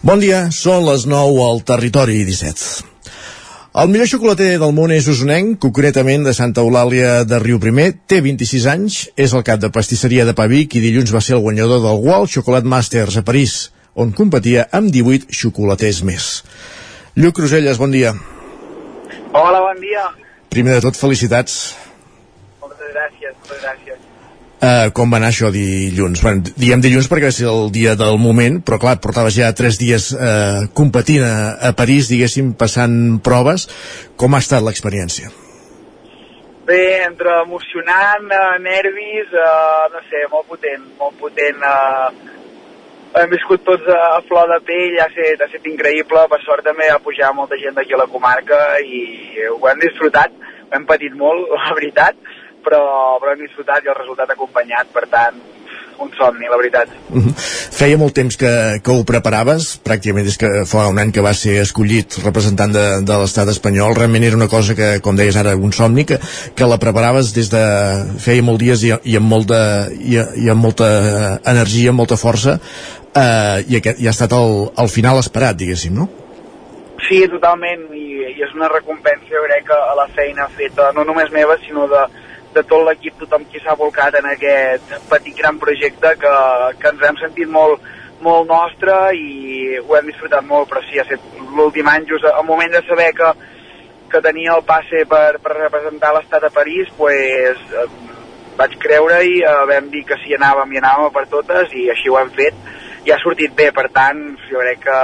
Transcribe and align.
Bon 0.00 0.16
dia, 0.16 0.46
són 0.48 0.86
les 0.86 1.02
9 1.04 1.42
al 1.44 1.58
Territori 1.68 2.22
17. 2.24 2.86
El 3.82 3.90
millor 3.92 4.08
xocolater 4.08 4.54
del 4.62 4.72
món 4.72 4.94
és 4.94 5.04
usonenc, 5.12 5.58
concretament 5.60 6.24
de 6.24 6.32
Santa 6.32 6.62
Eulàlia 6.64 7.26
de 7.28 7.36
Riu 7.42 7.58
Primer, 7.60 7.90
té 8.08 8.22
26 8.24 8.64
anys, 8.72 8.96
és 9.12 9.34
el 9.36 9.44
cap 9.44 9.60
de 9.60 9.68
pastisseria 9.68 10.24
de 10.24 10.32
Pavic 10.32 10.78
i 10.78 10.80
dilluns 10.80 11.12
va 11.12 11.20
ser 11.20 11.36
el 11.36 11.44
guanyador 11.44 11.82
del 11.84 12.00
World 12.00 12.32
Chocolate 12.32 12.64
Masters 12.64 13.20
a 13.20 13.24
París, 13.28 13.58
on 13.92 14.16
competia 14.16 14.64
amb 14.72 14.88
18 14.88 15.36
xocolaters 15.36 16.00
més. 16.08 16.30
Lluc 17.20 17.36
Cruselles, 17.36 17.76
bon 17.76 17.92
dia. 17.92 18.14
Hola, 19.36 19.60
bon 19.60 19.84
dia. 19.84 20.08
Primer 20.48 20.78
de 20.78 20.86
tot, 20.88 20.96
felicitats. 20.96 21.74
Moltes 22.64 22.88
gràcies, 22.96 23.36
moltes 23.36 23.66
gràcies. 23.68 23.89
Uh, 24.60 24.90
com 24.92 25.08
va 25.08 25.16
anar 25.16 25.30
això 25.32 25.48
dilluns? 25.54 26.20
Bueno, 26.20 26.50
diem 26.60 26.82
dilluns 26.84 27.06
perquè 27.08 27.30
va 27.30 27.32
ser 27.32 27.46
el 27.48 27.70
dia 27.72 27.94
del 27.96 28.18
moment, 28.20 28.58
però 28.60 28.76
clar, 28.82 28.98
portaves 29.00 29.32
ja 29.38 29.48
tres 29.56 29.78
dies 29.80 30.10
uh, 30.12 30.66
competint 30.76 31.24
a, 31.24 31.36
a 31.68 31.70
París, 31.72 32.10
diguéssim, 32.12 32.50
passant 32.60 32.92
proves. 33.24 33.64
Com 34.20 34.36
ha 34.36 34.42
estat 34.44 34.60
l'experiència? 34.66 35.32
Bé, 36.68 36.82
entre 37.06 37.38
emocionant, 37.46 38.28
uh, 38.28 38.58
nervis, 38.60 39.32
uh, 39.32 39.88
no 39.94 40.04
sé, 40.10 40.26
molt 40.28 40.52
potent, 40.52 40.84
molt 41.00 41.16
potent. 41.22 41.64
Uh, 41.64 42.36
hem 43.16 43.32
viscut 43.32 43.64
tots 43.64 43.88
a, 43.88 43.98
a 44.18 44.20
flor 44.28 44.52
de 44.52 44.60
pell, 44.68 45.00
ha 45.00 45.08
estat, 45.08 45.40
ha 45.40 45.48
estat 45.48 45.72
increïble, 45.72 46.26
per 46.30 46.42
sort 46.44 46.68
també 46.68 46.92
ha 46.92 47.00
pujat 47.00 47.32
molta 47.34 47.56
gent 47.64 47.80
d'aquí 47.80 47.96
a 47.96 48.02
la 48.04 48.10
comarca 48.12 48.60
i 48.84 49.00
ho 49.48 49.58
hem 49.72 49.80
disfrutat, 49.82 50.36
ho 50.68 50.76
hem 50.76 50.86
patit 50.86 51.16
molt, 51.18 51.48
la 51.56 51.72
veritat, 51.80 52.20
però, 52.64 52.82
però 53.20 53.32
hem 53.34 53.46
disfrutat 53.46 53.84
i 53.84 53.92
el 53.92 53.98
resultat 53.98 54.34
acompanyat, 54.34 54.92
per 54.94 55.06
tant, 55.10 55.40
un 56.00 56.10
somni, 56.16 56.48
la 56.48 56.56
veritat. 56.56 56.88
Uh 57.10 57.16
mhm. 57.16 57.28
-huh. 57.28 57.34
Feia 57.80 57.96
molt 57.98 58.14
temps 58.14 58.36
que, 58.36 58.80
que 58.84 58.90
ho 58.90 59.04
preparaves, 59.04 59.80
pràcticament 59.84 60.24
des 60.24 60.36
que 60.36 60.64
fa 60.66 60.88
un 60.88 60.98
any 60.98 61.12
que 61.12 61.20
va 61.20 61.34
ser 61.34 61.60
escollit 61.60 62.18
representant 62.24 62.72
de, 62.72 62.86
de 63.08 63.16
l'estat 63.20 63.48
espanyol, 63.48 63.94
realment 63.94 64.24
era 64.24 64.36
una 64.36 64.48
cosa 64.48 64.74
que, 64.74 65.00
com 65.00 65.16
deies 65.16 65.36
ara, 65.36 65.56
un 65.56 65.72
somni, 65.72 66.04
que, 66.04 66.18
que 66.54 66.66
la 66.66 66.78
preparaves 66.78 67.34
des 67.34 67.50
de 67.50 67.64
feia 68.18 68.42
molts 68.42 68.60
dies 68.60 68.82
i, 68.82 68.92
i, 69.04 69.16
amb, 69.16 69.26
molta, 69.26 69.88
i, 69.90 70.16
i 70.44 70.48
amb 70.48 70.62
molta 70.62 71.40
energia, 71.44 71.90
amb 71.90 71.98
molta 71.98 72.16
força, 72.16 72.60
eh, 73.14 73.64
i, 73.68 73.76
aquest, 73.76 74.00
i 74.00 74.06
ha 74.06 74.10
estat 74.10 74.32
el, 74.32 74.70
el 74.78 74.88
final 74.88 75.18
esperat, 75.18 75.56
diguéssim, 75.56 75.94
no? 75.94 76.08
Sí, 77.08 77.26
totalment, 77.28 77.88
i, 77.96 78.36
i 78.36 78.42
és 78.42 78.52
una 78.54 78.68
recompensa, 78.68 79.26
jo 79.30 79.42
crec, 79.48 79.70
a 79.70 79.94
la 79.96 80.08
feina 80.14 80.48
feta, 80.48 80.92
no 80.92 81.04
només 81.04 81.30
meva, 81.32 81.56
sinó 81.66 81.88
de, 81.88 82.04
de 82.54 82.62
tot 82.66 82.84
l'equip, 82.86 83.16
tothom 83.20 83.44
qui 83.50 83.60
s'ha 83.62 83.76
volcat 83.78 84.16
en 84.18 84.26
aquest 84.32 84.92
petit 85.10 85.36
gran 85.38 85.58
projecte 85.62 86.14
que, 86.18 86.34
que 86.80 86.92
ens 86.92 87.06
hem 87.06 87.18
sentit 87.20 87.50
molt, 87.50 87.84
molt 88.24 88.48
nostre 88.50 88.96
i 89.16 89.78
ho 89.80 89.96
hem 89.96 90.10
disfrutat 90.10 90.46
molt, 90.46 90.68
però 90.70 90.82
sí, 90.86 90.98
ha 90.98 91.06
estat 91.06 91.40
l'últim 91.56 91.88
any, 91.88 92.06
just 92.10 92.26
al 92.28 92.46
moment 92.48 92.74
de 92.74 92.82
saber 92.88 93.10
que, 93.16 93.30
que 94.10 94.22
tenia 94.24 94.56
el 94.58 94.64
passe 94.66 95.04
per, 95.10 95.38
per 95.44 95.56
representar 95.56 96.12
l'estat 96.16 96.46
a 96.46 96.52
París, 96.54 96.90
pues, 96.98 97.62
eh, 97.70 97.86
vaig 98.58 98.76
creure 98.82 99.22
i 99.24 99.40
eh, 99.40 99.54
vam 99.70 99.88
dir 99.94 100.04
que 100.08 100.18
si 100.24 100.36
anàvem 100.36 100.74
i 100.74 100.82
anàvem 100.82 101.14
per 101.14 101.26
totes 101.30 101.72
i 101.78 101.88
així 101.94 102.10
ho 102.10 102.18
hem 102.20 102.34
fet. 102.36 102.58
I 103.06 103.14
ha 103.14 103.22
sortit 103.22 103.54
bé, 103.56 103.70
per 103.72 103.86
tant, 103.94 104.18
jo 104.50 104.60
crec 104.60 104.82
que 104.84 104.98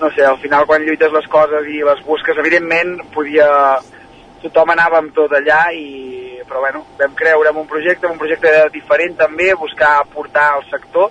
no 0.00 0.10
sé, 0.14 0.24
al 0.26 0.38
final 0.42 0.66
quan 0.66 0.82
lluites 0.84 1.12
les 1.14 1.26
coses 1.32 1.66
i 1.70 1.80
les 1.86 2.00
busques, 2.06 2.38
evidentment 2.38 2.96
podia, 3.14 3.48
tothom 4.44 4.74
anava 4.74 5.00
amb 5.00 5.14
tot 5.16 5.32
allà 5.34 5.66
i 5.72 6.14
però 6.48 6.60
bueno, 6.60 6.84
vam 6.98 7.14
creure 7.16 7.50
en 7.50 7.56
un 7.56 7.66
projecte, 7.66 8.06
en 8.06 8.14
un 8.14 8.18
projecte 8.20 8.50
diferent 8.72 9.16
també, 9.16 9.54
buscar 9.58 10.00
aportar 10.02 10.50
al 10.54 10.64
sector 10.70 11.10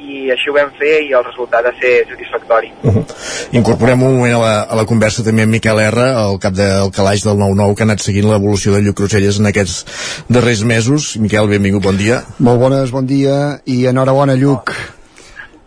i 0.00 0.30
així 0.32 0.48
ho 0.48 0.54
vam 0.56 0.70
fer 0.78 0.94
i 1.04 1.10
el 1.12 1.24
resultat 1.26 1.66
ha 1.68 1.72
ser 1.76 2.06
satisfactori. 2.08 2.70
Uh 2.82 2.94
-huh. 2.94 3.04
Incorporem 3.52 4.02
un 4.02 4.14
moment 4.16 4.34
a 4.34 4.38
la, 4.38 4.54
a 4.62 4.76
la 4.76 4.86
conversa 4.86 5.22
també 5.22 5.42
amb 5.42 5.52
Miquel 5.52 5.78
R, 5.78 6.06
el 6.26 6.38
cap 6.38 6.54
del 6.54 6.90
calaix 6.90 7.24
del 7.24 7.36
9-9, 7.36 7.74
que 7.74 7.82
ha 7.82 7.88
anat 7.90 8.00
seguint 8.00 8.30
l'evolució 8.30 8.72
de 8.72 8.80
Lluc 8.80 8.96
Cruselles 8.96 9.38
en 9.38 9.46
aquests 9.46 10.24
darrers 10.28 10.64
mesos. 10.64 11.16
Miquel, 11.16 11.48
benvingut, 11.48 11.82
bon 11.82 11.96
dia. 11.96 12.22
Molt 12.38 12.58
bones, 12.58 12.90
bon 12.90 13.06
dia 13.06 13.60
i 13.66 13.86
enhorabona, 13.86 14.34
Lluc. 14.34 14.70
Oh 14.70 14.99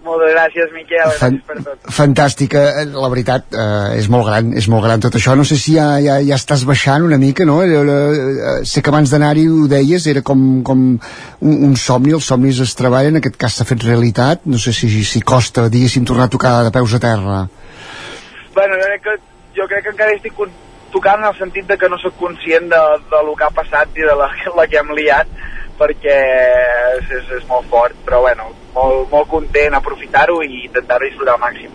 moltes 0.06 0.34
gràcies, 0.34 0.72
Miquel. 0.76 1.12
Fan, 1.20 1.38
gràcies 1.38 1.48
per 1.48 1.64
tot. 1.66 1.90
Fantàstica. 1.98 2.64
Eh, 2.82 2.86
la 2.94 3.10
veritat, 3.12 3.46
eh, 3.54 4.00
és 4.00 4.10
molt 4.12 4.28
gran, 4.28 4.54
és 4.60 4.68
molt 4.72 4.86
gran 4.86 5.04
tot 5.04 5.16
això. 5.20 5.36
No 5.40 5.46
sé 5.48 5.58
si 5.58 5.76
ja, 5.78 5.88
ja, 6.04 6.20
ja 6.24 6.40
estàs 6.40 6.66
baixant 6.70 7.06
una 7.08 7.18
mica, 7.22 7.46
no? 7.46 7.62
Eh, 7.64 7.70
eh, 7.72 8.56
sé 8.70 8.82
que 8.82 8.94
abans 8.94 9.14
d'anar-hi 9.14 9.48
ho 9.50 9.68
deies, 9.72 10.08
era 10.08 10.22
com, 10.22 10.64
com 10.64 10.86
un, 10.94 11.54
un 11.70 11.76
somni, 11.76 12.14
els 12.14 12.28
somnis 12.32 12.60
es 12.64 12.76
treballen, 12.80 13.16
en 13.16 13.24
aquest 13.24 13.40
cas 13.40 13.60
s'ha 13.60 13.68
fet 13.70 13.86
realitat. 13.88 14.46
No 14.46 14.62
sé 14.62 14.74
si, 14.74 14.90
si 15.04 15.22
costa, 15.22 15.70
diguéssim, 15.70 16.06
tornar 16.06 16.30
a 16.30 16.36
tocar 16.36 16.56
de 16.68 16.74
peus 16.76 16.94
a 16.94 17.02
terra. 17.04 17.48
Bueno, 18.54 18.78
jo 18.78 18.86
crec 18.92 19.08
que, 19.08 19.18
jo 19.58 19.68
crec 19.72 19.88
que 19.88 19.96
encara 19.96 20.16
estic 20.18 20.38
tocant 20.94 21.24
en 21.24 21.32
el 21.32 21.38
sentit 21.40 21.66
de 21.68 21.78
que 21.78 21.90
no 21.90 21.98
sóc 21.98 22.16
conscient 22.20 22.70
de, 22.70 22.82
de 23.10 23.26
lo 23.26 23.34
que 23.36 23.48
ha 23.48 23.54
passat 23.54 23.98
i 23.98 24.06
de 24.06 24.16
la, 24.20 24.30
la 24.60 24.68
que 24.70 24.78
hem 24.78 24.94
liat 24.94 25.32
perquè 25.84 26.18
és, 26.98 27.16
és, 27.20 27.32
és 27.40 27.48
molt 27.50 27.68
fort, 27.72 27.96
però 28.08 28.24
bueno, 28.24 28.52
molt, 28.74 29.10
molt 29.12 29.30
content 29.30 29.76
aprofitar-ho 29.78 30.40
i 30.46 30.66
intentar-ho 30.68 31.08
disfrutar 31.08 31.36
al 31.36 31.42
màxim. 31.44 31.72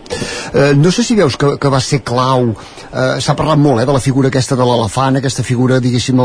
Eh, 0.49 0.73
no 0.75 0.91
sé 0.91 1.03
si 1.05 1.15
veus 1.17 1.37
que, 1.39 1.53
que 1.61 1.71
va 1.71 1.79
ser 1.83 2.01
clau, 2.05 2.49
eh, 2.51 3.19
s'ha 3.21 3.35
parlat 3.37 3.61
molt 3.61 3.83
eh, 3.83 3.87
de 3.87 3.95
la 3.95 4.01
figura 4.03 4.31
aquesta 4.31 4.57
de 4.59 4.65
l'elefant, 4.65 5.19
aquesta 5.19 5.45
figura, 5.45 5.79
diguéssim, 5.83 6.21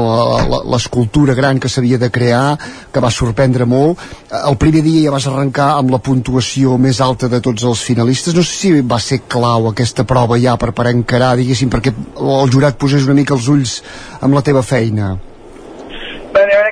l'escultura 0.73 1.37
gran 1.37 1.61
que 1.61 1.71
s'havia 1.71 2.01
de 2.01 2.11
crear, 2.15 2.57
que 2.93 3.03
va 3.05 3.13
sorprendre 3.13 3.69
molt. 3.69 4.01
Eh, 4.31 4.41
el 4.49 4.59
primer 4.61 4.85
dia 4.87 5.05
ja 5.07 5.15
vas 5.15 5.29
arrencar 5.31 5.75
amb 5.79 5.93
la 5.95 6.01
puntuació 6.03 6.79
més 6.81 7.03
alta 7.05 7.29
de 7.29 7.43
tots 7.45 7.69
els 7.69 7.85
finalistes. 7.85 8.35
No 8.35 8.47
sé 8.47 8.57
si 8.57 8.73
va 8.81 9.01
ser 9.03 9.23
clau 9.29 9.71
aquesta 9.71 10.09
prova 10.09 10.41
ja 10.41 10.57
per, 10.61 10.73
per 10.73 10.89
encarar, 10.95 11.35
diguéssim, 11.41 11.71
perquè 11.73 11.95
el 11.95 12.51
jurat 12.55 12.81
posés 12.81 13.07
una 13.07 13.19
mica 13.21 13.37
els 13.37 13.53
ulls 13.53 13.79
amb 14.25 14.35
la 14.35 14.45
teva 14.47 14.65
feina. 14.65 15.15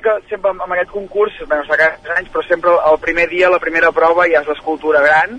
Que 0.02 0.14
sempre 0.28 0.50
amb 0.50 0.72
aquest 0.74 0.90
concurs, 0.90 1.34
bé, 1.46 1.56
no 1.56 1.76
cada 1.78 2.16
anys, 2.16 2.30
però 2.34 2.42
sempre 2.48 2.72
el 2.90 2.98
primer 2.98 3.28
dia, 3.30 3.50
la 3.50 3.60
primera 3.62 3.92
prova 3.94 4.26
ja 4.26 4.40
és 4.42 4.48
l'escultura 4.50 5.02
gran, 5.04 5.36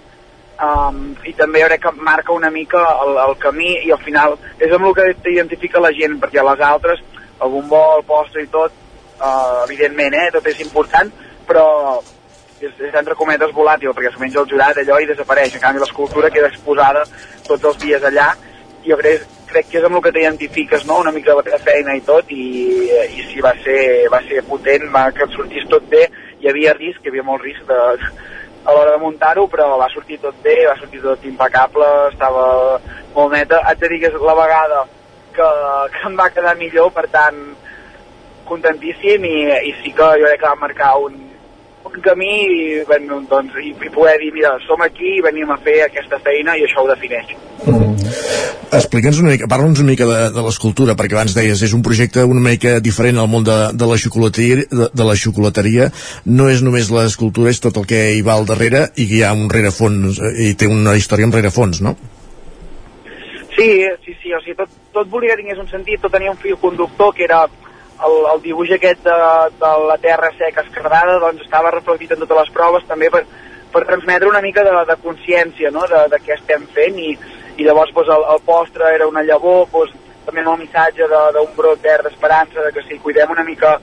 um, 0.63 1.01
i 1.28 1.34
també 1.35 1.63
jo 1.63 1.68
crec 1.68 1.84
que 1.84 1.91
marca 2.00 2.35
una 2.35 2.51
mica 2.53 2.84
el, 3.03 3.18
el 3.25 3.35
camí 3.41 3.73
i 3.84 3.91
al 3.91 4.00
final 4.06 4.38
és 4.59 4.72
amb 4.72 4.88
el 4.88 4.96
que 4.96 5.09
t'identifica 5.25 5.84
la 5.84 5.91
gent, 5.97 6.16
perquè 6.22 6.40
a 6.40 6.47
les 6.47 6.63
altres, 6.63 7.03
el 7.44 7.52
bombó, 7.52 7.84
el 7.97 8.06
postre 8.07 8.46
i 8.46 8.50
tot, 8.53 8.75
uh, 9.19 9.63
evidentment, 9.66 10.16
eh, 10.16 10.31
tot 10.38 10.47
és 10.47 10.63
important, 10.63 11.12
però 11.47 11.68
és, 12.63 12.72
és 12.72 12.96
entre 12.96 13.19
cometes 13.19 13.52
volàtil, 13.56 13.91
perquè 13.91 14.13
s'ho 14.13 14.23
menja 14.23 14.41
el 14.44 14.50
jurat 14.50 14.79
allò 14.79 15.00
i 15.02 15.09
desapareix, 15.09 15.57
en 15.57 15.66
canvi 15.66 15.84
l'escultura 15.84 16.31
queda 16.31 16.52
exposada 16.53 17.03
tots 17.47 17.63
els 17.72 17.79
dies 17.84 18.07
allà, 18.12 18.31
i 18.84 18.91
jo 18.91 19.00
crec, 19.00 19.28
crec 19.53 19.69
que 19.69 19.80
és 19.80 19.88
amb 19.88 20.00
el 20.00 20.03
que 20.06 20.12
t'identifiques, 20.16 20.86
no? 20.90 21.00
una 21.06 21.14
mica 21.16 21.38
la 21.38 21.46
teva 21.46 21.62
feina 21.62 21.96
i 21.96 22.03
tot, 22.08 22.30
i, 22.34 22.46
i 22.90 23.25
sí, 23.30 23.41
va 23.46 23.53
ser, 23.64 23.80
va 24.14 24.22
ser 24.28 24.44
potent, 24.50 24.90
va, 24.94 25.08
que 25.16 25.28
et 25.28 25.38
sortís 25.38 25.68
tot 25.72 25.86
bé, 25.91 26.08
hi 26.41 26.50
havia 26.52 26.74
risc, 26.78 27.03
hi 27.03 27.14
havia 27.14 27.25
molt 27.28 27.46
risc 27.46 27.66
de, 27.69 27.80
a 28.64 28.74
l'hora 28.74 28.96
de 28.96 29.02
muntar-ho, 29.03 29.46
però 29.52 29.68
va 29.80 29.90
sortir 29.94 30.19
tot 30.24 30.38
bé, 30.44 30.56
va 30.68 30.78
sortir 30.80 31.02
tot 31.03 31.25
impecable, 31.28 31.90
estava 32.12 32.46
molt 33.16 33.36
neta. 33.36 33.59
Haig 33.68 33.81
de 33.81 33.91
dir 33.91 34.00
que 34.03 34.12
és 34.12 34.25
la 34.30 34.38
vegada 34.40 34.86
que, 35.36 35.50
que 35.97 36.08
em 36.09 36.18
va 36.20 36.31
quedar 36.31 36.56
millor, 36.59 36.90
per 36.96 37.06
tant, 37.12 37.41
contentíssim 38.47 39.28
i, 39.28 39.35
i 39.70 39.75
sí 39.81 39.94
que 39.96 40.09
jo 40.20 40.28
crec 40.28 40.41
que 40.41 40.50
va 40.50 40.64
marcar 40.64 40.96
un, 41.03 41.20
un 41.86 42.02
camí 42.02 42.34
i, 42.48 42.84
bueno, 42.88 43.22
doncs, 43.30 43.56
i, 43.62 43.74
i 43.74 43.92
poder 43.94 44.18
dir, 44.22 44.32
mira, 44.36 44.56
som 44.68 44.82
aquí 44.86 45.18
i 45.18 45.24
venim 45.24 45.52
a 45.52 45.60
fer 45.64 45.82
aquesta 45.88 46.20
feina 46.24 46.56
i 46.58 46.66
això 46.68 46.84
ho 46.84 46.90
defineix. 46.90 47.36
Mm. 47.66 47.94
Explica'ns 48.74 49.20
una 49.22 49.34
mica, 49.34 49.48
parla'ns 49.50 49.82
una 49.84 49.92
mica 49.92 50.06
de, 50.10 50.20
de 50.34 50.44
l'escultura, 50.46 50.96
perquè 50.98 51.14
abans 51.14 51.36
deies, 51.38 51.62
és 51.62 51.76
un 51.78 51.84
projecte 51.86 52.24
una 52.26 52.42
mica 52.42 52.80
diferent 52.82 53.20
al 53.22 53.30
món 53.30 53.46
de, 53.46 53.58
de, 53.78 53.90
la, 53.90 53.98
xocolateria, 54.02 54.66
de, 54.72 54.88
de 54.90 55.08
la 55.08 55.16
xocolateria. 55.20 55.90
No 56.26 56.50
és 56.50 56.64
només 56.66 56.90
l'escultura, 56.94 57.54
és 57.54 57.62
tot 57.62 57.78
el 57.78 57.86
que 57.90 58.02
hi 58.16 58.24
va 58.26 58.38
al 58.40 58.50
darrere 58.50 58.88
i 58.96 59.08
que 59.10 59.20
hi 59.20 59.24
ha 59.28 59.34
un 59.38 59.46
rerefons, 59.54 60.18
eh, 60.18 60.34
i 60.50 60.54
té 60.58 60.70
una 60.72 60.98
història 60.98 61.30
amb 61.30 61.38
rerefons, 61.38 61.84
no? 61.86 61.96
Sí, 63.53 63.70
sí, 64.06 64.16
sí, 64.24 64.34
o 64.34 64.41
sigui, 64.41 64.58
tot, 64.58 64.74
tot 64.96 65.12
volia 65.12 65.36
que 65.36 65.44
tingués 65.44 65.62
un 65.62 65.70
sentit, 65.70 66.02
tot 66.02 66.14
tenia 66.14 66.34
un 66.34 66.41
fil 66.41 66.58
conductor 66.58 67.14
que 67.14 67.28
era 67.28 67.44
el, 68.08 68.16
el 68.34 68.41
dibuix 68.44 68.73
aquest 68.76 69.03
de, 69.05 69.16
de 69.61 69.72
la 69.88 69.97
terra 70.02 70.32
seca 70.38 70.64
escardada 70.66 71.20
doncs 71.22 71.44
estava 71.46 71.72
reflectit 71.73 72.14
en 72.14 72.23
totes 72.23 72.40
les 72.41 72.53
proves 72.55 72.85
també 72.90 73.09
per, 73.14 73.23
per 73.73 73.85
transmetre 73.88 74.29
una 74.29 74.41
mica 74.46 74.64
de, 74.67 74.73
de 74.90 74.97
consciència 75.03 75.72
no? 75.72 75.85
de, 75.90 76.05
de 76.14 76.22
què 76.26 76.35
estem 76.38 76.66
fent 76.76 77.00
i, 77.00 77.14
i 77.58 77.67
llavors 77.67 77.94
doncs, 77.96 78.11
el, 78.16 78.26
el 78.35 78.44
postre 78.47 78.94
era 78.96 79.09
una 79.09 79.26
llavor 79.26 79.67
doncs, 79.72 79.96
també 80.26 80.44
amb 80.44 80.53
el 80.53 80.61
missatge 80.64 81.09
d'un 81.09 81.55
brot 81.58 81.82
verd 81.84 82.08
d'esperança 82.08 82.64
de 82.64 82.72
que 82.76 82.85
si 82.88 83.00
cuidem 83.03 83.32
una 83.32 83.44
mica 83.47 83.78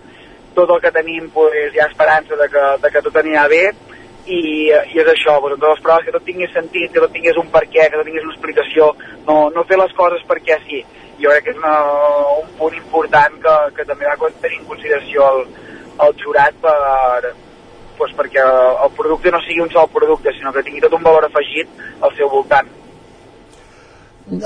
tot 0.57 0.71
el 0.71 0.81
que 0.83 0.93
tenim 0.95 1.31
doncs, 1.35 1.75
hi 1.75 1.81
ha 1.81 1.91
esperança 1.91 2.37
de 2.37 2.49
que, 2.53 2.67
de 2.85 2.93
que 2.93 3.05
tot 3.07 3.21
anirà 3.23 3.49
bé 3.53 3.65
i, 4.27 4.41
i 4.71 5.01
és 5.01 5.09
això, 5.09 5.37
doncs, 5.41 5.57
en 5.57 5.61
totes 5.61 5.77
les 5.77 5.85
proves 5.85 6.07
que 6.07 6.15
tot 6.15 6.25
tingués 6.29 6.53
sentit, 6.55 6.93
que 6.93 7.03
tot 7.03 7.13
tingués 7.13 7.39
un 7.41 7.49
per 7.53 7.65
què, 7.67 7.89
que 7.89 7.99
tot 7.99 8.07
tingués 8.07 8.27
una 8.27 8.35
explicació, 8.37 8.95
no, 9.27 9.43
no 9.55 9.67
fer 9.69 9.79
les 9.81 9.95
coses 9.99 10.25
perquè 10.29 10.61
sí 10.69 10.85
jo 11.23 11.31
crec 11.33 11.47
que 11.47 11.55
és 11.55 11.61
una, 11.61 11.77
un 12.41 12.51
punt 12.59 12.77
important 12.79 13.39
que, 13.45 13.57
que 13.77 13.87
també 13.89 14.09
va 14.09 14.33
tenir 14.43 14.61
en 14.61 14.67
consideració 14.73 15.31
el, 15.35 15.47
el 16.07 16.19
jurat 16.25 16.59
per, 16.65 17.33
doncs 18.01 18.17
perquè 18.17 18.45
el 18.87 18.93
producte 18.97 19.33
no 19.33 19.43
sigui 19.45 19.65
un 19.65 19.73
sol 19.73 19.89
producte, 19.93 20.33
sinó 20.37 20.53
que 20.53 20.65
tingui 20.67 20.85
tot 20.85 20.97
un 20.97 21.05
valor 21.07 21.29
afegit 21.29 21.83
al 22.01 22.15
seu 22.17 22.31
voltant 22.33 22.71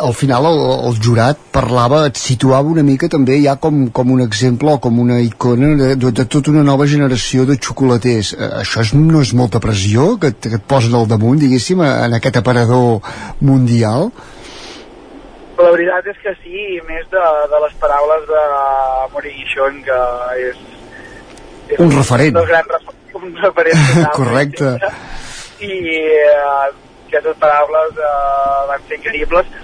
al 0.00 0.14
final 0.16 0.46
el, 0.48 0.60
el 0.88 0.94
jurat 1.02 1.38
parlava, 1.52 2.04
et 2.08 2.18
situava 2.18 2.70
una 2.72 2.84
mica 2.86 3.08
també 3.12 3.36
ja 3.42 3.56
com, 3.60 3.84
com 3.92 4.12
un 4.14 4.22
exemple 4.24 4.72
o 4.72 4.80
com 4.82 4.98
una 5.02 5.18
icona 5.20 5.74
de, 5.80 5.90
de, 6.00 6.12
de 6.20 6.24
tota 6.30 6.52
una 6.54 6.64
nova 6.64 6.86
generació 6.88 7.44
de 7.48 7.58
xocolaters. 7.60 8.32
Eh, 8.38 8.50
això 8.62 8.84
és, 8.84 8.94
no 8.96 9.20
és 9.20 9.34
molta 9.36 9.60
pressió 9.60 10.14
que, 10.20 10.32
que 10.40 10.56
et 10.58 10.64
posen 10.68 10.96
al 10.96 11.08
damunt, 11.10 11.42
diguéssim, 11.42 11.84
en 11.84 12.16
aquest 12.16 12.40
aparador 12.40 13.04
mundial? 13.44 14.08
La 15.58 15.70
veritat 15.70 16.06
és 16.10 16.16
que 16.22 16.32
sí, 16.42 16.54
i 16.76 16.80
més 16.88 17.04
de, 17.12 17.24
de 17.50 17.60
les 17.64 17.74
paraules 17.82 18.24
de 18.30 18.44
Moriguixon, 19.12 19.82
que 19.86 19.98
és, 20.48 20.62
és 21.68 21.78
un, 21.78 21.92
referent. 21.94 22.40
Un, 22.40 22.48
grans, 22.48 22.88
un 23.20 23.36
referent. 23.42 23.84
Correcte. 24.18 24.72
I 25.62 25.76
eh, 26.18 26.32
aquestes 27.06 27.38
paraules 27.38 28.02
eh, 28.02 28.58
van 28.72 28.88
ser 28.88 28.98
increïbles 28.98 29.54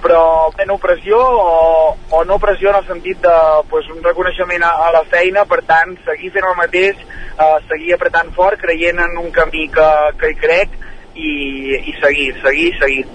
però 0.00 0.48
no 0.66 0.78
pressió 0.80 1.18
o, 1.20 1.96
o 2.10 2.24
no 2.24 2.38
pressió 2.40 2.70
en 2.70 2.76
el 2.76 2.86
sentit 2.86 3.20
de 3.20 3.36
pues, 3.68 3.88
un 3.92 4.02
reconeixement 4.02 4.62
a, 4.64 4.70
a 4.86 4.92
la 4.94 5.02
feina, 5.12 5.44
per 5.44 5.60
tant, 5.68 5.92
seguir 6.06 6.32
fent 6.32 6.46
el 6.48 6.56
mateix, 6.56 7.02
eh, 7.36 7.56
seguir 7.68 7.94
apretant 7.96 8.32
fort, 8.36 8.56
creient 8.62 9.02
en 9.04 9.18
un 9.20 9.30
camí 9.34 9.68
que, 9.74 9.88
que 10.20 10.32
hi 10.32 10.38
crec 10.40 10.78
i, 11.14 11.32
i 11.76 11.96
seguir, 12.00 12.32
seguir, 12.40 12.72
seguir. 12.80 13.06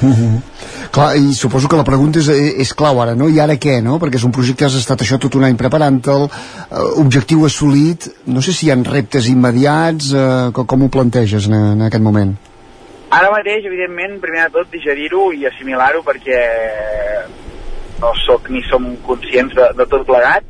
Mm 0.00 0.14
-hmm. 0.14 0.42
Clar, 0.90 1.14
i 1.14 1.34
suposo 1.38 1.68
que 1.70 1.78
la 1.78 1.86
pregunta 1.86 2.18
és, 2.18 2.28
és 2.34 2.72
clau 2.74 2.98
ara, 2.98 3.14
no? 3.14 3.28
I 3.30 3.38
ara 3.38 3.54
què, 3.62 3.76
no? 3.84 4.00
Perquè 4.02 4.18
és 4.18 4.26
un 4.26 4.32
projecte 4.34 4.64
que 4.64 4.66
has 4.66 4.78
estat 4.78 5.04
això 5.04 5.20
tot 5.22 5.36
un 5.38 5.46
any 5.46 5.54
preparant-te'l, 5.58 6.24
eh, 6.26 6.86
objectiu 6.98 7.44
assolit, 7.46 8.08
no 8.26 8.42
sé 8.42 8.50
si 8.56 8.66
hi 8.66 8.72
ha 8.74 8.78
reptes 8.82 9.28
immediats, 9.30 10.10
eh, 10.10 10.48
com, 10.56 10.82
ho 10.82 10.88
planteges 10.90 11.46
en, 11.46 11.54
en 11.76 11.84
aquest 11.86 12.02
moment? 12.02 12.32
Ara 13.14 13.30
mateix, 13.30 13.68
evidentment, 13.70 14.18
primer 14.22 14.48
de 14.48 14.58
tot 14.58 14.70
digerir-ho 14.74 15.28
i 15.34 15.46
assimilar-ho 15.46 16.02
perquè 16.06 16.40
no 18.02 18.10
sóc 18.24 18.50
ni 18.50 18.62
som 18.66 18.88
conscients 19.06 19.54
de, 19.54 19.68
de 19.78 19.86
tot 19.90 20.02
plegat, 20.08 20.46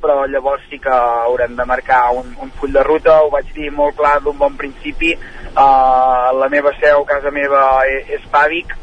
però 0.00 0.22
llavors 0.30 0.62
sí 0.70 0.78
que 0.78 0.92
haurem 0.94 1.56
de 1.58 1.66
marcar 1.66 2.04
un, 2.14 2.30
un 2.38 2.54
full 2.60 2.70
de 2.74 2.84
ruta, 2.86 3.18
ho 3.24 3.30
vaig 3.34 3.50
dir 3.56 3.72
molt 3.74 3.98
clar 3.98 4.20
d'un 4.22 4.38
bon 4.38 4.54
principi, 4.60 5.16
uh, 5.50 6.30
la 6.38 6.48
meva 6.52 6.72
seu, 6.78 7.02
casa 7.10 7.34
meva, 7.34 7.64
és, 7.90 8.14
és 8.20 8.30
Pàvic, 8.32 8.76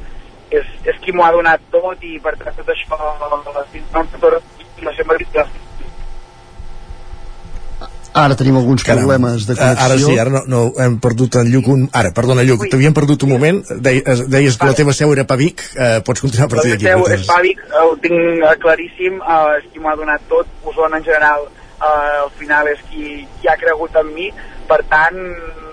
és, 0.51 0.67
és 0.87 0.99
qui 1.03 1.11
m'ho 1.11 1.25
ha 1.25 1.31
donat 1.35 1.63
tot 1.71 2.03
i 2.03 2.17
per 2.23 2.35
tant 2.39 2.55
tot 2.55 2.69
això 2.73 2.99
no 4.81 4.93
sempre 4.93 5.17
Ara 8.17 8.35
tenim 8.35 8.55
alguns 8.57 8.83
Caram. 8.83 9.05
problemes 9.05 9.45
de 9.45 9.55
connexió. 9.55 9.85
Ara 9.85 9.97
sí, 10.01 10.17
ara 10.17 10.31
no, 10.33 10.41
no 10.49 10.61
hem 10.81 10.95
perdut 11.03 11.35
en 11.37 11.51
Lluc 11.53 11.67
un... 11.69 11.83
Ara, 11.93 12.09
perdona, 12.17 12.45
Lluc, 12.47 12.65
t'havíem 12.71 12.95
perdut 12.97 13.27
un 13.27 13.33
moment. 13.35 13.59
Deies, 13.87 14.23
deies 14.33 14.57
que 14.57 14.69
la 14.69 14.77
teva 14.77 14.95
seu 14.97 15.13
era 15.13 15.27
Pavic. 15.29 15.61
Eh, 15.75 15.99
pots 16.07 16.23
continuar 16.25 16.47
a 16.47 16.53
partir 16.55 16.73
d'aquí. 16.73 16.87
La 16.87 16.95
meva 16.97 17.11
seu 17.11 17.21
és 17.21 17.29
Pavic, 17.29 17.61
ho 17.83 17.93
tinc 18.01 18.17
eh, 18.17 18.55
claríssim. 18.63 19.21
Eh, 19.21 19.59
és 19.59 19.69
qui 19.73 19.83
m'ha 19.83 19.93
donat 19.99 20.25
tot. 20.31 20.49
Osona 20.65 20.97
en 20.97 21.05
general, 21.05 21.45
eh, 21.77 22.17
al 22.23 22.33
final 22.41 22.71
és 22.73 22.81
qui, 22.89 23.19
qui 23.37 23.51
ha 23.51 23.57
cregut 23.61 24.01
en 24.01 24.09
mi. 24.15 24.31
Per 24.67 24.81
tant, 24.89 25.19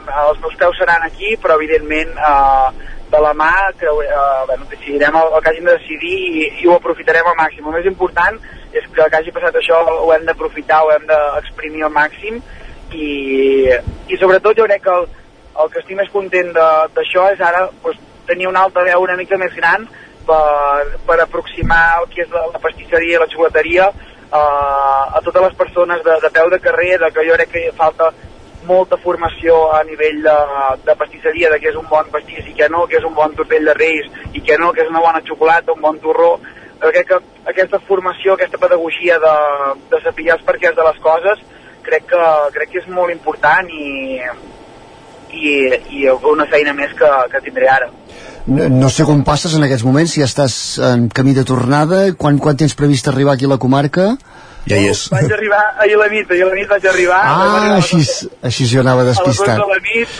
els 0.05 0.43
meus 0.44 0.59
peus 0.61 0.76
seran 0.82 1.09
aquí, 1.09 1.32
però 1.41 1.56
evidentment 1.56 2.12
eh, 2.12 2.93
de 3.14 3.22
la 3.22 3.32
mà 3.38 3.52
que 3.78 3.87
eh, 3.87 4.20
bueno, 4.50 4.66
decidirem 4.70 5.16
el, 5.22 5.32
el 5.37 5.43
que 5.43 5.50
hagin 5.50 5.70
de 5.70 5.78
decidir 5.78 6.14
i, 6.28 6.44
i 6.62 6.69
ho 6.69 6.76
aprofitarem 6.76 7.31
al 7.31 7.38
màxim. 7.38 7.66
El 7.66 7.78
més 7.78 7.90
important 7.90 8.38
és 8.75 8.87
que 8.90 9.08
que 9.11 9.19
hagi 9.19 9.34
passat 9.34 9.55
això 9.58 9.81
ho 9.94 10.12
hem 10.14 10.25
d'aprofitar, 10.26 10.82
ho 10.82 10.90
hem 10.94 11.06
d'exprimir 11.11 11.84
al 11.87 11.94
màxim 11.94 12.40
i, 12.93 13.11
i 14.11 14.19
sobretot 14.19 14.58
jo 14.58 14.66
crec 14.66 14.82
que 14.87 14.96
el, 14.99 15.06
el 15.62 15.70
que 15.70 15.82
estic 15.82 15.99
més 15.99 16.11
content 16.14 16.50
d'això 16.55 17.28
és 17.34 17.43
ara 17.43 17.69
pues, 17.82 18.00
tenir 18.26 18.49
una 18.50 18.64
alta 18.66 18.84
veu 18.87 19.06
una 19.06 19.16
mica 19.20 19.38
més 19.38 19.55
gran 19.55 19.87
per, 20.26 20.99
per 21.06 21.20
aproximar 21.22 21.84
el 22.00 22.11
que 22.12 22.25
és 22.25 22.34
la, 22.34 22.46
la 22.52 22.62
pastisseria 22.62 23.19
i 23.19 23.22
la 23.22 23.31
xocolateria 23.31 23.88
uh, 23.90 25.02
a 25.14 25.20
totes 25.25 25.43
les 25.49 25.58
persones 25.58 26.02
de, 26.06 26.19
de 26.22 26.31
peu 26.34 26.50
de 26.50 26.61
carrer, 26.66 26.96
de 27.02 27.11
que 27.14 27.26
jo 27.28 27.37
crec 27.38 27.52
que 27.52 27.66
falta 27.78 28.11
molta 28.69 28.99
formació 29.02 29.56
a 29.76 29.82
nivell 29.87 30.20
de, 30.25 30.37
de 30.87 30.96
pastisseria, 31.00 31.50
de 31.52 31.61
què 31.62 31.70
és 31.70 31.78
un 31.81 31.87
bon 31.90 32.11
pastís 32.12 32.46
i 32.50 32.56
què 32.56 32.69
no, 32.72 32.84
què 32.90 32.99
és 33.00 33.06
un 33.08 33.14
bon 33.16 33.34
tortell 33.38 33.70
de 33.70 33.76
reis 33.78 34.11
i 34.32 34.43
què 34.44 34.58
no, 34.61 34.72
què 34.75 34.84
és 34.84 34.93
una 34.93 35.02
bona 35.05 35.22
xocolata, 35.26 35.75
un 35.75 35.84
bon 35.84 36.00
torró. 36.02 36.34
Crec 36.84 37.08
que 37.08 37.20
aquesta 37.49 37.81
formació, 37.88 38.34
aquesta 38.34 38.61
pedagogia 38.61 39.20
de, 39.22 39.37
de 39.93 40.00
saber 40.05 40.32
els 40.34 40.44
perquès 40.44 40.75
de 40.76 40.88
les 40.88 40.99
coses, 41.05 41.40
crec 41.84 42.11
que, 42.11 42.26
crec 42.56 42.75
que 42.75 42.82
és 42.82 42.90
molt 42.93 43.12
important 43.12 43.70
i, 43.70 44.20
i, 45.32 45.55
i 46.00 46.05
una 46.31 46.46
feina 46.50 46.75
més 46.76 46.93
que, 46.99 47.11
que 47.32 47.43
tindré 47.44 47.70
ara. 47.70 47.90
No, 48.46 48.69
no 48.69 48.90
sé 48.93 49.06
com 49.08 49.22
passes 49.25 49.55
en 49.56 49.64
aquests 49.64 49.87
moments, 49.87 50.12
si 50.16 50.25
estàs 50.25 50.55
en 50.93 51.08
camí 51.08 51.32
de 51.37 51.46
tornada, 51.49 52.06
quan, 52.20 52.40
quan 52.43 52.58
tens 52.61 52.76
previst 52.76 53.08
arribar 53.08 53.38
aquí 53.38 53.49
a 53.49 53.55
la 53.55 53.61
comarca? 53.61 54.12
Ja 54.70 54.78
hi 54.81 54.88
és. 54.88 55.06
Vaig 55.12 55.32
arribar 55.37 55.62
ahir 55.84 55.99
a 55.99 56.02
la 56.05 56.08
nit, 56.12 56.31
ahir 56.31 56.46
a 56.46 56.52
la 56.52 56.56
nit 56.56 56.70
vaig 56.70 56.87
arribar. 56.88 57.20
Ah, 57.20 57.75
així, 57.76 58.00
així 58.43 58.69
jo 58.70 58.81
anava 58.81 59.05
despistat. 59.05 59.58
A 59.58 59.58
les 59.58 59.61
12 59.61 59.66
de 59.66 59.72
la 59.75 59.81
nit, 59.90 60.14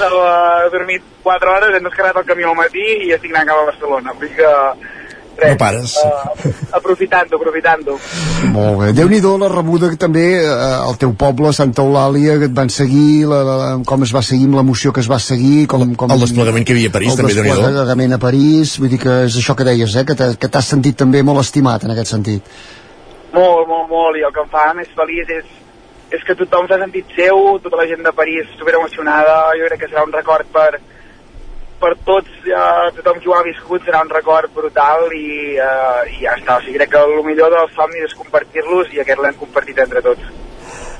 he 0.67 0.75
dormit 0.75 1.06
4 1.25 1.55
hores, 1.55 1.79
hem 1.79 1.88
descarregat 1.88 2.20
el 2.20 2.29
camió 2.29 2.52
al 2.52 2.58
matí 2.58 2.85
i 3.06 3.14
estic 3.17 3.32
anant 3.32 3.49
cap 3.52 3.62
a 3.62 3.70
Barcelona. 3.70 4.12
Vull 4.20 4.37
que 4.37 4.52
res, 5.38 5.55
no 5.55 5.56
pares. 5.62 5.94
Uh, 5.96 6.52
aprofitant-ho, 6.79 7.41
aprofitant-ho. 7.41 7.96
Molt 8.52 8.79
bé. 8.82 8.91
Déu-n'hi-do 9.00 9.32
la 9.41 9.49
rebuda 9.52 9.91
que 9.94 9.99
també 10.05 10.26
uh, 10.43 10.85
al 10.91 11.00
teu 11.00 11.17
poble, 11.19 11.55
Santa 11.56 11.82
Eulàlia, 11.82 12.37
que 12.43 12.50
et 12.50 12.55
van 12.61 12.69
seguir, 12.69 13.25
la, 13.31 13.41
la, 13.49 13.56
com 13.88 14.05
es 14.06 14.12
va 14.14 14.23
seguir 14.26 14.50
amb 14.50 14.61
l'emoció 14.61 14.93
que 14.93 15.00
es 15.05 15.11
va 15.11 15.19
seguir, 15.23 15.64
com, 15.73 15.88
com... 15.96 16.12
El 16.14 16.26
desplegament 16.26 16.69
que 16.69 16.76
hi 16.76 16.82
havia 16.82 16.93
a 16.93 16.99
París, 17.00 17.17
també, 17.19 17.32
déu-n'hi-do. 17.32 17.58
El 17.58 17.69
desplegament 17.81 18.17
a 18.19 18.23
París, 18.29 18.79
vull 18.82 18.93
dir 18.93 19.00
que 19.02 19.19
és 19.26 19.41
això 19.41 19.56
que 19.56 19.67
deies, 19.73 19.96
eh, 19.96 20.06
que 20.06 20.49
t'has 20.52 20.73
sentit 20.76 21.00
també 21.00 21.25
molt 21.25 21.43
estimat 21.43 21.88
en 21.88 21.96
aquest 21.96 22.12
sentit. 22.12 22.56
Molt, 23.35 23.67
molt, 23.67 23.89
molt, 23.91 24.17
i 24.19 24.23
el 24.27 24.33
que 24.35 24.43
em 24.45 24.51
fa 24.53 24.69
més 24.79 24.91
feliç 24.95 25.31
és, 25.41 25.47
és 26.15 26.25
que 26.27 26.37
tothom 26.39 26.69
s'ha 26.71 26.79
sentit 26.79 27.15
seu, 27.17 27.41
tota 27.65 27.81
la 27.81 27.87
gent 27.91 28.05
de 28.07 28.13
París 28.15 28.51
super 28.59 28.77
emocionada, 28.79 29.39
jo 29.59 29.71
crec 29.71 29.81
que 29.85 29.89
serà 29.91 30.05
un 30.07 30.15
record 30.15 30.51
per, 30.55 30.79
per 31.81 31.93
tots, 32.07 32.31
ja, 32.47 32.65
tothom 33.01 33.19
qui 33.21 33.33
ho 33.33 33.35
ha 33.35 33.43
viscut 33.47 33.83
serà 33.85 34.05
un 34.07 34.13
record 34.13 34.55
brutal 34.55 35.09
i, 35.19 35.57
uh, 35.59 36.05
i 36.13 36.23
ja 36.23 36.37
està, 36.39 36.61
o 36.61 36.65
sigui, 36.65 36.79
crec 36.79 36.95
que 36.95 37.03
el 37.09 37.19
millor 37.27 37.51
dels 37.57 37.75
somnis 37.75 38.07
és 38.07 38.19
compartir-los 38.21 38.95
i 38.95 39.03
aquest 39.03 39.25
l'hem 39.25 39.41
compartit 39.43 39.83
entre 39.83 40.05
tots. 40.07 40.31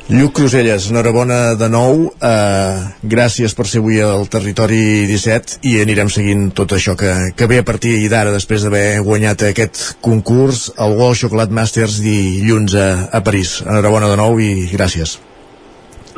Lluc 0.05 0.35
Cruselles, 0.37 0.91
enhorabona 0.91 1.55
de 1.56 1.65
nou 1.73 2.11
eh, 2.21 2.81
gràcies 3.09 3.55
per 3.56 3.65
ser 3.65 3.81
avui 3.81 4.03
al 4.05 4.27
Territori 4.29 5.06
17 5.09 5.62
i 5.65 5.79
anirem 5.81 6.11
seguint 6.12 6.51
tot 6.53 6.75
això 6.77 6.93
que, 6.93 7.09
que 7.33 7.49
ve 7.49 7.62
a 7.62 7.65
partir 7.65 7.95
d'ara 8.12 8.35
després 8.35 8.67
d'haver 8.67 9.01
guanyat 9.06 9.46
aquest 9.49 9.81
concurs 10.05 10.67
el 10.77 10.93
World 10.99 11.17
Chocolate 11.23 11.56
Masters 11.56 12.03
dilluns 12.05 12.77
a, 12.77 12.91
a 13.17 13.23
París. 13.25 13.63
Enhorabona 13.65 14.13
de 14.13 14.20
nou 14.20 14.37
i 14.44 14.69
gràcies. 14.75 15.17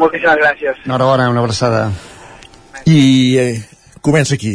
Moltíssimes 0.03 0.43
gràcies. 0.43 0.83
Enhorabona, 0.83 1.31
una 1.31 1.47
abraçada. 1.47 1.87
I 2.91 3.01
eh, 3.39 3.53
comença 4.07 4.37
aquí, 4.39 4.53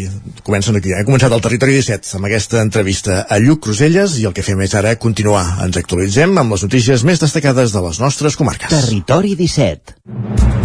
comencen 0.47 0.79
aquí. 0.79 0.93
Hem 0.95 1.07
començat 1.09 1.35
el 1.35 1.43
Territori 1.43 1.75
17 1.75 2.15
amb 2.17 2.29
aquesta 2.29 2.63
entrevista 2.63 3.25
a 3.27 3.39
Lluc 3.43 3.65
Cruselles 3.67 4.15
i 4.21 4.25
el 4.29 4.35
que 4.37 4.45
fem 4.47 4.63
és 4.63 4.77
ara 4.79 4.95
continuar. 4.95 5.43
Ens 5.67 5.81
actualitzem 5.81 6.39
amb 6.39 6.55
les 6.55 6.65
notícies 6.69 7.03
més 7.07 7.19
destacades 7.19 7.75
de 7.75 7.83
les 7.89 7.99
nostres 7.99 8.39
comarques. 8.39 8.71
Territori 8.71 9.35
17. 9.35 10.60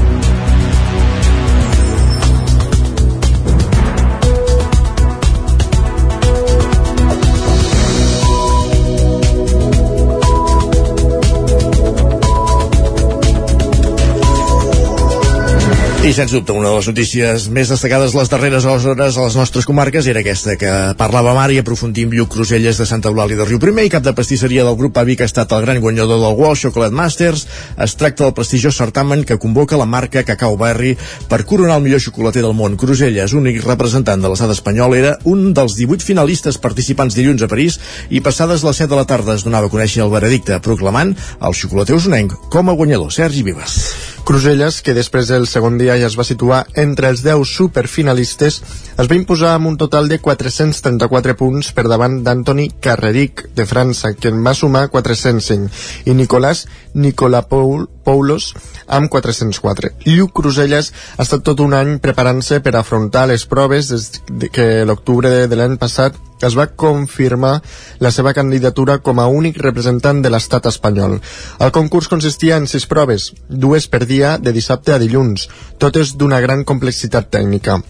I 16.07 16.13
sens 16.15 16.31
dubte, 16.31 16.55
una 16.55 16.69
de 16.69 16.77
les 16.77 16.87
notícies 16.87 17.45
més 17.51 17.67
destacades 17.67 18.13
les 18.15 18.29
darreres 18.31 18.63
hores 18.63 19.17
a 19.19 19.25
les 19.25 19.35
nostres 19.35 19.65
comarques 19.67 20.07
era 20.07 20.21
aquesta 20.23 20.55
que 20.55 20.69
parlava 20.95 21.33
Mar 21.35 21.49
i 21.51 21.57
aprofundim 21.59 22.13
Lluc 22.15 22.29
Cruselles 22.31 22.79
de 22.79 22.85
Santa 22.87 23.11
Eulàlia 23.11 23.41
de 23.41 23.47
Riu 23.49 23.59
Primer 23.59 23.89
i 23.89 23.91
cap 23.91 24.05
de 24.05 24.13
pastisseria 24.15 24.63
del 24.63 24.77
grup 24.79 25.01
Avi 25.03 25.17
que 25.19 25.25
ha 25.27 25.31
estat 25.33 25.51
el 25.57 25.65
gran 25.65 25.81
guanyador 25.83 26.21
del 26.23 26.37
World 26.39 26.61
Chocolate 26.61 26.95
Masters. 26.95 27.43
Es 27.83 27.97
tracta 27.99 28.23
del 28.23 28.37
prestigiós 28.39 28.79
certamen 28.79 29.25
que 29.27 29.41
convoca 29.43 29.81
la 29.81 29.89
marca 29.91 30.23
Cacau 30.23 30.55
Berry 30.61 30.93
per 31.27 31.43
coronar 31.43 31.81
el 31.81 31.89
millor 31.89 32.05
xocolater 32.05 32.45
del 32.47 32.55
món. 32.55 32.77
Cruselles, 32.79 33.35
únic 33.35 33.59
representant 33.67 34.23
de 34.23 34.31
l'estat 34.31 34.53
espanyol, 34.55 34.95
era 34.95 35.17
un 35.25 35.49
dels 35.59 35.75
18 35.75 36.07
finalistes 36.07 36.61
participants 36.63 37.19
dilluns 37.19 37.43
a 37.43 37.51
París 37.51 37.81
i 38.11 38.23
passades 38.23 38.63
les 38.63 38.79
7 38.85 38.93
de 38.95 39.01
la 39.01 39.11
tarda 39.11 39.35
es 39.35 39.43
donava 39.43 39.67
a 39.67 39.75
conèixer 39.75 40.07
el 40.07 40.15
veredicte 40.15 40.63
proclamant 40.63 41.17
el 41.41 41.59
xocolater 41.65 41.99
usonenc 41.99 42.39
com 42.47 42.71
a 42.71 42.79
guanyador. 42.79 43.11
Sergi 43.11 43.43
Vives. 43.43 44.16
Cruselles, 44.27 44.81
que 44.83 44.95
després 44.97 45.29
del 45.31 45.45
segon 45.47 45.77
dia 45.79 45.95
ja 46.01 46.09
es 46.11 46.17
va 46.19 46.25
situar 46.27 46.65
entre 46.83 47.13
els 47.13 47.23
10 47.23 47.47
superfinalistes, 47.47 48.57
es 48.99 49.11
va 49.11 49.19
imposar 49.19 49.53
amb 49.55 49.71
un 49.71 49.77
total 49.79 50.11
de 50.11 50.19
434 50.19 51.37
punts 51.39 51.71
per 51.77 51.87
davant 51.87 52.19
d'Antoni 52.27 52.73
Carreric, 52.83 53.47
de 53.55 53.69
França, 53.71 54.17
que 54.19 54.35
en 54.35 54.43
va 54.43 54.57
sumar 54.59 54.89
405, 54.91 55.71
i 56.11 56.19
Nicolás 56.19 56.67
Nicolapoul 56.95 57.87
Poulos 58.07 58.53
amb 58.87 59.11
404. 59.11 59.91
Lluc 60.07 60.33
Cruselles 60.39 60.93
ha 61.17 61.25
estat 61.27 61.43
tot 61.47 61.61
un 61.65 61.75
any 61.75 61.97
preparant-se 62.03 62.61
per 62.63 62.77
afrontar 62.79 63.27
les 63.31 63.45
proves 63.51 63.91
des 63.91 64.07
de 64.31 64.51
que 64.53 64.85
l'octubre 64.87 65.33
de 65.51 65.59
l'any 65.59 65.75
passat 65.83 66.15
es 66.47 66.55
va 66.55 66.69
confirmar 66.69 67.63
la 68.05 68.13
seva 68.13 68.35
candidatura 68.37 68.99
com 69.03 69.19
a 69.21 69.27
únic 69.27 69.59
representant 69.65 70.23
de 70.23 70.31
l'estat 70.31 70.69
espanyol. 70.71 71.19
El 71.59 71.73
concurs 71.73 72.11
consistia 72.13 72.61
en 72.61 72.69
sis 72.71 72.87
proves, 72.87 73.33
dues 73.49 73.89
per 73.89 74.05
dia 74.07 74.37
de 74.39 74.53
dissabte 74.53 74.95
a 74.95 75.01
dilluns, 75.03 75.49
totes 75.83 76.15
d'una 76.17 76.41
gran 76.45 76.65
complexitat 76.65 77.31
tècnica. 77.33 77.81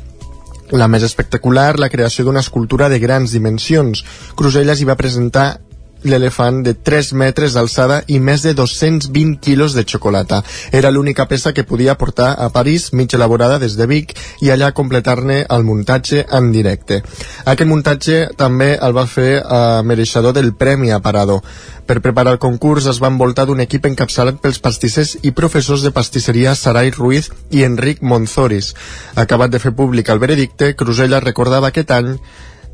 La 0.74 0.88
més 0.90 1.04
espectacular, 1.06 1.76
la 1.78 1.90
creació 1.90 2.24
d'una 2.26 2.42
escultura 2.42 2.88
de 2.90 2.98
grans 2.98 3.30
dimensions. 3.30 4.02
Cruselles 4.34 4.80
hi 4.80 4.88
va 4.88 4.98
presentar 4.98 5.60
l'elefant 6.02 6.62
de 6.62 6.74
3 6.74 7.12
metres 7.12 7.54
d'alçada 7.56 8.02
i 8.06 8.18
més 8.20 8.42
de 8.42 8.52
220 8.54 9.38
quilos 9.42 9.74
de 9.74 9.84
xocolata. 9.84 10.42
Era 10.72 10.90
l'única 10.90 11.26
peça 11.26 11.52
que 11.52 11.64
podia 11.64 11.96
portar 11.98 12.34
a 12.38 12.48
París, 12.50 12.92
mig 12.92 13.14
elaborada 13.14 13.58
des 13.58 13.76
de 13.76 13.86
Vic, 13.86 14.16
i 14.40 14.50
allà 14.50 14.72
completar-ne 14.72 15.44
el 15.48 15.64
muntatge 15.64 16.26
en 16.30 16.52
directe. 16.52 17.02
Aquest 17.44 17.68
muntatge 17.68 18.18
també 18.36 18.74
el 18.76 18.96
va 18.96 19.06
fer 19.06 19.30
eh, 19.40 19.82
mereixedor 19.84 20.36
del 20.36 20.54
Premi 20.54 20.90
Aparador. 20.90 21.42
Per 21.86 22.00
preparar 22.02 22.34
el 22.34 22.42
concurs 22.42 22.88
es 22.90 22.98
va 23.02 23.10
envoltar 23.12 23.46
d'un 23.46 23.62
equip 23.62 23.86
encapçalat 23.86 24.40
pels 24.42 24.58
pastissers 24.58 25.16
i 25.22 25.30
professors 25.30 25.86
de 25.86 25.94
pastisseria 25.94 26.56
Sarai 26.58 26.90
Ruiz 26.90 27.30
i 27.50 27.62
Enric 27.62 28.02
Monzoris. 28.02 28.74
Acabat 29.14 29.54
de 29.54 29.62
fer 29.62 29.74
públic 29.78 30.10
el 30.10 30.22
veredicte, 30.22 30.74
Crusella 30.74 31.22
recordava 31.22 31.70
aquest 31.70 31.94
any 31.94 32.16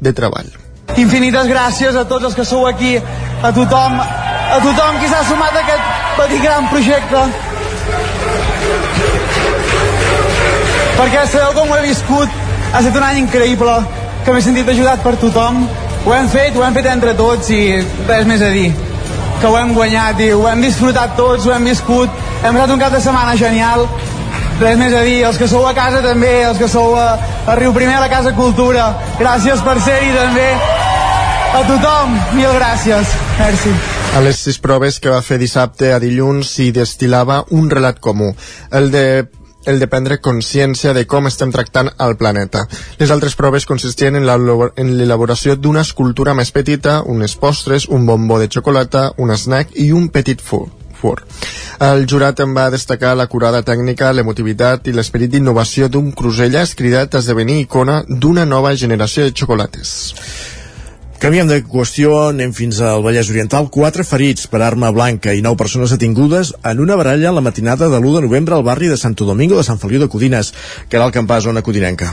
de 0.01 0.13
treball. 0.17 0.72
Infinites 0.97 1.49
gràcies 1.49 1.97
a 1.97 2.05
tots 2.05 2.27
els 2.29 2.35
que 2.37 2.45
sou 2.45 2.67
aquí, 2.69 2.97
a 2.99 3.51
tothom, 3.55 3.97
a 4.03 4.59
tothom 4.61 4.99
qui 5.01 5.09
s'ha 5.09 5.23
sumat 5.25 5.57
a 5.57 5.63
aquest 5.63 5.89
petit 6.19 6.43
gran 6.45 6.69
projecte. 6.69 7.23
Perquè 10.99 11.25
sabeu 11.33 11.55
com 11.57 11.73
ho 11.73 11.79
he 11.79 11.87
viscut, 11.87 12.41
ha 12.73 12.83
estat 12.83 12.99
un 13.01 13.07
any 13.09 13.23
increïble, 13.23 13.79
que 14.25 14.35
m'he 14.35 14.45
sentit 14.45 14.69
ajudat 14.69 15.03
per 15.03 15.17
tothom. 15.23 15.65
Ho 16.05 16.15
hem 16.15 16.29
fet, 16.29 16.57
ho 16.57 16.65
hem 16.67 16.77
fet 16.77 16.91
entre 16.93 17.15
tots 17.19 17.51
i 17.55 17.63
res 18.09 18.29
més 18.29 18.43
a 18.43 18.51
dir. 18.53 18.69
Que 19.41 19.49
ho 19.49 19.57
hem 19.59 19.73
guanyat 19.75 20.21
i 20.23 20.31
ho 20.37 20.45
hem 20.51 20.63
disfrutat 20.63 21.17
tots, 21.17 21.47
ho 21.47 21.55
hem 21.57 21.65
viscut. 21.73 22.23
Hem 22.43 22.55
passat 22.55 22.75
un 22.75 22.83
cap 22.83 22.93
de 22.95 23.01
setmana 23.01 23.35
genial 23.39 23.87
res 24.61 24.79
més 24.79 24.95
a 24.95 25.03
dir, 25.07 25.23
els 25.27 25.39
que 25.41 25.49
sou 25.51 25.67
a 25.67 25.75
casa 25.77 26.03
també, 26.05 26.33
els 26.49 26.59
que 26.61 26.69
sou 26.71 26.97
a, 26.99 27.09
a 27.47 27.57
Riu 27.59 27.73
Primer, 27.77 27.97
a 27.99 28.05
la 28.05 28.11
Casa 28.13 28.35
Cultura, 28.37 28.89
gràcies 29.19 29.63
per 29.65 29.79
ser-hi 29.81 30.13
també. 30.17 30.49
A 31.53 31.61
tothom, 31.69 32.17
mil 32.37 32.55
gràcies. 32.57 33.13
Merci. 33.39 33.75
A 34.17 34.21
les 34.25 34.41
sis 34.45 34.59
proves 34.61 34.99
que 35.01 35.13
va 35.13 35.21
fer 35.25 35.39
dissabte 35.41 35.93
a 35.93 36.01
dilluns 36.01 36.51
s'hi 36.57 36.71
destilava 36.73 37.43
un 37.53 37.71
relat 37.71 38.01
comú, 38.01 38.33
el 38.73 38.91
de 38.93 39.07
el 39.65 39.79
de 39.79 39.87
prendre 39.87 40.19
consciència 40.19 40.93
de 40.97 41.05
com 41.07 41.29
estem 41.31 41.53
tractant 41.55 41.93
el 42.03 42.17
planeta. 42.19 42.65
Les 42.99 43.13
altres 43.15 43.37
proves 43.39 43.67
consistien 43.69 44.19
en 44.19 44.27
l'elaboració 44.27 45.57
d'una 45.57 45.85
escultura 45.87 46.35
més 46.35 46.51
petita, 46.51 47.01
unes 47.07 47.37
postres, 47.39 47.87
un 47.89 48.07
bombó 48.07 48.41
de 48.43 48.51
xocolata, 48.51 49.13
un 49.19 49.31
snack 49.37 49.77
i 49.79 49.93
un 49.93 50.09
petit 50.11 50.43
fur. 50.43 50.67
Fur. 51.03 51.19
El 51.83 52.07
jurat 52.07 52.41
en 52.45 52.55
va 52.57 52.71
destacar 52.71 53.17
la 53.19 53.27
curada 53.27 53.65
tècnica, 53.67 54.13
l'emotivitat 54.15 54.87
i 54.87 54.97
l'esperit 54.97 55.35
d'innovació 55.35 55.91
d'un 55.91 56.13
Cruselles 56.17 56.77
cridat 56.79 57.15
a 57.15 57.23
esdevenir 57.23 57.61
icona 57.67 58.03
d'una 58.09 58.47
nova 58.47 58.75
generació 58.79 59.27
de 59.27 59.35
xocolates. 59.35 59.95
Canviem 61.23 61.47
de 61.47 61.61
qüestió, 61.63 62.17
anem 62.33 62.51
fins 62.51 62.81
al 62.83 63.05
Vallès 63.05 63.29
Oriental. 63.31 63.69
Quatre 63.71 64.03
ferits 64.03 64.49
per 64.51 64.59
arma 64.67 64.91
blanca 64.91 65.31
i 65.39 65.45
nou 65.45 65.55
persones 65.55 65.95
detingudes 65.95 66.51
en 66.67 66.83
una 66.83 66.97
baralla 66.99 67.31
la 67.37 67.45
matinada 67.47 67.87
de 67.87 68.01
l'1 68.01 68.17
de 68.17 68.27
novembre 68.27 68.59
al 68.59 68.67
barri 68.67 68.91
de 68.91 68.99
Santo 68.99 69.29
Domingo 69.29 69.55
de 69.55 69.63
Sant 69.63 69.79
Feliu 69.79 70.03
de 70.03 70.11
Codines, 70.11 70.51
que 70.89 70.99
era 70.99 71.07
el 71.07 71.15
campàs 71.15 71.47
zona 71.47 71.63
codinenca. 71.63 72.11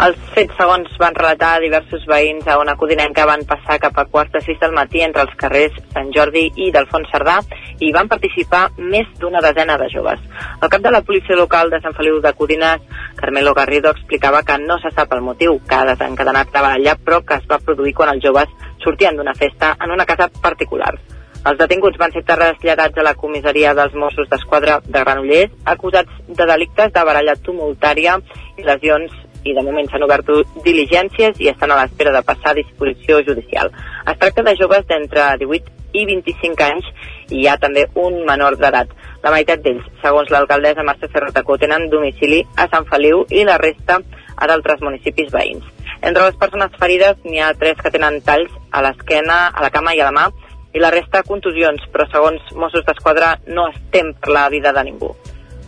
Els 0.00 0.16
fets 0.32 0.56
segons 0.56 0.88
van 0.98 1.14
relatar 1.14 1.58
diversos 1.60 2.06
veïns 2.08 2.46
a 2.48 2.56
una 2.58 2.74
codinenca 2.80 3.26
van 3.28 3.42
passar 3.46 3.76
cap 3.78 3.98
a 4.00 4.06
quarts 4.08 4.32
de 4.32 4.40
sis 4.40 4.58
del 4.58 4.72
matí 4.72 5.02
entre 5.04 5.26
els 5.26 5.34
carrers 5.36 5.76
Sant 5.92 6.08
Jordi 6.16 6.46
i 6.64 6.70
d'Alfons 6.72 7.10
Cerdà 7.12 7.36
i 7.84 7.90
van 7.92 8.08
participar 8.08 8.62
més 8.78 9.10
d'una 9.20 9.42
desena 9.44 9.76
de 9.76 9.90
joves. 9.92 10.20
El 10.62 10.70
cap 10.72 10.80
de 10.80 10.90
la 10.94 11.02
policia 11.04 11.36
local 11.36 11.70
de 11.70 11.82
Sant 11.84 11.94
Feliu 11.94 12.22
de 12.24 12.32
Codines, 12.32 12.80
Carmelo 13.20 13.52
Garrido, 13.54 13.92
explicava 13.92 14.42
que 14.42 14.56
no 14.64 14.78
se 14.80 14.90
sap 14.96 15.12
el 15.12 15.20
motiu 15.20 15.58
que 15.68 15.76
ha 15.76 15.88
desencadenat 15.92 16.54
la 16.54 16.62
baralla, 16.64 16.94
però 16.96 17.20
que 17.20 17.36
es 17.36 17.48
va 17.50 17.60
produir 17.60 17.92
quan 17.94 18.14
els 18.14 18.24
joves 18.24 18.48
sortien 18.82 19.16
d'una 19.16 19.34
festa 19.34 19.76
en 19.78 19.92
una 19.92 20.06
casa 20.08 20.30
particular. 20.40 20.94
Els 21.42 21.58
detinguts 21.58 21.98
van 21.98 22.12
ser 22.14 22.22
traslladats 22.22 22.98
a 22.98 23.04
la 23.04 23.16
comissaria 23.18 23.74
dels 23.74 23.94
Mossos 23.98 24.30
d'Esquadra 24.30 24.78
de 24.86 25.04
Granollers, 25.04 25.52
acusats 25.66 26.24
de 26.28 26.46
delictes 26.46 26.94
de 26.94 27.04
baralla 27.04 27.36
tumultària 27.36 28.16
i 28.56 28.66
lesions 28.66 29.12
i 29.44 29.54
de 29.54 29.62
moment 29.66 29.88
s'han 29.90 30.04
obert 30.06 30.28
diligències 30.64 31.40
i 31.40 31.50
estan 31.52 31.72
a 31.72 31.78
l'espera 31.80 32.12
de 32.14 32.22
passar 32.26 32.52
a 32.52 32.58
disposició 32.60 33.22
judicial. 33.26 33.70
Es 34.06 34.18
tracta 34.18 34.44
de 34.46 34.56
joves 34.58 34.86
d'entre 34.88 35.28
18 35.44 35.80
i 35.92 36.04
25 36.08 36.64
anys 36.64 36.88
i 37.30 37.42
hi 37.42 37.48
ha 37.48 37.58
també 37.60 37.86
un 37.94 38.22
menor 38.28 38.56
d'edat. 38.60 38.92
La 39.22 39.30
meitat 39.34 39.62
d'ells, 39.62 39.84
segons 40.02 40.30
l'alcaldessa 40.32 40.84
Mercè 40.86 41.10
Ferrotacó, 41.12 41.58
tenen 41.60 41.88
domicili 41.90 42.42
a 42.56 42.66
Sant 42.72 42.88
Feliu 42.90 43.26
i 43.30 43.44
la 43.46 43.58
resta 43.60 44.00
a 44.36 44.48
d'altres 44.48 44.80
municipis 44.82 45.30
veïns. 45.32 45.66
Entre 46.02 46.24
les 46.24 46.38
persones 46.38 46.72
ferides 46.80 47.20
n'hi 47.24 47.38
ha 47.38 47.52
tres 47.58 47.78
que 47.78 47.92
tenen 47.94 48.20
talls 48.26 48.50
a 48.72 48.82
l'esquena, 48.82 49.44
a 49.54 49.62
la 49.62 49.70
cama 49.70 49.94
i 49.94 50.00
a 50.00 50.08
la 50.10 50.16
mà 50.16 50.30
i 50.72 50.80
la 50.80 50.90
resta 50.90 51.22
contusions, 51.22 51.84
però 51.92 52.08
segons 52.10 52.54
Mossos 52.56 52.84
d'Esquadra 52.86 53.36
no 53.46 53.68
es 53.70 53.76
tem 53.92 54.14
per 54.18 54.32
la 54.32 54.48
vida 54.50 54.72
de 54.72 54.84
ningú. 54.88 55.12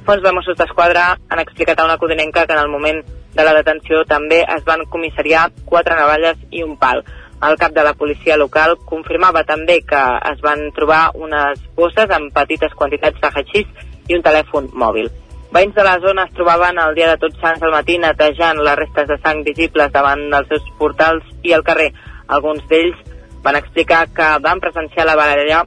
Fons 0.04 0.24
de 0.24 0.32
Mossos 0.36 0.56
d'Esquadra 0.58 1.12
han 1.28 1.42
explicat 1.42 1.78
a 1.78 1.86
una 1.86 1.98
codinenca 1.98 2.46
que 2.46 2.56
en 2.56 2.62
el 2.64 2.72
moment 2.72 3.04
de 3.34 3.44
la 3.44 3.54
detenció 3.56 4.04
també 4.08 4.42
es 4.56 4.64
van 4.66 4.84
comissariar 4.90 5.48
quatre 5.66 5.96
navalles 5.98 6.38
i 6.50 6.62
un 6.62 6.76
pal. 6.78 7.02
El 7.44 7.58
cap 7.60 7.74
de 7.76 7.82
la 7.84 7.94
policia 7.98 8.38
local 8.40 8.76
confirmava 8.86 9.42
també 9.44 9.80
que 9.84 10.02
es 10.30 10.40
van 10.44 10.70
trobar 10.76 11.10
unes 11.14 11.60
bosses 11.76 12.10
amb 12.14 12.32
petites 12.32 12.72
quantitats 12.78 13.20
de 13.20 13.30
hachís 13.34 13.90
i 14.08 14.16
un 14.16 14.22
telèfon 14.22 14.70
mòbil. 14.72 15.10
Veïns 15.54 15.74
de 15.74 15.84
la 15.86 15.98
zona 16.02 16.24
es 16.26 16.34
trobaven 16.34 16.78
el 16.82 16.96
dia 16.96 17.10
de 17.12 17.18
Tots 17.22 17.38
Sants 17.42 17.62
al 17.62 17.74
matí 17.74 17.98
netejant 17.98 18.58
les 18.58 18.78
restes 18.80 19.06
de 19.10 19.18
sang 19.22 19.44
visibles 19.46 19.92
davant 19.94 20.24
dels 20.32 20.48
seus 20.50 20.64
portals 20.78 21.26
i 21.46 21.52
al 21.54 21.62
carrer. 21.66 21.92
Alguns 22.26 22.64
d'ells 22.70 22.98
van 23.44 23.58
explicar 23.60 24.06
que 24.16 24.30
van 24.42 24.62
presenciar 24.64 25.06
la 25.06 25.18
baralla 25.20 25.62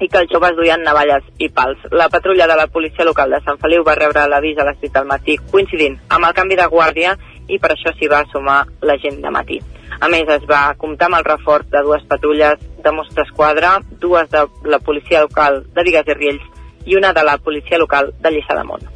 i 0.00 0.08
que 0.08 0.20
els 0.20 0.32
joves 0.32 0.56
duien 0.56 0.82
navalles 0.84 1.24
i 1.38 1.48
pals. 1.48 1.80
La 1.90 2.08
patrulla 2.12 2.46
de 2.46 2.56
la 2.58 2.66
policia 2.66 3.06
local 3.08 3.32
de 3.32 3.40
Sant 3.44 3.60
Feliu 3.62 3.84
va 3.86 3.96
rebre 3.96 4.26
l'avís 4.28 4.58
a 4.58 4.66
les 4.68 4.78
6 4.82 4.92
del 4.98 5.08
matí, 5.08 5.38
coincidint 5.52 5.96
amb 6.08 6.28
el 6.28 6.36
canvi 6.36 6.58
de 6.60 6.68
guàrdia 6.72 7.16
i 7.48 7.58
per 7.62 7.72
això 7.72 7.94
s'hi 7.94 8.10
va 8.12 8.24
sumar 8.32 8.64
la 8.82 8.98
gent 9.02 9.22
de 9.22 9.32
matí. 9.32 9.60
A 10.00 10.10
més, 10.12 10.28
es 10.28 10.44
va 10.50 10.74
comptar 10.76 11.08
amb 11.08 11.20
el 11.20 11.24
reforç 11.24 11.70
de 11.72 11.82
dues 11.86 12.04
patrulles 12.10 12.60
de 12.84 12.92
Mostra 12.92 13.24
Esquadra, 13.24 13.78
dues 14.02 14.28
de 14.30 14.44
la 14.68 14.78
policia 14.78 15.22
local 15.24 15.62
de 15.72 15.86
Vigues 15.86 16.12
i 16.12 16.18
Riells 16.18 16.52
i 16.86 16.98
una 17.00 17.14
de 17.16 17.24
la 17.24 17.38
policia 17.38 17.80
local 17.80 18.12
de 18.20 18.34
Lliçà 18.34 18.58
d'Amunt. 18.58 18.95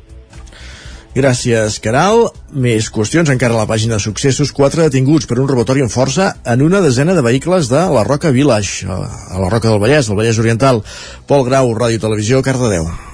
Gràcies, 1.10 1.80
Caral. 1.82 2.28
Més 2.54 2.86
qüestions 2.94 3.32
encara 3.32 3.56
a 3.56 3.62
la 3.64 3.66
pàgina 3.66 3.98
de 3.98 4.04
successos. 4.04 4.52
Quatre 4.54 4.86
detinguts 4.86 5.26
per 5.26 5.40
un 5.42 5.50
robatori 5.50 5.82
en 5.82 5.90
força 5.90 6.30
en 6.46 6.62
una 6.62 6.82
desena 6.84 7.18
de 7.18 7.26
vehicles 7.26 7.72
de 7.72 7.82
la 7.96 8.06
Roca 8.06 8.30
Village, 8.30 8.86
a 8.86 9.42
la 9.42 9.50
Roca 9.50 9.68
del 9.68 9.82
Vallès, 9.82 10.06
al 10.06 10.22
Vallès 10.22 10.38
Oriental. 10.38 10.84
Pol 11.26 11.46
Grau, 11.50 11.74
Ràdio 11.74 12.06
Televisió, 12.06 12.44
Cardedeu. 12.46 13.09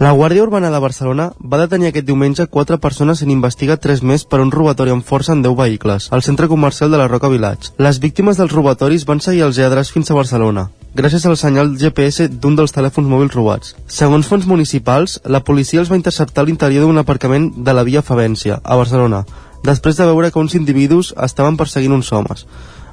La 0.00 0.14
Guàrdia 0.16 0.40
Urbana 0.46 0.70
de 0.72 0.78
Barcelona 0.80 1.26
va 1.52 1.58
detenir 1.60 1.90
aquest 1.90 2.06
diumenge 2.08 2.46
quatre 2.48 2.78
persones 2.80 3.20
i 3.20 3.26
n'investiga 3.28 3.74
tres 3.76 4.00
més 4.00 4.22
per 4.24 4.38
un 4.40 4.48
robatori 4.54 4.94
amb 4.94 5.04
força 5.04 5.34
en 5.36 5.42
10 5.44 5.58
vehicles, 5.58 6.06
al 6.16 6.24
centre 6.24 6.48
comercial 6.48 6.88
de 6.90 6.96
la 6.96 7.08
Roca 7.10 7.28
Village. 7.28 7.74
Les 7.76 7.98
víctimes 8.00 8.40
dels 8.40 8.54
robatoris 8.56 9.04
van 9.10 9.20
seguir 9.20 9.44
els 9.44 9.60
lladres 9.60 9.92
fins 9.92 10.08
a 10.08 10.16
Barcelona, 10.16 10.70
gràcies 10.96 11.28
al 11.28 11.36
senyal 11.36 11.74
GPS 11.76 12.30
d'un 12.32 12.56
dels 12.56 12.72
telèfons 12.72 13.12
mòbils 13.12 13.36
robats. 13.36 13.76
Segons 14.00 14.32
fons 14.32 14.48
municipals, 14.48 15.20
la 15.28 15.44
policia 15.44 15.84
els 15.84 15.92
va 15.92 16.00
interceptar 16.00 16.46
a 16.46 16.48
l'interior 16.48 16.88
d'un 16.88 17.04
aparcament 17.04 17.52
de 17.58 17.76
la 17.76 17.84
via 17.84 18.00
Favència, 18.00 18.56
a 18.64 18.80
Barcelona, 18.80 19.26
després 19.68 20.00
de 20.00 20.08
veure 20.08 20.32
que 20.32 20.40
uns 20.40 20.56
individus 20.56 21.12
estaven 21.28 21.60
perseguint 21.60 22.00
uns 22.00 22.08
homes. 22.08 22.46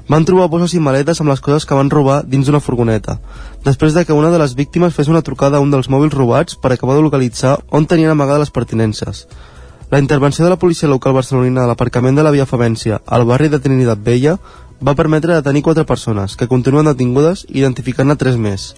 Van 0.08 0.24
trobar 0.24 0.46
bosses 0.48 0.72
i 0.72 0.80
maletes 0.80 1.18
amb 1.20 1.28
les 1.28 1.42
coses 1.44 1.66
que 1.68 1.76
van 1.76 1.90
robar 1.92 2.22
dins 2.24 2.48
d'una 2.48 2.62
furgoneta, 2.64 3.18
després 3.64 3.92
de 3.92 4.06
que 4.08 4.16
una 4.16 4.30
de 4.32 4.38
les 4.40 4.54
víctimes 4.56 4.94
fes 4.96 5.10
una 5.12 5.20
trucada 5.20 5.58
a 5.58 5.60
un 5.60 5.70
dels 5.70 5.90
mòbils 5.92 6.16
robats 6.16 6.56
per 6.56 6.72
acabar 6.72 6.96
de 6.96 7.04
localitzar 7.04 7.58
on 7.68 7.84
tenien 7.84 8.14
amagades 8.14 8.48
les 8.48 8.54
pertinences. 8.54 9.26
La 9.90 10.00
intervenció 10.00 10.44
de 10.44 10.50
la 10.50 10.58
policia 10.58 10.88
local 10.88 11.12
barcelonina 11.12 11.60
de 11.60 11.68
l'aparcament 11.68 12.16
de 12.16 12.24
la 12.24 12.32
Via 12.32 12.48
Favència 12.48 13.02
al 13.04 13.24
barri 13.28 13.48
de 13.52 13.60
Trinitat 13.60 14.00
Vella 14.04 14.38
va 14.80 14.94
permetre 14.94 15.34
detenir 15.34 15.62
quatre 15.66 15.84
persones, 15.86 16.36
que 16.36 16.48
continuen 16.48 16.86
detingudes, 16.86 17.46
identificant-ne 17.50 18.16
tres 18.18 18.38
més. 18.38 18.72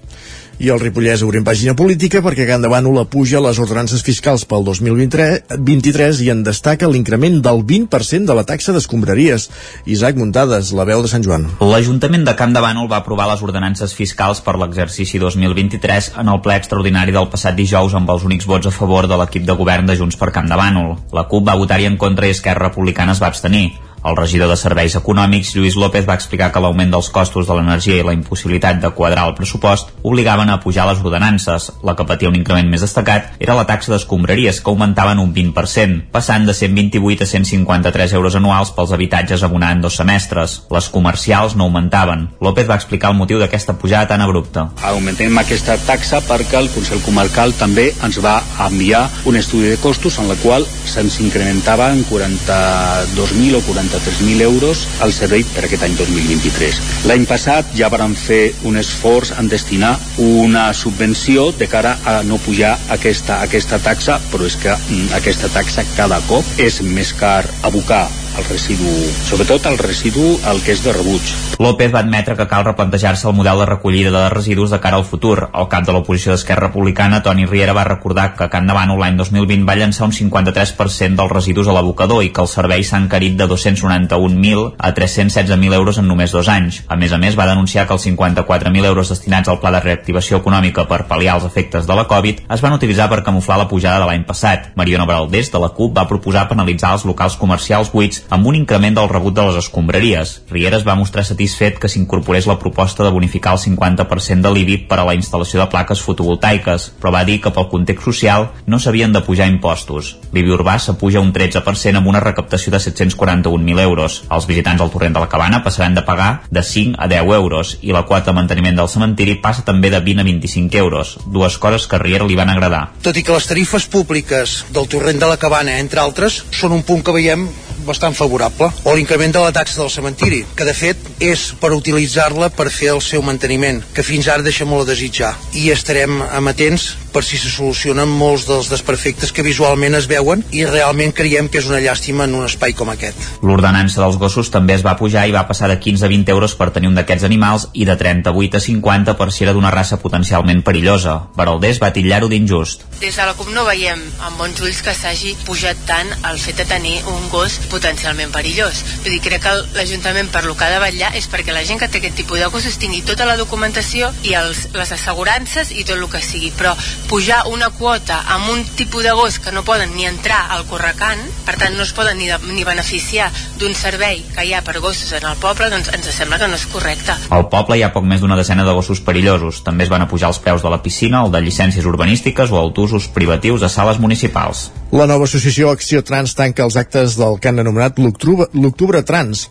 I 0.60 0.68
el 0.68 0.80
Ripollès 0.80 1.22
obrim 1.24 1.40
pàgina 1.40 1.72
política 1.72 2.20
perquè 2.20 2.44
Can 2.44 2.60
Bànol 2.68 2.98
apuja 3.00 3.40
les 3.40 3.56
ordenances 3.62 4.02
fiscals 4.04 4.44
pel 4.44 4.66
2023 4.66 6.20
i 6.20 6.28
en 6.34 6.42
destaca 6.44 6.88
l'increment 6.88 7.38
del 7.40 7.62
20% 7.64 8.28
de 8.28 8.36
la 8.36 8.44
taxa 8.44 8.74
d'escombraries. 8.76 9.48
Isaac 9.88 10.20
Muntades, 10.20 10.74
la 10.76 10.84
veu 10.84 11.00
de 11.00 11.08
Sant 11.08 11.24
Joan. 11.24 11.48
L'Ajuntament 11.64 12.28
de 12.28 12.36
Camp 12.36 12.52
de 12.52 12.60
Bànol 12.60 12.92
va 12.92 13.00
aprovar 13.00 13.30
les 13.32 13.40
ordenances 13.40 13.96
fiscals 13.96 14.44
per 14.44 14.58
l'exercici 14.60 15.20
2023 15.22 16.12
en 16.20 16.28
el 16.28 16.44
ple 16.44 16.60
extraordinari 16.60 17.16
del 17.16 17.32
passat 17.32 17.56
dijous 17.56 17.96
amb 17.96 18.12
els 18.12 18.28
únics 18.28 18.48
vots 18.48 18.68
a 18.68 18.76
favor 18.76 19.08
de 19.08 19.16
l'equip 19.16 19.48
de 19.48 19.56
govern 19.56 19.88
de 19.88 19.96
Junts 19.96 20.20
per 20.20 20.28
Camp 20.28 20.52
de 20.52 20.60
Bànol. 20.60 20.98
La 21.16 21.24
CUP 21.24 21.48
va 21.48 21.56
votar-hi 21.56 21.88
en 21.88 21.96
contra 21.96 22.28
i 22.28 22.36
Esquerra 22.36 22.68
Republicana 22.68 23.16
es 23.16 23.24
va 23.24 23.32
abstenir. 23.32 23.70
El 24.02 24.16
regidor 24.16 24.48
de 24.48 24.56
Serveis 24.56 24.94
Econòmics, 24.96 25.50
Lluís 25.52 25.74
López, 25.76 26.06
va 26.08 26.14
explicar 26.16 26.48
que 26.52 26.60
l'augment 26.64 26.88
dels 26.94 27.10
costos 27.12 27.44
de 27.46 27.56
l'energia 27.56 27.98
i 28.00 28.04
la 28.06 28.14
impossibilitat 28.16 28.78
de 28.80 28.90
quadrar 28.96 29.26
el 29.28 29.34
pressupost 29.36 29.90
obligaven 30.02 30.48
a 30.48 30.56
pujar 30.62 30.86
les 30.88 31.02
ordenances. 31.04 31.66
La 31.84 31.92
que 31.96 32.06
patia 32.08 32.30
un 32.30 32.38
increment 32.38 32.70
més 32.72 32.80
destacat 32.80 33.34
era 33.38 33.56
la 33.58 33.66
taxa 33.68 33.92
d'escombraries, 33.92 34.62
que 34.64 34.72
augmentaven 34.72 35.20
un 35.20 35.34
20%, 35.36 36.06
passant 36.14 36.46
de 36.48 36.54
128 36.56 37.26
a 37.26 37.28
153 37.28 38.14
euros 38.16 38.38
anuals 38.40 38.72
pels 38.72 38.94
habitatges 38.96 39.44
abonant 39.44 39.84
dos 39.84 40.00
semestres. 40.00 40.56
Les 40.72 40.88
comercials 40.88 41.58
no 41.60 41.68
augmentaven. 41.68 42.30
López 42.40 42.70
va 42.70 42.80
explicar 42.80 43.12
el 43.12 43.20
motiu 43.20 43.42
d'aquesta 43.42 43.76
pujada 43.76 44.08
tan 44.14 44.24
abrupta. 44.24 44.70
Augmentem 44.94 45.36
aquesta 45.44 45.76
taxa 45.84 46.22
perquè 46.24 46.56
el 46.62 46.72
Consell 46.72 47.04
Comarcal 47.04 47.52
també 47.60 47.90
ens 48.00 48.16
va 48.24 48.38
enviar 48.64 49.04
un 49.28 49.36
estudi 49.36 49.68
de 49.74 49.78
costos 49.84 50.16
en 50.18 50.32
la 50.32 50.40
qual 50.40 50.64
se'ns 50.88 51.20
incrementava 51.20 51.92
en 51.92 52.00
42.000 52.08 53.60
o 53.60 53.64
43.000 53.90 54.40
euros 54.42 54.86
al 55.00 55.12
servei 55.12 55.44
per 55.54 55.64
aquest 55.66 55.84
any 55.86 55.96
2023. 55.98 56.80
L'any 57.10 57.26
passat 57.28 57.74
ja 57.76 57.90
varen 57.92 58.14
fer 58.18 58.54
un 58.68 58.78
esforç 58.80 59.34
en 59.38 59.50
destinar 59.50 59.96
una 60.22 60.70
subvenció 60.74 61.50
de 61.52 61.68
cara 61.68 61.96
a 62.04 62.20
no 62.22 62.38
pujar 62.38 62.76
aquesta, 62.88 63.40
aquesta 63.42 63.80
taxa, 63.82 64.20
però 64.30 64.46
és 64.46 64.58
que 64.60 64.72
mm, 64.72 65.12
aquesta 65.18 65.50
taxa 65.52 65.86
cada 65.96 66.20
cop 66.30 66.46
és 66.62 66.80
més 66.86 67.14
car 67.18 67.44
abocar 67.66 68.06
el 68.40 68.46
residu, 68.48 68.88
sobretot 69.28 69.66
el 69.68 69.76
residu 69.78 70.24
el 70.48 70.60
que 70.64 70.72
és 70.72 70.82
de 70.84 70.92
rebuig. 70.94 71.32
López 71.60 71.92
va 71.92 72.00
admetre 72.00 72.36
que 72.38 72.46
cal 72.48 72.64
replantejar-se 72.64 73.28
el 73.28 73.34
model 73.36 73.60
de 73.60 73.66
recollida 73.68 74.10
de 74.14 74.28
residus 74.32 74.70
de 74.70 74.80
cara 74.80 74.96
al 74.96 75.04
futur. 75.04 75.50
El 75.52 75.68
cap 75.68 75.84
de 75.84 75.92
l'oposició 75.92 76.32
d'Esquerra 76.32 76.68
Republicana, 76.68 77.20
Toni 77.22 77.44
Riera, 77.46 77.74
va 77.76 77.84
recordar 77.84 78.30
que 78.36 78.48
Can 78.48 78.70
Davant 78.70 78.94
l'any 78.96 79.18
2020 79.18 79.66
va 79.68 79.76
llançar 79.76 80.08
un 80.08 80.14
53% 80.16 81.18
dels 81.18 81.32
residus 81.32 81.68
a 81.68 81.74
l'abocador 81.76 82.24
i 82.24 82.30
que 82.32 82.40
els 82.40 82.54
serveis 82.56 82.88
s'han 82.88 83.04
encarit 83.06 83.36
de 83.36 83.48
291.000 83.50 84.64
a 84.78 84.94
316.000 84.96 85.76
euros 85.76 86.00
en 86.00 86.08
només 86.08 86.32
dos 86.32 86.48
anys. 86.48 86.80
A 86.88 86.96
més 86.96 87.12
a 87.12 87.20
més, 87.20 87.36
va 87.38 87.48
denunciar 87.50 87.86
que 87.86 87.94
els 87.98 88.06
54.000 88.08 88.88
euros 88.88 89.12
destinats 89.12 89.52
al 89.52 89.60
pla 89.60 89.74
de 89.76 89.84
reactivació 89.84 90.40
econòmica 90.40 90.86
per 90.88 91.04
pal·liar 91.10 91.36
els 91.36 91.48
efectes 91.50 91.86
de 91.86 91.98
la 91.98 92.06
Covid 92.08 92.46
es 92.48 92.64
van 92.64 92.78
utilitzar 92.78 93.10
per 93.12 93.22
camuflar 93.26 93.60
la 93.60 93.68
pujada 93.68 94.00
de 94.00 94.08
l'any 94.08 94.24
passat. 94.24 94.72
Mariona 94.80 95.06
Baraldés, 95.06 95.52
de 95.52 95.60
la 95.60 95.72
CUP, 95.76 95.92
va 95.98 96.08
proposar 96.08 96.48
penalitzar 96.48 96.94
els 96.96 97.04
locals 97.04 97.36
comercials 97.36 97.92
buits 97.92 98.24
amb 98.30 98.46
un 98.46 98.56
increment 98.56 98.96
del 98.96 99.08
rebut 99.10 99.34
de 99.34 99.44
les 99.48 99.58
escombraries. 99.60 100.36
Riera 100.50 100.78
es 100.78 100.86
va 100.86 100.96
mostrar 100.98 101.24
satisfet 101.26 101.78
que 101.82 101.90
s'incorporés 101.90 102.46
la 102.46 102.58
proposta 102.58 103.04
de 103.04 103.10
bonificar 103.10 103.56
el 103.56 103.62
50% 103.62 104.46
de 104.46 104.52
l'IBI 104.54 104.78
per 104.90 105.00
a 105.00 105.06
la 105.08 105.16
instal·lació 105.18 105.60
de 105.60 105.68
plaques 105.72 106.02
fotovoltaiques, 106.06 106.90
però 107.02 107.12
va 107.14 107.24
dir 107.26 107.40
que 107.42 107.52
pel 107.54 107.68
context 107.72 108.06
social 108.06 108.48
no 108.66 108.78
s'havien 108.78 109.12
de 109.12 109.24
pujar 109.26 109.50
impostos. 109.50 110.16
L'IBI 110.32 110.54
urbà 110.56 110.78
s'apuja 110.78 111.20
un 111.20 111.32
13% 111.34 112.00
amb 112.00 112.10
una 112.10 112.22
recaptació 112.22 112.72
de 112.72 112.78
741.000 112.78 113.82
euros. 113.82 114.22
Els 114.30 114.46
visitants 114.46 114.80
al 114.80 114.92
torrent 114.94 115.16
de 115.16 115.24
la 115.24 115.28
Cabana 115.28 115.62
passaran 115.64 115.98
de 115.98 116.06
pagar 116.06 116.42
de 116.50 116.62
5 116.62 116.96
a 116.98 117.08
10 117.10 117.34
euros 117.36 117.76
i 117.82 117.92
la 117.92 118.04
quota 118.06 118.30
de 118.30 118.36
manteniment 118.38 118.78
del 118.78 118.88
cementiri 118.88 119.36
passa 119.42 119.66
també 119.66 119.90
de 119.90 120.00
20 120.00 120.22
a 120.22 120.28
25 120.30 120.78
euros, 120.78 121.16
dues 121.26 121.58
coses 121.58 121.86
que 121.86 121.96
a 121.96 122.02
Riera 122.02 122.28
li 122.28 122.38
van 122.38 122.52
agradar. 122.52 122.90
Tot 123.02 123.16
i 123.16 123.24
que 123.26 123.34
les 123.34 123.48
tarifes 123.50 123.88
públiques 123.90 124.60
del 124.70 124.88
torrent 124.88 125.18
de 125.18 125.28
la 125.30 125.38
Cabana, 125.40 125.78
entre 125.82 126.00
altres, 126.00 126.44
són 126.54 126.76
un 126.76 126.86
punt 126.86 127.02
que 127.04 127.16
veiem 127.16 127.48
bastant 127.86 128.16
favorable. 128.16 128.70
O 128.84 128.94
l'increment 128.96 129.34
de 129.34 129.44
la 129.44 129.52
taxa 129.52 129.80
del 129.80 129.90
cementiri, 129.92 130.44
que 130.56 130.68
de 130.68 130.74
fet 130.74 131.10
és 131.20 131.50
per 131.60 131.72
utilitzar-la 131.76 132.50
per 132.54 132.70
fer 132.72 132.92
el 132.94 133.02
seu 133.04 133.22
manteniment, 133.22 133.82
que 133.94 134.06
fins 134.06 134.28
ara 134.28 134.46
deixa 134.46 134.68
molt 134.68 134.88
a 134.88 134.92
desitjar. 134.92 135.34
I 135.54 135.70
estarem 135.74 136.20
amatents 136.30 136.90
per 137.12 137.24
si 137.26 137.38
se 137.38 137.50
solucionen 137.50 138.08
molts 138.08 138.46
dels 138.48 138.70
desperfectes 138.70 139.32
que 139.34 139.44
visualment 139.46 139.96
es 139.98 140.06
veuen 140.10 140.44
i 140.54 140.64
realment 140.66 141.12
creiem 141.16 141.48
que 141.50 141.58
és 141.58 141.68
una 141.68 141.80
llàstima 141.82 142.26
en 142.28 142.36
un 142.38 142.46
espai 142.46 142.74
com 142.78 142.90
aquest. 142.92 143.18
L'ordenança 143.42 144.00
dels 144.02 144.18
gossos 144.20 144.50
també 144.54 144.76
es 144.76 144.84
va 144.86 144.96
pujar 144.98 145.26
i 145.26 145.34
va 145.34 145.46
passar 145.48 145.68
de 145.70 145.78
15 145.82 146.06
a 146.06 146.10
20 146.12 146.34
euros 146.34 146.54
per 146.58 146.70
tenir 146.74 146.90
un 146.90 146.98
d'aquests 146.98 147.26
animals 147.26 147.68
i 147.74 147.86
de 147.88 147.96
38 147.98 148.56
a 148.56 148.64
50 148.66 149.16
per 149.18 149.30
si 149.34 149.44
era 149.44 149.54
d'una 149.56 149.72
raça 149.74 149.98
potencialment 150.02 150.62
perillosa. 150.66 151.16
Baraldés 151.36 151.82
va 151.82 151.92
titllar-ho 151.94 152.30
d'injust. 152.30 152.86
Des 153.00 153.16
de 153.16 153.26
la 153.26 153.34
CUP 153.34 153.50
no 153.54 153.66
veiem 153.66 154.02
amb 154.26 154.38
bons 154.38 154.62
ulls 154.62 154.82
que 154.86 154.94
s'hagi 154.94 155.34
pujat 155.46 155.78
tant 155.88 156.14
el 156.30 156.38
fet 156.38 156.62
de 156.62 156.68
tenir 156.68 156.96
un 157.10 157.28
gos 157.32 157.58
potencialment 157.70 158.32
perillós. 158.34 158.82
Vull 159.04 159.16
dir, 159.16 159.22
crec 159.24 159.44
que 159.44 159.54
l'Ajuntament 159.76 160.30
per 160.32 160.44
lo 160.46 160.56
que 160.56 160.66
ha 160.66 160.72
de 160.74 160.80
vetllar 160.82 161.12
és 161.18 161.28
perquè 161.30 161.54
la 161.54 161.64
gent 161.66 161.80
que 161.80 161.88
té 161.88 162.00
aquest 162.00 162.18
tipus 162.20 162.40
de 162.40 162.50
gossos 162.52 162.78
tingui 162.80 163.02
tota 163.06 163.26
la 163.28 163.36
documentació 163.40 164.10
i 164.26 164.34
els, 164.38 164.66
les 164.74 164.92
assegurances 164.96 165.72
i 165.72 165.84
tot 165.84 165.96
el 165.96 166.08
que 166.10 166.22
sigui, 166.24 166.50
però 166.56 166.74
pujar 167.10 167.42
una 167.50 167.70
quota 167.74 168.20
amb 168.34 168.50
un 168.52 168.64
tipus 168.76 169.04
de 169.06 169.14
gos 169.16 169.38
que 169.42 169.52
no 169.54 169.64
poden 169.66 169.94
ni 169.96 170.06
entrar 170.08 170.42
al 170.54 170.66
correcant, 170.70 171.22
per 171.46 171.56
tant 171.60 171.76
no 171.76 171.86
es 171.86 171.94
poden 171.96 172.18
ni, 172.18 172.28
de, 172.30 172.38
ni 172.54 172.66
beneficiar 172.66 173.30
d'un 173.60 173.74
servei 173.76 174.24
que 174.34 174.46
hi 174.46 174.54
ha 174.54 174.64
per 174.66 174.78
gossos 174.80 175.12
en 175.16 175.26
el 175.28 175.38
poble, 175.42 175.70
doncs 175.72 175.92
ens 175.94 176.10
sembla 176.14 176.40
que 176.40 176.48
no 176.50 176.58
és 176.58 176.66
correcte. 176.72 177.16
Al 177.30 177.48
poble 177.52 177.78
hi 177.78 177.84
ha 177.86 177.92
poc 177.94 178.06
més 178.08 178.22
d'una 178.22 178.38
decena 178.38 178.66
de 178.66 178.74
gossos 178.76 179.02
perillosos. 179.04 179.62
També 179.66 179.86
es 179.86 179.92
van 179.92 180.06
apujar 180.06 180.32
els 180.32 180.40
preus 180.42 180.64
de 180.64 180.72
la 180.72 180.80
piscina, 180.82 181.24
el 181.24 181.34
de 181.34 181.42
llicències 181.44 181.86
urbanístiques 181.86 182.50
o 182.50 182.58
autosos 182.58 183.08
privatius 183.12 183.62
a 183.62 183.72
sales 183.72 184.00
municipals. 184.00 184.70
La 184.90 185.06
nova 185.06 185.28
associació 185.28 185.70
Acció 185.70 186.02
Trans 186.02 186.34
tanca 186.34 186.64
els 186.66 186.74
actes 186.80 187.14
del 187.18 187.38
han 187.50 187.59
anomenat 187.60 187.98
l'Octubre 188.00 189.02
Trans 189.06 189.48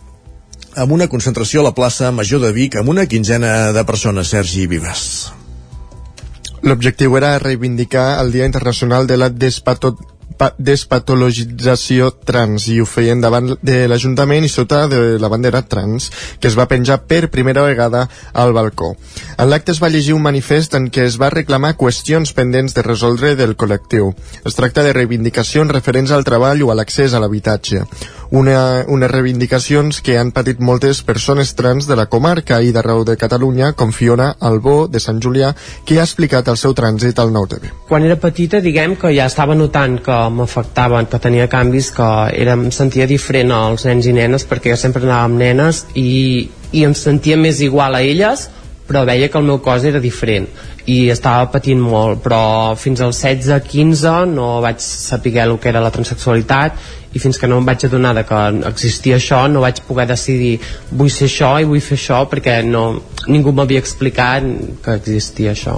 amb 0.76 0.92
una 0.94 1.08
concentració 1.10 1.62
a 1.62 1.68
la 1.70 1.74
plaça 1.74 2.12
Major 2.14 2.42
de 2.44 2.52
Vic 2.54 2.76
amb 2.78 2.92
una 2.92 3.06
quinzena 3.10 3.72
de 3.74 3.84
persones, 3.84 4.30
Sergi 4.30 4.66
Vives. 4.70 5.32
L'objectiu 6.62 7.16
era 7.16 7.38
reivindicar 7.38 8.20
el 8.20 8.32
Dia 8.32 8.46
Internacional 8.46 9.06
de 9.08 9.16
la 9.16 9.30
Despatot 9.32 10.02
despatologització 10.58 12.10
trans 12.24 12.66
i 12.72 12.78
ho 12.80 12.86
feien 12.88 13.20
davant 13.20 13.52
de 13.62 13.76
l'Ajuntament 13.90 14.46
i 14.46 14.52
sota 14.52 14.86
de 14.88 15.18
la 15.20 15.28
bandera 15.32 15.62
trans 15.62 16.10
que 16.40 16.48
es 16.48 16.56
va 16.58 16.68
penjar 16.70 17.00
per 17.10 17.30
primera 17.32 17.64
vegada 17.66 18.06
al 18.32 18.54
balcó. 18.56 18.94
En 19.36 19.50
l'acte 19.50 19.72
es 19.72 19.82
va 19.82 19.90
llegir 19.92 20.14
un 20.14 20.24
manifest 20.24 20.74
en 20.78 20.88
què 20.92 21.04
es 21.08 21.18
va 21.20 21.32
reclamar 21.34 21.76
qüestions 21.80 22.32
pendents 22.36 22.74
de 22.76 22.86
resoldre 22.86 23.34
del 23.36 23.56
col·lectiu. 23.56 24.14
Es 24.44 24.56
tracta 24.56 24.84
de 24.86 24.94
reivindicacions 24.96 25.72
referents 25.72 26.10
al 26.10 26.24
treball 26.24 26.62
o 26.62 26.70
a 26.70 26.78
l'accés 26.78 27.14
a 27.14 27.20
l'habitatge. 27.20 27.84
Una, 28.30 28.84
unes 28.86 29.10
reivindicacions 29.10 29.98
que 30.06 30.14
han 30.14 30.28
patit 30.30 30.60
moltes 30.62 31.00
persones 31.02 31.50
trans 31.58 31.88
de 31.90 31.96
la 31.98 32.04
comarca 32.06 32.60
i 32.62 32.70
d'arreu 32.70 33.02
de 33.02 33.16
Catalunya, 33.18 33.72
com 33.74 33.90
Fiona 33.90 34.28
Albó, 34.38 34.84
de 34.86 35.00
Sant 35.02 35.18
Julià, 35.18 35.50
que 35.84 35.98
ha 35.98 36.04
explicat 36.06 36.46
el 36.52 36.60
seu 36.60 36.76
trànsit 36.78 37.18
al 37.18 37.32
Nou 37.34 37.48
TV. 37.50 37.72
Quan 37.88 38.06
era 38.06 38.20
petita, 38.22 38.60
diguem 38.62 38.94
que 39.00 39.10
ja 39.16 39.26
estava 39.26 39.58
notant 39.58 39.98
que 40.04 40.20
m'afectaven, 40.36 41.10
que 41.10 41.18
tenia 41.18 41.50
canvis, 41.50 41.90
que 41.96 42.08
era, 42.38 42.54
em 42.54 42.70
sentia 42.70 43.10
diferent 43.10 43.50
als 43.56 43.88
nens 43.90 44.06
i 44.06 44.14
nenes, 44.14 44.46
perquè 44.46 44.76
jo 44.76 44.78
sempre 44.78 45.02
anava 45.02 45.26
amb 45.26 45.42
nenes 45.42 45.84
i, 45.98 46.46
i 46.70 46.86
em 46.86 46.94
sentia 46.94 47.36
més 47.36 47.58
igual 47.66 47.98
a 47.98 48.04
elles, 48.06 48.46
però 48.86 49.02
veia 49.06 49.26
que 49.30 49.38
el 49.38 49.46
meu 49.46 49.58
cos 49.62 49.82
era 49.86 49.98
diferent 50.02 50.46
i 50.86 51.10
estava 51.12 51.50
patint 51.52 51.80
molt, 51.80 52.22
però 52.24 52.76
fins 52.78 53.02
als 53.04 53.20
16-15 53.24 54.32
no 54.32 54.60
vaig 54.64 54.80
saber 54.84 55.36
el 55.44 55.58
que 55.58 55.68
era 55.68 55.84
la 55.84 55.92
transexualitat 55.94 56.80
i 57.12 57.18
fins 57.18 57.38
que 57.38 57.48
no 57.50 57.58
em 57.58 57.66
vaig 57.66 57.84
adonar 57.86 58.12
de 58.14 58.22
que 58.26 58.40
existia 58.68 59.16
això 59.18 59.40
no 59.50 59.64
vaig 59.64 59.80
poder 59.86 60.06
decidir 60.12 60.52
vull 60.90 61.10
ser 61.10 61.26
això 61.26 61.50
i 61.58 61.66
vull 61.66 61.82
fer 61.82 61.98
això 61.98 62.20
perquè 62.30 62.60
no, 62.66 62.84
ningú 63.26 63.52
m'havia 63.56 63.82
explicat 63.82 64.46
que 64.84 64.94
existia 65.00 65.54
això. 65.56 65.76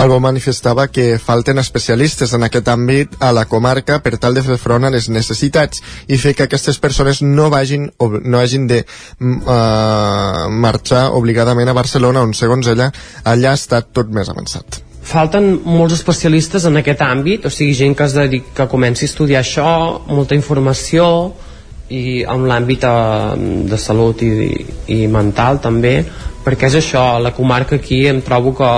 Algo 0.00 0.20
manifestava 0.20 0.86
que 0.92 1.16
falten 1.18 1.58
especialistes 1.62 2.34
en 2.36 2.44
aquest 2.44 2.68
àmbit 2.68 3.16
a 3.24 3.32
la 3.32 3.46
comarca 3.48 4.00
per 4.04 4.18
tal 4.20 4.36
de 4.36 4.44
fer 4.44 4.58
front 4.60 4.84
a 4.84 4.92
les 4.92 5.08
necessitats 5.08 5.80
i 6.08 6.20
fer 6.20 6.34
que 6.36 6.44
aquestes 6.44 6.78
persones 6.78 7.22
no 7.24 7.48
vagin 7.50 7.88
no 7.98 8.38
hagin 8.38 8.68
de 8.68 8.82
uh, 8.84 10.48
marxar 10.50 11.08
obligadament 11.16 11.72
a 11.72 11.76
Barcelona 11.76 12.22
on 12.26 12.36
segons 12.36 12.68
ella 12.68 12.90
allà 13.24 13.56
està 13.56 13.80
tot 13.82 14.12
més 14.12 14.29
avançat. 14.32 14.80
Falten 15.10 15.52
molts 15.64 15.96
especialistes 15.96 16.66
en 16.68 16.78
aquest 16.80 17.00
àmbit, 17.02 17.46
o 17.48 17.50
sigui, 17.52 17.74
gent 17.74 17.96
que 17.98 18.06
es 18.06 18.14
dedica, 18.14 18.52
que 18.60 18.68
comenci 18.70 19.06
a 19.06 19.10
estudiar 19.10 19.40
això, 19.42 19.70
molta 20.06 20.36
informació 20.38 21.06
i 21.90 22.22
en 22.22 22.46
l'àmbit 22.46 22.84
eh, 22.86 23.50
de 23.70 23.78
salut 23.80 24.22
i, 24.22 24.50
i 24.94 25.00
mental 25.10 25.58
també, 25.64 25.96
perquè 26.44 26.70
és 26.70 26.78
això, 26.78 27.04
la 27.18 27.34
comarca 27.34 27.80
aquí 27.80 28.04
em 28.06 28.20
trobo 28.22 28.54
que 28.56 28.70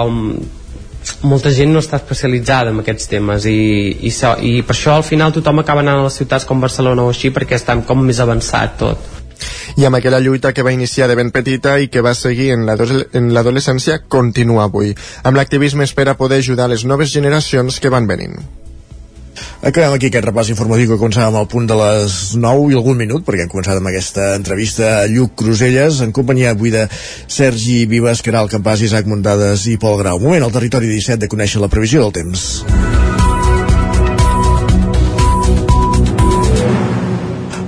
molta 1.27 1.51
gent 1.55 1.73
no 1.75 1.83
està 1.83 1.99
especialitzada 1.99 2.71
en 2.71 2.81
aquests 2.83 3.11
temes 3.11 3.47
i, 3.51 3.59
i, 4.07 4.11
so, 4.15 4.33
i 4.39 4.63
per 4.67 4.77
això 4.77 4.97
al 4.97 5.07
final 5.07 5.35
tothom 5.35 5.63
acaba 5.63 5.83
anant 5.83 6.01
a 6.01 6.07
les 6.07 6.19
ciutats 6.21 6.47
com 6.49 6.63
Barcelona 6.63 7.05
o 7.05 7.11
així 7.11 7.33
perquè 7.35 7.59
estan 7.59 7.83
com 7.87 8.03
més 8.07 8.23
avançat 8.23 8.79
tot 8.79 9.22
i 9.77 9.87
amb 9.89 9.99
aquella 9.99 10.21
lluita 10.21 10.53
que 10.53 10.65
va 10.67 10.73
iniciar 10.73 11.09
de 11.09 11.19
ben 11.19 11.31
petita 11.31 11.79
i 11.81 11.89
que 11.89 12.05
va 12.05 12.15
seguir 12.15 12.51
en 12.53 12.67
l'adolescència 12.67 14.03
continua 14.09 14.67
avui. 14.69 14.95
Amb 15.23 15.37
l'activisme 15.37 15.85
espera 15.85 16.19
poder 16.19 16.43
ajudar 16.43 16.69
les 16.73 16.85
noves 16.85 17.13
generacions 17.13 17.81
que 17.81 17.93
van 17.93 18.07
venint. 18.07 18.41
Acabem 19.63 19.95
aquí 19.95 20.09
aquest 20.11 20.27
repàs 20.27 20.51
informatiu 20.51 20.91
que 20.91 20.99
començàvem 20.99 21.39
al 21.39 21.47
punt 21.51 21.69
de 21.71 21.77
les 21.79 22.17
9 22.35 22.73
i 22.73 22.79
algun 22.79 22.99
minut, 22.99 23.25
perquè 23.27 23.47
hem 23.47 23.53
començat 23.53 23.79
amb 23.79 23.93
aquesta 23.93 24.33
entrevista 24.35 24.91
a 24.99 25.07
Lluc 25.11 25.37
Cruselles, 25.39 26.03
en 26.03 26.11
companyia 26.17 26.51
avui 26.57 26.75
de 26.75 26.89
Sergi 26.91 27.85
Vives, 27.87 28.25
Caral 28.27 28.51
Campàs, 28.51 28.83
Isaac 28.83 29.07
Muntades 29.07 29.69
i 29.71 29.79
Pol 29.79 30.01
Grau. 30.03 30.19
Moment 30.23 30.43
al 30.43 30.55
territori 30.59 30.91
17 30.91 31.23
de 31.25 31.31
conèixer 31.31 31.63
la 31.63 31.71
previsió 31.71 32.03
del 32.03 32.17
temps. 32.19 33.12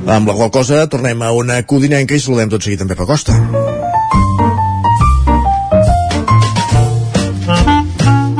Amb 0.04 0.28
la 0.28 0.34
qual 0.36 0.50
cosa 0.52 0.82
tornem 0.92 1.22
a 1.24 1.30
una 1.32 1.62
codinenca 1.64 2.12
i 2.12 2.20
saludem 2.20 2.50
tot 2.52 2.64
seguit 2.64 2.82
en 2.84 2.90
Pep 2.90 2.98
Acosta. 3.00 3.32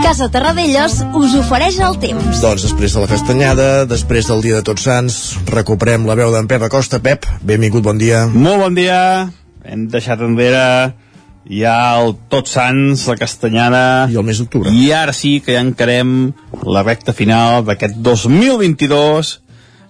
Casa 0.05 0.29
Terradellos 0.29 0.98
us 1.16 1.37
ofereix 1.40 1.79
el 1.81 1.96
temps. 2.03 2.42
Doncs 2.42 2.66
després 2.66 2.92
de 2.92 3.00
la 3.00 3.09
castanyada, 3.09 3.68
després 3.88 4.29
del 4.29 4.44
dia 4.44 4.61
de 4.61 4.66
Tots 4.68 4.85
Sants, 4.85 5.16
recuperem 5.48 6.05
la 6.05 6.18
veu 6.20 6.35
d'en 6.35 6.50
Pep 6.50 6.66
Acosta. 6.68 7.00
Pep, 7.00 7.24
benvingut, 7.40 7.83
bon 7.87 7.96
dia. 7.98 8.27
Molt 8.29 8.61
bon 8.66 8.77
dia. 8.77 8.98
Hem 9.64 9.88
deixat 9.88 10.20
enrere 10.20 10.92
ja 11.48 11.79
el 11.96 12.12
Tots 12.29 12.59
Sants, 12.59 13.07
la 13.09 13.16
castanyada... 13.16 13.85
I 14.12 14.20
el 14.20 14.29
mes 14.29 14.42
d'octubre. 14.42 14.68
I 14.68 14.92
ara 14.92 15.16
sí 15.16 15.38
que 15.40 15.57
ja 15.57 15.64
encarem 15.64 16.35
la 16.68 16.85
recta 16.85 17.16
final 17.16 17.64
d'aquest 17.64 17.96
2022 18.05 19.38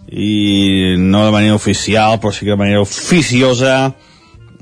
i 0.09 0.97
no 0.99 1.25
de 1.25 1.33
manera 1.33 1.55
oficial, 1.55 2.19
però 2.21 2.33
sí 2.33 2.45
que 2.45 2.53
de 2.53 2.61
manera 2.61 2.83
oficiosa 2.83 3.77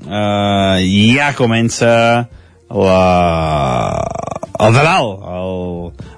eh, 0.07 0.77
ja 1.15 1.33
comença 1.37 1.93
la, 2.73 3.01
el 4.59 4.73
Nadal, 4.73 5.11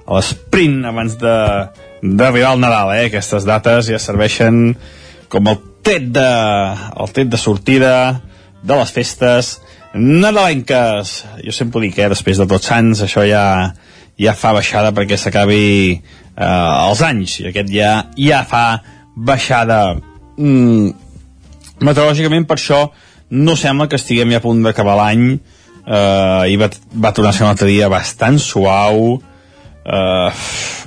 l'esprint 0.06 0.84
abans 0.88 1.16
d'arribar 1.20 2.52
al 2.52 2.62
Nadal, 2.62 2.94
eh? 2.96 3.06
Aquestes 3.10 3.46
dates 3.48 3.90
ja 3.90 4.00
serveixen 4.02 4.76
com 5.32 5.50
el 5.50 5.60
tret 5.86 6.08
de, 6.14 6.30
el 6.96 7.12
tret 7.14 7.30
de 7.30 7.40
sortida 7.40 7.94
de 8.66 8.78
les 8.78 8.92
festes 8.94 9.56
nadalenques. 9.94 11.16
Jo 11.44 11.54
sempre 11.54 11.84
dic, 11.86 11.98
eh, 11.98 12.10
després 12.12 12.40
de 12.40 12.46
Tots 12.48 12.72
Sants, 12.72 13.02
això 13.04 13.24
ja, 13.26 13.72
ja 14.18 14.34
fa 14.36 14.52
baixada 14.56 14.92
perquè 14.96 15.18
s'acabi 15.18 15.64
eh, 15.92 16.88
els 16.88 17.02
anys, 17.04 17.40
i 17.42 17.50
aquest 17.50 17.72
ja, 17.72 17.92
ja 18.20 18.42
fa 18.48 18.66
baixada. 19.16 19.96
Mm, 20.36 20.92
meteorològicament 21.80 22.46
per 22.46 22.58
això 22.60 22.80
no 23.30 23.56
sembla 23.56 23.88
que 23.88 23.98
estiguem 23.98 24.30
ja 24.34 24.40
a 24.40 24.44
punt 24.44 24.62
d'acabar 24.64 24.96
l'any. 25.00 25.28
Eh, 25.86 26.44
i 26.52 26.56
va, 26.60 26.68
va 26.92 27.12
tornar 27.14 27.32
a 27.32 27.36
ser 27.36 27.46
un 27.46 27.52
altre 27.52 27.70
dia 27.70 27.90
bastant 27.92 28.38
suau. 28.42 29.16
Eh, 29.86 30.30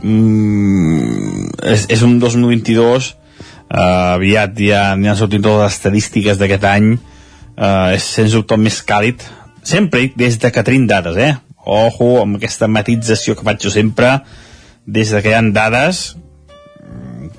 mm, 0.04 1.50
és, 1.74 1.88
és 1.90 2.06
un 2.06 2.18
2022 2.20 3.14
eh, 3.70 4.16
aviat 4.16 4.58
ja 4.60 4.82
n'hi 5.00 5.08
han 5.08 5.20
sortit 5.20 5.44
totes 5.44 5.64
les 5.64 5.78
estadístiques 5.80 6.40
d'aquest 6.40 6.66
any. 6.70 6.94
Eh, 7.58 7.96
és 7.98 8.10
sens 8.16 8.36
dubte 8.36 8.56
el 8.56 8.66
més 8.66 8.82
càlid. 8.86 9.24
Sempre 9.64 10.10
des 10.18 10.40
de 10.40 10.52
que 10.52 10.64
tenim 10.64 10.88
dades 10.88 11.18
eh? 11.20 11.36
ojo 11.70 12.22
amb 12.22 12.38
aquesta 12.40 12.70
matització 12.72 13.36
que 13.36 13.46
faig 13.46 13.62
jo 13.64 13.72
sempre. 13.74 14.20
Des 14.86 15.12
de 15.14 15.22
que 15.22 15.32
hi 15.32 15.38
ha 15.38 15.44
dades 15.54 16.16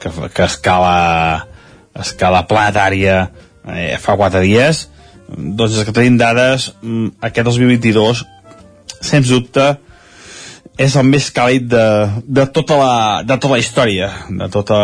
que, 0.00 0.10
que 0.34 0.46
escala, 0.46 1.46
escala 2.00 2.46
planetària 2.50 3.20
eh, 3.68 3.96
fa 4.00 4.16
quatre 4.20 4.42
dies, 4.44 4.86
doncs 5.30 5.76
des 5.76 5.86
que 5.86 5.94
tenim 5.94 6.18
dades, 6.20 6.72
mm, 6.82 7.20
aquest 7.28 7.50
2022, 7.52 8.24
sens 9.00 9.30
dubte, 9.30 9.68
és 10.80 10.96
el 10.96 11.06
més 11.08 11.28
càlid 11.34 11.68
de, 11.68 11.86
de, 12.24 12.46
tota 12.54 12.76
la, 12.80 12.94
de 13.26 13.36
tota 13.36 13.54
la 13.54 13.60
història, 13.60 14.10
de 14.28 14.48
tota 14.52 14.80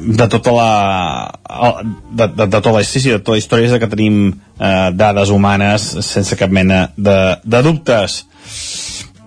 de 0.00 0.26
tota 0.32 0.52
la 0.56 0.70
de, 1.44 2.26
de, 2.26 2.46
de 2.46 2.48
tota 2.54 2.72
la, 2.72 2.82
sí, 2.84 3.02
sí, 3.02 3.10
de 3.10 3.18
tota 3.20 3.36
la 3.36 3.42
història 3.42 3.68
és 3.68 3.82
que 3.82 3.90
tenim 3.92 4.30
eh, 4.30 4.88
dades 4.96 5.28
humanes 5.34 5.84
sense 6.06 6.38
cap 6.40 6.48
mena 6.48 6.86
de, 6.96 7.18
de 7.44 7.60
dubtes 7.66 8.22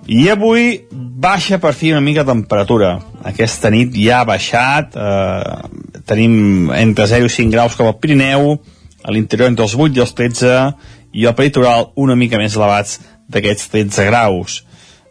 i 0.08 0.28
avui 0.30 0.82
baixa 0.92 1.60
per 1.64 1.74
fi 1.74 1.92
una 1.92 2.02
mica 2.04 2.26
temperatura. 2.28 2.98
Aquesta 3.24 3.72
nit 3.72 3.96
ja 3.96 4.22
ha 4.22 4.28
baixat, 4.28 4.96
eh, 4.96 6.02
tenim 6.06 6.72
entre 6.76 7.08
0 7.08 7.26
i 7.26 7.30
5 7.30 7.52
graus 7.52 7.76
cap 7.76 7.88
al 7.88 8.00
Pirineu, 8.00 8.60
a 9.04 9.12
l'interior 9.12 9.48
entre 9.48 9.64
els 9.64 9.76
8 9.76 9.98
i 9.98 10.04
els 10.04 10.14
13, 10.14 10.74
i 11.14 11.26
al 11.26 11.36
peritoral 11.36 11.92
una 11.96 12.16
mica 12.16 12.38
més 12.38 12.56
elevats 12.56 13.00
d'aquests 13.30 13.70
13 13.72 14.06
graus. 14.10 14.64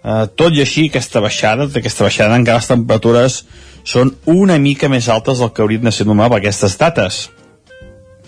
Eh, 0.05 0.27
tot 0.37 0.53
i 0.53 0.61
així, 0.61 0.89
aquesta 0.89 1.21
baixada, 1.21 1.67
d'aquesta 1.67 2.05
baixada 2.05 2.37
encara 2.37 2.59
les 2.59 2.69
temperatures 2.69 3.45
són 3.85 4.17
una 4.27 4.59
mica 4.59 4.89
més 4.89 5.09
altes 5.09 5.39
del 5.39 5.53
que 5.53 5.63
haurien 5.63 5.83
de 5.83 5.93
ser 5.93 6.07
normal 6.07 6.31
per 6.31 6.43
aquestes 6.43 6.77
dates. 6.79 7.31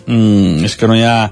Mm, 0.07 0.63
és 0.65 0.75
que 0.75 0.87
no 0.87 0.95
hi 0.95 1.03
ha 1.03 1.31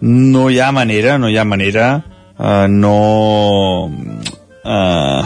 no 0.00 0.50
hi 0.50 0.58
ha 0.60 0.70
manera, 0.72 1.18
no 1.18 1.28
hi 1.28 1.38
ha 1.38 1.44
manera, 1.44 2.04
eh, 2.38 2.66
no 2.68 3.90
eh, 4.64 5.22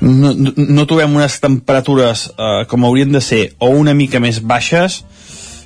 no, 0.00 0.32
no, 0.34 0.86
trobem 0.86 1.16
unes 1.16 1.38
temperatures 1.40 2.28
eh, 2.32 2.64
com 2.70 2.84
haurien 2.84 3.12
de 3.12 3.22
ser 3.24 3.42
o 3.58 3.70
una 3.76 3.94
mica 3.94 4.20
més 4.20 4.40
baixes 4.40 5.02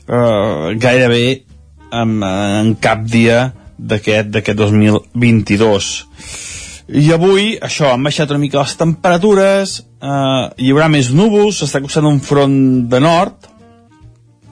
eh, 0.08 0.74
gairebé 0.78 1.44
en, 1.92 2.18
en 2.22 2.74
cap 2.82 3.04
dia 3.06 3.52
d'aquest 3.78 4.54
2022 4.58 5.90
i 6.88 7.10
avui 7.12 7.52
això 7.60 7.92
han 7.92 8.04
baixat 8.04 8.32
una 8.32 8.42
mica 8.42 8.62
les 8.62 8.74
temperatures 8.80 9.78
eh, 9.80 10.44
hi 10.58 10.72
haurà 10.72 10.88
més 10.92 11.12
núvols 11.14 11.62
s'està 11.62 11.82
costant 11.84 12.08
un 12.10 12.20
front 12.24 12.58
de 12.90 13.00
nord 13.04 13.48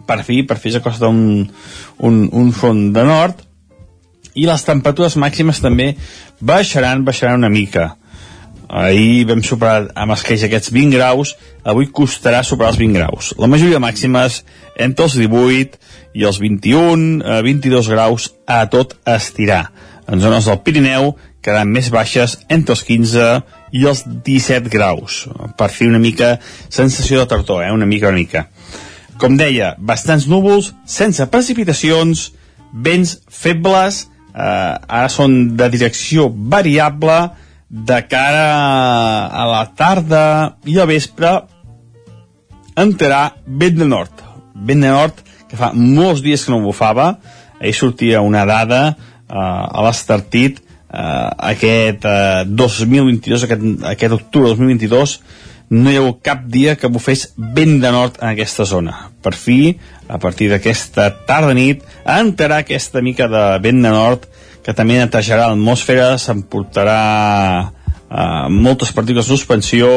per 0.07 0.23
fi, 0.23 0.43
per 0.47 0.59
fi 0.63 0.71
s'acosta 0.73 1.11
un, 1.11 1.43
un, 2.07 2.23
un 2.31 2.53
front 2.55 2.89
de 2.95 3.05
nord 3.05 3.43
i 4.37 4.45
les 4.47 4.65
temperatures 4.69 5.17
màximes 5.19 5.63
també 5.65 5.95
baixaran, 6.41 7.05
baixaran 7.05 7.43
una 7.43 7.51
mica. 7.53 7.95
Ahir 8.67 9.27
vam 9.29 9.43
superar 9.47 9.93
amb 9.95 10.15
esqueix 10.17 10.43
aquests 10.47 10.73
20 10.75 10.97
graus, 10.99 11.37
avui 11.63 11.87
costarà 11.95 12.43
superar 12.43 12.73
els 12.75 12.81
20 12.81 12.99
graus. 12.99 13.33
La 13.39 13.47
majoria 13.51 13.83
màximes 13.83 14.43
entre 14.75 15.07
els 15.07 15.15
18 15.21 15.79
i 16.15 16.27
els 16.27 16.41
21, 16.43 17.23
eh, 17.23 17.43
22 17.47 17.89
graus 17.93 18.33
a 18.47 18.65
tot 18.67 18.97
estirar. 19.07 19.71
En 20.09 20.21
zones 20.21 20.47
del 20.47 20.61
Pirineu 20.67 21.15
quedaran 21.43 21.71
més 21.71 21.91
baixes 21.95 22.41
entre 22.51 22.75
els 22.75 22.83
15 22.87 23.29
i 23.73 23.87
els 23.87 24.03
17 24.07 24.71
graus. 24.73 25.27
Per 25.59 25.69
fer 25.71 25.87
una 25.91 26.03
mica 26.03 26.37
sensació 26.69 27.21
de 27.21 27.31
tartó, 27.31 27.61
eh? 27.63 27.71
una 27.71 27.87
mica, 27.87 28.11
una 28.11 28.19
mica. 28.19 28.49
Com 29.21 29.39
deia, 29.39 29.75
bastants 29.79 30.27
núvols, 30.29 30.73
sense 30.85 31.25
precipitacions, 31.33 32.33
vents 32.73 33.17
febles, 33.31 34.07
eh, 34.37 34.99
ara 35.01 35.09
són 35.13 35.57
de 35.57 35.69
direcció 35.73 36.29
variable 36.31 37.17
de 37.69 37.99
cara 38.07 38.47
a 39.27 39.47
la 39.51 39.65
tarda 39.75 40.25
i 40.69 40.77
a 40.79 40.87
vespre 40.87 41.33
entrarà 42.77 43.33
vent 43.47 43.81
de 43.81 43.89
nord. 43.89 44.13
Vent 44.55 44.85
de 44.85 44.93
nord 44.93 45.25
que 45.49 45.59
fa 45.59 45.73
molts 45.75 46.23
dies 46.23 46.45
que 46.45 46.53
no 46.53 46.63
bufava. 46.63 47.17
Ahir 47.61 47.75
sortia 47.75 48.21
una 48.21 48.45
dada 48.47 48.83
eh, 48.93 49.37
a 49.37 49.83
l'Estartit 49.87 50.61
eh, 50.61 51.31
aquest 51.53 52.05
eh, 52.05 52.45
2022 52.47 53.47
aquest, 53.49 53.67
aquest 53.95 54.17
octubre 54.21 54.53
2022 54.53 55.19
no 55.71 55.91
hi 55.91 55.97
ha 55.97 56.03
hagut 56.05 56.23
cap 56.23 56.45
dia 56.47 56.77
que 56.79 56.91
bufés 56.93 57.29
vent 57.37 57.81
de 57.83 57.91
nord 57.91 58.19
en 58.21 58.29
aquesta 58.31 58.65
zona. 58.65 59.11
Per 59.23 59.35
fi, 59.35 59.77
a 60.09 60.19
partir 60.23 60.49
d'aquesta 60.51 61.09
tarda-nit, 61.27 61.83
entrarà 62.05 62.61
aquesta 62.63 63.03
mica 63.03 63.27
de 63.31 63.45
vent 63.65 63.83
de 63.83 63.91
nord 63.91 64.29
que 64.67 64.75
també 64.75 64.99
netejarà 64.99 65.49
l'atmosfera, 65.51 66.15
s'emportarà 66.19 67.01
eh, 67.63 68.47
moltes 68.51 68.93
partícules 68.95 69.27
de 69.27 69.35
suspensió 69.35 69.91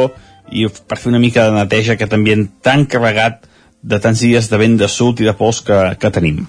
i 0.49 0.65
per 0.69 0.97
fer 0.97 1.11
una 1.11 1.21
mica 1.21 1.45
de 1.45 1.57
neteja 1.57 1.93
aquest 1.95 2.13
ambient 2.17 2.47
tan 2.65 2.85
carregat 2.89 3.45
de 3.81 3.99
tants 4.01 4.21
dies 4.25 4.49
de 4.49 4.57
vent 4.59 4.77
de 4.79 4.89
sud 4.91 5.21
i 5.21 5.27
de 5.29 5.35
pols 5.37 5.61
que, 5.65 5.77
que 6.01 6.11
tenim. 6.13 6.43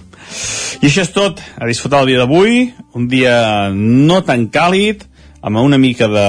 I 0.80 0.88
això 0.88 1.04
és 1.04 1.12
tot, 1.12 1.40
a 1.60 1.68
disfrutar 1.68 2.02
el 2.02 2.10
dia 2.12 2.22
d'avui, 2.22 2.70
un 2.96 3.06
dia 3.10 3.68
no 3.74 4.20
tan 4.26 4.48
càlid, 4.52 5.04
amb 5.40 5.60
una 5.60 5.78
mica 5.80 6.08
de, 6.10 6.28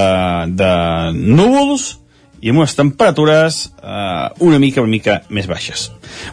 de 0.59 0.71
núvols, 1.15 2.00
i 2.41 2.51
amb 2.51 2.61
unes 2.61 2.75
temperatures 2.77 3.59
eh, 3.81 4.29
una 4.39 4.59
mica, 4.59 4.81
una 4.81 4.91
mica 4.91 5.19
més 5.29 5.47
baixes. 5.49 5.89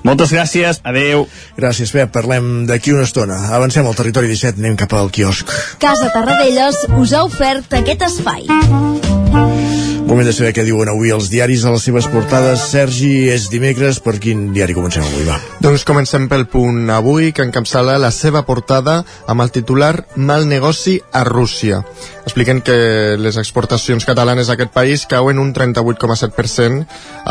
Moltes 0.07 0.33
gràcies, 0.35 0.81
adeu. 0.88 1.27
Gràcies, 1.59 1.92
Pep. 1.94 2.12
Parlem 2.14 2.66
d'aquí 2.68 2.94
una 2.97 3.07
estona. 3.09 3.38
Avancem 3.59 3.87
al 3.87 3.99
territori 3.99 4.31
17, 4.33 4.59
anem 4.62 4.79
cap 4.81 4.97
al 4.97 5.12
quiosc. 5.14 5.53
Casa 5.83 6.11
Tarradellas 6.14 6.87
us 6.99 7.12
ha 7.12 7.25
ofert 7.29 7.79
aquest 7.83 8.09
espai. 8.09 9.88
Moment 10.09 10.25
de 10.25 10.33
saber 10.33 10.55
què 10.57 10.62
diuen 10.64 10.88
avui 10.88 11.11
els 11.12 11.27
diaris 11.29 11.66
a 11.68 11.73
les 11.75 11.83
seves 11.85 12.07
portades. 12.09 12.62
Sergi, 12.71 13.29
és 13.29 13.51
dimecres, 13.53 13.99
per 14.01 14.14
quin 14.16 14.47
diari 14.55 14.73
comencem 14.73 15.05
avui, 15.05 15.27
va? 15.29 15.37
Doncs 15.61 15.85
comencem 15.85 16.31
pel 16.31 16.47
punt 16.49 16.88
avui, 16.94 17.29
que 17.37 17.44
encapçala 17.44 17.99
la 18.01 18.09
seva 18.09 18.40
portada 18.49 19.03
amb 19.29 19.44
el 19.44 19.53
titular 19.53 20.07
Mal 20.16 20.49
negoci 20.49 20.97
a 21.12 21.27
Rússia. 21.29 21.83
Expliquen 22.25 22.62
que 22.64 23.16
les 23.21 23.37
exportacions 23.40 24.05
catalanes 24.09 24.49
a 24.49 24.57
aquest 24.57 24.73
país 24.73 25.05
cauen 25.09 25.38
un 25.40 25.53
38,7% 25.53 26.87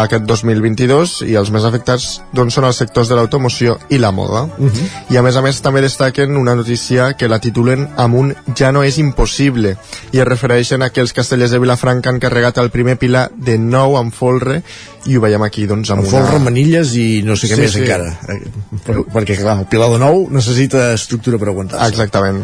aquest 0.05 0.29
2022 0.29 1.15
i 1.25 1.33
els 1.37 1.49
més 1.53 1.65
afectats 1.65 2.07
doncs, 2.29 2.59
són 2.59 2.69
els 2.69 2.77
sectors 2.77 3.09
de 3.09 3.17
l'automoció 3.17 3.79
i 3.89 3.97
la 3.97 4.11
moda. 4.11 4.45
Uh 4.57 4.69
-huh. 4.69 4.87
I 5.13 5.17
a 5.17 5.21
més 5.23 5.35
a 5.35 5.41
més 5.41 5.61
també 5.61 5.81
destaquen 5.81 6.37
una 6.37 6.55
notícia 6.55 7.13
que 7.13 7.27
la 7.27 7.39
titulen 7.39 7.89
amb 7.97 8.15
un 8.15 8.35
ja 8.55 8.71
no 8.71 8.83
és 8.83 8.97
impossible 8.97 9.77
i 10.11 10.19
es 10.19 10.27
refereixen 10.27 10.83
a 10.83 10.89
que 10.89 11.01
els 11.01 11.13
castellers 11.13 11.51
de 11.51 11.59
Vilafranca 11.59 12.09
han 12.09 12.19
carregat 12.19 12.57
el 12.57 12.66
primer 12.73 12.97
pilar 13.01 13.27
de 13.33 13.57
nou 13.61 13.97
amb 13.99 14.13
folre 14.15 14.61
i 15.07 15.17
ho 15.17 15.21
veiem 15.23 15.43
aquí 15.45 15.67
doncs 15.69 15.91
amb, 15.93 16.03
amb 16.03 16.09
una... 16.09 16.23
folre, 16.27 16.39
manilles 16.43 16.93
i 16.99 17.07
no 17.25 17.37
sé 17.39 17.49
què 17.51 17.57
Sí, 17.57 17.61
més 17.65 17.75
sí. 17.75 17.83
encara 17.85 18.09
Eh, 18.33 18.39
per, 18.85 18.97
perquè 19.13 19.37
clar, 19.39 19.59
el 19.61 19.69
pilar 19.71 19.91
de 19.93 20.01
nou 20.01 20.25
necessita 20.33 20.91
estructura 20.97 21.39
per 21.41 21.51
aguantar-se 21.53 21.93
Exactament. 21.93 22.43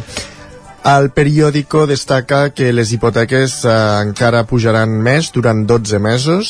El 0.84 1.12
periòdico 1.16 1.86
destaca 1.88 2.50
que 2.52 2.74
les 2.76 2.90
hipoteques 2.92 3.54
eh, 3.64 3.74
encara 4.04 4.42
pujaran 4.44 4.92
més 5.06 5.30
durant 5.32 5.62
12 5.70 6.00
mesos 6.04 6.50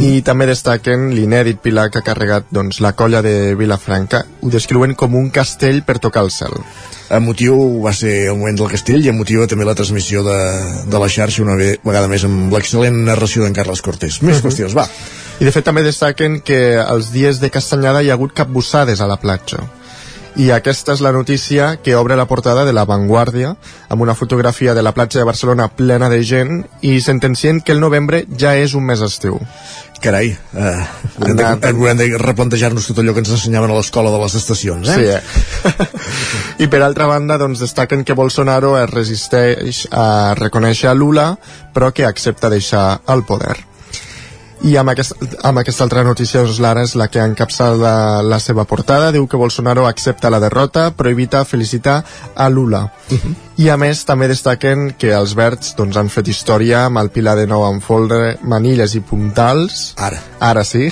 i 0.00 0.22
també 0.24 0.46
destaquen 0.48 1.10
l'inèdit 1.12 1.58
pilar 1.60 1.90
que 1.92 2.00
ha 2.00 2.06
carregat 2.06 2.46
doncs, 2.56 2.78
la 2.80 2.94
colla 2.96 3.20
de 3.20 3.52
Vilafranca. 3.60 4.22
Ho 4.40 4.48
descriuen 4.48 4.94
com 4.96 5.12
un 5.18 5.28
castell 5.34 5.82
per 5.84 5.98
tocar 6.00 6.22
el 6.24 6.30
cel. 6.32 6.56
Emotiu 7.12 7.82
va 7.84 7.92
ser 7.92 8.30
el 8.30 8.38
moment 8.38 8.56
del 8.62 8.70
castell 8.72 9.04
i 9.04 9.10
emotiva 9.12 9.44
també 9.50 9.66
la 9.68 9.74
transmissió 9.76 10.22
de, 10.24 10.38
de 10.88 11.02
la 11.02 11.08
xarxa 11.12 11.42
una 11.44 11.58
ve- 11.60 11.76
vegada 11.84 12.08
més 12.08 12.24
amb 12.24 12.54
l'excel·lent 12.54 12.96
narració 13.10 13.44
d'en 13.44 13.52
Carles 13.56 13.82
Cortés. 13.84 14.22
Més 14.22 14.40
qüestions, 14.40 14.72
va. 14.78 14.86
I 15.40 15.44
de 15.44 15.52
fet 15.52 15.66
també 15.68 15.82
destaquen 15.84 16.40
que 16.40 16.78
els 16.80 17.12
dies 17.12 17.42
de 17.44 17.50
Castanyada 17.52 18.00
hi 18.00 18.08
ha 18.08 18.16
hagut 18.16 18.32
capbussades 18.32 19.00
a 19.04 19.10
la 19.10 19.20
platja. 19.20 19.60
I 20.38 20.50
aquesta 20.54 20.94
és 20.94 21.00
la 21.02 21.10
notícia 21.12 21.72
que 21.82 21.96
obre 21.98 22.16
la 22.16 22.28
portada 22.30 22.64
de 22.64 22.72
La 22.72 22.84
Vanguardia 22.86 23.56
amb 23.88 24.02
una 24.02 24.14
fotografia 24.14 24.74
de 24.74 24.82
la 24.82 24.92
platja 24.94 25.18
de 25.18 25.26
Barcelona 25.26 25.66
plena 25.68 26.08
de 26.08 26.22
gent 26.24 26.64
i 26.86 27.00
sentencien 27.00 27.60
que 27.60 27.72
el 27.74 27.80
novembre 27.80 28.24
ja 28.38 28.54
és 28.56 28.74
un 28.78 28.86
mes 28.86 29.02
estiu. 29.02 29.40
Carai, 30.00 30.30
eh, 30.30 30.86
haurem, 31.18 31.36
de, 31.36 31.44
haurem 31.68 31.98
de 31.98 32.06
replantejar-nos 32.22 32.86
tot 32.88 33.02
allò 33.02 33.12
que 33.12 33.20
ens 33.20 33.34
ensenyaven 33.36 33.74
a 33.74 33.76
l'escola 33.76 34.12
de 34.14 34.20
les 34.22 34.36
estacions, 34.38 34.88
eh? 34.88 34.96
Sí, 34.96 35.08
eh? 35.12 35.88
I 36.64 36.70
per 36.72 36.80
altra 36.86 37.08
banda, 37.10 37.36
doncs, 37.36 37.60
destaquen 37.60 38.06
que 38.08 38.16
Bolsonaro 38.16 38.78
es 38.80 38.88
resisteix 38.88 39.82
a 39.92 40.32
reconèixer 40.38 40.88
a 40.88 40.96
Lula, 40.96 41.34
però 41.74 41.92
que 41.92 42.08
accepta 42.08 42.48
deixar 42.48 43.02
el 43.12 43.26
poder. 43.28 43.58
I 44.60 44.74
amb, 44.76 44.92
aquest, 44.92 45.14
amb 45.46 45.62
aquesta 45.62 45.86
altra 45.86 46.02
notícia, 46.04 46.42
doncs, 46.44 46.58
l'ara 46.60 46.82
és 46.84 46.92
la 46.98 47.06
que 47.08 47.22
encapçala 47.24 48.20
la, 48.20 48.38
seva 48.44 48.66
portada. 48.68 49.08
Diu 49.14 49.24
que 49.26 49.40
Bolsonaro 49.40 49.86
accepta 49.88 50.32
la 50.32 50.40
derrota, 50.42 50.90
però 50.96 51.08
evita 51.08 51.46
felicitar 51.48 52.02
a 52.36 52.48
Lula. 52.52 52.84
I 53.60 53.66
a 53.68 53.74
més, 53.76 53.98
també 54.08 54.24
destaquen 54.30 54.94
que 54.96 55.10
els 55.12 55.34
verds 55.36 55.74
doncs, 55.76 55.98
han 56.00 56.08
fet 56.08 56.30
història 56.32 56.86
amb 56.86 56.96
el 56.96 57.10
Pilar 57.12 57.34
de 57.36 57.42
Nou 57.50 57.66
amb 57.66 57.82
folre, 57.84 58.38
manilles 58.48 58.94
i 58.96 59.02
puntals. 59.04 59.90
Ara. 60.00 60.16
Ara 60.40 60.62
sí. 60.64 60.86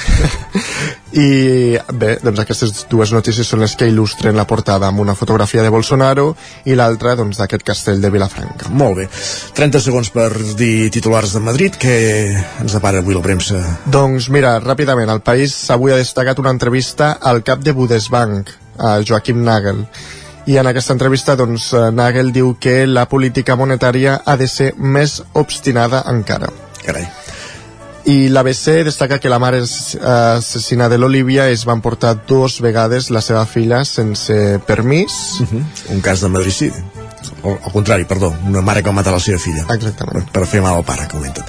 I 1.25 1.79
bé, 1.97 2.11
doncs 2.21 2.43
aquestes 2.43 2.83
dues 2.91 3.15
notícies 3.17 3.49
són 3.49 3.65
les 3.65 3.73
que 3.73 3.89
il·lustren 3.89 4.37
la 4.37 4.45
portada 4.45 4.91
amb 4.93 5.01
una 5.01 5.17
fotografia 5.17 5.65
de 5.65 5.73
Bolsonaro 5.73 6.27
i 6.69 6.77
l'altra 6.77 7.17
doncs 7.17 7.41
d'aquest 7.41 7.65
castell 7.65 8.05
de 8.05 8.13
Vilafranca. 8.13 8.69
Molt 8.69 9.01
bé. 9.01 9.09
30 9.57 9.85
segons 9.89 10.13
per 10.13 10.29
dir 10.61 10.91
titulars 10.93 11.33
de 11.39 11.45
Madrid, 11.49 11.81
que 11.81 11.97
ens 12.37 12.77
depara 12.77 13.01
avui 13.01 13.17
la 13.17 13.25
premsa. 13.25 13.65
Doncs 13.89 14.29
mira, 14.29 14.59
ràpidament, 14.61 15.09
el 15.09 15.25
País 15.25 15.57
avui 15.73 15.97
ha 15.97 16.01
destacat 16.05 16.45
una 16.45 16.53
entrevista 16.53 17.15
al 17.17 17.41
cap 17.49 17.65
de 17.65 17.73
Bundesbank, 17.73 18.53
a 18.79 18.99
Joaquim 19.03 19.41
Nagel. 19.43 19.87
I 20.49 20.57
en 20.57 20.67
aquesta 20.67 20.95
entrevista, 20.95 21.35
doncs, 21.37 21.75
eh, 21.77 21.91
Nagel 21.93 22.33
diu 22.33 22.55
que 22.57 22.87
la 22.89 23.05
política 23.09 23.57
monetària 23.61 24.15
ha 24.25 24.37
de 24.41 24.49
ser 24.49 24.71
més 24.79 25.19
obstinada 25.37 26.01
encara. 26.09 26.49
Carai. 26.87 27.05
I 28.09 28.31
l'ABC 28.33 28.79
destaca 28.87 29.19
que 29.21 29.29
la 29.29 29.39
mare 29.39 29.61
eh, 29.61 29.99
assassina 30.39 30.89
de 30.89 30.97
l'Olivia 30.97 31.51
es 31.53 31.67
va 31.69 31.77
emportar 31.77 32.15
dos 32.27 32.63
vegades 32.65 33.11
la 33.13 33.21
seva 33.21 33.45
filla 33.45 33.85
sense 33.85 34.59
permís. 34.67 35.13
Uh 35.41 35.47
-huh. 35.53 35.65
Un 35.93 36.01
cas 36.01 36.23
de 36.23 36.29
madricidi. 36.29 36.83
O, 37.43 37.59
al 37.63 37.73
contrari, 37.73 38.05
perdó, 38.05 38.35
una 38.47 38.63
mare 38.63 38.83
que 38.83 38.89
va 38.89 38.95
matar 38.95 39.13
la 39.13 39.21
seva 39.21 39.39
filla. 39.39 39.67
Exactament. 39.69 40.25
Per, 40.25 40.33
per 40.33 40.47
fer 40.47 40.63
mal 40.63 40.77
al 40.77 40.85
pare, 40.85 41.03
que 41.03 41.17
comenten. 41.17 41.45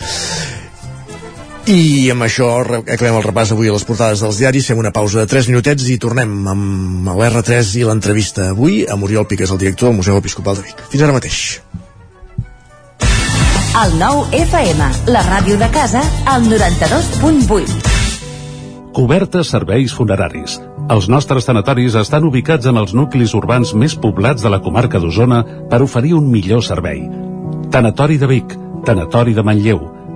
I 1.67 2.10
amb 2.13 2.24
això 2.26 2.48
acabem 2.62 3.17
el 3.17 3.26
repàs 3.26 3.52
avui 3.54 3.69
a 3.69 3.74
les 3.76 3.86
portades 3.86 4.24
dels 4.24 4.39
diaris, 4.39 4.67
fem 4.72 4.80
una 4.80 4.93
pausa 4.95 5.19
de 5.22 5.30
3 5.30 5.50
minutets 5.52 5.89
i 5.91 5.98
tornem 6.02 6.48
amb 6.48 7.10
l'R3 7.12 7.76
i 7.82 7.84
l'entrevista 7.86 8.50
avui 8.54 8.86
a 8.88 8.95
Muriel 8.95 9.28
Piques, 9.30 9.52
el 9.52 9.62
director 9.62 9.89
del 9.89 10.00
Museu 10.00 10.17
Episcopal 10.17 10.58
de 10.58 10.65
Vic. 10.69 10.82
Fins 10.89 11.04
ara 11.06 11.13
mateix. 11.13 11.62
El 13.80 13.93
nou 14.00 14.24
FM, 14.34 14.88
la 15.13 15.22
ràdio 15.28 15.60
de 15.62 15.67
casa, 15.69 16.02
al 16.26 16.48
92.8. 16.50 18.00
Cobertes 18.98 19.52
serveis 19.54 19.93
funeraris. 19.93 20.58
Els 20.89 21.06
nostres 21.08 21.45
tanatoris 21.45 21.93
estan 22.02 22.26
ubicats 22.26 22.65
en 22.65 22.82
els 22.82 22.95
nuclis 22.98 23.36
urbans 23.38 23.76
més 23.78 23.93
poblats 23.93 24.41
de 24.41 24.50
la 24.50 24.60
comarca 24.65 24.98
d'Osona 24.98 25.43
per 25.69 25.84
oferir 25.86 26.15
un 26.17 26.32
millor 26.34 26.65
servei. 26.65 27.06
Tanatori 27.69 28.17
de 28.17 28.28
Vic, 28.32 28.58
Tanatori 28.89 29.38
de 29.38 29.45
Manlleu, 29.45 29.99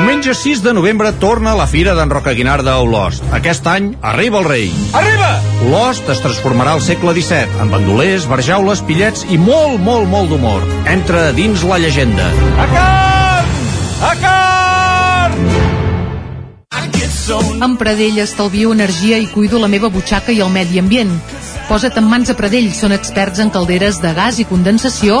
Diumenge 0.00 0.32
6 0.32 0.62
de 0.64 0.72
novembre 0.72 1.10
torna 1.20 1.52
la 1.52 1.66
Fira 1.68 1.92
d'en 1.92 2.08
Roca 2.08 2.32
Guinarda 2.32 2.72
a 2.72 2.80
Olost. 2.80 3.20
Aquest 3.36 3.66
any 3.68 3.90
arriba 4.00 4.38
el 4.40 4.46
rei. 4.48 4.70
Arriba! 4.96 5.28
Olost 5.66 6.08
es 6.08 6.22
transformarà 6.24 6.72
al 6.72 6.80
segle 6.80 7.12
XVII, 7.12 7.60
amb 7.60 7.76
bandolers, 7.76 8.24
barjaules, 8.30 8.80
pillets 8.88 9.26
i 9.28 9.36
molt, 9.36 9.76
molt, 9.84 10.08
molt 10.08 10.32
d'humor. 10.32 10.64
Entra 10.88 11.26
dins 11.36 11.60
la 11.68 11.76
llegenda. 11.84 12.30
A 12.56 12.66
carn! 12.72 13.52
A 14.08 14.14
carn! 14.24 15.44
Amb 17.60 17.76
Pradell 17.76 18.24
estalvio 18.24 18.72
energia 18.72 19.20
i 19.20 19.28
cuido 19.28 19.60
la 19.60 19.68
meva 19.68 19.92
butxaca 19.92 20.32
i 20.32 20.40
el 20.40 20.48
medi 20.48 20.80
ambient. 20.80 21.12
Posa't 21.68 22.00
en 22.00 22.08
mans 22.08 22.32
a 22.32 22.34
Pradell, 22.34 22.72
són 22.74 22.96
experts 22.96 23.38
en 23.44 23.52
calderes 23.52 24.00
de 24.02 24.10
gas 24.16 24.40
i 24.40 24.48
condensació, 24.48 25.20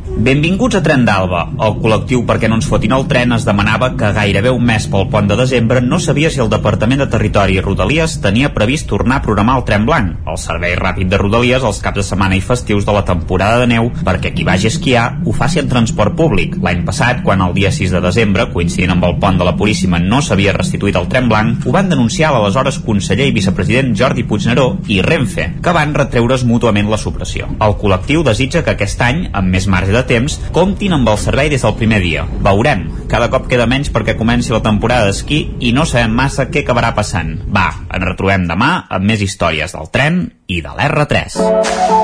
Benvinguts 0.11 0.75
a 0.75 0.81
Tren 0.83 1.05
d'Alba. 1.07 1.39
El 1.65 1.77
col·lectiu 1.79 2.25
Perquè 2.27 2.49
no 2.51 2.57
ens 2.59 2.67
fotin 2.69 2.91
el 2.93 3.05
tren 3.09 3.31
es 3.33 3.45
demanava 3.47 3.87
que 3.97 4.09
gairebé 4.13 4.51
un 4.53 4.65
mes 4.67 4.83
pel 4.91 5.07
pont 5.09 5.29
de 5.29 5.37
desembre 5.39 5.79
no 5.81 5.97
sabia 6.03 6.29
si 6.29 6.41
el 6.43 6.49
Departament 6.51 6.99
de 7.01 7.07
Territori 7.09 7.55
i 7.57 7.63
Rodalies 7.63 8.17
tenia 8.21 8.51
previst 8.53 8.89
tornar 8.91 9.17
a 9.17 9.23
programar 9.25 9.55
el 9.57 9.63
tren 9.65 9.87
blanc, 9.87 10.19
el 10.27 10.37
servei 10.37 10.75
ràpid 10.77 11.09
de 11.09 11.17
Rodalies 11.17 11.63
els 11.65 11.79
caps 11.81 12.01
de 12.01 12.05
setmana 12.05 12.35
i 12.37 12.43
festius 12.43 12.85
de 12.85 12.93
la 12.93 13.05
temporada 13.07 13.61
de 13.63 13.69
neu 13.71 13.87
perquè 14.03 14.33
qui 14.35 14.45
vagi 14.45 14.67
a 14.67 14.73
esquiar 14.75 15.05
ho 15.25 15.33
faci 15.33 15.61
en 15.63 15.71
transport 15.71 16.13
públic. 16.19 16.59
L'any 16.61 16.83
passat, 16.85 17.23
quan 17.25 17.41
el 17.41 17.55
dia 17.57 17.71
6 17.71 17.95
de 17.95 18.03
desembre, 18.03 18.49
coincidint 18.53 18.93
amb 18.93 19.07
el 19.07 19.17
pont 19.23 19.39
de 19.39 19.47
la 19.47 19.55
Puríssima, 19.57 20.01
no 20.03 20.21
s'havia 20.21 20.53
restituït 20.57 20.99
el 20.99 21.09
tren 21.09 21.31
blanc, 21.31 21.65
ho 21.65 21.73
van 21.73 21.89
denunciar 21.89 22.33
l'aleshores 22.35 22.81
conseller 22.85 23.29
i 23.31 23.35
vicepresident 23.39 23.95
Jordi 23.97 24.27
Puigneró 24.27 24.67
i 24.91 25.01
Renfe, 25.01 25.47
que 25.63 25.75
van 25.75 25.95
retreure's 25.97 26.45
mútuament 26.45 26.91
la 26.91 27.01
supressió. 27.01 27.49
El 27.57 27.79
col·lectiu 27.81 28.27
desitja 28.27 28.61
que 28.61 28.75
aquest 28.75 29.01
any, 29.07 29.25
amb 29.31 29.55
més 29.55 29.69
marge 29.71 29.95
de 29.95 30.00
temps, 30.07 30.37
comptin 30.55 30.95
amb 30.95 31.09
el 31.11 31.19
servei 31.21 31.49
des 31.51 31.63
del 31.65 31.75
primer 31.79 32.01
dia. 32.03 32.25
Veurem. 32.43 32.87
Cada 33.11 33.27
cop 33.31 33.47
queda 33.51 33.67
menys 33.67 33.91
perquè 33.91 34.15
comenci 34.17 34.53
la 34.53 34.61
temporada 34.63 35.09
d'esquí 35.09 35.41
i 35.59 35.73
no 35.75 35.85
sabem 35.85 36.13
massa 36.15 36.47
què 36.51 36.63
acabarà 36.65 36.93
passant. 36.97 37.33
Va, 37.51 37.67
ens 37.91 38.05
retrobem 38.05 38.47
demà 38.49 38.71
amb 38.89 39.07
més 39.07 39.23
històries 39.23 39.75
del 39.75 39.91
tren 39.91 40.21
i 40.47 40.61
de 40.63 40.71
l'R3. 40.75 41.39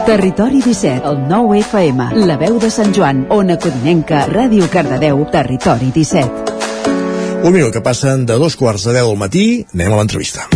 Territori 0.07 0.61
17, 0.63 1.03
el 1.07 1.23
9 1.27 1.61
FM, 1.63 2.11
la 2.27 2.39
veu 2.39 2.59
de 2.63 2.71
Sant 2.73 2.93
Joan, 2.95 3.25
Ona 3.33 3.59
Codinenca, 3.61 4.25
Ràdio 4.31 4.69
Cardedeu, 4.71 5.25
Territori 5.31 5.91
17. 5.95 6.47
Un 7.43 7.53
minut 7.53 7.71
que 7.73 7.83
passen 7.85 8.25
de 8.25 8.39
dos 8.41 8.57
quarts 8.57 8.87
de 8.87 8.97
deu 8.97 9.13
al 9.13 9.21
matí, 9.21 9.47
anem 9.75 9.93
a 9.93 10.01
l'entrevista. 10.01 10.47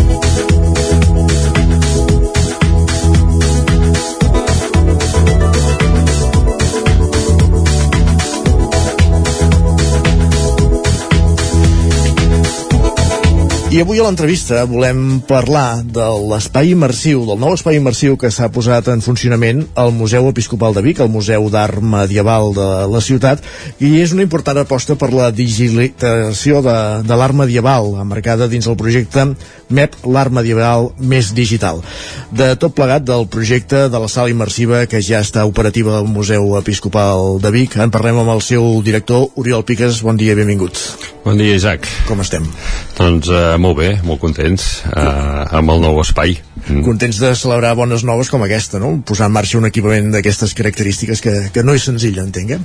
I 13.71 13.79
avui 13.79 14.01
a 14.01 14.03
l'entrevista 14.03 14.65
volem 14.67 15.21
parlar 15.23 15.79
de 15.79 16.03
l'espai 16.27 16.73
immersiu, 16.73 17.21
del 17.23 17.37
nou 17.39 17.53
espai 17.55 17.77
immersiu 17.79 18.17
que 18.19 18.27
s'ha 18.27 18.49
posat 18.51 18.89
en 18.91 18.99
funcionament 18.99 19.61
al 19.79 19.93
Museu 19.95 20.27
Episcopal 20.27 20.75
de 20.75 20.83
Vic, 20.83 20.99
el 20.99 21.07
Museu 21.13 21.47
d'Art 21.47 21.79
Medieval 21.79 22.51
de 22.57 22.65
la 22.91 22.99
ciutat, 22.99 23.39
i 23.79 23.93
és 24.01 24.11
una 24.11 24.25
important 24.27 24.59
aposta 24.59 24.97
per 24.99 25.13
la 25.15 25.29
digitalització 25.31 26.59
de, 26.65 26.75
de 27.07 27.19
l'art 27.21 27.37
medieval, 27.45 27.93
emmarcada 28.03 28.49
dins 28.51 28.67
el 28.67 28.75
projecte 28.75 29.23
MEP, 29.71 29.95
l'art 30.03 30.35
medieval 30.35 30.89
més 30.99 31.31
digital. 31.31 31.79
De 32.27 32.51
tot 32.59 32.75
plegat 32.75 33.07
del 33.07 33.23
projecte 33.31 33.85
de 33.87 34.03
la 34.03 34.11
sala 34.11 34.35
immersiva 34.35 34.83
que 34.83 34.99
ja 34.99 35.23
està 35.23 35.47
operativa 35.47 35.95
al 35.95 36.11
Museu 36.11 36.57
Episcopal 36.59 37.39
de 37.39 37.55
Vic, 37.55 37.79
en 37.79 37.95
parlem 37.95 38.19
amb 38.19 38.35
el 38.35 38.43
seu 38.43 38.67
director, 38.83 39.29
Oriol 39.39 39.63
Piques. 39.63 40.03
Bon 40.03 40.19
dia, 40.19 40.35
benvingut. 40.35 40.75
Bon 41.23 41.39
dia, 41.39 41.55
Isaac. 41.55 41.87
Com 42.09 42.19
estem? 42.19 42.51
Doncs 42.99 43.31
eh, 43.31 43.60
molt 43.61 43.77
bé, 43.77 43.89
molt 44.05 44.21
contents 44.21 44.65
eh, 44.89 45.57
amb 45.57 45.73
el 45.73 45.81
nou 45.83 45.99
espai. 46.01 46.35
Mm. 46.65 46.81
Contents 46.85 47.19
de 47.21 47.31
celebrar 47.37 47.73
bones 47.77 48.03
noves 48.07 48.31
com 48.31 48.43
aquesta, 48.45 48.79
no? 48.81 48.93
Posar 49.07 49.29
en 49.29 49.35
marxa 49.35 49.59
un 49.59 49.67
equipament 49.69 50.11
d'aquestes 50.13 50.53
característiques 50.57 51.23
que, 51.23 51.33
que 51.53 51.63
no 51.65 51.75
és 51.77 51.85
senzill, 51.87 52.19
entenc, 52.23 52.55
eh? 52.57 52.59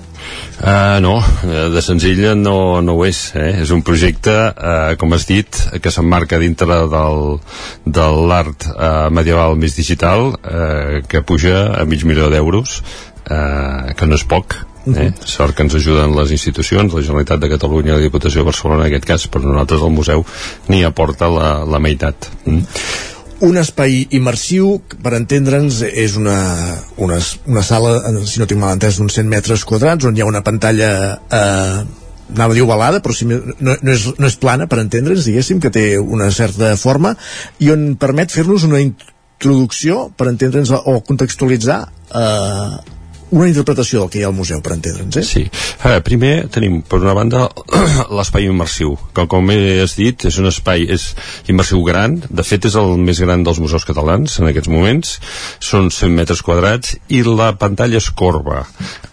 Uh, 0.60 0.98
no, 1.04 1.16
eh, 1.46 1.66
de 1.74 1.82
senzill 1.84 2.22
no, 2.40 2.56
no 2.84 2.96
ho 2.96 3.06
és. 3.08 3.22
Eh? 3.36 3.50
És 3.64 3.72
un 3.74 3.84
projecte, 3.86 4.34
uh, 4.52 4.94
com 5.00 5.16
has 5.16 5.26
dit, 5.28 5.60
que 5.82 5.92
s'emmarca 5.92 6.40
dintre 6.42 6.82
del, 6.92 7.36
de 7.84 8.06
l'art 8.30 8.68
uh, 8.72 9.08
medieval 9.14 9.58
més 9.60 9.76
digital, 9.78 10.32
uh, 10.36 11.02
que 11.08 11.24
puja 11.26 11.66
a 11.76 11.84
mig 11.88 12.06
milió 12.08 12.30
d'euros, 12.32 12.80
uh, 13.26 13.92
que 13.96 14.08
no 14.08 14.18
és 14.18 14.26
poc, 14.28 14.58
Eh? 14.94 15.10
Sort 15.26 15.56
que 15.56 15.66
ens 15.66 15.74
ajuden 15.74 16.14
les 16.14 16.30
institucions, 16.36 16.94
la 16.94 17.02
Generalitat 17.02 17.42
de 17.42 17.50
Catalunya, 17.50 17.96
la 17.96 18.04
Diputació 18.04 18.44
de 18.44 18.50
Barcelona 18.52 18.84
en 18.84 18.92
aquest 18.92 19.08
cas, 19.08 19.26
però 19.26 19.42
nosaltres 19.48 19.82
el 19.82 19.94
museu 19.94 20.24
ni 20.70 20.84
aporta 20.86 21.30
la, 21.32 21.50
la 21.66 21.82
meitat. 21.82 22.30
Mm? 22.46 22.64
un 23.44 23.58
espai 23.60 24.06
immersiu, 24.16 24.78
per 25.04 25.12
entendre'ns, 25.16 25.82
és 25.84 26.14
una, 26.16 26.38
una, 26.96 27.18
una 27.44 27.62
sala, 27.66 27.98
si 28.24 28.40
no 28.40 28.46
tinc 28.48 28.62
mal 28.62 28.72
entès, 28.76 28.96
d'uns 28.96 29.18
100 29.18 29.28
metres 29.28 29.64
quadrats, 29.68 30.06
on 30.08 30.16
hi 30.16 30.24
ha 30.24 30.28
una 30.28 30.40
pantalla 30.46 30.90
eh, 31.28 31.82
anava 32.32 32.54
a 32.54 32.56
dir 32.56 32.64
ovalada, 32.64 33.02
però 33.04 33.14
si 33.14 33.28
no, 33.28 33.38
no, 33.60 33.76
és, 33.92 34.06
no 34.18 34.26
és 34.30 34.38
plana, 34.40 34.66
per 34.70 34.80
entendre'ns, 34.82 35.28
diguéssim, 35.28 35.60
que 35.60 35.72
té 35.74 35.86
una 36.00 36.30
certa 36.34 36.72
forma, 36.80 37.14
i 37.60 37.70
on 37.74 37.92
permet 38.00 38.32
fer-nos 38.32 38.66
una 38.66 38.80
introducció, 38.82 40.06
per 40.16 40.30
entendre'ns, 40.32 40.72
o 40.72 40.98
contextualitzar 41.06 41.80
eh, 41.86 42.95
una 43.30 43.48
interpretació 43.48 44.00
del 44.04 44.10
que 44.10 44.20
hi 44.20 44.24
ha 44.24 44.30
al 44.30 44.36
museu, 44.36 44.60
per 44.62 44.76
entendre'ns, 44.76 45.16
eh? 45.18 45.24
Sí. 45.26 45.44
A 45.80 45.90
veure, 45.90 46.04
primer 46.06 46.32
tenim, 46.52 46.78
per 46.86 47.00
una 47.02 47.14
banda, 47.16 47.46
l'espai 48.18 48.46
immersiu, 48.46 48.94
que 49.16 49.26
com 49.30 49.50
has 49.50 49.96
dit, 49.98 50.26
és 50.28 50.38
un 50.38 50.46
espai 50.50 50.86
és 50.94 51.08
immersiu 51.50 51.82
gran, 51.86 52.18
de 52.28 52.44
fet 52.46 52.68
és 52.70 52.76
el 52.78 52.96
més 53.02 53.20
gran 53.22 53.42
dels 53.46 53.60
museus 53.62 53.86
catalans 53.88 54.38
en 54.40 54.50
aquests 54.50 54.70
moments, 54.70 55.16
són 55.58 55.90
100 55.90 56.14
metres 56.14 56.42
quadrats, 56.46 56.96
i 57.08 57.22
la 57.26 57.52
pantalla 57.58 57.98
és 57.98 58.08
corba. 58.14 58.62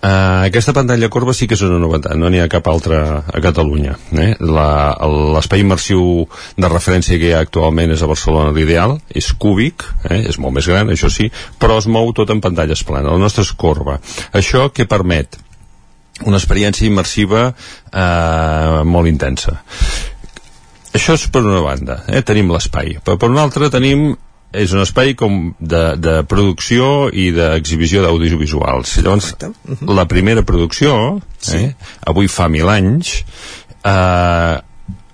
Uh, 0.04 0.43
aquesta 0.49 0.76
pantalla 0.76 1.10
corba 1.10 1.34
sí 1.34 1.47
que 1.47 1.58
és 1.58 1.65
una 1.65 1.80
novetat, 1.82 2.17
no 2.19 2.30
n'hi 2.30 2.41
ha 2.43 2.49
cap 2.52 2.67
altra 2.69 3.23
a 3.23 3.43
Catalunya. 3.43 3.95
Eh? 4.19 4.34
L'espai 4.43 5.63
immersiu 5.63 6.26
de 6.60 6.69
referència 6.69 7.17
que 7.17 7.32
hi 7.32 7.36
ha 7.36 7.43
actualment 7.45 7.93
és 7.95 8.04
a 8.04 8.10
Barcelona 8.10 8.54
l'ideal, 8.54 8.97
és 9.10 9.32
cúbic, 9.39 9.86
eh? 10.10 10.21
és 10.30 10.39
molt 10.41 10.58
més 10.60 10.69
gran, 10.69 10.91
això 10.93 11.10
sí, 11.13 11.30
però 11.60 11.80
es 11.82 11.89
mou 11.89 12.13
tot 12.13 12.34
en 12.34 12.43
pantalles 12.43 12.84
planes. 12.86 13.12
El 13.13 13.23
nostre 13.23 13.47
és 13.47 13.54
corba. 13.58 13.99
Això 14.34 14.68
què 14.74 14.88
permet? 14.89 15.39
Una 16.30 16.38
experiència 16.38 16.88
immersiva 16.88 17.48
eh, 17.50 18.84
molt 18.86 19.10
intensa. 19.10 19.58
Això 20.94 21.16
és 21.18 21.26
per 21.34 21.42
una 21.42 21.63
banda, 21.66 22.04
eh? 22.08 22.22
tenim 22.22 22.52
l'espai. 22.54 23.00
Però 23.04 23.18
per 23.18 23.32
una 23.34 23.42
altra 23.48 23.72
tenim 23.74 24.12
és 24.54 24.74
un 24.76 24.84
espai 24.84 25.16
com 25.18 25.48
de, 25.58 25.82
de 25.98 26.20
producció 26.30 27.08
i 27.10 27.32
d'exhibició 27.34 28.04
d'audiovisuals. 28.06 29.00
Llavors, 29.02 29.32
la 29.89 30.06
primera 30.10 30.46
producció, 30.46 30.94
eh, 31.58 31.72
avui 32.06 32.30
fa 32.30 32.46
mil 32.54 32.70
anys, 32.70 33.16
eh, 33.82 34.62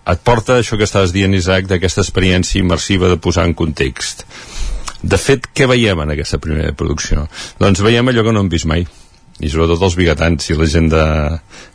et 0.10 0.24
porta 0.26 0.60
això 0.60 0.76
que 0.76 0.88
estàs 0.90 1.14
dient, 1.16 1.36
Isaac, 1.38 1.70
d'aquesta 1.70 2.04
experiència 2.04 2.60
immersiva 2.60 3.12
de 3.12 3.20
posar 3.22 3.48
en 3.48 3.56
context. 3.56 4.26
De 5.02 5.18
fet, 5.18 5.48
què 5.56 5.68
veiem 5.70 6.00
en 6.04 6.16
aquesta 6.16 6.42
primera 6.44 6.74
producció? 6.76 7.28
Doncs 7.60 7.84
veiem 7.86 8.08
allò 8.12 8.26
que 8.26 8.34
no 8.36 8.44
hem 8.44 8.52
vist 8.52 8.68
mai 8.70 8.88
i 9.40 9.48
sobretot 9.48 9.86
els 9.88 9.96
bigatans 9.96 10.50
i 10.52 10.58
la 10.60 10.68
gent 10.68 10.90
de, 10.92 11.04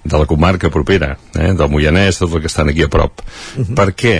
de 0.04 0.18
la 0.20 0.26
comarca 0.28 0.68
propera, 0.68 1.14
eh, 1.32 1.54
del 1.56 1.70
Moianès, 1.72 2.18
tot 2.20 2.34
el 2.34 2.44
que 2.44 2.50
estan 2.52 2.68
aquí 2.68 2.84
a 2.84 2.90
prop. 2.92 3.22
Uh 3.56 3.64
-huh. 3.64 3.74
Per 3.74 3.94
què? 3.96 4.16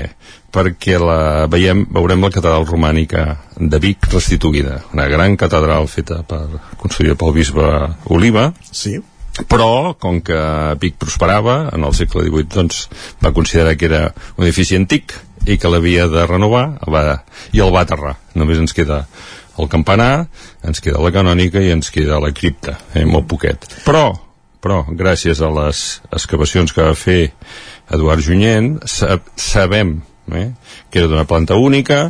perquè 0.55 1.01
la 1.03 1.47
veiem, 1.51 1.83
veurem 1.91 2.23
la 2.23 2.31
catedral 2.31 2.67
romànica 2.69 3.25
de 3.59 3.81
Vic 3.83 4.07
restituïda, 4.13 4.83
una 4.95 5.09
gran 5.11 5.37
catedral 5.41 5.89
feta 5.91 6.23
per, 6.29 6.61
construïda 6.81 7.19
pel 7.19 7.35
bisbe 7.35 7.67
Oliva, 8.15 8.53
sí. 8.71 9.01
però 9.51 9.97
com 9.99 10.21
que 10.23 10.39
Vic 10.83 10.95
prosperava 11.03 11.71
en 11.75 11.83
el 11.83 11.97
segle 11.99 12.23
XVIII 12.29 12.51
doncs 12.55 12.85
va 13.25 13.35
considerar 13.35 13.75
que 13.77 13.91
era 13.91 14.03
un 14.37 14.47
edifici 14.47 14.79
antic 14.79 15.17
i 15.47 15.59
que 15.61 15.71
l'havia 15.71 16.09
de 16.11 16.27
renovar 16.27 16.67
va, 16.91 17.05
i 17.53 17.63
el 17.65 17.73
va 17.75 17.85
aterrar 17.85 18.17
només 18.35 18.61
ens 18.63 18.77
queda 18.77 19.05
el 19.61 19.71
campanar 19.71 20.27
ens 20.67 20.83
queda 20.83 21.03
la 21.03 21.13
canònica 21.15 21.63
i 21.63 21.73
ens 21.75 21.93
queda 21.95 22.21
la 22.23 22.33
cripta 22.35 22.79
eh, 22.95 23.05
molt 23.05 23.29
poquet 23.31 23.69
però, 23.87 24.09
però 24.61 24.83
gràcies 24.91 25.41
a 25.41 25.53
les 25.61 25.85
excavacions 26.11 26.75
que 26.75 26.89
va 26.89 26.99
fer 26.99 27.21
Eduard 27.93 28.25
Junyent 28.25 28.79
sa 28.89 29.19
sabem 29.37 29.99
eh, 30.33 30.51
que 30.91 31.03
era 31.03 31.11
d'una 31.11 31.29
planta 31.29 31.61
única 31.61 32.09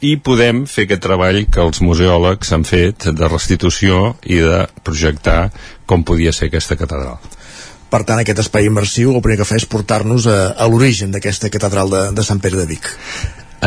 i 0.00 0.14
podem 0.16 0.64
fer 0.64 0.86
aquest 0.86 1.02
treball 1.04 1.42
que 1.52 1.60
els 1.60 1.82
museòlegs 1.84 2.54
han 2.56 2.64
fet 2.64 3.10
de 3.16 3.28
restitució 3.28 4.14
i 4.24 4.40
de 4.40 4.62
projectar 4.84 5.50
com 5.84 6.06
podia 6.08 6.32
ser 6.32 6.48
aquesta 6.48 6.78
catedral. 6.80 7.20
Per 7.90 8.02
tant, 8.06 8.20
aquest 8.22 8.44
espai 8.44 8.68
immersiu 8.70 9.14
el 9.14 9.22
primer 9.24 9.40
que 9.40 9.48
fa 9.48 9.58
és 9.58 9.66
portar-nos 9.70 10.28
a, 10.30 10.38
a 10.54 10.68
l'origen 10.70 11.10
d'aquesta 11.14 11.50
catedral 11.50 11.90
de, 11.90 12.02
de 12.14 12.26
Sant 12.26 12.38
Pere 12.42 12.60
de 12.60 12.68
Vic. 12.70 12.86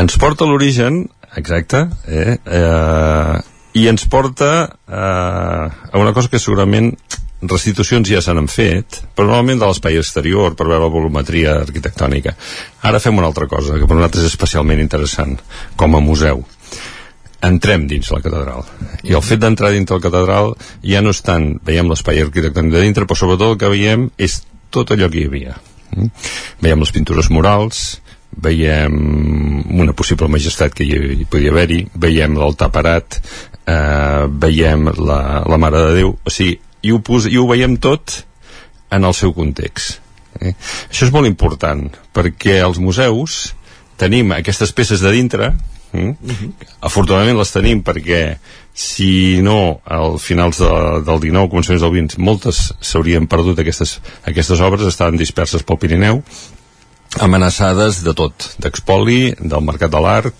Ens 0.00 0.16
porta 0.20 0.46
a 0.46 0.50
l'origen, 0.50 1.04
exacte, 1.36 1.84
eh, 2.08 2.38
eh, 2.40 3.34
i 3.78 3.84
ens 3.90 4.06
porta 4.10 4.50
eh, 4.64 5.66
a 5.92 6.00
una 6.00 6.14
cosa 6.16 6.32
que 6.32 6.40
segurament 6.40 6.94
restitucions 7.44 8.08
ja 8.08 8.22
se 8.24 8.32
n'han 8.32 8.48
fet, 8.48 9.02
però 9.14 9.28
normalment 9.28 9.60
de 9.60 9.68
l'espai 9.68 9.98
exterior 10.00 10.54
per 10.56 10.66
veure 10.70 10.86
la 10.86 10.92
volumetria 10.92 11.58
arquitectònica. 11.60 12.34
Ara 12.88 13.02
fem 13.02 13.18
una 13.20 13.28
altra 13.30 13.48
cosa, 13.50 13.78
que 13.78 13.88
per 13.88 13.98
nosaltres 13.98 14.24
és 14.24 14.32
especialment 14.32 14.80
interessant, 14.80 15.36
com 15.76 15.96
a 15.96 16.02
museu. 16.04 16.44
Entrem 17.44 17.86
dins 17.90 18.08
la 18.12 18.22
catedral. 18.24 18.64
I 19.04 19.16
el 19.16 19.24
fet 19.24 19.42
d'entrar 19.42 19.72
dintre 19.74 19.98
la 19.98 20.04
catedral 20.04 20.54
ja 20.86 21.02
no 21.04 21.12
és 21.12 21.20
tant, 21.24 21.54
veiem 21.66 21.90
l'espai 21.90 22.22
arquitectònic 22.22 22.72
de 22.72 22.84
dintre, 22.86 23.06
però 23.08 23.18
sobretot 23.18 23.54
el 23.54 23.60
que 23.60 23.72
veiem 23.72 24.08
és 24.16 24.40
tot 24.74 24.94
allò 24.94 25.10
que 25.12 25.20
hi 25.22 25.28
havia. 25.28 25.58
Mm? 25.94 26.10
Veiem 26.64 26.82
les 26.82 26.94
pintures 26.94 27.30
murals, 27.30 27.84
veiem 28.34 28.94
una 29.70 29.94
possible 29.94 30.28
majestat 30.32 30.74
que 30.74 30.86
hi 30.86 31.26
podia 31.30 31.52
haver-hi, 31.52 31.84
veiem 31.94 32.38
l'altar 32.38 32.70
parat, 32.74 33.20
eh, 33.66 34.24
veiem 34.28 34.88
la, 34.98 35.20
la 35.46 35.58
Mare 35.60 35.82
de 35.88 35.98
Déu, 36.00 36.14
o 36.16 36.32
sigui, 36.32 36.58
i 36.84 36.92
ho, 36.92 37.00
pos, 37.04 37.28
i 37.30 37.38
ho 37.40 37.46
veiem 37.48 37.78
tot 37.80 38.22
en 38.92 39.04
el 39.04 39.14
seu 39.16 39.32
context. 39.36 40.00
Eh? 40.40 40.52
Això 40.90 41.06
és 41.06 41.14
molt 41.14 41.28
important, 41.30 41.86
perquè 42.14 42.58
els 42.64 42.80
museus 42.82 43.54
tenim 44.00 44.34
aquestes 44.34 44.74
peces 44.76 45.04
de 45.04 45.12
dintre, 45.14 45.52
eh? 45.94 46.10
uh 46.10 46.34
-huh. 46.34 46.50
afortunadament 46.80 47.38
les 47.38 47.52
tenim 47.52 47.82
perquè 47.82 48.36
si 48.74 49.40
no, 49.42 49.80
al 49.84 50.18
finals 50.18 50.58
de, 50.58 50.70
del 51.06 51.20
19, 51.20 51.48
començaments 51.48 51.82
del 51.82 51.92
20, 51.94 52.18
moltes 52.18 52.72
s'haurien 52.80 53.28
perdut 53.30 53.58
aquestes, 53.58 54.00
aquestes 54.26 54.60
obres, 54.60 54.86
estaven 54.86 55.16
disperses 55.16 55.62
pel 55.62 55.78
Pirineu, 55.78 56.22
amenaçades 57.20 58.02
de 58.02 58.14
tot, 58.14 58.56
d'expoli, 58.58 59.34
del 59.38 59.62
mercat 59.62 59.90
de 59.90 60.00
l'art, 60.02 60.34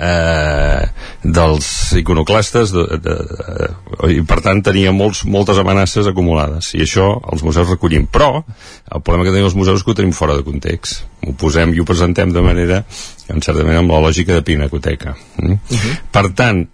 eh, 0.00 0.88
dels 1.22 1.68
iconoclastes 2.00 2.72
de, 2.72 2.84
de, 3.04 3.14
de, 3.28 3.68
i 4.14 4.22
per 4.26 4.40
tant 4.44 4.62
tenia 4.64 4.92
molts, 4.96 5.22
moltes 5.28 5.60
amenaces 5.60 6.08
acumulades 6.08 6.72
i 6.78 6.84
això 6.86 7.12
els 7.32 7.44
museus 7.44 7.68
recollim 7.68 8.06
però 8.10 8.30
el 8.40 9.04
problema 9.04 9.26
que 9.26 9.34
tenim 9.34 9.48
els 9.50 9.58
museus 9.58 9.80
és 9.80 9.86
que 9.86 9.92
ho 9.92 9.98
tenim 10.00 10.16
fora 10.16 10.38
de 10.38 10.46
context 10.46 11.04
ho 11.26 11.36
posem 11.40 11.74
i 11.74 11.82
ho 11.82 11.88
presentem 11.88 12.32
de 12.32 12.44
manera 12.44 12.82
en 13.28 13.44
certa 13.44 13.60
manera 13.62 13.84
amb 13.84 13.92
la 13.92 14.02
lògica 14.08 14.38
de 14.38 14.46
pinacoteca 14.46 15.14
mm? 15.14 15.52
uh 15.52 15.78
-huh. 15.78 15.96
per 16.10 16.26
tant 16.32 16.66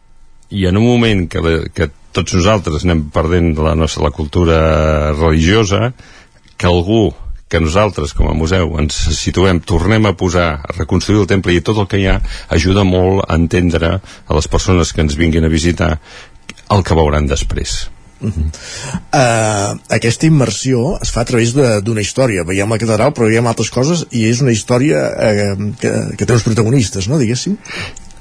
i 0.51 0.67
en 0.67 0.77
un 0.77 0.87
moment 0.87 1.27
que, 1.29 1.41
la, 1.43 1.57
que 1.75 1.91
tots 2.13 2.35
nosaltres 2.39 2.85
anem 2.85 3.09
perdent 3.11 3.57
la 3.59 3.75
nostra 3.75 4.05
la 4.05 4.15
cultura 4.15 5.13
religiosa 5.13 5.93
que 6.57 6.67
algú 6.67 7.13
que 7.49 7.61
nosaltres 7.63 8.13
com 8.17 8.29
a 8.29 8.35
museu 8.35 8.75
ens 8.81 8.97
situem, 9.19 9.61
tornem 9.63 10.09
a 10.09 10.15
posar, 10.19 10.49
a 10.67 10.77
reconstruir 10.77 11.23
el 11.23 11.29
temple 11.31 11.55
i 11.55 11.63
tot 11.65 11.79
el 11.79 11.91
que 11.91 12.01
hi 12.03 12.09
ha, 12.11 12.21
ajuda 12.57 12.83
molt 12.87 13.23
a 13.27 13.37
entendre 13.39 13.99
a 14.01 14.39
les 14.39 14.49
persones 14.51 14.93
que 14.93 15.05
ens 15.05 15.19
vinguin 15.19 15.47
a 15.47 15.53
visitar 15.53 15.97
el 16.75 16.83
que 16.83 16.99
veuran 16.99 17.29
després. 17.31 17.87
Uh 18.17 18.33
-huh. 18.33 18.49
uh, 19.13 19.79
aquesta 19.93 20.27
immersió 20.27 20.97
es 21.03 21.11
fa 21.13 21.21
a 21.21 21.29
través 21.29 21.53
d'una 21.53 22.01
història 22.01 22.45
veiem 22.45 22.71
la 22.71 22.79
catedral 22.79 23.13
però 23.13 23.29
veiem 23.29 23.47
altres 23.47 23.69
coses 23.71 24.07
i 24.11 24.25
és 24.25 24.41
una 24.41 24.53
història 24.53 24.97
uh, 25.13 25.75
que, 25.79 25.93
que 26.17 26.25
té 26.25 26.33
uns 26.33 26.43
protagonistes 26.43 27.09
no 27.09 27.19
diguéssim 27.19 27.59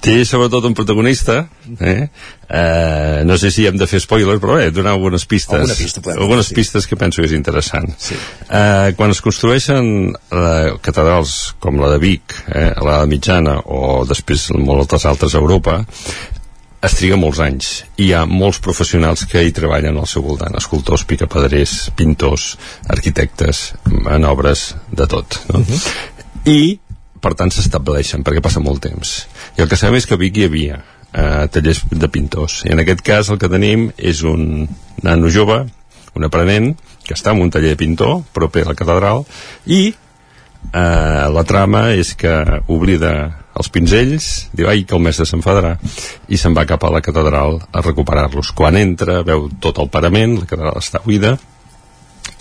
té 0.06 0.16
sobretot 0.28 0.68
un 0.70 0.76
protagonista 0.78 1.40
eh? 1.80 2.08
Eh, 2.46 3.24
no 3.26 3.38
sé 3.42 3.50
si 3.52 3.66
hem 3.66 3.78
de 3.80 3.88
fer 3.90 4.02
spoilers 4.04 4.42
però 4.44 4.60
bé, 4.60 4.70
donar 4.74 4.94
algunes 4.94 5.26
pistes 5.26 5.58
Alguna 5.58 5.78
pista, 5.80 6.04
algunes 6.14 6.52
sí. 6.52 6.58
pistes 6.60 6.88
que 6.88 7.00
penso 7.00 7.22
que 7.22 7.30
és 7.30 7.36
interessant 7.38 7.90
sí. 7.98 8.18
eh, 8.50 8.94
quan 8.98 9.14
es 9.16 9.24
construeixen 9.26 10.14
eh, 10.14 10.78
catedrals 10.86 11.56
com 11.64 11.82
la 11.82 11.90
de 11.96 12.00
Vic 12.04 12.38
eh, 12.54 12.72
la 12.86 13.02
mitjana 13.10 13.58
o 13.66 14.06
després 14.08 14.52
moltes 14.60 15.08
altres 15.10 15.36
a 15.36 15.42
Europa 15.42 15.82
es 16.86 16.96
triga 17.00 17.18
molts 17.18 17.42
anys 17.42 17.70
i 17.98 18.10
hi 18.10 18.14
ha 18.14 18.26
molts 18.30 18.62
professionals 18.62 19.26
que 19.30 19.42
hi 19.42 19.54
treballen 19.56 19.98
al 19.98 20.10
seu 20.10 20.22
voltant 20.26 20.54
escultors, 20.60 21.06
picapedrers, 21.10 21.90
pintors 21.98 22.52
arquitectes 22.94 23.72
en 23.90 24.30
obres 24.30 24.74
de 24.92 25.08
tot 25.10 25.40
no? 25.50 25.60
Uh 25.60 25.66
-huh. 25.66 25.82
i 26.46 26.80
per 27.22 27.34
tant 27.34 27.50
s'estableixen 27.50 28.24
perquè 28.26 28.42
passa 28.44 28.62
molt 28.62 28.84
temps 28.86 29.16
i 29.56 29.64
el 29.64 29.70
que 29.72 29.80
sabem 29.80 30.00
és 30.00 30.08
que 30.08 30.18
a 30.18 30.22
Vic 30.22 30.38
hi 30.38 30.48
havia 30.50 30.80
eh, 30.80 31.46
tallers 31.52 31.86
de 31.92 32.10
pintors 32.12 32.64
i 32.66 32.74
en 32.76 32.84
aquest 32.84 33.04
cas 33.06 33.32
el 33.32 33.40
que 33.42 33.52
tenim 33.52 33.90
és 33.98 34.24
un 34.28 34.68
nano 35.04 35.32
jove 35.32 35.64
un 36.16 36.28
aprenent 36.28 36.74
que 37.06 37.16
està 37.16 37.36
en 37.36 37.44
un 37.44 37.52
taller 37.54 37.76
de 37.76 37.80
pintor 37.80 38.22
proper 38.34 38.66
a 38.66 38.72
la 38.72 38.78
catedral 38.78 39.26
i 39.66 39.82
eh, 40.74 41.26
la 41.32 41.44
trama 41.48 41.90
és 41.96 42.14
que 42.20 42.36
oblida 42.68 43.16
els 43.56 43.72
pinzells, 43.72 44.30
diu 44.52 44.68
ai 44.68 44.84
que 44.84 44.96
el 44.98 45.04
mestre 45.04 45.28
s'enfadarà 45.28 45.76
i 46.28 46.40
se'n 46.40 46.56
va 46.58 46.68
cap 46.68 46.84
a 46.84 46.92
la 46.92 47.00
catedral 47.00 47.62
a 47.72 47.84
recuperar-los. 47.84 48.52
Quan 48.52 48.76
entra 48.76 49.22
veu 49.24 49.48
tot 49.64 49.80
el 49.80 49.88
parament, 49.94 50.42
la 50.42 50.50
catedral 50.50 50.82
està 50.82 51.00
buida 51.06 51.38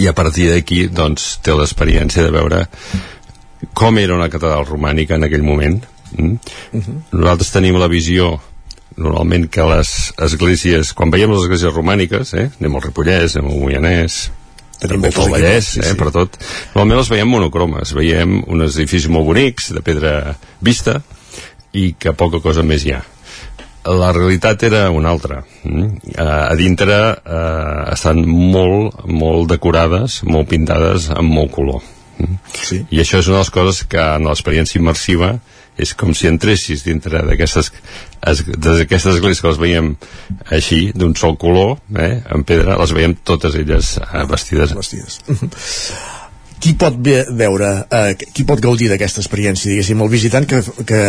i 0.03 0.09
a 0.11 0.15
partir 0.17 0.49
d'aquí 0.51 0.89
doncs 0.91 1.37
té 1.45 1.55
l'experiència 1.55 2.25
de 2.25 2.33
veure 2.35 2.65
com 3.79 3.99
era 4.01 4.17
una 4.17 4.31
catedral 4.33 4.67
romànica 4.67 5.15
en 5.15 5.29
aquell 5.29 5.45
moment 5.47 5.79
mm? 6.17 6.33
uh 6.33 6.81
-huh. 6.81 6.97
nosaltres 7.13 7.53
tenim 7.53 7.79
la 7.79 7.89
visió 7.89 8.41
normalment 8.97 9.49
que 9.51 9.63
les 9.63 10.13
esglésies 10.23 10.93
quan 10.95 11.11
veiem 11.11 11.31
les 11.31 11.43
esglésies 11.43 11.75
romàniques 11.75 12.35
eh? 12.35 12.51
anem 12.61 12.77
al 12.77 12.83
Ripollès, 12.83 13.37
anem 13.37 13.51
al 13.51 13.61
Moianès 13.61 14.31
tenim 14.81 15.03
pel 15.03 15.31
Vallès, 15.31 15.65
sí, 15.65 15.81
sí. 15.81 15.89
eh, 15.91 15.97
per 15.99 16.11
tot 16.15 16.39
normalment 16.75 17.01
les 17.01 17.11
veiem 17.11 17.29
monocromes 17.29 17.95
veiem 17.95 18.43
uns 18.47 18.77
edificis 18.77 19.11
molt 19.11 19.27
bonics 19.27 19.73
de 19.73 19.83
pedra 19.83 20.37
vista 20.61 21.01
i 21.73 21.95
que 21.99 22.13
poca 22.13 22.41
cosa 22.41 22.63
més 22.63 22.85
hi 22.85 22.93
ha 22.93 23.03
la 23.85 24.13
realitat 24.13 24.63
era 24.63 24.91
una 24.91 25.11
altra 25.11 25.43
mm? 25.65 26.17
a 26.19 26.55
dintre 26.57 26.95
uh, 27.13 27.93
estan 27.93 28.25
molt, 28.27 29.05
molt 29.07 29.51
decorades 29.51 30.23
molt 30.25 30.49
pintades 30.49 31.11
amb 31.11 31.31
molt 31.31 31.53
color 31.53 31.83
Sí. 32.55 32.85
I 32.95 33.01
això 33.03 33.19
és 33.19 33.29
una 33.29 33.41
de 33.41 33.43
les 33.43 33.51
coses 33.51 33.81
que 33.91 34.01
en 34.01 34.29
l'experiència 34.29 34.79
immersiva 34.79 35.33
és 35.81 35.95
com 35.99 36.15
si 36.15 36.29
entressis 36.31 36.85
dintre 36.87 37.23
d'aquestes 37.27 37.73
d'aquestes 38.25 39.17
esglésies 39.17 39.43
que 39.43 39.51
les 39.51 39.61
veiem 39.61 39.95
així, 40.55 40.81
d'un 40.97 41.15
sol 41.19 41.37
color 41.41 41.77
eh, 41.99 42.23
en 42.35 42.45
pedra, 42.49 42.79
les 42.81 42.95
veiem 42.97 43.17
totes 43.27 43.59
elles 43.61 43.97
eh, 44.01 44.27
vestides. 44.31 44.77
vestides. 44.79 45.21
Qui 46.65 46.73
pot 46.81 46.95
ve, 46.97 47.19
veure, 47.37 47.67
eh, 47.93 48.15
qui 48.33 48.47
pot 48.49 48.61
gaudir 48.65 48.87
d'aquesta 48.89 49.21
experiència, 49.21 49.69
diguéssim, 49.69 50.01
el 50.01 50.09
visitant 50.09 50.47
que, 50.49 50.63
que, 50.89 51.01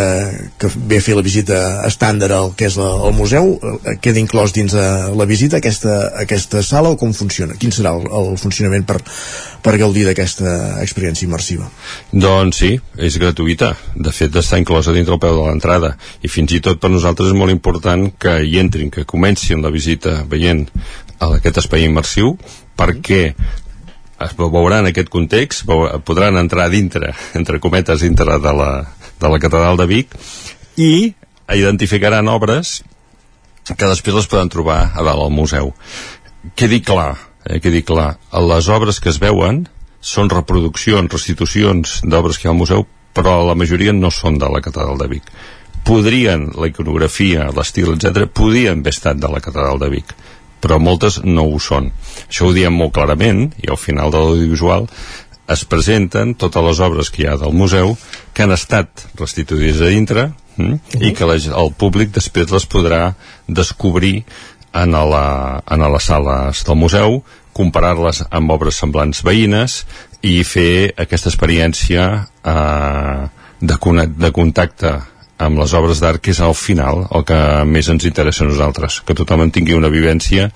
que 0.59 0.71
ve 0.75 0.97
a 0.99 1.03
fer 1.05 1.15
la 1.15 1.23
visita 1.23 1.59
estàndard 1.87 2.35
al 2.35 2.51
que 2.59 2.67
és 2.67 2.75
la, 2.75 2.89
el 3.07 3.15
museu, 3.15 3.53
eh, 3.63 3.93
queda 4.03 4.19
inclòs 4.19 4.51
dins 4.57 4.75
de 4.75 4.83
la 5.15 5.29
visita 5.29 5.61
aquesta, 5.63 5.95
aquesta 6.25 6.59
sala 6.59 6.91
o 6.91 6.99
com 6.99 7.15
funciona? 7.15 7.55
Quin 7.55 7.71
serà 7.71 7.95
el, 7.95 8.03
el 8.03 8.35
funcionament 8.41 8.83
per, 8.83 8.99
per 9.63 9.77
gaudir 9.79 10.03
d'aquesta 10.09 10.57
experiència 10.83 11.29
immersiva? 11.29 11.71
Doncs 12.11 12.59
sí, 12.65 12.75
és 12.99 13.15
gratuïta. 13.23 13.71
De 13.95 14.11
fet, 14.11 14.35
està 14.35 14.59
inclosa 14.59 14.91
dintre 14.91 15.15
el 15.15 15.23
peu 15.23 15.39
de 15.39 15.47
l'entrada. 15.47 15.95
I 16.19 16.35
fins 16.35 16.51
i 16.51 16.63
tot 16.67 16.83
per 16.83 16.91
nosaltres 16.91 17.31
és 17.31 17.39
molt 17.45 17.55
important 17.55 18.09
que 18.19 18.41
hi 18.43 18.59
entrin, 18.59 18.91
que 18.91 19.07
comencin 19.07 19.63
la 19.63 19.71
visita 19.71 20.19
veient 20.27 20.67
aquest 21.23 21.63
espai 21.63 21.87
immersiu, 21.87 22.35
perquè 22.75 23.29
es 24.21 24.33
veuran 24.37 24.87
aquest 24.87 25.09
context, 25.11 25.65
podran 26.07 26.39
entrar 26.39 26.69
dintre, 26.71 27.13
entre 27.35 27.59
cometes, 27.59 28.01
dintre 28.01 28.39
de 28.39 28.53
la, 28.55 28.71
de 29.19 29.31
la 29.31 29.39
catedral 29.39 29.77
de 29.77 29.87
Vic 29.89 30.15
i 30.79 31.13
identificaran 31.51 32.29
obres 32.31 32.81
que 33.65 33.89
després 33.89 34.15
les 34.15 34.29
poden 34.29 34.51
trobar 34.53 34.91
a 34.93 35.03
dalt 35.03 35.25
al 35.25 35.33
museu. 35.33 35.73
Quedi 36.55 36.81
clar, 36.85 37.15
eh, 37.45 37.59
quedi 37.59 37.81
clar, 37.83 38.15
les 38.31 38.69
obres 38.69 39.01
que 39.01 39.09
es 39.09 39.19
veuen 39.19 39.65
són 39.99 40.29
reproduccions, 40.29 41.11
restitucions 41.11 41.99
d'obres 42.05 42.37
que 42.37 42.47
hi 42.47 42.51
ha 42.51 42.53
al 42.53 42.61
museu 42.61 42.85
però 43.15 43.39
la 43.47 43.55
majoria 43.55 43.93
no 43.95 44.11
són 44.11 44.37
de 44.37 44.47
la 44.51 44.61
catedral 44.61 44.99
de 44.99 45.07
Vic 45.09 45.31
podrien, 45.85 46.49
la 46.57 46.67
iconografia, 46.71 47.49
l'estil, 47.53 47.93
etc, 47.93 48.25
podien 48.25 48.81
haver 48.81 48.93
estat 48.95 49.19
de 49.21 49.29
la 49.29 49.41
catedral 49.43 49.79
de 49.81 49.91
Vic 49.93 50.15
però 50.65 50.79
moltes 50.81 51.19
no 51.21 51.45
ho 51.45 51.61
són. 51.61 51.91
Això 52.25 52.49
ho 52.49 52.55
diem 52.55 52.73
molt 52.73 52.95
clarament, 52.97 53.51
i 53.61 53.69
al 53.69 53.77
final 53.77 54.09
de 54.09 54.17
l'audiovisual 54.17 54.89
es 55.53 55.61
presenten 55.69 56.33
totes 56.41 56.65
les 56.65 56.81
obres 56.81 57.11
que 57.13 57.21
hi 57.21 57.27
ha 57.29 57.37
del 57.37 57.53
museu 57.53 57.93
que 58.33 58.45
han 58.45 58.53
estat 58.55 59.05
restituïdes 59.19 59.83
a 59.85 59.91
dintre 59.93 60.23
mm? 60.57 60.73
uh 60.73 61.03
i 61.05 61.13
que 61.13 61.27
la, 61.29 61.37
el 61.37 61.71
públic 61.77 62.09
després 62.15 62.49
les 62.49 62.65
podrà 62.65 63.13
descobrir 63.45 64.23
en, 64.73 64.91
la, 64.91 65.61
en 65.69 65.85
les 65.93 66.09
sales 66.09 66.65
del 66.65 66.79
museu 66.81 67.21
comparar-les 67.55 68.23
amb 68.31 68.51
obres 68.51 68.81
semblants 68.81 69.21
veïnes 69.23 69.83
i 70.25 70.41
fer 70.43 70.91
aquesta 70.97 71.29
experiència 71.29 72.07
eh, 72.41 73.27
de, 73.61 73.77
de 74.17 74.31
contacte 74.35 74.97
amb 75.37 75.59
les 75.59 75.73
obres 75.75 75.99
d'art 76.03 76.23
que 76.23 76.31
és 76.31 76.41
al 76.41 76.55
final 76.55 77.05
el 77.11 77.25
que 77.27 77.39
més 77.67 77.89
ens 77.91 78.05
interessa 78.07 78.45
a 78.45 78.49
nosaltres 78.49 79.01
que 79.05 79.17
tothom 79.17 79.43
en 79.45 79.51
tingui 79.51 79.75
una 79.75 79.91
vivència 79.91 80.49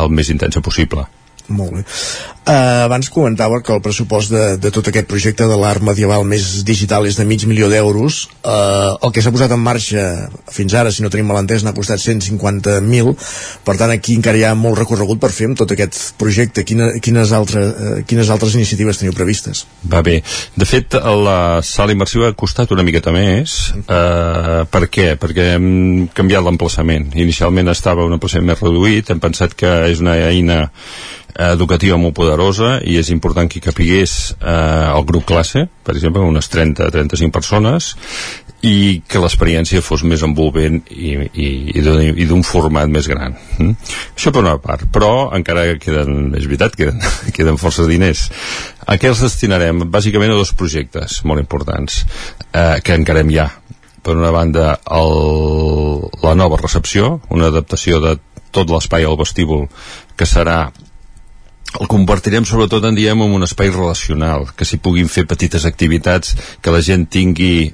el 0.00 0.10
més 0.10 0.32
intensa 0.34 0.62
possible 0.64 1.06
molt 1.48 1.78
bé. 1.78 1.84
Uh, 2.46 2.86
abans 2.86 3.08
comentava 3.10 3.58
que 3.58 3.72
el 3.74 3.80
pressupost 3.82 4.30
de, 4.30 4.42
de 4.62 4.70
tot 4.70 4.86
aquest 4.86 5.08
projecte 5.10 5.48
de 5.50 5.56
l'art 5.58 5.82
medieval 5.82 6.22
més 6.22 6.60
digital 6.62 7.08
és 7.08 7.16
de 7.18 7.24
mig 7.26 7.42
milió 7.50 7.66
d'euros. 7.66 8.20
Uh, 8.46 8.94
el 9.02 9.10
que 9.10 9.24
s'ha 9.24 9.32
posat 9.34 9.50
en 9.50 9.64
marxa 9.64 10.04
fins 10.54 10.76
ara, 10.78 10.92
si 10.94 11.02
no 11.02 11.10
tenim 11.10 11.26
malentès, 11.26 11.64
n'ha 11.66 11.74
costat 11.74 11.98
150.000. 12.04 13.10
Per 13.66 13.74
tant, 13.80 13.90
aquí 13.90 14.14
encara 14.14 14.38
hi 14.38 14.46
ha 14.46 14.54
molt 14.54 14.78
recorregut 14.78 15.18
per 15.18 15.32
fer 15.34 15.50
amb 15.50 15.58
tot 15.58 15.74
aquest 15.74 16.14
projecte. 16.22 16.62
Quina, 16.62 16.92
quines, 17.02 17.34
altre, 17.34 17.64
uh, 17.66 17.98
quines 18.06 18.30
altres 18.30 18.54
iniciatives 18.54 19.02
teniu 19.02 19.18
previstes? 19.18 19.64
Va 19.90 20.04
bé. 20.06 20.20
De 20.54 20.70
fet, 20.70 20.94
la 21.26 21.58
sala 21.66 21.98
immersiva 21.98 22.30
ha 22.30 22.38
costat 22.38 22.70
una 22.78 22.86
miqueta 22.86 23.10
més. 23.10 23.58
Uh, 23.88 24.62
per 24.70 24.86
què? 24.86 25.16
Perquè 25.18 25.50
hem 25.56 25.68
canviat 26.14 26.46
l'emplaçament. 26.46 27.10
Inicialment 27.18 27.74
estava 27.74 28.06
un 28.06 28.14
emplaçament 28.14 28.52
més 28.54 28.62
reduït. 28.62 29.10
Hem 29.10 29.26
pensat 29.26 29.58
que 29.58 29.74
és 29.90 30.06
una 30.06 30.14
eina 30.30 30.68
educativa 31.36 31.98
molt 32.00 32.16
poderosa 32.16 32.76
i 32.84 32.96
és 33.00 33.10
important 33.12 33.48
que 33.50 33.58
hi 33.58 33.64
capigués 33.64 34.34
eh, 34.36 34.88
el 34.88 35.04
grup 35.08 35.26
classe, 35.28 35.66
per 35.84 35.94
exemple, 35.96 36.24
unes 36.24 36.48
30-35 36.52 37.32
persones 37.34 37.92
i 38.64 39.02
que 39.06 39.20
l'experiència 39.20 39.82
fos 39.84 40.02
més 40.08 40.24
envolvent 40.24 40.80
i, 40.90 41.12
i, 41.28 41.48
i 41.76 42.26
d'un 42.26 42.42
format 42.46 42.88
més 42.90 43.08
gran. 43.10 43.36
Mm? 43.58 43.74
Això 44.16 44.32
per 44.32 44.42
una 44.42 44.56
part, 44.62 44.86
però 44.92 45.28
encara 45.36 45.66
queden, 45.82 46.32
és 46.38 46.48
veritat, 46.48 46.78
queden, 46.78 47.02
queden 47.36 47.60
forces 47.60 47.90
diners. 47.90 48.26
A 48.86 48.96
què 48.96 49.10
els 49.12 49.22
destinarem? 49.22 49.84
Bàsicament 49.92 50.32
a 50.32 50.40
dos 50.40 50.54
projectes 50.56 51.20
molt 51.28 51.42
importants 51.42 52.04
eh, 52.52 52.80
que 52.82 52.96
encarem 52.96 53.30
ja. 53.34 53.50
Per 54.06 54.14
una 54.14 54.30
banda, 54.30 54.76
el, 54.94 56.06
la 56.22 56.36
nova 56.38 56.58
recepció, 56.60 57.16
una 57.34 57.50
adaptació 57.50 57.98
de 58.00 58.16
tot 58.54 58.70
l'espai 58.70 59.04
al 59.04 59.18
vestíbul 59.18 59.66
que 60.16 60.28
serà 60.28 60.70
el 61.80 61.88
convertirem 61.90 62.46
sobretot 62.46 62.84
en 62.86 62.96
diem 62.96 63.22
en 63.22 63.34
un 63.36 63.44
espai 63.46 63.72
relacional 63.72 64.46
que 64.56 64.64
s'hi 64.68 64.78
puguin 64.82 65.10
fer 65.12 65.26
petites 65.28 65.66
activitats 65.68 66.36
que 66.62 66.72
la 66.72 66.82
gent 66.84 67.08
tingui 67.10 67.72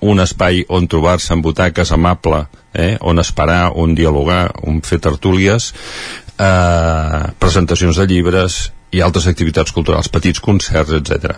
un 0.00 0.20
espai 0.20 0.64
on 0.68 0.88
trobar-se 0.88 1.32
en 1.34 1.42
butaques 1.44 1.92
amable 1.92 2.46
eh? 2.72 2.96
on 3.00 3.20
esperar, 3.20 3.72
on 3.76 3.94
dialogar 3.94 4.48
on 4.64 4.80
fer 4.82 4.98
tertúlies 4.98 5.72
eh, 6.40 7.24
presentacions 7.38 8.00
de 8.00 8.06
llibres 8.08 8.60
i 8.90 9.02
altres 9.04 9.28
activitats 9.30 9.70
culturals, 9.70 10.08
petits 10.10 10.40
concerts, 10.42 10.96
etc. 10.96 11.36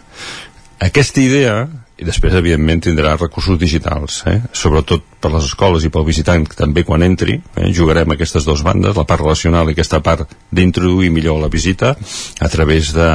Aquesta 0.81 1.21
idea 1.21 1.57
i 2.03 2.07
després 2.07 2.35
evidentment 2.35 2.83
tindrà 2.83 3.15
recursos 3.17 3.59
digitals 3.61 4.23
eh? 4.27 4.39
sobretot 4.57 5.05
per 5.23 5.31
les 5.31 5.47
escoles 5.47 5.85
i 5.87 5.91
pel 5.95 6.07
visitant 6.07 6.45
també 6.59 6.83
quan 6.87 7.05
entri 7.07 7.37
eh? 7.39 7.69
jugarem 7.75 8.15
aquestes 8.15 8.47
dues 8.49 8.65
bandes, 8.67 8.97
la 8.99 9.07
part 9.09 9.23
relacional 9.23 9.71
i 9.71 9.77
aquesta 9.77 10.03
part 10.03 10.35
d'introduir 10.51 11.13
millor 11.15 11.39
la 11.43 11.51
visita 11.53 11.95
a 11.95 12.51
través 12.51 12.91
de, 12.97 13.11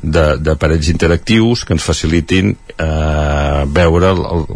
de, 0.00 0.26
de 0.40 0.56
parells 0.56 0.88
interactius 0.92 1.66
que 1.68 1.76
ens 1.76 1.84
facilitin 1.84 2.54
eh, 2.54 3.62
veure 3.68 4.14
el, 4.16 4.24
el, 4.32 4.46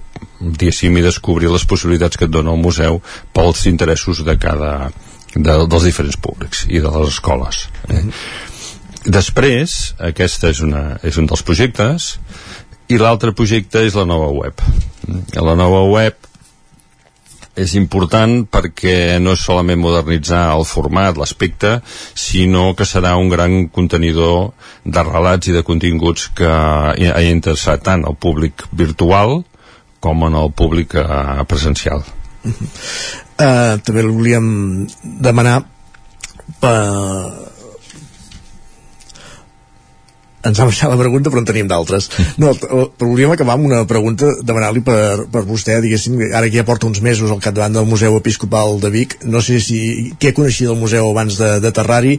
diguéssim 0.41 0.97
i 0.97 1.05
descobrir 1.05 1.53
les 1.53 1.69
possibilitats 1.69 2.17
que 2.17 2.29
et 2.29 2.33
dona 2.33 2.55
el 2.57 2.63
museu 2.63 3.03
pels 3.37 3.67
interessos 3.69 4.25
de 4.25 4.39
cada 4.41 4.73
de, 5.37 5.53
dels 5.69 5.85
diferents 5.85 6.17
públics 6.17 6.65
i 6.71 6.81
de 6.81 6.93
les 6.97 7.13
escoles 7.13 7.67
eh? 7.89 7.93
Mm 7.93 8.09
-hmm. 8.09 8.13
després, 9.05 9.95
aquesta 9.99 10.49
és, 10.49 10.61
una, 10.61 10.99
és 11.03 11.17
un 11.17 11.27
dels 11.27 11.43
projectes 11.43 12.17
i 12.89 12.99
l'altre 12.99 13.33
projecte 13.33 13.83
és 13.87 13.95
la 13.99 14.07
nova 14.09 14.31
web 14.35 14.63
la 15.35 15.55
nova 15.59 15.83
web 15.91 16.27
és 17.57 17.73
important 17.79 18.45
perquè 18.53 19.17
no 19.23 19.33
és 19.33 19.43
solament 19.43 19.81
modernitzar 19.81 20.43
el 20.53 20.67
format, 20.69 21.17
l'aspecte, 21.17 21.79
sinó 22.13 22.75
que 22.77 22.85
serà 22.85 23.15
un 23.17 23.31
gran 23.33 23.71
contenidor 23.73 24.53
de 24.85 25.05
relats 25.07 25.49
i 25.49 25.57
de 25.57 25.65
continguts 25.65 26.29
que 26.37 26.51
ha 26.51 27.23
interessat 27.25 27.87
tant 27.89 28.05
al 28.05 28.19
públic 28.21 28.67
virtual 28.77 29.41
com 30.05 30.27
en 30.29 30.37
el 30.37 30.53
públic 30.53 30.95
uh, 31.01 31.43
presencial. 31.49 32.05
Uh 32.45 32.53
-huh. 32.53 32.69
uh, 33.41 33.81
també 33.81 34.01
el 34.01 34.13
volíem 34.13 34.87
demanar 35.03 35.65
per 36.61 37.46
ens 40.51 40.61
ha 40.61 40.69
baixat 40.69 40.93
la 40.93 40.99
pregunta 41.01 41.33
però 41.33 41.43
en 41.43 41.49
tenim 41.49 41.69
d'altres. 41.71 42.09
No, 42.43 42.53
volíem 43.01 43.35
acabar 43.35 43.57
amb 43.57 43.69
una 43.69 43.83
pregunta 43.89 44.33
demanar-li 44.47 44.83
per, 44.87 45.27
per 45.33 45.45
vostè, 45.49 45.79
diguéssim 45.85 46.19
ara 46.29 46.49
que 46.49 46.59
ja 46.59 46.67
porta 46.69 46.89
uns 46.89 47.03
mesos 47.05 47.31
al 47.31 47.43
capdavant 47.43 47.79
del 47.79 47.89
Museu 47.89 48.17
Episcopal 48.19 48.81
de 48.83 48.93
Vic, 48.95 49.19
no 49.25 49.43
sé 49.45 49.61
si 49.65 49.81
què 50.21 50.33
coneixia 50.37 50.71
del 50.71 50.81
museu 50.81 51.11
abans 51.11 51.39
de, 51.41 51.51
de 51.63 51.73
Terrari 51.77 52.17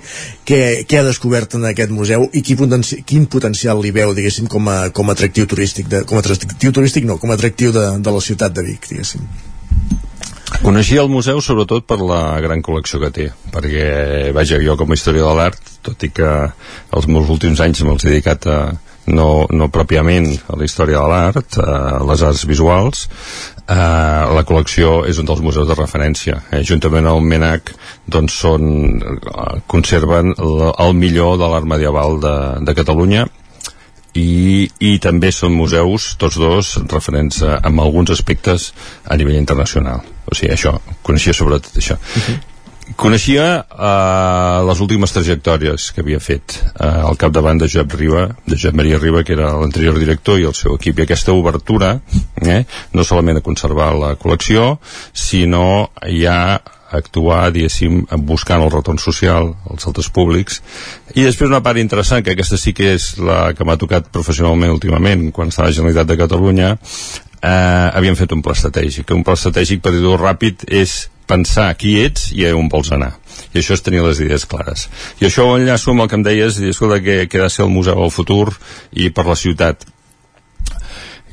què, 0.47 0.61
què 0.87 1.01
ha 1.01 1.07
descobert 1.07 1.57
en 1.57 1.67
aquest 1.71 1.93
museu? 1.93 2.27
I 2.33 2.43
quin, 2.45 2.59
potenci, 2.59 3.01
quin 3.07 3.27
potencial 3.31 3.81
li 3.83 3.93
veu 3.95 4.15
diguéssim 4.17 4.49
com 4.51 4.71
a, 4.71 4.79
com 4.95 5.09
a 5.09 5.17
atractiu 5.17 5.49
turístic 5.49 5.91
de, 5.91 6.03
com 6.07 6.19
a 6.19 6.25
atractiu 6.25 6.73
turístic 6.75 7.07
no, 7.09 7.19
com 7.21 7.31
a 7.31 7.37
atractiu 7.39 7.75
de, 7.75 7.89
de 8.03 8.17
la 8.17 8.23
ciutat 8.23 8.55
de 8.55 8.65
Vic 8.67 8.89
diguéssim 8.91 9.27
Coneixia 10.47 11.03
el 11.03 11.11
museu 11.11 11.41
sobretot 11.43 11.83
per 11.87 11.97
la 11.99 12.39
gran 12.43 12.61
col·lecció 12.63 13.01
que 13.01 13.11
té, 13.13 13.25
perquè, 13.51 13.87
vaja, 14.35 14.59
jo 14.63 14.77
com 14.79 14.91
a 14.91 14.95
historiador 14.95 15.35
de 15.35 15.41
l'art, 15.41 15.71
tot 15.83 16.03
i 16.07 16.09
que 16.15 16.29
els 16.95 17.07
meus 17.11 17.27
últims 17.33 17.59
anys 17.63 17.83
me'ls 17.83 18.05
he 18.05 18.13
dedicat 18.13 18.47
a, 18.47 18.59
no, 19.11 19.27
no 19.51 19.67
pròpiament 19.71 20.29
a 20.47 20.55
la 20.59 20.67
història 20.67 21.01
de 21.03 21.11
l'art, 21.11 21.57
a 21.59 21.99
les 22.07 22.23
arts 22.29 22.45
visuals, 22.47 23.03
eh, 23.67 23.75
la 24.37 24.45
col·lecció 24.47 25.01
és 25.11 25.19
un 25.19 25.27
dels 25.27 25.43
museus 25.43 25.67
de 25.67 25.75
referència. 25.75 26.39
Eh, 26.51 26.63
juntament 26.67 27.11
el 27.11 27.19
MENAC 27.27 27.73
doncs 28.07 28.39
són, 28.45 28.71
eh, 29.03 29.59
conserven 29.67 30.31
el 30.37 30.95
millor 30.95 31.35
de 31.43 31.51
l'art 31.51 31.67
medieval 31.67 32.21
de, 32.23 32.37
de 32.63 32.77
Catalunya 32.77 33.27
i, 34.17 34.67
i 34.79 34.97
també 35.03 35.31
són 35.35 35.55
museus, 35.55 36.11
tots 36.21 36.39
dos, 36.41 36.75
referents 36.91 37.41
a, 37.45 37.57
amb 37.67 37.83
alguns 37.83 38.13
aspectes 38.15 38.71
a 39.05 39.17
nivell 39.19 39.39
internacional. 39.39 40.03
O 40.27 40.35
sigui, 40.35 40.53
això, 40.55 40.77
coneixia 41.05 41.35
sobretot 41.37 41.77
això. 41.77 41.97
Uh 41.97 42.21
-huh. 42.27 42.37
Coneixia 42.95 43.65
uh, 43.67 44.63
les 44.63 44.79
últimes 44.79 45.11
trajectòries 45.11 45.91
que 45.91 46.01
havia 46.01 46.19
fet 46.23 46.55
uh, 46.79 47.09
al 47.09 47.17
capdavant 47.19 47.59
de 47.59 47.67
Josep 47.67 47.93
Riba, 47.99 48.29
de 48.45 48.55
Josep 48.55 48.73
Maria 48.73 48.97
Riba, 48.97 49.23
que 49.23 49.33
era 49.33 49.51
l'anterior 49.59 49.99
director 49.99 50.39
i 50.39 50.45
el 50.47 50.55
seu 50.55 50.75
equip, 50.75 50.99
i 50.99 51.03
aquesta 51.03 51.33
obertura, 51.33 51.99
eh, 52.41 52.63
no 52.93 53.03
solament 53.03 53.37
a 53.37 53.41
conservar 53.41 53.93
la 53.93 54.15
col·lecció, 54.15 54.77
sinó 55.13 55.89
ja 56.07 56.61
actuar, 56.91 57.51
diguéssim, 57.55 58.05
buscant 58.27 58.63
el 58.63 58.71
retorn 58.71 59.01
social 59.01 59.53
als 59.69 59.87
altres 59.89 60.09
públics. 60.13 60.61
I 61.15 61.25
després 61.25 61.51
una 61.51 61.63
part 61.63 61.79
interessant, 61.81 62.23
que 62.23 62.35
aquesta 62.35 62.59
sí 62.59 62.73
que 62.77 62.93
és 62.95 63.15
la 63.19 63.53
que 63.57 63.67
m'ha 63.67 63.77
tocat 63.79 64.11
professionalment 64.13 64.73
últimament, 64.75 65.29
quan 65.35 65.51
estava 65.51 65.67
a 65.67 65.71
la 65.71 65.77
Generalitat 65.79 66.07
de 66.07 66.19
Catalunya, 66.19 66.71
eh, 67.41 67.49
havíem 67.49 68.15
fet 68.15 68.31
un 68.31 68.41
pla 68.41 68.55
estratègic. 68.55 69.11
Un 69.15 69.23
pla 69.27 69.37
estratègic, 69.37 69.81
per 69.83 69.93
dir-ho 69.95 70.17
ràpid, 70.17 70.67
és 70.67 71.07
pensar 71.27 71.73
qui 71.75 71.97
ets 72.01 72.31
i 72.31 72.47
on 72.55 72.69
vols 72.71 72.91
anar 72.95 73.11
i 73.51 73.59
això 73.59 73.75
és 73.75 73.83
tenir 73.83 74.01
les 74.05 74.21
idees 74.23 74.47
clares 74.49 74.87
i 75.19 75.27
això 75.27 75.45
ho 75.45 75.57
enllaço 75.59 75.91
amb 75.91 76.05
el 76.05 76.09
que 76.09 76.17
em 76.19 76.23
deies 76.25 76.59
i 76.61 76.71
escolta, 76.71 77.01
que, 77.03 77.27
que 77.27 77.41
ha 77.41 77.47
de 77.47 77.53
ser 77.53 77.65
el 77.65 77.73
museu 77.73 77.99
al 78.01 78.13
futur 78.15 78.53
i 78.93 79.09
per 79.11 79.27
la 79.27 79.35
ciutat 79.35 79.83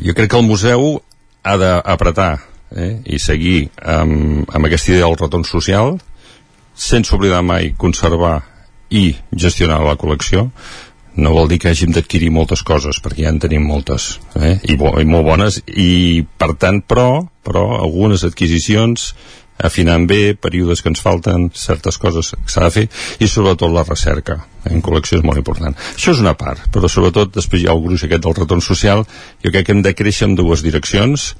jo 0.02 0.16
crec 0.16 0.32
que 0.32 0.40
el 0.40 0.48
museu 0.48 0.98
ha 1.44 1.56
d'apretar 1.60 2.32
eh, 2.76 2.98
i 3.04 3.20
seguir 3.22 3.68
amb, 3.80 4.48
amb 4.50 4.66
aquesta 4.66 4.92
idea 4.92 5.06
del 5.06 5.20
retorn 5.20 5.46
social 5.48 5.96
sense 6.74 7.14
oblidar 7.14 7.42
mai 7.46 7.72
conservar 7.78 8.40
i 8.90 9.14
gestionar 9.30 9.80
la 9.84 9.96
col·lecció 9.98 10.48
no 11.14 11.30
vol 11.30 11.46
dir 11.50 11.60
que 11.62 11.70
hàgim 11.70 11.92
d'adquirir 11.94 12.32
moltes 12.34 12.64
coses 12.66 12.98
perquè 13.02 13.26
ja 13.26 13.30
en 13.30 13.38
tenim 13.42 13.66
moltes 13.70 14.16
eh? 14.34 14.58
I, 14.66 14.74
bo, 14.74 14.90
i 14.98 15.06
molt 15.06 15.26
bones. 15.28 15.60
I 15.70 16.24
per 16.26 16.56
tant 16.58 16.82
però, 16.82 17.22
però 17.46 17.68
algunes 17.78 18.26
adquisicions 18.26 19.12
afinant 19.58 20.08
bé, 20.10 20.34
períodes 20.34 20.82
que 20.82 20.90
ens 20.90 21.02
falten, 21.02 21.46
certes 21.54 21.98
coses 22.02 22.32
que 22.34 22.50
s'ha 22.50 22.66
de 22.66 22.72
fer, 22.74 22.84
i 23.22 23.28
sobretot 23.30 23.70
la 23.70 23.84
recerca 23.86 24.40
en 24.66 24.82
col·lecció 24.82 25.20
és 25.20 25.24
molt 25.26 25.38
important. 25.38 25.76
Això 25.94 26.14
és 26.14 26.22
una 26.24 26.34
part, 26.38 26.66
però 26.74 26.90
sobretot 26.90 27.34
després 27.36 27.62
hi 27.62 27.68
ha 27.68 27.76
el 27.76 27.84
gruix 27.84 28.02
aquest 28.06 28.24
del 28.24 28.34
retorn 28.34 28.64
social, 28.64 29.04
jo 29.44 29.52
crec 29.52 29.68
que 29.68 29.76
hem 29.76 29.84
de 29.86 29.94
créixer 29.94 30.26
en 30.26 30.34
dues 30.40 30.64
direccions, 30.66 31.34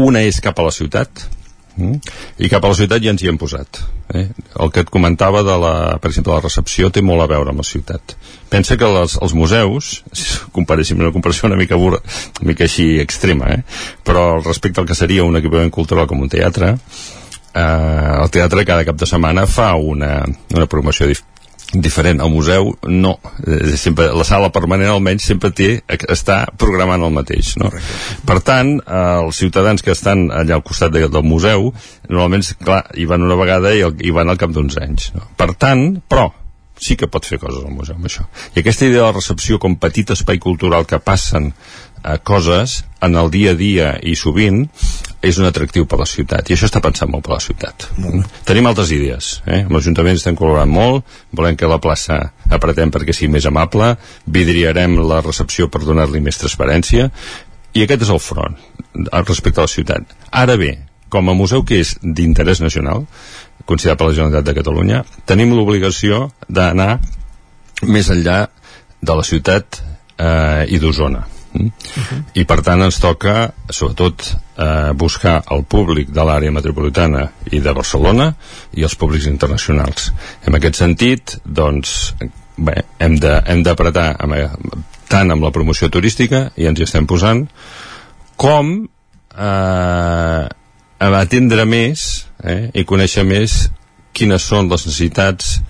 una 0.00 0.24
és 0.26 0.40
cap 0.42 0.58
a 0.58 0.66
la 0.66 0.74
ciutat, 0.74 1.26
Mm? 1.74 1.98
i 2.38 2.46
cap 2.46 2.62
a 2.62 2.68
la 2.70 2.76
ciutat 2.78 3.02
ja 3.02 3.10
ens 3.10 3.22
hi 3.24 3.26
hem 3.26 3.38
posat 3.40 3.80
eh? 4.14 4.28
el 4.62 4.68
que 4.70 4.84
et 4.84 4.90
comentava 4.94 5.40
de 5.42 5.56
la, 5.58 5.72
per 5.98 6.12
exemple 6.12 6.30
la 6.30 6.44
recepció 6.44 6.86
té 6.94 7.02
molt 7.02 7.24
a 7.24 7.26
veure 7.32 7.50
amb 7.50 7.58
la 7.58 7.66
ciutat 7.66 8.14
pensa 8.52 8.76
que 8.78 8.90
les, 8.94 9.16
els 9.18 9.34
museus 9.34 9.88
si 10.14 10.38
comparéssim 10.54 11.02
una 11.02 11.10
comparació 11.10 11.48
una 11.50 11.58
mica, 11.58 11.74
burra, 11.74 11.98
una 12.38 12.52
mica 12.52 12.68
així 12.68 13.00
extrema 13.02 13.50
eh? 13.56 13.64
però 14.06 14.38
respecte 14.38 14.78
al 14.78 14.86
que 14.86 14.94
seria 14.94 15.26
un 15.26 15.34
equipament 15.40 15.74
cultural 15.74 16.06
com 16.06 16.22
un 16.22 16.30
teatre 16.30 16.70
eh, 16.78 17.66
el 17.66 18.30
teatre 18.38 18.68
cada 18.70 18.86
cap 18.86 19.02
de 19.02 19.10
setmana 19.10 19.48
fa 19.50 19.72
una, 19.74 20.20
una 20.54 20.70
promoció 20.70 21.10
dif 21.10 21.26
diferent. 21.82 22.20
El 22.22 22.30
museu 22.32 22.72
no. 22.90 23.16
Eh, 23.46 23.74
sempre, 23.80 24.10
la 24.14 24.26
sala 24.26 24.50
permanent 24.54 24.92
almenys 24.92 25.26
sempre 25.30 25.50
té, 25.56 25.70
està 25.88 26.44
programant 26.60 27.02
el 27.02 27.14
mateix. 27.14 27.54
No? 27.60 27.72
Per 28.26 28.38
tant, 28.46 28.76
eh, 28.80 29.02
els 29.24 29.42
ciutadans 29.42 29.82
que 29.82 29.94
estan 29.94 30.28
allà 30.34 30.58
al 30.58 30.66
costat 30.66 30.94
de, 30.94 31.06
del 31.08 31.26
museu 31.26 31.72
normalment, 32.08 32.46
clar, 32.64 32.84
hi 32.94 33.08
van 33.10 33.24
una 33.24 33.38
vegada 33.40 33.74
i, 33.74 33.82
el, 33.86 33.96
hi 34.04 34.14
van 34.14 34.30
al 34.30 34.40
cap 34.40 34.54
d'uns 34.54 34.78
anys. 34.82 35.12
No? 35.16 35.28
Per 35.38 35.52
tant, 35.58 35.86
però, 36.08 36.30
sí 36.80 36.96
que 36.98 37.08
pot 37.10 37.26
fer 37.26 37.38
coses 37.42 37.64
al 37.64 37.74
museu 37.74 37.96
amb 37.96 38.08
això. 38.08 38.26
I 38.54 38.62
aquesta 38.62 38.86
idea 38.86 39.02
de 39.02 39.08
la 39.08 39.16
recepció 39.16 39.60
com 39.62 39.78
petit 39.80 40.10
espai 40.14 40.40
cultural 40.42 40.86
que 40.86 40.98
passen 40.98 41.52
eh, 42.04 42.18
coses 42.22 42.84
en 43.00 43.16
el 43.16 43.30
dia 43.30 43.52
a 43.52 43.58
dia 43.58 43.88
i 44.02 44.14
sovint 44.18 44.64
és 45.24 45.38
un 45.40 45.48
atractiu 45.48 45.86
per 45.88 45.98
la 46.00 46.08
ciutat 46.08 46.48
i 46.48 46.56
això 46.56 46.68
està 46.68 46.82
pensant 46.84 47.10
molt 47.10 47.24
per 47.26 47.34
la 47.34 47.42
ciutat 47.42 47.88
mm. 47.96 48.24
tenim 48.48 48.68
altres 48.68 48.92
idees 48.96 49.38
eh? 49.46 49.62
amb 49.64 49.74
l'Ajuntament 49.76 50.20
estem 50.20 50.36
col·laborant 50.38 50.70
molt 50.70 51.16
volem 51.32 51.56
que 51.56 51.70
la 51.70 51.80
plaça 51.82 52.20
apretem 52.52 52.92
perquè 52.94 53.16
sigui 53.16 53.32
més 53.36 53.48
amable 53.48 53.94
vidriarem 54.26 54.98
la 55.08 55.22
recepció 55.24 55.70
per 55.72 55.84
donar-li 55.84 56.22
més 56.24 56.40
transparència 56.40 57.10
i 57.74 57.84
aquest 57.84 58.06
és 58.06 58.12
el 58.14 58.22
front 58.22 58.58
respecte 59.24 59.60
a 59.60 59.66
la 59.66 59.72
ciutat 59.72 60.14
ara 60.30 60.58
bé, 60.60 60.76
com 61.08 61.28
a 61.28 61.36
museu 61.36 61.64
que 61.66 61.80
és 61.82 61.96
d'interès 62.02 62.60
nacional 62.62 63.08
considerat 63.66 63.98
per 63.98 64.08
la 64.08 64.16
Generalitat 64.16 64.48
de 64.48 64.56
Catalunya 64.60 65.04
tenim 65.26 65.54
l'obligació 65.56 66.28
d'anar 66.48 66.98
més 67.88 68.10
enllà 68.12 68.44
de 69.04 69.16
la 69.16 69.24
ciutat 69.26 69.80
eh, 70.18 70.64
i 70.68 70.78
d'Osona. 70.78 71.24
Uh 71.54 71.70
-huh. 71.70 72.22
i 72.34 72.44
per 72.44 72.62
tant 72.62 72.82
ens 72.82 72.98
toca 72.98 73.52
sobretot 73.70 74.34
eh, 74.58 74.90
buscar 74.94 75.44
el 75.50 75.62
públic 75.62 76.08
de 76.10 76.20
l'àrea 76.20 76.50
metropolitana 76.50 77.30
i 77.50 77.60
de 77.60 77.72
Barcelona 77.72 78.34
i 78.72 78.82
els 78.82 78.96
públics 78.96 79.26
internacionals. 79.26 80.12
En 80.46 80.54
aquest 80.54 80.74
sentit 80.74 81.38
doncs 81.44 82.14
bé, 82.56 82.84
hem 82.98 83.62
d'apretar 83.62 84.16
tant 85.08 85.30
amb 85.30 85.42
la 85.42 85.50
promoció 85.50 85.88
turística 85.88 86.50
i 86.56 86.66
ens 86.66 86.80
hi 86.80 86.82
estem 86.82 87.06
posant 87.06 87.48
com 88.36 88.88
eh, 89.38 90.48
atendre 90.98 91.64
més 91.66 92.26
eh, 92.44 92.70
i 92.74 92.84
conèixer 92.84 93.24
més 93.26 93.68
quines 94.14 94.42
són 94.42 94.68
les 94.70 94.86
necessitats 94.86 95.60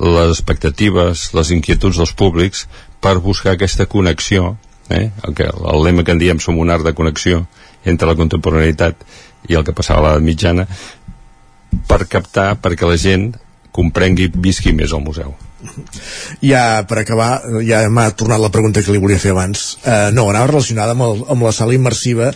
les 0.00 0.30
expectatives, 0.32 1.30
les 1.36 1.50
inquietuds 1.52 1.98
dels 2.00 2.14
públics 2.16 2.64
per 3.00 3.18
buscar 3.20 3.52
aquesta 3.52 3.86
connexió 3.86 4.56
eh? 4.88 5.10
el, 5.24 5.34
que, 5.34 5.44
el 5.44 5.84
lema 5.84 6.04
que 6.04 6.16
en 6.16 6.22
diem 6.22 6.40
som 6.40 6.58
un 6.58 6.70
art 6.70 6.86
de 6.86 6.94
connexió 6.96 7.44
entre 7.84 8.08
la 8.08 8.16
contemporaneïtat 8.16 9.04
i 9.48 9.56
el 9.56 9.64
que 9.64 9.76
passava 9.76 10.00
a 10.00 10.16
l'edat 10.16 10.24
mitjana 10.24 10.66
per 11.88 12.06
captar 12.08 12.54
perquè 12.60 12.88
la 12.88 12.98
gent 13.00 13.30
comprengui, 13.72 14.30
visqui 14.34 14.72
més 14.72 14.92
al 14.92 15.04
museu 15.04 15.36
ja 16.52 16.82
per 16.88 17.00
acabar 17.02 17.42
ja 17.66 17.82
m'ha 17.92 18.08
tornat 18.18 18.40
la 18.42 18.50
pregunta 18.52 18.82
que 18.84 18.92
li 18.94 19.00
volia 19.02 19.20
fer 19.20 19.32
abans. 19.34 19.76
Uh, 19.84 20.10
no, 20.14 20.28
anava 20.30 20.50
relacionada 20.50 20.94
amb, 20.96 21.04
el, 21.06 21.22
amb 21.34 21.46
la 21.46 21.52
sala 21.56 21.76
immersiva 21.76 22.30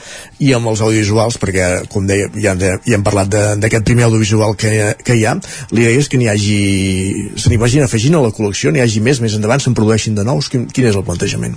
i 0.45 0.53
amb 0.57 0.71
els 0.73 0.83
audiovisuals 0.85 1.39
perquè 1.43 1.69
com 1.93 2.09
deia, 2.09 2.31
ja, 2.41 2.55
ja 2.57 2.97
hem 2.97 3.07
parlat 3.07 3.33
d'aquest 3.61 3.87
primer 3.87 4.09
audiovisual 4.09 4.57
que, 4.61 4.95
que 5.05 5.19
hi 5.19 5.27
ha. 5.29 5.37
L'idea 5.75 5.95
és 6.01 6.11
que 6.11 6.21
n'hi 6.21 6.31
hagi 6.33 6.61
se 7.41 7.53
n'hi 7.53 7.61
vagin 7.61 7.87
afegint 7.87 8.19
a 8.19 8.25
la 8.25 8.33
col·lecció 8.35 8.73
n'hi 8.75 8.85
hagi 8.85 9.03
més, 9.05 9.23
més 9.25 9.37
endavant 9.39 9.63
se'n 9.63 9.77
produeixin 9.77 10.19
de 10.19 10.27
nous. 10.27 10.51
Quin, 10.53 10.69
quin 10.71 10.91
és 10.91 10.99
el 10.99 11.07
plantejament? 11.07 11.57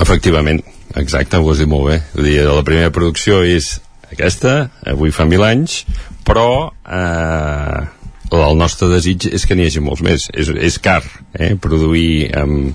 Efectivament, 0.00 0.62
exacte, 1.00 1.38
ho 1.38 1.52
has 1.52 1.62
dit 1.62 1.70
molt 1.70 1.90
bé. 1.90 2.00
Dir, 2.18 2.40
la 2.48 2.66
primera 2.66 2.94
producció 2.94 3.42
és 3.46 3.76
aquesta, 4.10 4.68
avui 4.86 5.14
fa 5.14 5.26
mil 5.26 5.42
anys 5.42 5.82
però 6.24 6.72
eh, 6.72 7.84
el 8.32 8.56
nostre 8.56 8.88
desig 8.88 9.28
és 9.36 9.44
que 9.46 9.56
n'hi 9.56 9.68
hagi 9.68 9.82
molts 9.84 10.02
més 10.04 10.28
és, 10.32 10.48
és 10.48 10.78
car, 10.82 11.02
eh? 11.34 11.54
produir 11.60 12.30
amb, 12.38 12.72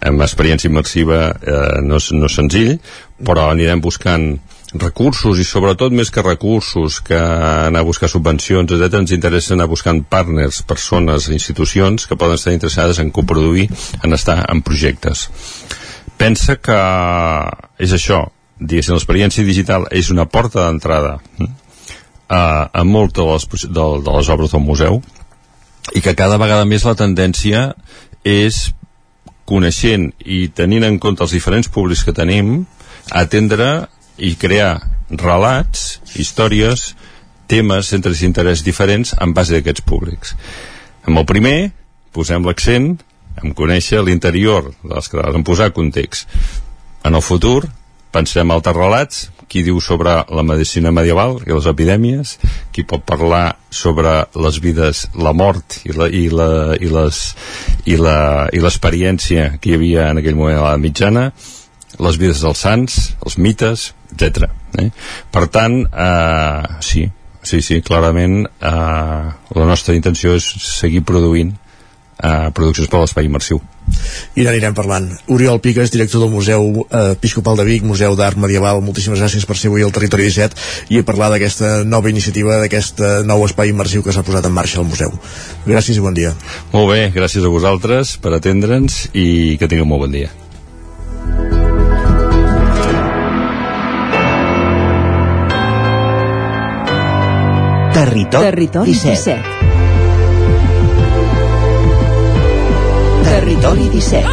amb 0.00 0.24
experiència 0.24 0.70
immersiva 0.70 1.20
eh, 1.36 1.80
no, 1.84 2.00
no 2.00 2.30
és 2.30 2.36
senzill 2.36 2.76
però 3.24 3.50
anirem 3.50 3.82
buscant 3.84 4.36
recursos 4.76 5.38
i 5.38 5.44
sobretot 5.46 5.94
més 5.94 6.10
que 6.10 6.24
recursos 6.24 6.98
que 7.04 7.16
anar 7.16 7.84
a 7.84 7.88
buscar 7.88 8.10
subvencions 8.10 8.72
etc 8.72 9.00
ens 9.00 9.14
interessa 9.14 9.54
anar 9.54 9.68
buscant 9.70 10.02
partners 10.02 10.62
persones, 10.66 11.28
institucions 11.32 12.06
que 12.06 12.18
poden 12.18 12.40
estar 12.40 12.54
interessades 12.56 12.98
en 12.98 13.12
coproduir, 13.14 13.68
en 14.02 14.16
estar 14.16 14.42
en 14.50 14.62
projectes 14.66 15.28
pensa 16.16 16.56
que 16.56 16.80
és 17.78 17.92
això 17.92 18.24
diguéssim, 18.56 18.96
l'experiència 18.96 19.44
digital 19.44 19.86
és 19.92 20.10
una 20.10 20.26
porta 20.26 20.64
d'entrada 20.64 21.18
hm? 21.38 21.65
A, 22.28 22.70
a 22.72 22.84
moltes 22.84 23.22
de 23.22 23.26
les, 23.32 23.66
de, 23.70 23.86
de 24.06 24.16
les 24.16 24.30
obres 24.32 24.52
del 24.52 24.64
museu 24.64 25.00
i 25.94 26.02
que 26.02 26.16
cada 26.18 26.38
vegada 26.42 26.66
més 26.66 26.84
la 26.86 26.96
tendència 26.98 27.68
és 28.26 28.66
coneixent 29.46 30.10
i 30.26 30.46
tenint 30.50 30.86
en 30.86 30.98
compte 30.98 31.22
els 31.22 31.34
diferents 31.36 31.70
públics 31.70 32.02
que 32.04 32.14
tenim 32.16 32.64
atendre 33.14 33.86
i 34.18 34.34
crear 34.34 34.80
relats, 35.10 36.00
històries 36.18 36.94
temes, 37.46 37.86
centres 37.86 38.18
d'interès 38.18 38.64
diferents 38.66 39.14
en 39.22 39.34
base 39.34 39.54
d'aquests 39.54 39.84
públics. 39.86 40.34
Amb 41.06 41.22
el 41.22 41.28
primer 41.28 41.58
posem 42.16 42.42
l'accent 42.42 42.96
en 43.42 43.54
conèixer 43.54 44.00
l'interior 44.02 44.72
dels 44.82 45.10
que 45.12 45.22
en 45.22 45.44
posar 45.46 45.70
context. 45.76 46.26
En 47.06 47.14
el 47.14 47.22
futur 47.22 47.68
pensem 48.10 48.50
altres 48.50 48.74
relats 48.74 49.26
qui 49.48 49.62
diu 49.66 49.80
sobre 49.80 50.18
la 50.26 50.44
medicina 50.46 50.90
medieval 50.94 51.38
i 51.46 51.52
les 51.52 51.66
epidèmies, 51.70 52.36
qui 52.74 52.84
pot 52.88 53.04
parlar 53.06 53.56
sobre 53.70 54.26
les 54.34 54.60
vides, 54.62 55.06
la 55.14 55.32
mort 55.36 55.80
i 55.86 55.94
la, 55.94 56.08
i 56.10 56.26
la, 56.30 56.48
i 56.74 56.90
les 56.90 57.20
i 57.86 57.98
la, 58.00 58.18
i 58.52 58.62
l'experiència 58.62 59.52
que 59.60 59.70
hi 59.70 59.76
havia 59.78 60.08
en 60.10 60.22
aquell 60.22 60.38
moment 60.38 60.58
a 60.58 60.72
la 60.72 60.80
mitjana, 60.82 61.28
les 62.02 62.18
vides 62.20 62.42
dels 62.42 62.64
sants, 62.66 62.98
els 63.24 63.38
mites, 63.38 63.90
etc. 64.12 64.50
Eh? 64.82 64.90
Per 65.32 65.46
tant, 65.54 65.78
eh, 65.86 66.80
sí, 66.84 67.06
sí, 67.46 67.62
sí, 67.62 67.80
clarament 67.86 68.42
eh, 68.46 69.22
la 69.60 69.68
nostra 69.70 69.94
intenció 69.96 70.34
és 70.36 70.50
seguir 70.66 71.04
produint 71.06 71.54
eh, 72.22 72.50
produccions 72.54 72.90
per 72.90 73.02
l'espai 73.02 73.28
immersiu 73.28 73.62
i 74.34 74.42
n'anirem 74.42 74.74
parlant. 74.74 75.06
Oriol 75.30 75.60
Piques, 75.62 75.92
director 75.94 76.20
del 76.24 76.32
Museu 76.32 76.86
eh, 76.90 77.12
Episcopal 77.14 77.56
de 77.60 77.66
Vic, 77.68 77.84
Museu 77.86 78.16
d'Art 78.18 78.38
Medieval, 78.42 78.82
moltíssimes 78.82 79.20
gràcies 79.22 79.46
per 79.46 79.56
ser 79.56 79.70
avui 79.70 79.84
al 79.86 79.94
Territori 79.94 80.26
17 80.26 80.90
i 80.90 81.02
parlar 81.06 81.30
d'aquesta 81.32 81.84
nova 81.86 82.10
iniciativa, 82.10 82.58
d'aquest 82.62 83.02
nou 83.28 83.46
espai 83.46 83.70
immersiu 83.70 84.02
que 84.02 84.14
s'ha 84.14 84.26
posat 84.26 84.48
en 84.48 84.56
marxa 84.56 84.82
al 84.82 84.88
museu. 84.90 85.14
Gràcies 85.66 86.00
i 86.00 86.02
bon 86.04 86.18
dia. 86.18 86.34
Molt 86.74 86.90
bé, 86.90 87.06
gràcies 87.14 87.46
a 87.46 87.52
vosaltres 87.52 88.16
per 88.18 88.34
atendre'ns 88.36 89.06
i 89.14 89.56
que 89.60 89.70
tingueu 89.70 89.86
molt 89.86 90.08
bon 90.08 90.18
dia. 90.18 90.34
Territori, 97.96 98.44
Territori 98.44 98.92
17. 98.92 99.14
17. 99.14 99.55
Territori 103.26 103.88
17. 103.90 104.24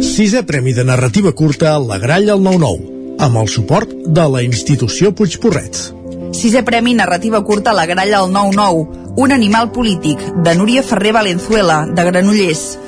Sisè 0.00 0.42
Premi 0.44 0.72
de 0.72 0.82
Narrativa 0.82 1.32
Curta 1.32 1.78
La 1.78 1.98
Gralla 1.98 2.32
al 2.32 2.40
9-9, 2.40 3.20
amb 3.20 3.36
el 3.36 3.48
suport 3.52 3.92
de 3.92 4.24
la 4.32 4.40
institució 4.42 5.12
Puigporrets. 5.12 5.92
Sisè 6.32 6.64
Premi 6.64 6.96
Narrativa 6.96 7.44
Curta 7.44 7.76
La 7.76 7.84
Gralla 7.84 8.24
al 8.24 8.32
9-9, 8.32 9.14
un 9.20 9.32
animal 9.36 9.70
polític, 9.76 10.24
de 10.40 10.56
Núria 10.56 10.82
Ferrer 10.82 11.12
Valenzuela, 11.12 11.84
de 11.84 12.04
Granollers. 12.08 12.78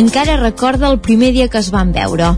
Encara 0.00 0.38
recorda 0.40 0.88
el 0.88 0.98
primer 1.04 1.32
dia 1.36 1.48
que 1.52 1.60
es 1.60 1.68
van 1.70 1.92
veure. 1.92 2.32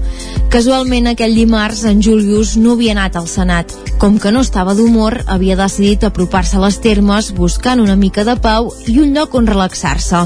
Casualment, 0.52 1.06
aquell 1.08 1.36
dimarts, 1.38 1.84
en 1.88 2.02
Julius 2.02 2.56
no 2.60 2.74
havia 2.74 2.92
anat 2.96 3.14
al 3.16 3.28
Senat. 3.30 3.70
Com 4.02 4.18
que 4.18 4.32
no 4.34 4.42
estava 4.42 4.74
d'humor, 4.74 5.20
havia 5.30 5.56
decidit 5.56 6.02
apropar-se 6.04 6.58
a 6.58 6.62
les 6.64 6.80
termes 6.82 7.30
buscant 7.36 7.80
una 7.80 7.96
mica 7.96 8.26
de 8.26 8.34
pau 8.36 8.72
i 8.90 8.98
un 9.00 9.14
lloc 9.14 9.36
on 9.38 9.46
relaxar-se. 9.46 10.24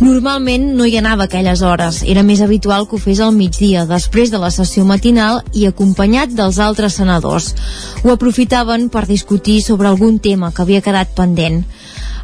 Normalment 0.00 0.72
no 0.78 0.88
hi 0.88 0.96
anava 0.98 1.28
aquelles 1.28 1.62
hores. 1.62 2.00
Era 2.08 2.24
més 2.26 2.40
habitual 2.40 2.88
que 2.88 2.96
ho 2.96 3.02
fes 3.04 3.20
al 3.20 3.36
migdia, 3.36 3.84
després 3.86 4.32
de 4.32 4.40
la 4.42 4.50
sessió 4.50 4.86
matinal 4.88 5.42
i 5.52 5.68
acompanyat 5.68 6.32
dels 6.34 6.58
altres 6.58 6.96
senadors. 6.98 7.52
Ho 8.02 8.16
aprofitaven 8.16 8.88
per 8.88 9.04
discutir 9.06 9.60
sobre 9.62 9.92
algun 9.92 10.18
tema 10.18 10.50
que 10.50 10.64
havia 10.64 10.82
quedat 10.82 11.12
pendent. 11.14 11.62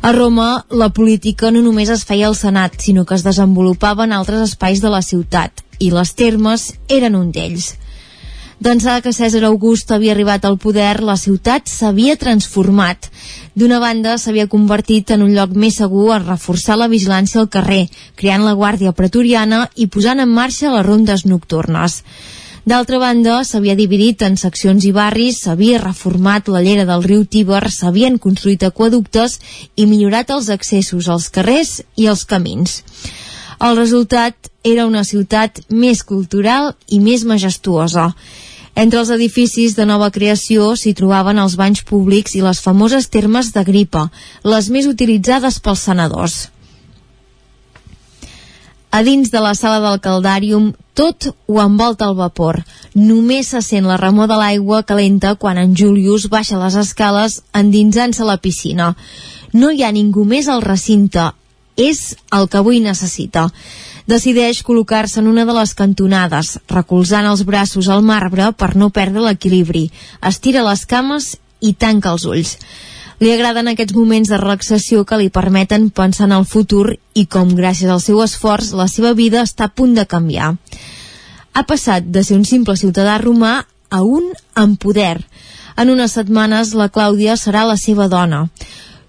A 0.01 0.13
Roma, 0.13 0.65
la 0.71 0.91
política 0.95 1.51
no 1.51 1.61
només 1.65 1.91
es 1.91 2.05
feia 2.07 2.29
al 2.29 2.37
Senat, 2.39 2.77
sinó 2.79 3.03
que 3.05 3.17
es 3.19 3.25
desenvolupava 3.27 4.07
en 4.07 4.15
altres 4.15 4.53
espais 4.53 4.79
de 4.81 4.93
la 4.93 5.03
ciutat, 5.03 5.65
i 5.83 5.91
les 5.91 6.15
termes 6.15 6.71
eren 6.87 7.17
un 7.19 7.33
d'ells. 7.35 7.73
D'ençà 8.63 8.97
que 9.03 9.13
Cèsar 9.15 9.43
August 9.47 9.91
havia 9.95 10.15
arribat 10.15 10.47
al 10.47 10.57
poder, 10.59 11.01
la 11.03 11.17
ciutat 11.19 11.71
s'havia 11.71 12.17
transformat. 12.19 13.11
D'una 13.59 13.79
banda, 13.83 14.17
s'havia 14.19 14.49
convertit 14.51 15.11
en 15.15 15.23
un 15.27 15.35
lloc 15.35 15.55
més 15.55 15.79
segur 15.83 16.09
a 16.15 16.23
reforçar 16.23 16.79
la 16.79 16.91
vigilància 16.91 17.43
al 17.43 17.51
carrer, 17.51 17.85
creant 18.15 18.47
la 18.47 18.55
guàrdia 18.59 18.95
pretoriana 18.95 19.65
i 19.75 19.87
posant 19.87 20.23
en 20.23 20.31
marxa 20.31 20.75
les 20.75 20.87
rondes 20.87 21.27
nocturnes. 21.27 22.03
D'altra 22.69 22.99
banda, 23.01 23.39
s'havia 23.49 23.73
dividit 23.79 24.21
en 24.27 24.35
seccions 24.37 24.85
i 24.85 24.91
barris, 24.93 25.39
s'havia 25.41 25.79
reformat 25.81 26.51
la 26.53 26.61
llera 26.61 26.85
del 26.85 27.05
riu 27.07 27.23
Tíber, 27.25 27.63
s'havien 27.73 28.19
construït 28.21 28.67
aquaductes 28.67 29.39
i 29.77 29.87
millorat 29.89 30.29
els 30.35 30.51
accessos 30.53 31.07
als 31.09 31.31
carrers 31.33 31.79
i 31.97 32.09
als 32.11 32.27
camins. 32.29 32.83
El 33.65 33.79
resultat 33.79 34.51
era 34.73 34.85
una 34.85 35.05
ciutat 35.09 35.63
més 35.71 36.03
cultural 36.11 36.75
i 36.93 36.99
més 37.01 37.25
majestuosa. 37.25 38.11
Entre 38.75 39.01
els 39.01 39.15
edificis 39.17 39.73
de 39.79 39.87
nova 39.89 40.11
creació 40.13 40.75
s'hi 40.77 40.93
trobaven 40.99 41.41
els 41.41 41.57
banys 41.57 41.81
públics 41.89 42.37
i 42.37 42.45
les 42.45 42.61
famoses 42.61 43.09
termes 43.09 43.49
de 43.55 43.65
gripa, 43.65 44.11
les 44.45 44.69
més 44.69 44.91
utilitzades 44.91 45.57
pels 45.65 45.87
senadors. 45.89 46.37
A 48.93 49.01
dins 49.09 49.33
de 49.33 49.41
la 49.41 49.55
sala 49.57 49.81
del 49.85 49.99
caldàrium 50.05 50.69
tot 50.99 51.29
ho 51.47 51.61
envolta 51.63 52.09
el 52.11 52.17
vapor. 52.19 52.65
Només 52.99 53.53
se 53.55 53.61
sent 53.63 53.87
la 53.87 54.01
remor 54.01 54.27
de 54.27 54.39
l'aigua 54.41 54.83
calenta 54.83 55.37
quan 55.39 55.61
en 55.63 55.77
Julius 55.79 56.27
baixa 56.33 56.59
les 56.59 56.75
escales 56.81 57.37
endinsant-se 57.55 58.25
a 58.25 58.27
la 58.27 58.41
piscina. 58.43 58.89
No 59.55 59.71
hi 59.71 59.85
ha 59.85 59.93
ningú 59.95 60.25
més 60.27 60.49
al 60.51 60.65
recinte. 60.65 61.31
És 61.79 62.17
el 62.35 62.49
que 62.51 62.59
avui 62.59 62.81
necessita. 62.83 63.47
Decideix 64.11 64.65
col·locar-se 64.67 65.21
en 65.23 65.29
una 65.31 65.45
de 65.47 65.55
les 65.55 65.77
cantonades, 65.79 66.57
recolzant 66.67 67.29
els 67.31 67.45
braços 67.47 67.87
al 67.87 68.03
marbre 68.03 68.51
per 68.59 68.73
no 68.75 68.91
perdre 68.91 69.23
l'equilibri. 69.23 69.85
Estira 70.19 70.67
les 70.67 70.83
cames 70.91 71.37
i 71.61 71.77
tanca 71.79 72.17
els 72.17 72.27
ulls. 72.27 72.57
Li 73.19 73.33
agraden 73.35 73.67
aquests 73.67 73.97
moments 73.99 74.29
de 74.31 74.37
relaxació 74.39 75.03
que 75.03 75.17
li 75.19 75.31
permeten 75.35 75.89
pensar 75.91 76.29
en 76.29 76.37
el 76.37 76.45
futur 76.47 76.93
i 77.19 77.25
com, 77.27 77.51
gràcies 77.59 77.91
al 77.91 78.03
seu 78.03 78.21
esforç, 78.23 78.71
la 78.79 78.87
seva 78.87 79.11
vida 79.19 79.43
està 79.43 79.67
a 79.67 79.75
punt 79.75 79.97
de 79.97 80.05
canviar. 80.07 80.53
Ha 81.53 81.65
passat 81.67 82.07
de 82.15 82.23
ser 82.23 82.37
un 82.39 82.45
simple 82.47 82.77
ciutadà 82.79 83.17
romà 83.19 83.65
a 83.91 84.03
un 84.07 84.29
amb 84.55 84.79
poder. 84.79 85.17
En 85.75 85.91
unes 85.91 86.15
setmanes 86.15 86.77
la 86.79 86.87
Clàudia 86.95 87.35
serà 87.35 87.65
la 87.67 87.75
seva 87.81 88.07
dona. 88.13 88.45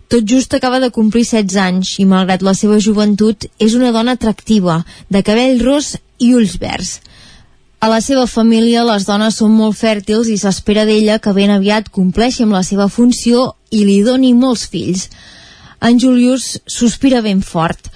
Tot 0.10 0.26
just 0.26 0.56
acaba 0.58 0.80
de 0.82 0.90
complir 0.90 1.28
16 1.28 1.62
anys 1.62 1.94
i, 2.02 2.08
malgrat 2.10 2.42
la 2.42 2.56
seva 2.58 2.80
joventut, 2.82 3.46
és 3.62 3.78
una 3.78 3.92
dona 3.94 4.18
atractiva, 4.18 4.80
de 5.10 5.22
cabell 5.22 5.62
ros 5.62 5.94
i 6.18 6.34
ulls 6.34 6.58
verds. 6.58 6.98
A 7.80 7.88
la 7.88 8.02
seva 8.04 8.26
família 8.28 8.82
les 8.84 9.06
dones 9.08 9.38
són 9.40 9.54
molt 9.56 9.78
fèrtils 9.80 10.28
i 10.28 10.36
s'espera 10.38 10.84
d'ella 10.88 11.16
que 11.24 11.32
ben 11.36 11.54
aviat 11.54 11.88
compleixi 11.96 12.44
amb 12.44 12.58
la 12.58 12.64
seva 12.68 12.90
funció 12.92 13.54
i 13.72 13.86
li 13.88 14.02
doni 14.04 14.34
molts 14.36 14.66
fills. 14.68 15.06
En 15.80 16.00
Julius 16.04 16.58
sospira 16.68 17.22
ben 17.24 17.40
fort. 17.40 17.88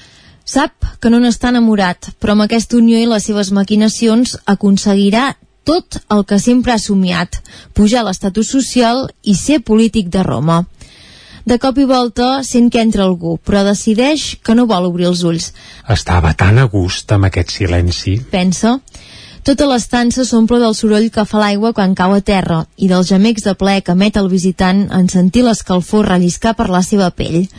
Sap 0.47 0.88
que 1.03 1.11
no 1.11 1.19
n'està 1.19 1.51
enamorat, 1.51 2.13
però 2.19 2.31
amb 2.31 2.45
aquesta 2.45 2.79
unió 2.79 3.01
i 3.01 3.09
les 3.11 3.27
seves 3.27 3.51
maquinacions 3.51 4.38
aconseguirà 4.55 5.34
tot 5.67 5.99
el 6.11 6.23
que 6.27 6.39
sempre 6.39 6.71
ha 6.71 6.79
somiat, 6.79 7.41
pujar 7.75 8.05
l'estatus 8.07 8.55
social 8.55 9.09
i 9.23 9.36
ser 9.36 9.59
polític 9.67 10.07
de 10.15 10.23
Roma. 10.23 10.63
De 11.43 11.57
cop 11.59 11.75
i 11.75 11.84
volta 11.84 12.38
sent 12.47 12.69
que 12.71 12.79
entra 12.79 13.03
algú, 13.03 13.36
però 13.36 13.65
decideix 13.67 14.38
que 14.39 14.55
no 14.55 14.63
vol 14.67 14.88
obrir 14.88 15.09
els 15.09 15.23
ulls. 15.27 15.49
Estava 15.91 16.31
tan 16.39 16.61
a 16.61 16.69
gust 16.71 17.11
amb 17.11 17.27
aquest 17.27 17.51
silenci. 17.51 18.15
Pensa. 18.31 18.77
Tota 19.43 19.65
l'estança 19.67 20.23
s'omple 20.23 20.55
del 20.61 20.71
soroll 20.71 21.09
que 21.11 21.25
fa 21.27 21.39
l'aigua 21.41 21.73
quan 21.75 21.93
cau 21.99 22.13
a 22.15 22.21
terra 22.23 22.61
i 22.79 22.87
dels 22.87 23.09
gemecs 23.11 23.43
de 23.43 23.51
ple 23.59 23.81
que 23.83 23.91
emet 23.91 24.15
el 24.21 24.29
visitant 24.31 24.85
en 24.95 25.09
sentir 25.11 25.43
l'escalfor 25.43 26.07
relliscar 26.07 26.53
per 26.55 26.69
la 26.71 26.79
seva 26.79 27.09
pell. 27.11 27.49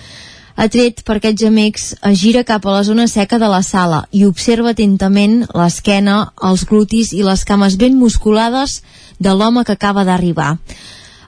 Atret 0.57 1.03
per 1.05 1.19
aquests 1.19 1.43
gemecs, 1.43 1.85
es 2.09 2.17
gira 2.23 2.45
cap 2.49 2.65
a 2.65 2.73
la 2.79 2.87
zona 2.89 3.05
seca 3.11 3.37
de 3.43 3.51
la 3.53 3.61
sala 3.67 3.99
i 4.17 4.25
observa 4.25 4.73
atentament 4.73 5.43
l'esquena, 5.53 6.31
els 6.49 6.65
glutis 6.65 7.13
i 7.13 7.21
les 7.27 7.45
cames 7.45 7.77
ben 7.77 8.01
musculades 8.01 8.79
de 9.19 9.37
l'home 9.37 9.67
que 9.69 9.77
acaba 9.77 10.07
d'arribar. 10.09 10.55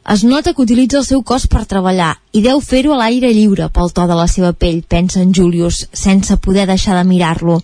Es 0.09 0.25
nota 0.25 0.55
que 0.55 0.63
utilitza 0.63 1.03
el 1.03 1.05
seu 1.05 1.21
cos 1.21 1.49
per 1.53 1.67
treballar 1.69 2.15
i 2.33 2.41
deu 2.41 2.65
fer-ho 2.65 2.95
a 2.95 3.03
l'aire 3.03 3.35
lliure 3.35 3.69
pel 3.69 3.93
to 3.93 4.09
de 4.09 4.17
la 4.17 4.29
seva 4.31 4.55
pell, 4.55 4.81
pensa 4.89 5.21
en 5.21 5.37
Julius, 5.37 5.85
sense 5.93 6.41
poder 6.41 6.65
deixar 6.71 6.97
de 6.97 7.05
mirar-lo. 7.05 7.61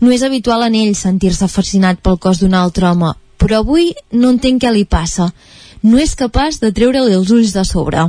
No 0.00 0.12
és 0.14 0.22
habitual 0.22 0.62
en 0.68 0.76
ell 0.78 0.94
sentir-se 0.94 1.48
fascinat 1.50 1.98
pel 2.02 2.20
cos 2.22 2.38
d'un 2.38 2.52
altre 2.54 2.86
home, 2.86 3.14
però 3.38 3.62
avui 3.62 3.88
no 4.12 4.30
entenc 4.30 4.62
què 4.62 4.70
li 4.74 4.84
passa. 4.86 5.32
No 5.82 5.98
és 5.98 6.14
capaç 6.18 6.60
de 6.62 6.70
treure-li 6.74 7.16
els 7.16 7.32
ulls 7.34 7.54
de 7.56 7.64
sobre. 7.66 8.04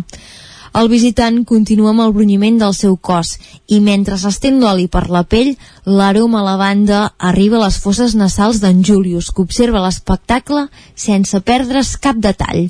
El 0.79 0.89
visitant 0.91 1.39
continua 1.49 1.89
amb 1.89 2.03
el 2.03 2.13
brunyiment 2.13 2.59
del 2.61 2.75
seu 2.77 2.93
cos 3.09 3.31
i 3.73 3.79
mentre 3.81 4.19
s'estén 4.21 4.59
l'oli 4.61 4.85
per 4.87 5.07
la 5.09 5.23
pell, 5.25 5.55
l'aroma 5.85 6.43
lavanda 6.45 7.07
arriba 7.31 7.57
a 7.57 7.63
les 7.63 7.79
fosses 7.81 8.13
nasals 8.13 8.61
d'en 8.61 8.83
Julius, 8.85 9.31
que 9.33 9.41
observa 9.41 9.81
l'espectacle 9.81 10.67
sense 10.93 11.41
perdre's 11.41 11.95
cap 11.97 12.21
detall. 12.21 12.69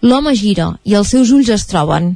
L'home 0.00 0.32
gira 0.32 0.70
i 0.84 0.96
els 0.96 1.12
seus 1.12 1.32
ulls 1.36 1.52
es 1.52 1.68
troben. 1.68 2.14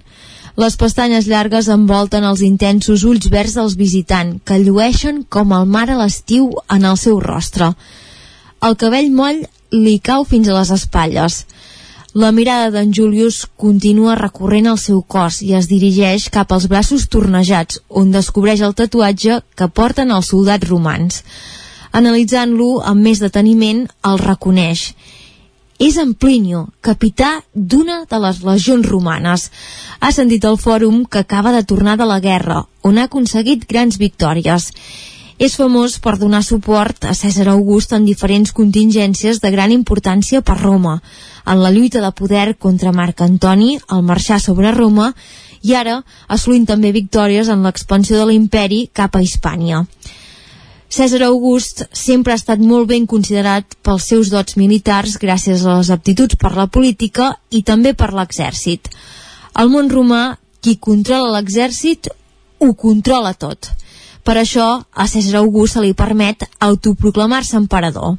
Les 0.59 0.77
pestanyes 0.77 1.29
llargues 1.31 1.69
envolten 1.71 2.25
els 2.27 2.43
intensos 2.43 3.05
ulls 3.07 3.29
verds 3.31 3.55
dels 3.55 3.77
visitant, 3.79 4.39
que 4.45 4.59
llueixen 4.59 5.23
com 5.29 5.55
el 5.55 5.67
mar 5.67 5.87
a 5.91 5.99
l'estiu 6.01 6.51
en 6.69 6.85
el 6.85 6.99
seu 6.99 7.21
rostre. 7.23 7.71
El 8.67 8.77
cabell 8.77 9.13
moll 9.15 9.45
li 9.71 9.99
cau 10.03 10.27
fins 10.27 10.49
a 10.49 10.57
les 10.59 10.73
espatlles. 10.75 11.45
La 12.13 12.33
mirada 12.35 12.73
d'en 12.75 12.91
Julius 12.91 13.45
continua 13.57 14.19
recorrent 14.19 14.67
el 14.67 14.79
seu 14.83 14.99
cos 15.03 15.39
i 15.47 15.55
es 15.55 15.69
dirigeix 15.71 16.27
cap 16.35 16.51
als 16.53 16.67
braços 16.67 17.07
tornejats, 17.07 17.79
on 17.89 18.11
descobreix 18.11 18.65
el 18.67 18.75
tatuatge 18.75 19.39
que 19.55 19.71
porten 19.71 20.11
els 20.11 20.33
soldats 20.35 20.67
romans. 20.69 21.23
Analitzant-lo 21.93 22.81
amb 22.83 23.07
més 23.07 23.23
deteniment, 23.23 23.87
el 24.03 24.19
reconeix 24.19 24.91
és 25.81 25.97
en 25.97 26.13
Plinio, 26.13 26.67
capità 26.85 27.41
d'una 27.55 28.03
de 28.11 28.19
les 28.21 28.43
legions 28.45 28.85
romanes. 28.87 29.47
Ha 29.99 30.11
sentit 30.13 30.45
al 30.45 30.59
fòrum 30.61 31.07
que 31.09 31.23
acaba 31.25 31.55
de 31.57 31.65
tornar 31.65 31.97
de 31.97 32.05
la 32.05 32.21
guerra, 32.21 32.67
on 32.85 32.99
ha 32.99 33.07
aconseguit 33.09 33.65
grans 33.67 33.97
victòries. 33.97 34.69
És 35.41 35.57
famós 35.57 35.97
per 36.05 36.19
donar 36.21 36.43
suport 36.45 37.09
a 37.09 37.15
Cèsar 37.17 37.49
August 37.49 37.95
en 37.97 38.05
diferents 38.05 38.53
contingències 38.53 39.41
de 39.41 39.51
gran 39.51 39.73
importància 39.73 40.43
per 40.45 40.59
Roma, 40.61 40.99
en 41.47 41.63
la 41.65 41.73
lluita 41.73 42.05
de 42.05 42.13
poder 42.13 42.59
contra 42.59 42.93
Marc 42.93 43.25
Antoni, 43.25 43.79
al 43.89 44.05
marxar 44.05 44.37
sobre 44.39 44.77
Roma, 44.77 45.15
i 45.63 45.73
ara 45.73 46.03
assolint 46.29 46.69
també 46.69 46.93
victòries 46.93 47.49
en 47.49 47.65
l'expansió 47.65 48.21
de 48.21 48.29
l'imperi 48.29 48.91
cap 48.93 49.17
a 49.17 49.25
Hispània. 49.25 49.87
Cèsar 50.91 51.23
August 51.23 51.85
sempre 51.95 52.33
ha 52.35 52.39
estat 52.41 52.59
molt 52.59 52.89
ben 52.91 53.05
considerat 53.07 53.77
pels 53.87 54.09
seus 54.11 54.31
dots 54.33 54.57
militars 54.59 55.13
gràcies 55.23 55.63
a 55.63 55.77
les 55.79 55.91
aptituds 55.95 56.35
per 56.35 56.51
la 56.57 56.67
política 56.67 57.29
i 57.55 57.63
també 57.63 57.93
per 57.95 58.09
l'exèrcit. 58.11 58.91
Al 59.55 59.71
món 59.71 59.87
romà, 59.93 60.35
qui 60.59 60.81
controla 60.83 61.31
l'exèrcit 61.37 62.11
ho 62.59 62.73
controla 62.75 63.37
tot. 63.39 63.71
Per 64.27 64.35
això, 64.37 64.67
a 64.91 65.07
Cèsar 65.07 65.39
August 65.45 65.79
se 65.79 65.85
li 65.85 65.95
permet 65.95 66.43
autoproclamar-se 66.59 67.57
emperador. 67.61 68.19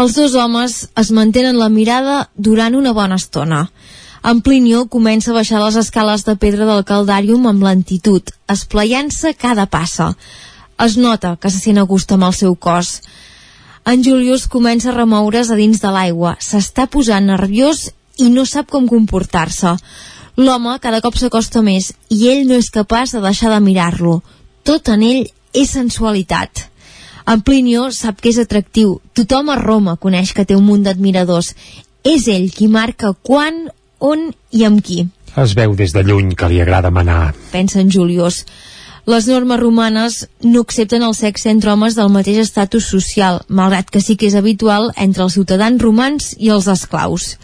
Els 0.00 0.16
dos 0.16 0.32
homes 0.32 0.80
es 0.96 1.12
mantenen 1.12 1.60
la 1.60 1.68
mirada 1.68 2.30
durant 2.36 2.74
una 2.74 2.96
bona 2.96 3.20
estona. 3.20 3.66
En 4.28 4.42
Plinio 4.44 4.82
comença 4.92 5.30
a 5.30 5.34
baixar 5.38 5.60
les 5.62 5.76
escales 5.80 6.26
de 6.26 6.34
pedra 6.36 6.66
del 6.68 6.82
caldàrium 6.84 7.46
amb 7.48 7.62
lentitud, 7.64 8.28
esplaiant-se 8.52 9.30
cada 9.40 9.64
passa. 9.72 10.10
Es 10.84 10.98
nota 11.00 11.30
que 11.40 11.48
se 11.48 11.62
sent 11.62 11.80
a 11.80 11.84
gust 11.88 12.12
amb 12.12 12.26
el 12.26 12.34
seu 12.36 12.52
cos. 12.66 12.90
En 13.88 14.04
Julius 14.04 14.44
comença 14.52 14.90
a 14.92 14.96
remoure's 14.98 15.48
a 15.48 15.56
dins 15.56 15.80
de 15.80 15.92
l'aigua. 15.94 16.34
S'està 16.44 16.84
posant 16.92 17.24
nerviós 17.24 17.86
i 18.20 18.28
no 18.34 18.44
sap 18.44 18.68
com 18.68 18.90
comportar-se. 18.90 19.72
L'home 20.36 20.76
cada 20.84 21.00
cop 21.00 21.16
s'acosta 21.16 21.64
més 21.64 21.94
i 22.12 22.28
ell 22.28 22.44
no 22.50 22.60
és 22.60 22.68
capaç 22.74 23.16
de 23.16 23.24
deixar 23.24 23.54
de 23.54 23.62
mirar-lo. 23.64 24.18
Tot 24.60 24.92
en 24.92 25.08
ell 25.08 25.24
és 25.56 25.72
sensualitat. 25.72 26.66
En 27.24 27.40
Plinio 27.40 27.88
sap 27.96 28.20
que 28.20 28.28
és 28.28 28.44
atractiu. 28.44 28.98
Tothom 29.16 29.48
a 29.48 29.56
Roma 29.56 29.96
coneix 29.96 30.36
que 30.36 30.44
té 30.44 30.52
un 30.58 30.68
munt 30.68 30.84
d'admiradors. 30.84 31.54
És 32.04 32.28
ell 32.28 32.50
qui 32.52 32.68
marca 32.68 33.16
quan, 33.24 33.70
on 33.98 34.30
i 34.50 34.64
amb 34.64 34.82
qui. 34.84 35.06
Es 35.36 35.54
veu 35.58 35.74
des 35.76 35.92
de 35.94 36.02
lluny 36.02 36.34
que 36.38 36.48
li 36.48 36.60
agrada 36.62 36.90
manar. 36.90 37.34
Pensa 37.52 37.80
en 37.80 37.90
Julius. 37.92 38.44
Les 39.08 39.26
normes 39.30 39.60
romanes 39.60 40.16
no 40.44 40.60
accepten 40.60 41.02
el 41.02 41.14
sexe 41.16 41.48
entre 41.50 41.72
homes 41.72 41.94
del 41.96 42.10
mateix 42.12 42.42
estatus 42.42 42.88
social, 42.92 43.40
malgrat 43.48 43.88
que 43.88 44.02
sí 44.04 44.18
que 44.20 44.28
és 44.28 44.36
habitual 44.36 44.90
entre 44.96 45.24
els 45.24 45.38
ciutadans 45.38 45.80
romans 45.80 46.34
i 46.36 46.50
els 46.52 46.68
esclaus. 46.68 47.36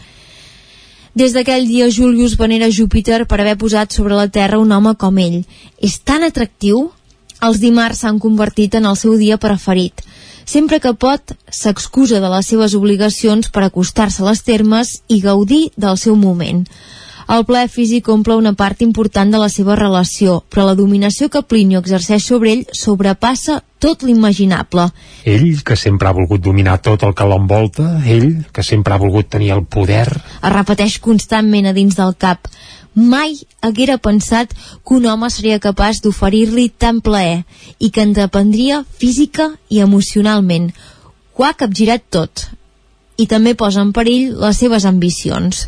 Des 1.15 1.33
d'aquell 1.33 1.65
dia 1.65 1.87
Julius 1.89 2.35
venera 2.37 2.69
Júpiter 2.69 3.23
per 3.25 3.39
haver 3.39 3.55
posat 3.57 3.95
sobre 3.95 4.17
la 4.19 4.27
Terra 4.27 4.59
un 4.59 4.71
home 4.75 4.93
com 4.99 5.17
ell. 5.17 5.39
És 5.79 6.01
tan 6.03 6.27
atractiu? 6.27 6.89
Els 7.41 7.61
dimarts 7.63 8.03
s'han 8.03 8.19
convertit 8.19 8.75
en 8.75 8.85
el 8.85 8.97
seu 8.99 9.15
dia 9.17 9.39
preferit. 9.39 10.03
Sempre 10.45 10.79
que 10.79 10.93
pot, 10.93 11.33
s'excusa 11.49 12.21
de 12.21 12.29
les 12.29 12.51
seves 12.51 12.75
obligacions 12.77 13.49
per 13.49 13.65
acostar-se 13.65 14.21
a 14.21 14.29
les 14.29 14.43
termes 14.45 14.99
i 15.09 15.19
gaudir 15.23 15.71
del 15.75 15.97
seu 15.97 16.15
moment. 16.15 16.63
El 17.25 17.41
plaer 17.49 17.71
físic 17.73 18.05
omple 18.13 18.35
una 18.37 18.53
part 18.53 18.83
important 18.85 19.31
de 19.33 19.39
la 19.41 19.49
seva 19.49 19.73
relació, 19.79 20.43
però 20.53 20.67
la 20.67 20.75
dominació 20.77 21.31
que 21.33 21.41
Plinio 21.41 21.81
exerceix 21.81 22.27
sobre 22.29 22.51
ell 22.53 22.61
sobrepassa 22.69 23.63
tot 23.81 24.05
l'imaginable. 24.05 24.85
Ell, 25.25 25.47
que 25.65 25.75
sempre 25.75 26.07
ha 26.07 26.13
volgut 26.13 26.43
dominar 26.45 26.77
tot 26.85 27.01
el 27.03 27.15
que 27.17 27.25
l'envolta, 27.25 27.87
ell, 28.05 28.45
que 28.53 28.63
sempre 28.63 28.93
ha 28.93 29.01
volgut 29.01 29.31
tenir 29.33 29.51
el 29.57 29.65
poder... 29.65 30.05
Es 30.13 30.53
repeteix 30.53 30.99
constantment 31.01 31.71
a 31.71 31.73
dins 31.73 31.97
del 31.97 32.13
cap. 32.21 32.45
Mai 32.95 33.35
haguera 33.59 33.97
pensat 33.99 34.53
que 34.55 34.95
un 34.95 35.05
home 35.11 35.27
seria 35.29 35.59
capaç 35.59 35.99
d'oferir-li 36.01 36.69
tant 36.79 37.01
plaer 37.03 37.43
i 37.77 37.89
que 37.91 38.05
en 38.07 38.13
dependria 38.15 38.85
física 38.97 39.49
i 39.69 39.81
emocionalment. 39.83 40.71
Ho 41.35 41.43
ha 41.43 41.53
capgirat 41.59 42.07
tot 42.09 42.47
i 43.19 43.27
també 43.27 43.53
posa 43.55 43.83
en 43.83 43.91
perill 43.91 44.37
les 44.39 44.57
seves 44.63 44.87
ambicions. 44.87 45.67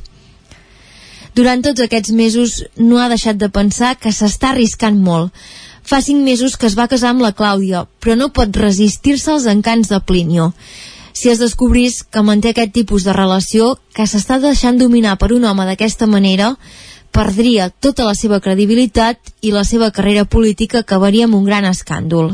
Durant 1.35 1.61
tots 1.61 1.83
aquests 1.83 2.15
mesos 2.15 2.63
no 2.79 2.97
ha 2.97 3.11
deixat 3.11 3.37
de 3.37 3.51
pensar 3.53 3.97
que 3.99 4.15
s'està 4.15 4.53
arriscant 4.53 4.95
molt. 4.97 5.35
Fa 5.83 5.99
cinc 6.01 6.23
mesos 6.23 6.55
que 6.55 6.67
es 6.67 6.75
va 6.79 6.87
casar 6.87 7.11
amb 7.11 7.23
la 7.23 7.35
Clàudia, 7.35 7.85
però 7.99 8.15
no 8.15 8.31
pot 8.31 8.55
resistir-se 8.55 9.31
als 9.35 9.45
encants 9.51 9.91
de 9.91 9.99
Plinio. 9.99 10.53
Si 11.13 11.29
es 11.29 11.39
descobrís 11.43 12.01
que 12.03 12.23
manté 12.23 12.55
aquest 12.55 12.73
tipus 12.73 13.03
de 13.03 13.13
relació, 13.13 13.75
que 13.93 14.07
s'està 14.07 14.39
deixant 14.39 14.79
dominar 14.79 15.17
per 15.17 15.31
un 15.35 15.45
home 15.45 15.67
d'aquesta 15.69 16.07
manera, 16.07 16.55
perdria 17.11 17.69
tota 17.69 18.05
la 18.07 18.15
seva 18.15 18.39
credibilitat 18.39 19.33
i 19.41 19.51
la 19.51 19.63
seva 19.63 19.91
carrera 19.91 20.25
política 20.25 20.83
acabaria 20.83 21.25
amb 21.25 21.35
un 21.35 21.45
gran 21.45 21.65
escàndol. 21.65 22.33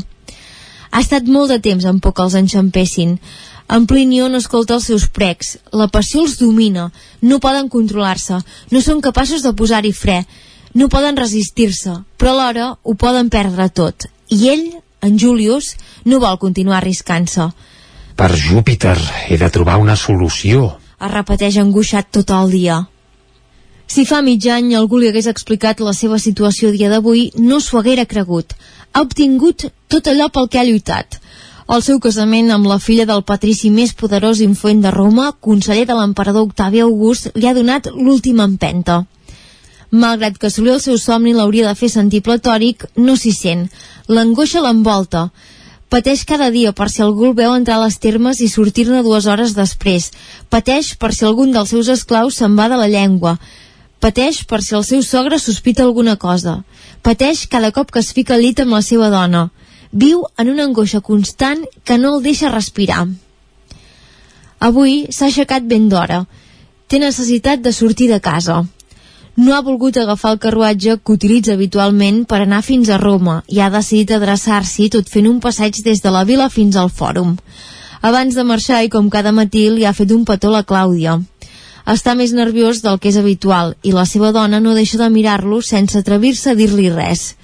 Ha 0.94 1.00
estat 1.02 1.26
molt 1.26 1.50
de 1.50 1.58
temps 1.58 1.84
en 1.90 1.98
que 2.00 2.22
els 2.22 2.34
enxampessin. 2.38 3.18
En 3.74 3.86
Plinio 3.86 4.28
no 4.28 4.38
escolta 4.38 4.74
els 4.74 4.86
seus 4.86 5.08
precs, 5.08 5.56
la 5.72 5.88
passió 5.88 6.22
els 6.22 6.36
domina, 6.38 6.90
no 7.22 7.40
poden 7.40 7.68
controlar-se, 7.68 8.38
no 8.70 8.80
són 8.80 9.00
capaços 9.00 9.42
de 9.42 9.54
posar-hi 9.56 9.92
fre, 9.92 10.24
no 10.74 10.88
poden 10.88 11.16
resistir-se, 11.16 11.96
però 12.18 12.34
alhora 12.34 12.74
ho 12.82 12.94
poden 12.94 13.30
perdre 13.30 13.68
tot. 13.70 14.06
I 14.28 14.48
ell, 14.52 14.66
en 15.02 15.18
Julius, 15.18 15.74
no 16.04 16.20
vol 16.20 16.38
continuar 16.38 16.82
arriscant-se. 16.82 17.48
Per 18.14 18.30
Júpiter, 18.38 18.98
he 19.28 19.38
de 19.40 19.50
trobar 19.50 19.80
una 19.82 19.96
solució. 19.96 20.74
Es 21.00 21.10
repeteix 21.10 21.58
angoixat 21.58 22.12
tot 22.14 22.30
el 22.30 22.52
dia. 22.52 22.84
Si 23.86 24.04
fa 24.08 24.22
mig 24.22 24.46
any 24.50 24.72
algú 24.74 24.98
li 24.98 25.08
hagués 25.10 25.28
explicat 25.30 25.80
la 25.84 25.92
seva 25.92 26.18
situació 26.18 26.72
dia 26.72 26.88
d'avui, 26.90 27.30
no 27.36 27.60
s'ho 27.60 27.78
haguera 27.78 28.06
cregut. 28.06 28.54
Ha 28.92 29.02
obtingut 29.04 29.68
tot 29.88 30.08
allò 30.08 30.30
pel 30.32 30.48
que 30.48 30.58
ha 30.58 30.64
lluitat. 30.64 31.20
El 31.74 31.80
seu 31.80 31.98
casament 32.00 32.50
amb 32.52 32.68
la 32.68 32.78
filla 32.78 33.06
del 33.08 33.22
patrici 33.24 33.70
més 33.72 33.94
poderós 33.96 34.40
influent 34.44 34.82
de 34.84 34.90
Roma, 34.92 35.30
conseller 35.40 35.86
de 35.88 35.96
l'emperador 35.96 36.48
Octavi 36.48 36.82
August, 36.84 37.30
li 37.34 37.48
ha 37.48 37.54
donat 37.56 37.88
l'última 37.94 38.44
empenta. 38.44 39.04
Malgrat 39.90 40.36
que 40.38 40.50
assolir 40.50 40.74
el 40.74 40.82
seu 40.84 40.98
somni 40.98 41.32
l'hauria 41.32 41.68
de 41.68 41.78
fer 41.78 41.88
sentir 41.88 42.20
platòric, 42.26 42.84
no 42.96 43.16
s'hi 43.16 43.32
sent. 43.32 43.68
L'angoixa 44.08 44.60
l'envolta. 44.64 45.28
Pateix 45.88 46.24
cada 46.26 46.50
dia 46.50 46.72
per 46.72 46.88
si 46.90 47.02
algú 47.04 47.28
el 47.30 47.36
veu 47.38 47.54
entrar 47.54 47.76
a 47.78 47.84
les 47.84 48.00
termes 48.02 48.40
i 48.42 48.48
sortir-ne 48.50 49.04
dues 49.06 49.28
hores 49.30 49.54
després. 49.54 50.10
Pateix 50.50 50.96
per 50.98 51.12
si 51.14 51.24
algun 51.24 51.52
dels 51.54 51.70
seus 51.70 51.88
esclaus 51.94 52.40
se'n 52.40 52.56
va 52.58 52.68
de 52.72 52.80
la 52.80 52.90
llengua. 52.90 53.38
Pateix 54.04 54.42
per 54.44 54.58
si 54.60 54.74
el 54.76 54.82
seu 54.84 55.00
sogre 55.00 55.38
sospita 55.40 55.80
alguna 55.82 56.18
cosa. 56.20 56.58
Pateix 57.06 57.46
cada 57.48 57.70
cop 57.72 57.92
que 57.92 58.02
es 58.04 58.10
fica 58.12 58.34
al 58.34 58.42
llit 58.44 58.60
amb 58.60 58.76
la 58.76 58.82
seva 58.84 59.08
dona. 59.08 59.46
Viu 60.02 60.26
en 60.42 60.50
una 60.52 60.66
angoixa 60.68 61.00
constant 61.06 61.62
que 61.88 61.96
no 62.02 62.10
el 62.16 62.26
deixa 62.26 62.50
respirar. 62.52 63.06
Avui 64.68 64.98
s'ha 65.08 65.30
aixecat 65.30 65.64
ben 65.72 65.88
d'hora. 65.88 66.20
Té 66.86 67.00
necessitat 67.00 67.64
de 67.64 67.72
sortir 67.72 68.10
de 68.12 68.20
casa. 68.20 68.60
No 69.36 69.56
ha 69.56 69.64
volgut 69.70 69.96
agafar 69.96 70.34
el 70.34 70.42
carruatge 70.44 70.98
que 71.00 71.16
utilitza 71.16 71.56
habitualment 71.56 72.20
per 72.28 72.42
anar 72.44 72.60
fins 72.62 72.90
a 72.92 73.00
Roma 73.00 73.40
i 73.48 73.64
ha 73.64 73.72
decidit 73.72 74.12
adreçar-s'hi 74.18 74.90
tot 74.98 75.08
fent 75.16 75.32
un 75.32 75.40
passeig 75.46 75.80
des 75.88 76.04
de 76.04 76.12
la 76.12 76.26
vila 76.28 76.52
fins 76.52 76.76
al 76.76 76.92
fòrum. 76.92 77.38
Abans 78.04 78.36
de 78.36 78.44
marxar 78.44 78.84
i 78.84 78.92
com 78.92 79.08
cada 79.08 79.32
matí 79.32 79.70
li 79.70 79.88
ha 79.88 79.96
fet 79.96 80.12
un 80.12 80.28
petó 80.28 80.52
la 80.52 80.62
Clàudia. 80.62 81.22
Està 81.84 82.14
més 82.16 82.32
nerviós 82.32 82.80
del 82.80 82.96
que 82.96 83.10
és 83.10 83.18
habitual 83.20 83.74
i 83.84 83.92
la 83.92 84.06
seva 84.08 84.32
dona 84.32 84.60
no 84.60 84.72
deixa 84.76 84.96
de 85.00 85.08
mirar-lo 85.12 85.60
sense 85.60 85.98
atrevir-se 86.00 86.52
a 86.52 86.56
dir-li 86.56 86.88
res. 86.88 87.34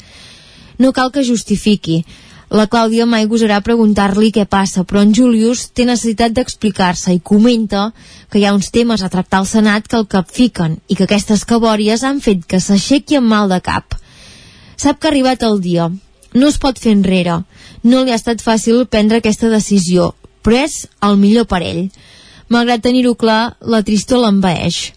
No 0.80 0.94
cal 0.96 1.12
que 1.12 1.26
justifiqui. 1.26 2.04
La 2.50 2.64
Clàudia 2.66 3.04
mai 3.06 3.28
gosarà 3.30 3.60
preguntar-li 3.62 4.32
què 4.34 4.46
passa, 4.48 4.82
però 4.82 5.04
en 5.04 5.12
Julius 5.14 5.68
té 5.70 5.84
necessitat 5.86 6.32
d'explicar-se 6.34 7.12
i 7.14 7.20
comenta 7.20 7.90
que 8.30 8.40
hi 8.40 8.46
ha 8.48 8.54
uns 8.56 8.72
temes 8.74 9.04
a 9.04 9.10
tractar 9.12 9.42
al 9.42 9.46
Senat 9.46 9.86
que 9.86 10.00
el 10.00 10.08
capfiquen 10.10 10.78
i 10.88 10.96
que 10.96 11.04
aquestes 11.06 11.44
cabòries 11.44 12.02
han 12.02 12.18
fet 12.24 12.42
que 12.48 12.58
s'aixequi 12.64 13.20
amb 13.20 13.30
mal 13.30 13.52
de 13.52 13.60
cap. 13.60 13.94
Sap 14.80 14.98
que 14.98 15.06
ha 15.06 15.12
arribat 15.12 15.44
el 15.46 15.60
dia. 15.60 15.90
No 16.32 16.48
es 16.48 16.56
pot 16.58 16.80
fer 16.80 16.96
enrere. 16.96 17.42
No 17.84 18.02
li 18.02 18.10
ha 18.10 18.18
estat 18.18 18.42
fàcil 18.42 18.86
prendre 18.88 19.20
aquesta 19.20 19.52
decisió, 19.52 20.14
però 20.42 20.64
és 20.64 20.86
el 21.06 21.20
millor 21.20 21.46
per 21.46 21.60
ell. 21.60 21.84
Malgrat 22.50 22.82
tenir-ho 22.82 23.14
clar, 23.14 23.56
la 23.62 23.82
tristor 23.86 24.24
l'envaeix. 24.24 24.90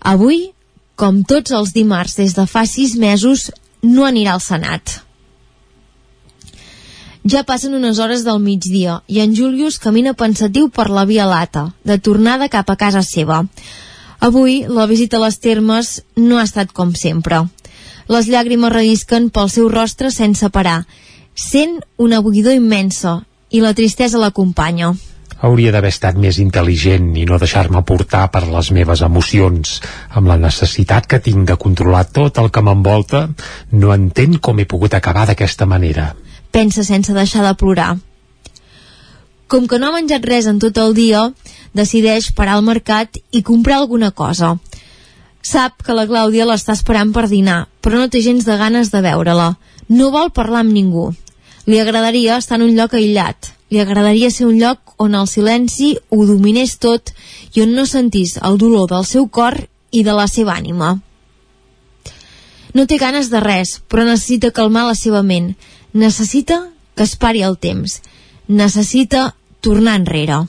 Avui, 0.00 0.52
com 0.96 1.20
tots 1.28 1.52
els 1.52 1.74
dimarts 1.76 2.16
des 2.16 2.32
de 2.36 2.46
fa 2.48 2.64
sis 2.64 2.94
mesos, 2.96 3.50
no 3.82 4.06
anirà 4.08 4.36
al 4.36 4.40
Senat. 4.40 5.02
Ja 7.26 7.42
passen 7.42 7.74
unes 7.74 7.98
hores 7.98 8.22
del 8.24 8.38
migdia 8.38 9.00
i 9.10 9.18
en 9.20 9.34
Julius 9.34 9.80
camina 9.82 10.14
pensatiu 10.14 10.68
per 10.70 10.86
la 10.88 11.04
via 11.04 11.26
lata, 11.26 11.66
de 11.84 11.98
tornada 11.98 12.48
cap 12.48 12.70
a 12.70 12.76
casa 12.80 13.02
seva. 13.02 13.42
Avui, 14.20 14.62
la 14.68 14.86
visita 14.86 15.18
a 15.18 15.24
les 15.24 15.36
termes 15.42 15.90
no 16.16 16.38
ha 16.38 16.44
estat 16.46 16.72
com 16.72 16.94
sempre. 16.94 17.42
Les 18.08 18.30
llàgrimes 18.30 18.72
rellisquen 18.72 19.28
pel 19.34 19.50
seu 19.50 19.68
rostre 19.68 20.12
sense 20.14 20.48
parar. 20.54 20.84
Sent 21.34 21.80
una 21.98 22.22
buidor 22.22 22.54
immensa 22.54 23.18
i 23.50 23.60
la 23.60 23.74
tristesa 23.74 24.22
l'acompanya. 24.22 24.94
Hauria 25.44 25.72
d'haver 25.72 25.92
estat 25.92 26.16
més 26.16 26.38
intel·ligent 26.40 27.10
i 27.20 27.26
no 27.28 27.36
deixar-me 27.38 27.82
portar 27.84 28.26
per 28.32 28.46
les 28.48 28.70
meves 28.72 29.02
emocions. 29.04 29.80
Amb 30.16 30.32
la 30.32 30.38
necessitat 30.40 31.06
que 31.06 31.20
tinc 31.20 31.48
de 31.48 31.58
controlar 31.60 32.06
tot 32.08 32.38
el 32.40 32.48
que 32.50 32.64
m'envolta, 32.64 33.26
no 33.72 33.92
entenc 33.92 34.40
com 34.40 34.60
he 34.60 34.68
pogut 34.70 34.96
acabar 34.96 35.26
d'aquesta 35.28 35.68
manera 35.68 36.14
pensa 36.56 36.84
sense 36.84 37.12
deixar 37.12 37.44
de 37.44 37.54
plorar. 37.60 37.98
Com 39.46 39.66
que 39.68 39.78
no 39.78 39.90
ha 39.90 39.96
menjat 39.96 40.24
res 40.24 40.46
en 40.50 40.56
tot 40.62 40.78
el 40.80 40.94
dia, 40.96 41.26
decideix 41.76 42.30
parar 42.38 42.56
al 42.56 42.64
mercat 42.64 43.18
i 43.30 43.42
comprar 43.44 43.76
alguna 43.78 44.10
cosa. 44.10 44.54
Sap 45.44 45.84
que 45.86 45.94
la 45.94 46.06
Clàudia 46.08 46.46
l'està 46.48 46.74
esperant 46.74 47.12
per 47.14 47.26
dinar, 47.30 47.66
però 47.84 48.00
no 48.00 48.08
té 48.08 48.22
gens 48.24 48.48
de 48.48 48.56
ganes 48.58 48.90
de 48.94 49.04
veure-la. 49.04 49.50
No 49.92 50.08
vol 50.14 50.32
parlar 50.38 50.64
amb 50.64 50.72
ningú. 50.74 51.10
Li 51.68 51.78
agradaria 51.82 52.40
estar 52.40 52.56
en 52.58 52.66
un 52.70 52.74
lloc 52.78 52.96
aïllat. 52.96 53.52
Li 53.70 53.80
agradaria 53.82 54.30
ser 54.30 54.46
un 54.46 54.60
lloc 54.60 54.94
on 55.02 55.16
el 55.18 55.26
silenci 55.26 55.96
ho 56.10 56.26
dominés 56.26 56.76
tot 56.78 57.10
i 57.54 57.64
on 57.64 57.74
no 57.74 57.86
sentís 57.86 58.36
el 58.38 58.58
dolor 58.62 58.88
del 58.92 59.04
seu 59.04 59.26
cor 59.26 59.58
i 59.90 60.04
de 60.06 60.14
la 60.14 60.28
seva 60.30 60.54
ànima. 60.54 60.96
No 62.76 62.84
té 62.86 62.98
ganes 63.00 63.30
de 63.32 63.40
res, 63.40 63.80
però 63.88 64.04
necessita 64.04 64.52
calmar 64.52 64.84
la 64.86 64.94
seva 64.94 65.22
ment 65.22 65.54
necessita 65.96 66.60
que 66.94 67.04
es 67.04 67.16
pari 67.16 67.42
el 67.42 67.56
temps, 67.56 68.00
necessita 68.48 69.34
tornar 69.64 69.96
enrere. 70.00 70.44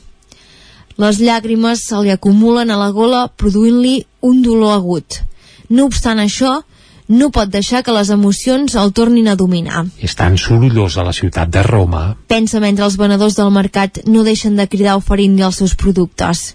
Les 0.97 1.19
llàgrimes 1.21 1.83
se 1.87 1.99
li 2.03 2.11
acumulen 2.11 2.71
a 2.73 2.77
la 2.79 2.89
gola 2.91 3.27
produint-li 3.29 4.01
un 4.21 4.41
dolor 4.41 4.75
agut. 4.75 5.21
No 5.69 5.85
obstant 5.85 6.19
això, 6.19 6.61
no 7.07 7.29
pot 7.31 7.49
deixar 7.49 7.83
que 7.83 7.95
les 7.95 8.09
emocions 8.11 8.75
el 8.75 8.93
tornin 8.93 9.27
a 9.31 9.35
dominar. 9.39 9.85
És 10.03 10.15
tan 10.15 10.37
sorollós 10.37 10.97
a 10.97 11.05
la 11.07 11.15
ciutat 11.15 11.49
de 11.49 11.63
Roma. 11.63 12.17
Pensa 12.27 12.59
mentre 12.59 12.85
els 12.85 12.97
venedors 12.99 13.37
del 13.39 13.51
mercat 13.51 14.03
no 14.05 14.25
deixen 14.27 14.55
de 14.59 14.67
cridar 14.67 14.97
oferint-li 14.99 15.45
els 15.47 15.59
seus 15.63 15.75
productes. 15.75 16.53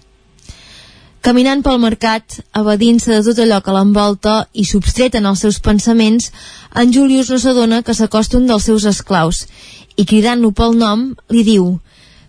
Caminant 1.23 1.61
pel 1.63 1.79
mercat, 1.79 2.41
evadint-se 2.59 3.07
de 3.13 3.21
tot 3.23 3.37
allò 3.39 3.61
que 3.63 3.71
l'envolta 3.71 4.33
i 4.59 4.65
substret 4.67 5.15
en 5.15 5.29
els 5.29 5.39
seus 5.45 5.61
pensaments, 5.63 6.33
en 6.75 6.91
Julius 6.91 7.29
no 7.31 7.39
s'adona 7.39 7.79
que 7.81 7.95
s'acosta 7.95 8.37
un 8.37 8.49
dels 8.49 8.67
seus 8.67 8.83
esclaus 8.89 9.45
i 9.95 10.03
cridant-lo 10.09 10.51
pel 10.51 10.75
nom 10.75 11.13
li 11.31 11.45
diu 11.47 11.77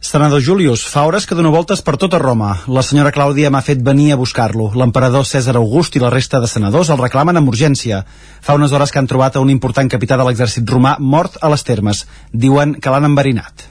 Senador 0.04 0.42
Julius, 0.44 0.84
fa 0.84 1.06
hores 1.08 1.24
que 1.24 1.34
dono 1.34 1.48
voltes 1.48 1.80
per 1.80 1.96
tota 1.96 2.18
Roma. 2.20 2.50
La 2.68 2.82
senyora 2.84 3.08
Clàudia 3.08 3.48
m'ha 3.48 3.62
fet 3.64 3.80
venir 3.80 4.10
a 4.12 4.18
buscar-lo. 4.20 4.66
L'emperador 4.76 5.24
Cèsar 5.24 5.54
August 5.56 5.96
i 5.96 6.02
la 6.02 6.10
resta 6.12 6.42
de 6.44 6.50
senadors 6.50 6.90
el 6.92 7.00
reclamen 7.00 7.40
amb 7.40 7.48
urgència. 7.48 8.02
Fa 8.44 8.58
unes 8.60 8.76
hores 8.76 8.92
que 8.92 9.00
han 9.00 9.08
trobat 9.08 9.40
a 9.40 9.40
un 9.40 9.48
important 9.48 9.88
capità 9.88 10.20
de 10.20 10.28
l'exèrcit 10.28 10.68
romà 10.68 10.98
mort 11.00 11.40
a 11.40 11.48
les 11.48 11.64
termes. 11.64 12.04
Diuen 12.30 12.76
que 12.76 12.92
l'han 12.92 13.08
enverinat. 13.08 13.68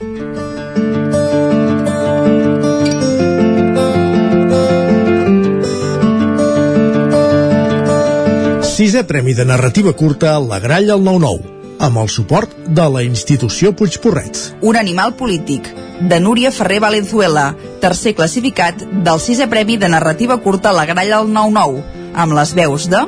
Sisè 8.73 9.05
Premi 9.05 9.38
de 9.38 9.45
Narrativa 9.45 9.93
Curta 9.93 10.39
La 10.41 10.57
Gralla 10.57 10.97
al 10.97 11.05
9-9 11.05 11.62
amb 11.84 11.99
el 11.99 12.09
suport 12.09 12.53
de 12.67 12.86
la 12.89 13.03
institució 13.03 13.73
Puigporrets. 13.75 14.53
Un 14.61 14.77
animal 14.79 15.15
polític, 15.19 15.67
de 15.99 16.19
Núria 16.23 16.51
Ferrer 16.55 16.79
Valenzuela, 16.79 17.49
tercer 17.84 18.15
classificat 18.15 18.86
del 19.03 19.19
sisè 19.19 19.49
Premi 19.51 19.77
de 19.77 19.91
Narrativa 19.91 20.39
Curta 20.39 20.71
La 20.71 20.88
Gralla 20.88 21.19
al 21.19 21.27
9-9, 21.27 21.84
amb 22.15 22.39
les 22.39 22.55
veus 22.55 22.88
de... 22.91 23.03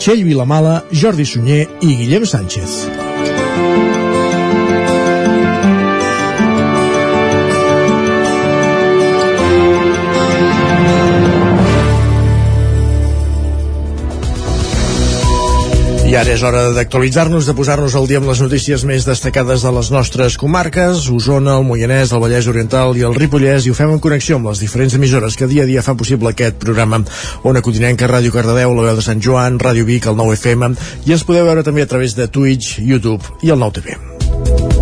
Txell 0.00 0.24
Vilamala, 0.24 0.82
Jordi 0.92 1.28
Sunyer 1.28 1.66
i 1.80 1.94
Guillem 1.96 2.28
Sánchez. 2.28 2.84
I 16.10 16.16
ara 16.18 16.32
és 16.34 16.40
hora 16.42 16.64
d'actualitzar-nos, 16.74 17.46
de 17.46 17.52
posar-nos 17.54 17.94
al 17.94 18.08
dia 18.10 18.18
amb 18.18 18.26
les 18.26 18.40
notícies 18.42 18.82
més 18.82 19.04
destacades 19.06 19.62
de 19.62 19.70
les 19.76 19.92
nostres 19.94 20.34
comarques, 20.42 21.04
Osona, 21.14 21.54
el 21.60 21.68
Moianès, 21.68 22.10
el 22.10 22.18
Vallès 22.24 22.48
Oriental 22.50 22.98
i 22.98 23.06
el 23.06 23.14
Ripollès, 23.14 23.62
i 23.62 23.70
ho 23.70 23.78
fem 23.78 23.94
en 23.94 24.02
connexió 24.02 24.40
amb 24.40 24.50
les 24.50 24.58
diferents 24.58 24.98
emissores 24.98 25.38
que 25.38 25.46
dia 25.46 25.62
a 25.62 25.70
dia 25.70 25.86
fan 25.86 26.00
possible 26.00 26.34
aquest 26.34 26.58
programa. 26.58 27.04
Ona 27.46 27.62
Codinenca, 27.62 28.10
Ràdio 28.10 28.34
Cardedeu, 28.34 28.74
la 28.74 28.88
veu 28.88 28.98
de 28.98 29.06
Sant 29.06 29.22
Joan, 29.22 29.62
Ràdio 29.62 29.86
Vic, 29.86 30.10
el 30.10 30.18
9FM, 30.18 30.74
i 31.06 31.14
ens 31.14 31.22
podeu 31.22 31.46
veure 31.46 31.62
també 31.62 31.86
a 31.86 31.92
través 31.94 32.18
de 32.18 32.26
Twitch, 32.26 32.80
YouTube 32.82 33.46
i 33.46 33.54
el 33.54 33.62
9TV. 33.62 34.79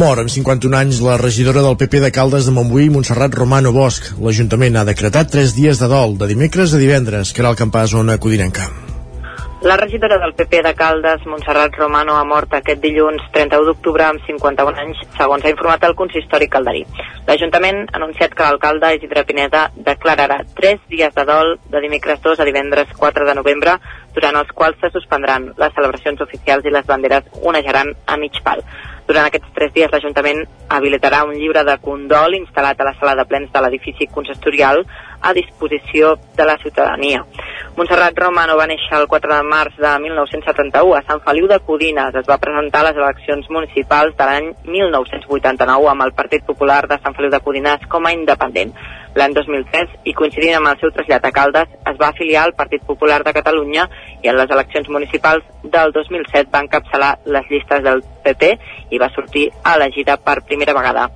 Mor 0.00 0.16
amb 0.16 0.30
51 0.32 0.76
anys 0.78 0.98
la 1.04 1.18
regidora 1.20 1.60
del 1.60 1.74
PP 1.76 1.98
de 2.00 2.08
Caldes 2.08 2.46
de 2.48 2.54
Montbui, 2.56 2.86
Montserrat 2.88 3.34
Romano 3.36 3.68
Bosch. 3.76 4.14
L'Ajuntament 4.24 4.78
ha 4.80 4.86
decretat 4.88 5.28
3 5.28 5.52
dies 5.52 5.82
de 5.82 5.88
dol, 5.92 6.14
de 6.16 6.28
dimecres 6.30 6.72
a 6.72 6.80
divendres, 6.80 7.34
que 7.34 7.42
era 7.44 7.50
el 7.52 7.58
campàs 7.58 7.92
zona 7.92 8.16
Codinenca. 8.16 8.70
La 9.60 9.76
regidora 9.76 10.16
del 10.16 10.32
PP 10.32 10.62
de 10.64 10.72
Caldes, 10.72 11.26
Montserrat 11.28 11.74
Romano, 11.76 12.14
ha 12.16 12.24
mort 12.24 12.54
aquest 12.56 12.80
dilluns 12.80 13.26
31 13.34 13.66
d'octubre 13.68 14.06
amb 14.06 14.24
51 14.24 14.80
anys, 14.80 15.02
segons 15.18 15.44
ha 15.44 15.52
informat 15.52 15.84
el 15.84 15.92
consistori 15.98 16.48
calderí. 16.48 16.86
L'Ajuntament 17.26 17.82
ha 17.90 17.98
anunciat 18.00 18.32
que 18.32 18.46
l'alcalde 18.46 18.94
Isidre 18.96 19.26
Pineda 19.28 19.66
declararà 19.76 20.38
3 20.62 20.80
dies 20.88 21.12
de 21.12 21.26
dol 21.28 21.58
de 21.68 21.82
dimecres 21.84 22.24
2 22.24 22.40
a 22.40 22.46
divendres 22.48 22.96
4 22.96 23.28
de 23.28 23.34
novembre, 23.36 23.76
durant 24.16 24.40
els 24.40 24.56
quals 24.56 24.80
se 24.80 24.88
suspendran 24.96 25.50
les 25.60 25.76
celebracions 25.76 26.24
oficials 26.24 26.64
i 26.64 26.72
les 26.72 26.88
banderes 26.88 27.28
onejaran 27.44 27.92
a 28.06 28.16
mig 28.16 28.40
pal. 28.40 28.64
Durant 29.10 29.26
aquests 29.26 29.50
tres 29.56 29.72
dies 29.74 29.90
l'Ajuntament 29.90 30.44
habilitarà 30.70 31.24
un 31.26 31.32
llibre 31.34 31.64
de 31.66 31.74
condol 31.82 32.36
instal·lat 32.36 32.78
a 32.78 32.84
la 32.86 32.92
sala 33.00 33.16
de 33.18 33.24
plens 33.26 33.48
de 33.50 33.62
l'edifici 33.64 34.06
consistorial 34.06 34.84
a 35.20 35.32
disposició 35.34 36.16
de 36.36 36.44
la 36.44 36.56
ciutadania. 36.58 37.24
Montserrat 37.76 38.18
Romano 38.18 38.56
va 38.58 38.66
néixer 38.66 38.96
el 38.98 39.06
4 39.08 39.30
de 39.30 39.42
març 39.46 39.76
de 39.80 39.90
1971 40.02 40.96
a 40.96 41.02
Sant 41.06 41.20
Feliu 41.24 41.46
de 41.48 41.60
Codines. 41.64 42.16
Es 42.18 42.26
va 42.28 42.40
presentar 42.42 42.80
a 42.82 42.88
les 42.90 42.98
eleccions 42.98 43.46
municipals 43.48 44.16
de 44.18 44.26
l'any 44.26 44.48
1989 44.66 45.90
amb 45.92 46.06
el 46.06 46.12
Partit 46.18 46.44
Popular 46.44 46.82
de 46.90 46.98
Sant 47.04 47.16
Feliu 47.16 47.30
de 47.30 47.40
Codines 47.40 47.86
com 47.88 48.06
a 48.06 48.12
independent. 48.16 48.74
L'any 49.14 49.32
2003, 49.34 49.96
i 50.06 50.14
coincidint 50.14 50.58
amb 50.58 50.70
el 50.70 50.78
seu 50.82 50.92
trasllat 50.94 51.24
a 51.26 51.32
Caldes, 51.34 51.72
es 51.90 51.96
va 51.98 52.12
afiliar 52.12 52.44
al 52.44 52.54
Partit 52.58 52.84
Popular 52.86 53.22
de 53.26 53.34
Catalunya 53.34 53.88
i 54.22 54.30
en 54.30 54.38
les 54.38 54.50
eleccions 54.50 54.88
municipals 54.88 55.46
del 55.64 55.90
2007 55.96 56.46
va 56.52 56.62
encapçalar 56.66 57.16
les 57.26 57.50
llistes 57.50 57.82
del 57.82 58.04
PP 58.24 58.52
i 58.90 59.02
va 59.02 59.10
sortir 59.14 59.48
elegida 59.74 60.16
per 60.16 60.42
primera 60.46 60.76
vegada. 60.76 61.08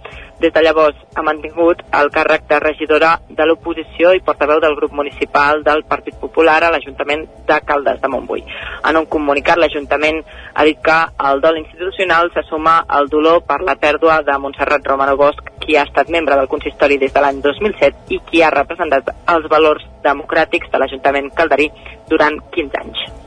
Des 0.44 0.52
de 0.52 0.60
llavors 0.60 0.96
ha 1.16 1.22
mantingut 1.24 1.78
el 1.98 2.10
càrrec 2.12 2.42
de 2.50 2.58
regidora 2.60 3.14
de 3.38 3.44
l'oposició 3.48 4.10
i 4.12 4.20
portaveu 4.26 4.58
del 4.60 4.74
grup 4.76 4.92
municipal 4.92 5.62
del 5.64 5.80
Partit 5.88 6.18
Popular 6.20 6.58
a 6.66 6.70
l'Ajuntament 6.74 7.22
de 7.48 7.58
Caldes 7.70 8.02
de 8.02 8.10
Montbui. 8.12 8.44
En 8.90 9.00
un 9.00 9.08
comunicat, 9.16 9.56
l'Ajuntament 9.56 10.20
ha 10.52 10.68
dit 10.68 10.84
que 10.84 10.98
el 11.30 11.40
dol 11.40 11.62
institucional 11.62 12.30
se 12.36 12.44
suma 12.50 12.76
al 12.98 13.08
dolor 13.08 13.40
per 13.48 13.62
la 13.64 13.78
pèrdua 13.86 14.20
de 14.28 14.36
Montserrat 14.44 14.92
Romano 14.92 15.16
Bosch, 15.16 15.56
qui 15.64 15.78
ha 15.80 15.88
estat 15.88 16.12
membre 16.12 16.36
del 16.36 16.52
consistori 16.58 17.00
des 17.00 17.16
de 17.16 17.24
l'any 17.24 17.40
2007 17.40 18.12
i 18.12 18.20
qui 18.28 18.44
ha 18.44 18.52
representat 18.52 19.14
els 19.24 19.48
valors 19.48 19.88
democràtics 20.04 20.68
de 20.68 20.84
l'Ajuntament 20.84 21.32
calderí 21.32 21.72
durant 22.12 22.42
15 22.52 22.82
anys. 22.84 23.23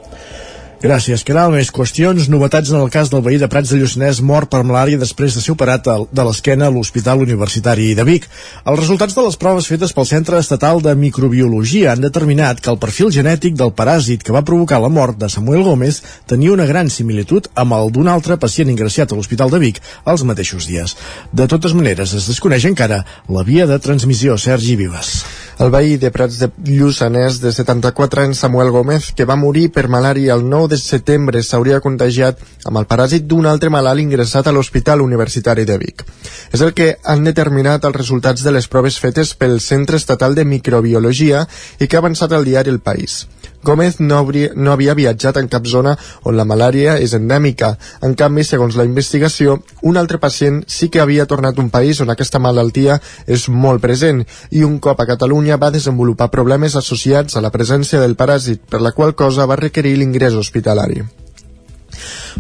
Gràcies, 0.78 1.24
Caral. 1.26 1.50
Més 1.56 1.72
qüestions. 1.74 2.28
Novetats 2.30 2.70
en 2.70 2.78
el 2.78 2.92
cas 2.94 3.10
del 3.10 3.24
veí 3.26 3.40
de 3.42 3.48
Prats 3.50 3.72
de 3.74 3.80
Lluçanès 3.80 4.20
mort 4.22 4.52
per 4.52 4.60
malària 4.62 5.00
després 5.02 5.34
de 5.34 5.42
ser 5.42 5.56
operat 5.56 5.88
de 5.88 6.26
l'esquena 6.28 6.68
a 6.68 6.74
l'Hospital 6.76 7.24
Universitari 7.26 7.96
de 7.98 8.06
Vic. 8.06 8.28
Els 8.62 8.78
resultats 8.78 9.18
de 9.18 9.24
les 9.26 9.40
proves 9.42 9.66
fetes 9.72 9.96
pel 9.98 10.06
Centre 10.06 10.38
Estatal 10.38 10.84
de 10.86 10.94
Microbiologia 10.94 11.96
han 11.96 12.06
determinat 12.06 12.62
que 12.62 12.70
el 12.70 12.78
perfil 12.78 13.10
genètic 13.10 13.58
del 13.58 13.74
paràsit 13.74 14.22
que 14.22 14.38
va 14.38 14.46
provocar 14.46 14.78
la 14.84 14.94
mort 14.94 15.18
de 15.18 15.32
Samuel 15.34 15.66
Gómez 15.66 16.04
tenia 16.30 16.54
una 16.54 16.70
gran 16.70 16.94
similitud 16.94 17.50
amb 17.56 17.74
el 17.74 17.90
d'un 17.98 18.14
altre 18.14 18.38
pacient 18.38 18.70
ingressat 18.70 19.10
a 19.10 19.18
l'Hospital 19.18 19.50
de 19.50 19.64
Vic 19.66 19.82
els 20.06 20.30
mateixos 20.30 20.70
dies. 20.70 20.94
De 21.34 21.50
totes 21.50 21.74
maneres, 21.74 22.14
es 22.14 22.30
desconeix 22.30 22.70
encara 22.70 23.02
la 23.26 23.42
via 23.42 23.66
de 23.66 23.82
transmissió 23.82 24.38
Sergi 24.38 24.78
Vives. 24.78 25.24
El 25.58 25.72
veí 25.74 25.96
de 25.98 26.12
Prats 26.14 26.36
de 26.38 26.48
Lluçanès 26.70 27.40
de 27.42 27.50
74 27.50 28.22
anys 28.28 28.44
Samuel 28.44 28.70
Gómez, 28.70 29.08
que 29.18 29.26
va 29.26 29.40
morir 29.42 29.72
per 29.74 29.88
malària 29.90 30.36
el 30.38 30.44
9 30.46 30.70
de 30.76 30.78
setembre, 30.78 31.42
s'hauria 31.42 31.80
contagiat 31.82 32.44
amb 32.70 32.78
el 32.78 32.86
paràsit 32.86 33.26
d'un 33.26 33.48
altre 33.50 33.72
malalt 33.74 34.04
ingressat 34.04 34.46
a 34.46 34.54
l'Hospital 34.54 35.02
Universitari 35.02 35.66
de 35.66 35.80
Vic. 35.82 36.06
És 36.54 36.62
el 36.62 36.76
que 36.78 36.92
han 37.02 37.26
determinat 37.26 37.90
els 37.90 37.98
resultats 37.98 38.46
de 38.46 38.54
les 38.54 38.70
proves 38.70 39.00
fetes 39.02 39.34
pel 39.34 39.58
Centre 39.58 39.98
Estatal 39.98 40.38
de 40.38 40.46
Microbiologia 40.46 41.48
i 41.80 41.88
que 41.88 41.98
ha 41.98 42.06
avançat 42.06 42.38
al 42.38 42.46
diari 42.46 42.70
El 42.70 42.78
País. 42.78 43.24
Gómez 43.68 44.00
no, 44.00 44.22
hauria, 44.22 44.54
no 44.56 44.72
havia 44.72 44.96
viatjat 44.96 45.38
en 45.42 45.50
cap 45.52 45.68
zona 45.68 45.98
on 46.24 46.38
la 46.40 46.46
malària 46.48 46.96
és 47.04 47.14
endèmica. 47.18 47.74
En 48.08 48.16
canvi, 48.16 48.46
segons 48.48 48.78
la 48.80 48.86
investigació, 48.88 49.58
un 49.84 50.00
altre 50.00 50.22
pacient 50.24 50.62
sí 50.72 50.88
que 50.94 51.04
havia 51.04 51.28
tornat 51.28 51.60
a 51.60 51.64
un 51.66 51.70
país 51.74 52.00
on 52.02 52.14
aquesta 52.14 52.40
malaltia 52.40 52.98
és 53.28 53.50
molt 53.52 53.84
present 53.84 54.24
i 54.52 54.64
un 54.64 54.80
cop 54.80 55.04
a 55.04 55.10
Catalunya 55.12 55.60
va 55.60 55.74
desenvolupar 55.76 56.32
problemes 56.32 56.80
associats 56.80 57.36
a 57.36 57.44
la 57.44 57.52
presència 57.52 58.00
del 58.00 58.16
paràsit, 58.16 58.64
per 58.70 58.82
la 58.82 58.96
qual 58.96 59.16
cosa 59.16 59.46
va 59.46 59.60
requerir 59.60 59.98
l'ingrés 59.98 60.40
hospitalari. 60.40 61.04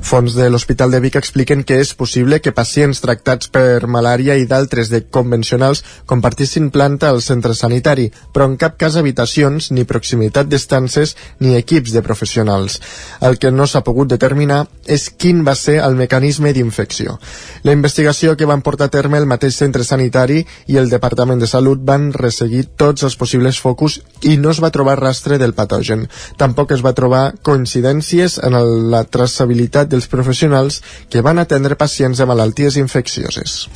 Fons 0.02 0.34
de 0.38 0.46
l'Hospital 0.50 0.92
de 0.92 1.00
Vic 1.02 1.16
expliquen 1.18 1.64
que 1.68 1.80
és 1.82 1.94
possible 1.98 2.38
que 2.40 2.54
pacients 2.56 3.00
tractats 3.02 3.50
per 3.52 3.88
malària 3.90 4.36
i 4.38 4.46
d'altres 4.48 4.92
de 4.92 5.02
convencionals 5.12 5.82
compartissin 6.06 6.70
planta 6.72 7.10
al 7.10 7.22
centre 7.26 7.56
sanitari, 7.58 8.08
però 8.34 8.46
en 8.48 8.58
cap 8.62 8.78
cas 8.78 8.96
habitacions, 8.96 9.72
ni 9.72 9.88
proximitat 9.90 10.48
d'estances, 10.48 11.16
ni 11.40 11.56
equips 11.58 11.96
de 11.96 12.04
professionals. 12.06 12.80
El 13.22 13.40
que 13.42 13.52
no 13.52 13.68
s'ha 13.68 13.84
pogut 13.84 14.12
determinar 14.12 14.66
és 14.86 15.10
quin 15.10 15.44
va 15.48 15.56
ser 15.56 15.80
el 15.84 15.98
mecanisme 16.00 16.54
d'infecció. 16.54 17.18
La 17.64 17.74
investigació 17.76 18.38
que 18.38 18.48
van 18.48 18.62
portar 18.62 18.88
a 18.88 18.94
terme 18.94 19.18
el 19.18 19.28
mateix 19.28 19.58
centre 19.58 19.84
sanitari 19.84 20.44
i 20.68 20.78
el 20.78 20.90
Departament 20.94 21.42
de 21.42 21.50
Salut 21.50 21.82
van 21.84 22.12
resseguir 22.14 22.68
tots 22.78 23.04
els 23.04 23.18
possibles 23.18 23.60
focus 23.60 24.00
i 24.22 24.38
no 24.38 24.54
es 24.54 24.62
va 24.64 24.72
trobar 24.72 25.00
rastre 25.02 25.38
del 25.42 25.56
patogen. 25.58 26.08
Tampoc 26.38 26.72
es 26.78 26.86
va 26.86 26.96
trobar 26.96 27.34
coincidències 27.42 28.40
en 28.44 28.62
la 28.92 29.04
traçabilitat 29.04 29.87
dels 29.90 30.08
professionals 30.12 30.82
que 31.10 31.24
van 31.26 31.40
atendre 31.40 31.80
pacients 31.80 32.20
de 32.20 32.30
malalties 32.30 32.78
infeccioses. 32.80 33.68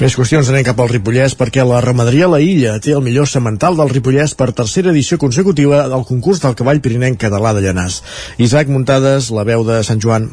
Més 0.00 0.16
qüestions 0.18 0.48
anem 0.50 0.64
cap 0.66 0.80
al 0.82 0.88
Ripollès 0.90 1.36
perquè 1.38 1.62
la 1.62 1.78
ramaderia 1.84 2.26
La 2.26 2.40
Illa 2.42 2.72
té 2.82 2.96
el 2.96 3.04
millor 3.06 3.28
semental 3.30 3.78
del 3.78 3.92
Ripollès 3.92 4.34
per 4.34 4.50
tercera 4.50 4.90
edició 4.90 5.20
consecutiva 5.22 5.84
del 5.92 6.02
concurs 6.08 6.42
del 6.42 6.56
cavall 6.58 6.82
pirinenc 6.82 7.20
català 7.22 7.54
de 7.54 7.62
Llanàs. 7.62 8.00
Isaac 8.42 8.72
Muntades, 8.74 9.30
la 9.30 9.46
veu 9.46 9.62
de 9.68 9.84
Sant 9.86 10.02
Joan. 10.02 10.32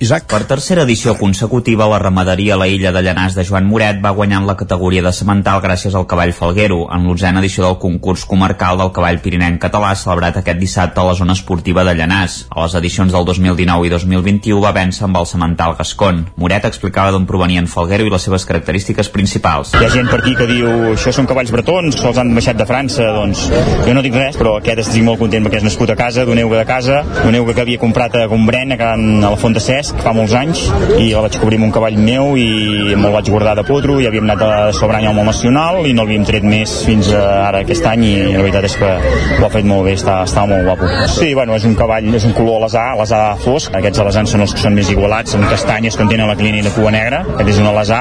Isaac. 0.00 0.28
Per 0.30 0.44
tercera 0.46 0.84
edició 0.84 1.16
consecutiva, 1.18 1.88
la 1.90 1.98
ramaderia 1.98 2.54
a 2.54 2.58
la 2.60 2.68
illa 2.70 2.92
de 2.94 3.00
Llanàs 3.02 3.34
de 3.34 3.42
Joan 3.42 3.66
Moret 3.66 3.98
va 3.98 4.12
guanyar 4.14 4.44
la 4.46 4.54
categoria 4.54 5.02
de 5.02 5.10
semental 5.10 5.58
gràcies 5.58 5.94
al 5.98 6.06
cavall 6.06 6.30
falguero, 6.36 6.84
en 6.94 7.06
l'onzena 7.08 7.40
edició 7.42 7.64
del 7.64 7.78
concurs 7.82 8.22
comarcal 8.28 8.78
del 8.78 8.92
cavall 8.94 9.18
pirinenc 9.24 9.58
català 9.64 9.90
celebrat 9.98 10.38
aquest 10.38 10.60
dissabte 10.60 11.00
a 11.02 11.06
la 11.08 11.16
zona 11.18 11.34
esportiva 11.34 11.82
de 11.82 11.96
Llanàs. 11.98 12.44
A 12.54 12.62
les 12.62 12.76
edicions 12.78 13.10
del 13.10 13.26
2019 13.26 13.88
i 13.88 13.90
2021 13.90 14.60
va 14.62 14.72
vèncer 14.76 15.02
amb 15.08 15.18
el 15.18 15.26
semental 15.26 15.74
Gascon. 15.80 16.22
Moret 16.38 16.68
explicava 16.70 17.10
d'on 17.10 17.26
provenien 17.26 17.66
falguero 17.66 18.06
i 18.06 18.14
les 18.14 18.28
seves 18.28 18.46
característiques 18.46 19.10
principals. 19.10 19.74
Hi 19.74 19.82
ha 19.88 19.90
gent 19.90 20.12
per 20.12 20.20
aquí 20.20 20.36
que 20.38 20.46
diu 20.46 20.92
això 20.92 21.10
són 21.16 21.26
cavalls 21.26 21.50
bretons, 21.50 21.98
se'ls 21.98 22.22
han 22.22 22.30
baixat 22.38 22.62
de 22.62 22.68
França, 22.70 23.08
doncs 23.18 23.48
jo 23.82 23.98
no 23.98 24.06
dic 24.06 24.14
res, 24.14 24.38
però 24.38 24.60
aquest 24.60 24.84
estic 24.86 25.02
molt 25.02 25.18
content 25.18 25.42
perquè 25.48 25.58
és 25.58 25.66
nascut 25.66 25.90
a 25.90 25.98
casa, 25.98 26.22
d'un 26.28 26.38
euga 26.38 26.62
de 26.62 26.70
casa, 26.70 27.02
d'un 27.24 27.34
euga 27.42 27.58
que 27.58 27.66
havia 27.66 27.82
comprat 27.82 28.14
a 28.14 28.28
Gombrèn, 28.30 28.78
a, 28.78 28.94
a 28.94 29.34
la 29.34 29.34
Font 29.42 29.58
de 29.58 29.64
Cesc, 29.64 29.87
fa 30.02 30.12
molts 30.16 30.34
anys, 30.36 30.64
i 30.98 31.10
la 31.12 31.22
vaig 31.24 31.38
cobrir 31.40 31.58
amb 31.60 31.68
un 31.68 31.74
cavall 31.74 31.98
meu 32.00 32.36
i 32.40 32.94
me'l 32.98 33.14
vaig 33.14 33.30
guardar 33.32 33.54
de 33.58 33.64
potro 33.68 33.98
i 34.00 34.08
havíem 34.08 34.28
anat 34.28 34.44
a 34.44 34.50
sobre 34.76 34.98
any 34.98 35.08
al 35.08 35.16
món 35.16 35.28
nacional 35.28 35.86
i 35.88 35.94
no 35.96 36.04
l'havíem 36.04 36.26
tret 36.28 36.46
més 36.46 36.78
fins 36.86 37.10
a 37.16 37.22
ara 37.48 37.62
aquest 37.64 37.86
any 37.88 38.04
i 38.08 38.14
la 38.32 38.42
veritat 38.44 38.68
és 38.68 38.76
que 38.80 38.90
ho 39.38 39.46
ha 39.46 39.52
fet 39.52 39.66
molt 39.68 39.86
bé, 39.88 39.94
està, 39.98 40.20
està 40.28 40.44
molt 40.48 40.66
guapo. 40.68 40.88
Sí, 41.14 41.32
bueno, 41.34 41.56
és 41.58 41.66
un 41.68 41.76
cavall, 41.78 42.08
és 42.14 42.26
un 42.28 42.34
color 42.36 42.62
alesà, 42.62 42.84
alesà 42.94 43.22
fosc, 43.42 43.74
aquests 43.78 44.02
alesans 44.04 44.34
són 44.34 44.44
els 44.44 44.54
que 44.54 44.62
són 44.62 44.76
més 44.78 44.90
igualats, 44.92 45.36
amb 45.38 45.48
castanyes 45.50 45.96
que 45.98 46.08
tenen 46.10 46.28
la 46.30 46.36
clínia 46.38 46.66
de 46.66 46.72
cua 46.76 46.92
negra, 46.94 47.22
aquest 47.34 47.52
és 47.54 47.60
un 47.62 47.70
alesà, 47.72 48.00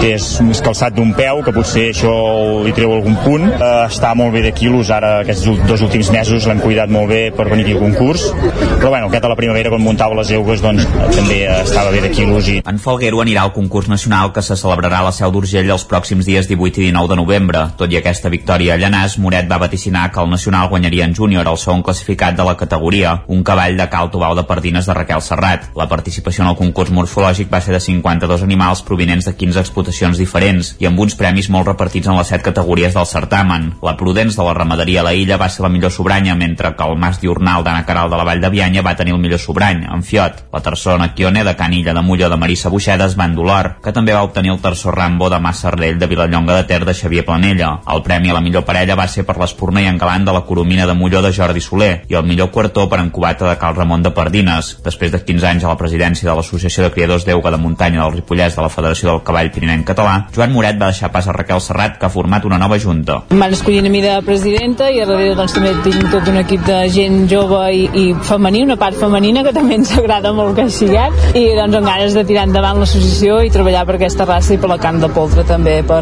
que 0.00 0.14
és 0.16 0.28
més 0.46 0.62
calçat 0.64 0.96
d'un 0.96 1.12
peu, 1.16 1.42
que 1.46 1.54
potser 1.54 1.88
això 1.92 2.14
li 2.64 2.74
treu 2.76 2.94
algun 2.96 3.16
punt. 3.24 3.46
Uh, 3.54 3.84
està 3.88 4.14
molt 4.18 4.34
bé 4.34 4.44
de 4.46 4.54
quilos, 4.56 4.90
ara 4.94 5.18
aquests 5.22 5.64
dos 5.68 5.84
últims 5.84 6.10
mesos 6.14 6.48
l'hem 6.48 6.62
cuidat 6.64 6.92
molt 6.92 7.10
bé 7.12 7.22
per 7.34 7.48
venir 7.50 7.66
aquí 7.66 7.76
al 7.76 7.82
concurs, 7.84 8.26
però 8.78 8.92
bueno, 8.94 9.08
aquest 9.08 9.24
a 9.24 9.32
la 9.32 9.38
primavera 9.38 9.72
quan 9.72 9.84
muntava 9.84 10.16
les 10.18 10.32
eugues 10.36 10.62
doncs 10.64 10.86
també 11.14 11.44
estava 11.46 11.90
bé 11.94 12.00
de 12.02 12.10
quilos. 12.10 12.48
En 12.66 12.78
Falguero 12.82 13.20
anirà 13.22 13.44
al 13.44 13.52
concurs 13.54 13.86
nacional 13.88 14.32
que 14.34 14.42
se 14.42 14.56
celebrarà 14.58 14.98
a 14.98 15.06
la 15.06 15.12
Seu 15.14 15.30
d'Urgell 15.30 15.70
els 15.70 15.84
pròxims 15.86 16.26
dies 16.26 16.48
18 16.50 16.80
i 16.80 16.86
19 16.88 17.10
de 17.12 17.18
novembre. 17.20 17.60
Tot 17.78 17.92
i 17.92 17.98
aquesta 18.00 18.30
victòria 18.32 18.74
a 18.74 18.78
Llanàs, 18.80 19.14
Moret 19.22 19.46
va 19.50 19.60
vaticinar 19.62 20.08
que 20.10 20.20
el 20.20 20.30
nacional 20.30 20.68
guanyaria 20.72 21.06
en 21.06 21.14
júnior 21.14 21.46
el 21.46 21.58
segon 21.60 21.84
classificat 21.86 22.34
de 22.36 22.46
la 22.48 22.56
categoria, 22.56 23.14
un 23.28 23.44
cavall 23.46 23.78
de 23.78 23.86
cal 23.92 24.10
tobau 24.10 24.34
de 24.34 24.44
Pardines 24.48 24.86
de 24.86 24.96
Raquel 24.96 25.22
Serrat. 25.22 25.68
La 25.78 25.88
participació 25.88 26.44
en 26.44 26.50
el 26.50 26.58
concurs 26.58 26.90
morfològic 26.90 27.52
va 27.52 27.62
ser 27.62 27.76
de 27.76 27.80
52 27.80 28.42
animals 28.42 28.82
provinents 28.82 29.30
de 29.30 29.36
15 29.38 29.62
explotacions 29.62 30.18
diferents 30.18 30.74
i 30.82 30.90
amb 30.90 30.98
uns 30.98 31.14
premis 31.14 31.50
molt 31.50 31.70
repartits 31.70 32.10
en 32.10 32.18
les 32.18 32.34
7 32.34 32.42
categories 32.50 32.94
del 32.94 33.06
certamen. 33.06 33.70
La 33.82 33.96
Prudents 33.96 34.34
de 34.34 34.48
la 34.48 34.56
ramaderia 34.58 35.04
a 35.04 35.08
la 35.10 35.14
illa 35.14 35.38
va 35.38 35.48
ser 35.48 35.62
la 35.62 35.70
millor 35.70 35.94
sobranya, 35.94 36.34
mentre 36.34 36.74
que 36.74 36.90
el 36.90 36.98
Mas 36.98 37.20
Diurnal 37.22 37.62
d'Anna 37.62 37.86
Caral 37.86 38.10
de 38.10 38.18
la 38.18 38.26
Vall 38.26 38.42
de 38.42 38.50
Bianya 38.50 38.82
va 38.82 38.96
tenir 38.98 39.14
el 39.14 39.22
millor 39.22 39.38
sobrany, 39.38 39.86
en 39.86 40.02
Fiot. 40.02 40.44
La 40.52 40.62
tercera 40.64 41.03
Naquione 41.04 41.44
de 41.44 41.54
Canilla 41.54 41.92
de 41.92 42.00
Molló 42.00 42.30
de 42.30 42.36
Marissa 42.36 42.70
Buixedes 42.72 43.14
van 43.14 43.34
Dolor, 43.36 43.74
que 43.84 43.92
també 43.92 44.14
va 44.16 44.22
obtenir 44.24 44.54
el 44.54 44.60
tercer 44.62 44.94
Rambo 44.94 45.28
de 45.28 45.38
Massa 45.38 45.68
Ardell 45.68 45.98
de 46.00 46.06
Vilallonga 46.08 46.56
de 46.56 46.64
Ter 46.64 46.84
de 46.86 46.94
Xavier 46.94 47.26
Planella. 47.26 47.80
El 47.92 48.00
premi 48.02 48.30
a 48.30 48.36
la 48.38 48.40
millor 48.40 48.64
parella 48.64 48.96
va 48.96 49.04
ser 49.06 49.26
per 49.28 49.36
l'Espurna 49.36 49.82
i 49.84 49.88
Engalant 49.90 50.24
de 50.24 50.32
la 50.32 50.40
Coromina 50.48 50.86
de 50.88 50.94
Molló 50.96 51.20
de 51.20 51.32
Jordi 51.36 51.60
Soler 51.60 51.90
i 52.08 52.16
el 52.16 52.24
millor 52.24 52.48
quartó 52.54 52.86
per 52.88 53.02
en 53.02 53.10
Cubata 53.10 53.50
de 53.50 53.58
Cal 53.60 53.76
Ramon 53.76 54.02
de 54.02 54.14
Pardines. 54.16 54.70
Després 54.84 55.12
de 55.12 55.20
15 55.20 55.48
anys 55.50 55.66
a 55.66 55.74
la 55.74 55.76
presidència 55.76 56.30
de 56.30 56.38
l'Associació 56.38 56.86
de 56.86 56.92
Criadors 56.94 57.26
d'Euga 57.28 57.52
de 57.52 57.60
Muntanya 57.60 58.00
del 58.00 58.16
Ripollès 58.16 58.56
de 58.56 58.64
la 58.64 58.72
Federació 58.72 59.10
del 59.10 59.22
Cavall 59.28 59.52
Pirinenc 59.52 59.84
Català, 59.92 60.16
Joan 60.32 60.56
Moret 60.56 60.80
va 60.80 60.88
deixar 60.88 61.12
pas 61.12 61.28
a 61.28 61.36
Raquel 61.36 61.60
Serrat, 61.60 61.98
que 62.00 62.08
ha 62.08 62.12
format 62.16 62.48
una 62.48 62.58
nova 62.58 62.80
junta. 62.80 63.20
Em 63.28 63.44
van 63.44 63.52
escollir 63.52 63.84
a 63.84 63.92
mi 63.92 64.00
de 64.00 64.16
presidenta 64.24 64.88
i 64.88 65.02
a 65.04 65.08
darrere 65.10 65.36
doncs, 65.36 65.52
també 65.58 65.74
tinc 65.84 66.08
tot 66.08 66.32
un 66.32 66.40
equip 66.40 66.64
de 66.64 66.80
gent 66.96 67.28
jove 67.28 67.60
i, 67.76 67.84
i 67.92 68.06
femení, 68.24 68.64
una 68.64 68.80
part 68.80 68.96
femenina 68.96 69.44
que 69.44 69.52
també 69.52 69.76
ens 69.82 69.92
agrada 70.00 70.32
molt 70.32 70.56
que 70.56 70.70
siguem 70.94 71.14
i 71.34 71.42
doncs 71.56 71.74
amb 71.74 71.88
ganes 71.88 72.14
de 72.14 72.22
tirar 72.26 72.44
endavant 72.46 72.78
l'associació 72.78 73.40
i 73.42 73.50
treballar 73.50 73.84
per 73.86 73.96
aquesta 73.96 74.26
raça 74.28 74.54
i 74.54 74.58
per 74.62 74.68
la 74.70 74.78
carn 74.78 75.00
de 75.02 75.08
poltre 75.10 75.44
també 75.46 75.80
per 75.86 76.00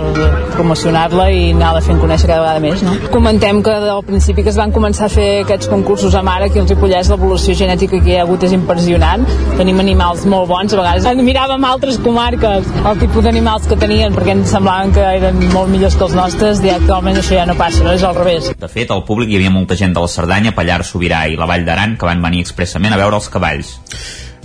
promocionar-la 0.53 1.29
i 1.33 1.53
anar-la 1.55 1.81
fent 1.85 2.01
conèixer 2.03 2.29
cada 2.29 2.43
vegada 2.43 2.61
més. 2.61 2.83
No? 2.85 2.97
Comentem 3.15 3.63
que 3.65 3.73
al 3.73 4.03
principi 4.05 4.45
que 4.45 4.53
es 4.53 4.59
van 4.61 4.73
començar 4.75 5.09
a 5.09 5.13
fer 5.13 5.29
aquests 5.45 5.71
concursos 5.73 6.15
a 6.15 6.23
mare 6.27 6.51
aquí 6.51 6.61
als 6.61 6.73
Ripollès 6.75 7.11
l'evolució 7.13 7.57
genètica 7.57 8.01
que 8.03 8.13
hi 8.13 8.19
ha 8.19 8.27
hagut 8.27 8.45
és 8.45 8.53
impressionant. 8.57 9.25
Tenim 9.57 9.81
animals 9.81 10.27
molt 10.29 10.51
bons, 10.51 10.75
a 10.75 10.83
vegades 10.83 11.23
miràvem 11.23 11.65
altres 11.69 11.99
comarques 12.03 12.69
el 12.83 13.01
tipus 13.01 13.25
d'animals 13.25 13.69
que 13.71 13.79
tenien 13.81 14.13
perquè 14.17 14.37
ens 14.37 14.53
semblaven 14.53 14.93
que 14.97 15.07
eren 15.21 15.41
molt 15.55 15.71
millors 15.73 15.97
que 15.97 16.09
els 16.09 16.17
nostres 16.19 16.61
i 16.67 16.73
actualment 16.75 17.21
això 17.21 17.39
ja 17.39 17.47
no 17.49 17.57
passa, 17.57 17.85
no? 17.87 17.95
és 17.97 18.05
al 18.05 18.19
revés. 18.19 18.53
De 18.59 18.69
fet, 18.69 18.91
al 18.91 19.07
públic 19.09 19.33
hi 19.33 19.41
havia 19.41 19.55
molta 19.55 19.79
gent 19.79 19.95
de 19.97 20.05
la 20.05 20.11
Cerdanya, 20.11 20.53
Pallar, 20.57 20.83
Sobirà 20.85 21.25
i 21.31 21.39
la 21.39 21.49
Vall 21.49 21.65
d'Aran 21.69 21.97
que 21.97 22.09
van 22.09 22.21
venir 22.25 22.45
expressament 22.45 22.93
a 22.93 23.01
veure 23.01 23.21
els 23.21 23.31
cavalls. 23.33 23.79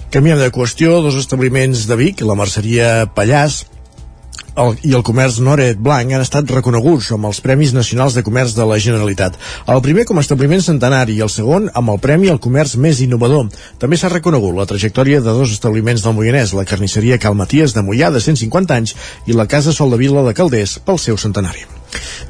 Canviem 0.08 0.40
de 0.40 0.52
qüestió, 0.56 1.02
dos 1.04 1.18
establiments 1.20 1.84
de 1.88 1.96
Vic, 2.00 2.22
la 2.24 2.36
merceria 2.40 3.10
Pallàs 3.12 3.66
el, 4.58 4.78
i 4.88 4.94
el 4.96 5.04
comerç 5.06 5.42
Noret 5.44 5.80
Blanc 5.84 6.14
han 6.16 6.24
estat 6.24 6.50
reconeguts 6.56 7.10
amb 7.14 7.28
els 7.30 7.42
Premis 7.44 7.74
Nacionals 7.76 8.16
de 8.16 8.24
Comerç 8.26 8.56
de 8.58 8.66
la 8.70 8.80
Generalitat. 8.82 9.38
El 9.68 9.84
primer 9.86 10.08
com 10.08 10.18
a 10.18 10.24
establiment 10.26 10.64
centenari 10.64 11.18
i 11.18 11.24
el 11.26 11.32
segon 11.34 11.68
amb 11.76 11.94
el 11.94 12.00
Premi 12.04 12.32
al 12.32 12.42
Comerç 12.44 12.78
més 12.82 13.04
innovador. 13.04 13.52
També 13.84 14.00
s'ha 14.00 14.14
reconegut 14.14 14.56
la 14.58 14.68
trajectòria 14.70 15.20
de 15.22 15.34
dos 15.42 15.54
establiments 15.54 16.06
del 16.08 16.16
Moianès, 16.18 16.56
la 16.58 16.66
carnisseria 16.66 17.20
Cal 17.22 17.36
Maties 17.36 17.76
de 17.76 17.84
Moià 17.84 18.10
de 18.14 18.24
150 18.24 18.80
anys 18.80 18.96
i 19.28 19.36
la 19.36 19.50
Casa 19.52 19.76
Sol 19.76 19.92
de 19.92 20.00
Vila 20.02 20.24
de 20.24 20.34
Calders 20.38 20.80
pel 20.88 21.04
seu 21.04 21.20
centenari. 21.20 21.68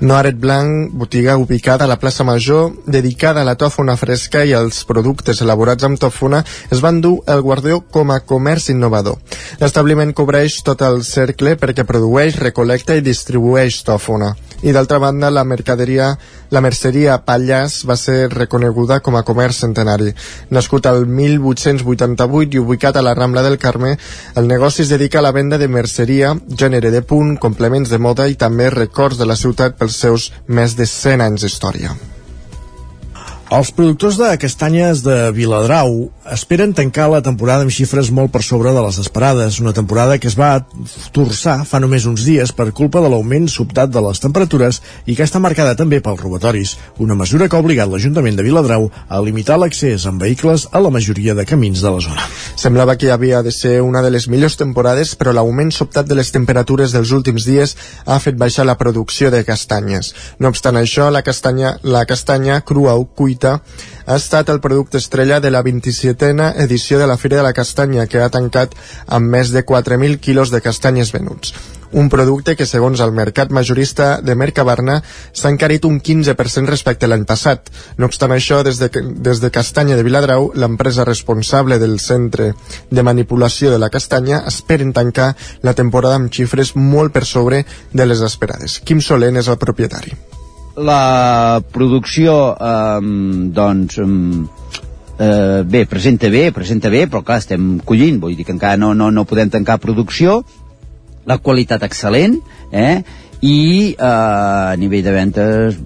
Noaret 0.02 0.38
Blanc, 0.40 0.92
botiga 0.94 1.38
ubicada 1.38 1.86
a 1.86 1.88
la 1.88 2.00
plaça 2.00 2.24
Major, 2.24 2.72
dedicada 2.86 3.42
a 3.42 3.48
la 3.48 3.58
tòfona 3.58 3.98
fresca 3.98 4.44
i 4.46 4.54
als 4.54 4.84
productes 4.86 5.42
elaborats 5.42 5.84
amb 5.88 6.00
tòfona, 6.02 6.44
es 6.72 6.82
van 6.82 7.02
dur 7.02 7.20
el 7.28 7.42
guardió 7.42 7.82
com 7.82 8.12
a 8.12 8.20
comerç 8.20 8.70
innovador. 8.74 9.18
L'establiment 9.60 10.14
cobreix 10.14 10.62
tot 10.64 10.82
el 10.86 11.04
cercle 11.04 11.58
perquè 11.58 11.86
produeix, 11.88 12.38
recolecta 12.42 12.96
i 12.98 13.06
distribueix 13.06 13.84
tòfona. 13.88 14.36
I 14.66 14.72
d'altra 14.74 14.98
banda, 14.98 15.30
la 15.30 15.44
mercaderia, 15.46 16.16
la 16.50 16.62
merceria 16.66 17.20
Pallàs 17.22 17.84
va 17.86 17.94
ser 17.96 18.32
reconeguda 18.34 19.02
com 19.06 19.16
a 19.16 19.22
comerç 19.22 19.60
centenari. 19.62 20.14
Nascut 20.50 20.88
al 20.90 21.06
1888 21.06 22.58
i 22.58 22.62
ubicat 22.64 22.98
a 22.98 23.04
la 23.06 23.14
Rambla 23.14 23.44
del 23.46 23.60
Carme, 23.62 23.98
el 24.36 24.48
negoci 24.50 24.82
es 24.82 24.90
dedica 24.90 25.20
a 25.20 25.22
la 25.22 25.32
venda 25.32 25.60
de 25.62 25.68
merceria, 25.68 26.34
gènere 26.50 26.90
de 26.90 27.04
punt, 27.06 27.36
complements 27.38 27.94
de 27.94 28.00
moda 28.02 28.26
i 28.28 28.36
també 28.36 28.72
records 28.74 29.22
de 29.22 29.30
la 29.30 29.36
ciutat 29.36 29.57
pels 29.80 29.98
seus 30.04 30.30
més 30.48 30.76
de 30.78 30.86
100 30.90 31.24
anys 31.26 31.46
d'història. 31.46 31.96
Els 33.58 33.72
productors 33.72 34.18
de 34.20 34.34
castanyes 34.42 35.02
de 35.06 35.32
Viladrau 35.36 36.10
esperen 36.32 36.74
tancar 36.76 37.08
la 37.12 37.22
temporada 37.24 37.64
amb 37.64 37.72
xifres 37.74 38.10
molt 38.12 38.32
per 38.34 38.42
sobre 38.44 38.74
de 38.76 38.82
les 38.84 38.98
esperades, 39.00 39.60
una 39.64 39.74
temporada 39.74 40.18
que 40.20 40.28
es 40.28 40.36
va 40.38 40.66
torçar 41.16 41.62
fa 41.68 41.80
només 41.80 42.06
uns 42.10 42.26
dies 42.28 42.52
per 42.56 42.72
culpa 42.76 43.02
de 43.04 43.12
l'augment 43.12 43.48
sobtat 43.52 43.92
de 43.94 44.04
les 44.04 44.20
temperatures 44.24 44.82
i 45.06 45.16
que 45.16 45.26
està 45.26 45.40
marcada 45.44 45.76
també 45.80 46.02
pels 46.04 46.22
robatoris, 46.22 46.76
una 47.04 47.16
mesura 47.16 47.48
que 47.48 47.56
ha 47.58 47.64
obligat 47.64 47.90
l'Ajuntament 47.92 48.38
de 48.38 48.46
Viladrau 48.46 48.90
a 49.08 49.22
limitar 49.24 49.60
l'accés 49.60 50.06
amb 50.10 50.22
vehicles 50.22 50.68
a 50.72 50.84
la 50.84 50.92
majoria 50.92 51.36
de 51.38 51.46
camins 51.48 51.82
de 51.82 51.94
la 51.94 52.04
zona. 52.04 52.28
Semblava 52.56 52.98
que 52.98 53.12
havia 53.12 53.42
de 53.44 53.52
ser 53.52 53.80
una 53.82 54.02
de 54.04 54.12
les 54.12 54.28
millors 54.28 54.58
temporades, 54.60 55.16
però 55.16 55.34
l'augment 55.34 55.72
sobtat 55.72 56.08
de 56.08 56.18
les 56.20 56.32
temperatures 56.36 56.96
dels 56.96 57.12
últims 57.16 57.48
dies 57.48 57.78
ha 58.06 58.20
fet 58.20 58.36
baixar 58.38 58.68
la 58.68 58.78
producció 58.78 59.32
de 59.32 59.44
castanyes. 59.48 60.14
No 60.40 60.52
obstant 60.52 60.78
això, 60.80 61.12
la 61.12 61.24
castanya, 61.24 61.78
la 61.84 62.06
castanya 62.06 62.62
crua 62.62 62.98
o 62.98 63.06
cuita 63.06 63.62
ha 64.08 64.16
estat 64.16 64.48
el 64.50 64.62
producte 64.64 64.98
estrella 64.98 65.42
de 65.44 65.52
la 65.52 65.62
27a 66.18 66.64
edició 66.64 67.00
de 67.00 67.08
la 67.08 67.18
Fira 67.18 67.38
de 67.38 67.44
la 67.44 67.54
Castanya, 67.54 68.08
que 68.08 68.20
ha 68.22 68.30
tancat 68.30 68.76
amb 69.08 69.30
més 69.30 69.52
de 69.52 69.66
4.000 69.66 70.20
quilos 70.20 70.52
de 70.52 70.62
castanyes 70.62 71.12
venuts. 71.14 71.54
Un 71.94 72.10
producte 72.10 72.58
que, 72.60 72.66
segons 72.68 73.00
el 73.00 73.14
mercat 73.16 73.52
majorista 73.56 74.20
de 74.20 74.36
Mercabarna, 74.36 74.98
s'ha 75.32 75.52
encarit 75.54 75.86
un 75.88 76.02
15% 76.04 76.68
respecte 76.68 77.08
a 77.08 77.10
l'any 77.10 77.24
passat. 77.24 77.72
No 77.98 78.10
obstant 78.10 78.34
això, 78.36 78.60
des 78.64 78.82
de, 78.82 78.90
des 79.24 79.40
de 79.40 79.52
Castanya 79.52 79.96
de 79.96 80.04
Viladrau, 80.04 80.52
l'empresa 80.56 81.06
responsable 81.08 81.80
del 81.80 82.00
centre 82.04 82.54
de 82.92 83.04
manipulació 83.04 83.72
de 83.72 83.80
la 83.80 83.90
castanya, 83.90 84.44
esperen 84.48 84.92
tancar 84.92 85.34
la 85.64 85.74
temporada 85.74 86.20
amb 86.20 86.34
xifres 86.34 86.76
molt 86.76 87.16
per 87.16 87.24
sobre 87.26 87.64
de 87.94 88.06
les 88.06 88.20
esperades. 88.20 88.82
Quim 88.84 89.00
Solent 89.00 89.40
és 89.40 89.48
el 89.48 89.62
propietari 89.62 90.18
la 90.78 91.60
producció 91.74 92.54
eh, 92.54 93.00
doncs 93.50 93.98
eh, 95.20 95.64
bé, 95.66 95.86
presenta 95.86 96.30
bé, 96.30 96.52
presenta 96.52 96.90
bé, 96.90 97.06
però 97.08 97.24
clar, 97.26 97.40
estem 97.44 97.78
collint, 97.86 98.20
vull 98.22 98.36
dir 98.38 98.46
que 98.48 98.56
encara 98.56 98.80
no, 98.80 98.94
no, 98.94 99.12
no 99.12 99.26
podem 99.30 99.52
tancar 99.54 99.80
producció, 99.84 100.42
la 101.28 101.40
qualitat 101.44 101.84
excel·lent, 101.88 102.40
eh? 102.72 103.02
i 103.42 103.58
eh, 103.94 104.04
a 104.04 104.76
nivell 104.80 105.06
de 105.06 105.16
ventes 105.16 105.80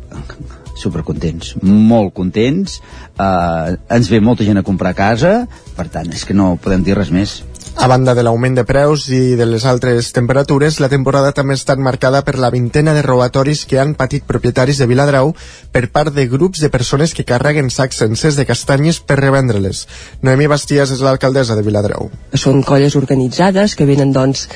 supercontents, 0.82 1.56
molt 1.62 2.14
contents, 2.18 2.80
eh, 3.20 3.78
ens 3.98 4.12
ve 4.12 4.22
molta 4.24 4.48
gent 4.48 4.62
a 4.62 4.66
comprar 4.68 4.96
a 4.96 4.98
casa, 4.98 5.34
per 5.78 5.88
tant, 5.94 6.10
és 6.14 6.26
que 6.26 6.38
no 6.38 6.56
podem 6.62 6.86
dir 6.86 6.98
res 6.98 7.12
més. 7.14 7.42
A 7.76 7.88
banda 7.88 8.14
de 8.14 8.22
l'augment 8.22 8.56
de 8.58 8.66
preus 8.68 9.08
i 9.10 9.36
de 9.40 9.46
les 9.48 9.64
altres 9.66 10.12
temperatures, 10.14 10.80
la 10.84 10.90
temporada 10.92 11.32
també 11.32 11.56
ha 11.56 11.60
estat 11.60 11.80
marcada 11.80 12.22
per 12.28 12.36
la 12.38 12.52
vintena 12.52 12.94
de 12.94 13.02
robatoris 13.06 13.64
que 13.66 13.80
han 13.80 13.96
patit 13.96 14.28
propietaris 14.28 14.82
de 14.82 14.90
Viladrau 14.92 15.32
per 15.72 15.88
part 15.90 16.14
de 16.14 16.28
grups 16.28 16.62
de 16.62 16.70
persones 16.70 17.16
que 17.16 17.26
carreguen 17.26 17.72
sacs 17.72 18.04
sencers 18.04 18.38
de 18.38 18.46
castanyes 18.46 19.00
per 19.00 19.22
revendre-les. 19.22 19.88
Noemi 20.22 20.52
Basties 20.52 20.92
és 20.92 21.02
l'alcaldessa 21.02 21.56
de 21.56 21.66
Viladrau. 21.66 22.12
Són 22.36 22.62
colles 22.68 23.00
organitzades 23.00 23.76
que 23.80 23.88
venen 23.90 24.12
doncs 24.14 24.50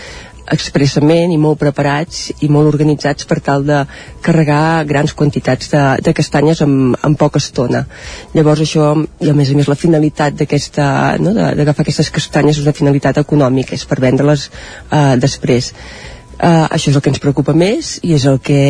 expressament 0.52 1.32
i 1.34 1.38
molt 1.42 1.60
preparats 1.62 2.30
i 2.46 2.50
molt 2.52 2.70
organitzats 2.70 3.26
per 3.30 3.40
tal 3.44 3.66
de 3.66 3.82
carregar 4.26 4.86
grans 4.86 5.14
quantitats 5.18 5.72
de, 5.72 5.84
de 6.06 6.14
castanyes 6.14 6.62
en, 6.66 6.94
en 6.96 7.16
poca 7.18 7.42
estona. 7.42 7.86
Llavors 8.36 8.62
això, 8.66 8.92
i 9.26 9.32
a 9.32 9.38
més 9.38 9.52
a 9.52 9.58
més 9.58 9.70
la 9.72 9.80
finalitat 9.80 10.38
d'aquesta, 10.38 10.88
no, 11.22 11.34
d'agafar 11.34 11.86
aquestes 11.86 12.12
castanyes 12.14 12.60
és 12.60 12.68
una 12.68 12.76
finalitat 12.78 13.22
econòmica, 13.24 13.76
és 13.76 13.88
per 13.90 14.02
vendre-les 14.04 14.50
eh, 14.50 15.16
després. 15.22 15.72
Eh, 16.36 16.66
això 16.70 16.92
és 16.92 16.96
el 16.96 17.02
que 17.02 17.14
ens 17.14 17.24
preocupa 17.24 17.56
més 17.58 17.98
i 18.04 18.14
és 18.18 18.28
el 18.30 18.42
que 18.44 18.62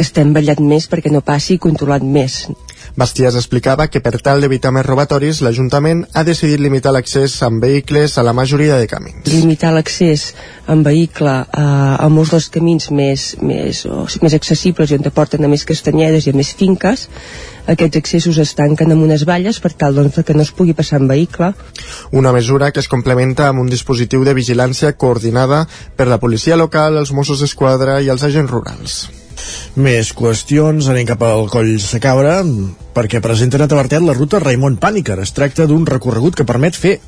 estem 0.00 0.32
vetllant 0.32 0.64
més 0.64 0.88
perquè 0.88 1.12
no 1.12 1.20
passi 1.24 1.56
i 1.58 1.62
controlant 1.62 2.06
més. 2.08 2.46
Bastias 2.96 3.36
explicava 3.38 3.86
que 3.88 4.00
per 4.02 4.16
tal 4.22 4.42
d'evitar 4.42 4.72
més 4.74 4.86
robatoris, 4.86 5.40
l'Ajuntament 5.44 6.02
ha 6.14 6.24
decidit 6.26 6.60
limitar 6.60 6.92
l'accés 6.94 7.36
amb 7.46 7.62
vehicles 7.62 8.16
a 8.18 8.24
la 8.26 8.34
majoria 8.36 8.78
de 8.80 8.88
camins. 8.90 9.28
Limitar 9.30 9.72
l'accés 9.74 10.30
en 10.70 10.82
vehicle 10.86 11.30
a, 11.30 11.68
a 11.98 12.08
molts 12.12 12.34
dels 12.34 12.50
camins 12.54 12.90
més, 12.90 13.30
més, 13.42 13.84
o, 13.86 14.04
més 14.22 14.36
accessibles 14.36 14.90
i 14.90 14.98
on 14.98 15.06
te 15.06 15.14
porten 15.14 15.44
a 15.44 15.50
més 15.50 15.64
castanyedes 15.68 16.26
i 16.26 16.34
a 16.34 16.36
més 16.36 16.52
finques, 16.58 17.06
aquests 17.70 18.00
accessos 18.00 18.38
es 18.42 18.54
tanquen 18.58 18.90
amb 18.90 19.06
unes 19.06 19.24
valles 19.28 19.60
per 19.62 19.72
tal 19.78 19.94
doncs, 19.94 20.18
que 20.26 20.34
no 20.34 20.42
es 20.46 20.50
pugui 20.50 20.74
passar 20.74 21.00
en 21.00 21.08
vehicle. 21.10 21.52
Una 22.10 22.34
mesura 22.34 22.72
que 22.72 22.82
es 22.82 22.90
complementa 22.90 23.48
amb 23.48 23.62
un 23.62 23.70
dispositiu 23.70 24.24
de 24.26 24.34
vigilància 24.34 24.92
coordinada 24.96 25.66
per 25.96 26.08
la 26.10 26.18
policia 26.18 26.58
local, 26.58 26.98
els 26.98 27.14
Mossos 27.14 27.44
d'Esquadra 27.44 28.00
i 28.00 28.10
els 28.10 28.26
agents 28.26 28.50
rurals. 28.50 29.02
Més 29.80 30.10
qüestions, 30.16 30.88
anem 30.90 31.06
cap 31.08 31.22
al 31.22 31.46
Coll 31.52 31.76
Sacabra, 31.82 32.40
perquè 32.96 33.22
presenten 33.24 33.62
a 33.62 33.68
Tabertet 33.70 34.02
la 34.04 34.16
ruta 34.16 34.40
Raimon 34.42 34.80
Pàniker. 34.82 35.20
Es 35.22 35.32
tracta 35.36 35.68
d'un 35.70 35.86
recorregut 35.86 36.36
que 36.36 36.48
permet 36.48 36.76
fer 36.76 36.98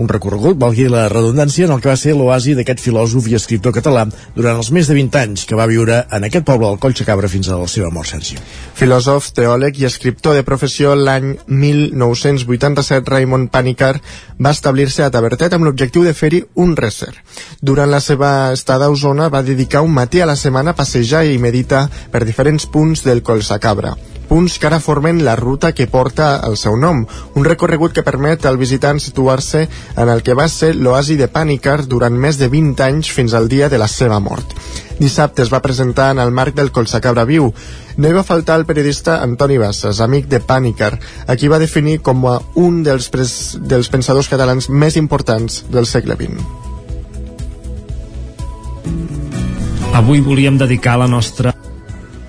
un 0.00 0.08
recorregut, 0.08 0.56
valgui 0.58 0.88
la 0.88 1.08
redundància, 1.12 1.66
en 1.66 1.74
el 1.74 1.80
que 1.82 1.90
va 1.90 1.96
ser 2.00 2.14
l'oasi 2.16 2.54
d'aquest 2.56 2.80
filòsof 2.80 3.28
i 3.28 3.36
escriptor 3.36 3.74
català 3.76 4.06
durant 4.34 4.56
els 4.56 4.70
més 4.72 4.88
de 4.88 4.96
20 4.96 5.20
anys 5.20 5.44
que 5.48 5.58
va 5.58 5.68
viure 5.70 6.00
en 6.10 6.26
aquest 6.26 6.46
poble 6.48 6.66
del 6.70 6.80
Coll 6.82 6.96
Sacabra 6.96 7.28
fins 7.28 7.50
a 7.50 7.58
la 7.60 7.68
seva 7.68 7.90
mort, 7.92 8.08
Sergi. 8.10 8.38
Filòsof, 8.80 9.30
teòleg 9.36 9.80
i 9.80 9.86
escriptor 9.88 10.38
de 10.38 10.44
professió, 10.46 10.94
l'any 10.96 11.34
1987, 11.46 13.10
Raimon 13.12 13.48
Pàniker 13.52 13.92
va 14.40 14.54
establir-se 14.56 15.04
a 15.04 15.10
Tabertet 15.12 15.56
amb 15.56 15.68
l'objectiu 15.68 16.06
de 16.06 16.16
fer-hi 16.16 16.44
un 16.64 16.76
recer. 16.76 17.12
Durant 17.60 17.90
la 17.92 18.00
seva 18.00 18.52
estada 18.54 18.88
a 18.88 18.94
Osona 18.94 19.28
va 19.28 19.44
dedicar 19.44 19.84
un 19.84 19.92
matí 19.92 20.24
a 20.24 20.30
la 20.30 20.38
setmana 20.38 20.72
a 20.72 20.80
passejar 20.80 21.26
i 21.28 21.38
meditar 21.38 21.88
per 22.10 22.24
diferents 22.24 22.66
punts 22.66 23.04
del 23.04 23.22
Colsacabra 23.22 23.96
punts 24.30 24.60
que 24.62 24.68
ara 24.68 24.78
formen 24.78 25.24
la 25.26 25.34
ruta 25.34 25.72
que 25.74 25.88
porta 25.90 26.36
el 26.46 26.54
seu 26.56 26.76
nom, 26.78 27.02
un 27.34 27.44
recorregut 27.44 27.90
que 27.96 28.04
permet 28.06 28.46
al 28.46 28.60
visitant 28.60 29.02
situar-se 29.02 29.64
en 29.98 30.08
el 30.12 30.22
que 30.22 30.36
va 30.38 30.46
ser 30.48 30.76
l'oasi 30.76 31.16
de 31.18 31.26
Pànicar 31.26 31.80
durant 31.90 32.14
més 32.14 32.38
de 32.38 32.46
20 32.52 32.84
anys 32.86 33.10
fins 33.10 33.34
al 33.34 33.50
dia 33.50 33.68
de 33.68 33.80
la 33.82 33.88
seva 33.90 34.20
mort. 34.22 34.54
Dissabte 35.00 35.42
es 35.42 35.50
va 35.50 35.62
presentar 35.64 36.12
en 36.14 36.22
el 36.22 36.30
marc 36.30 36.54
del 36.54 36.70
Colsacabra 36.70 37.24
Viu. 37.26 37.50
No 37.96 38.08
hi 38.08 38.14
va 38.14 38.22
faltar 38.22 38.60
el 38.60 38.66
periodista 38.68 39.18
Antoni 39.24 39.58
Bassas, 39.58 39.98
amic 40.04 40.28
de 40.30 40.38
Pànicar, 40.38 40.92
a 41.26 41.34
qui 41.34 41.50
va 41.50 41.58
definir 41.58 41.98
com 41.98 42.22
a 42.30 42.38
un 42.54 42.84
dels, 42.86 43.10
pres 43.10 43.56
dels 43.58 43.90
pensadors 43.90 44.30
catalans 44.30 44.70
més 44.70 45.00
importants 45.00 45.64
del 45.74 45.90
segle 45.90 46.14
XX. 46.20 46.38
Avui 49.90 50.22
volíem 50.22 50.54
dedicar 50.60 50.94
la 51.00 51.10
nostra 51.10 51.59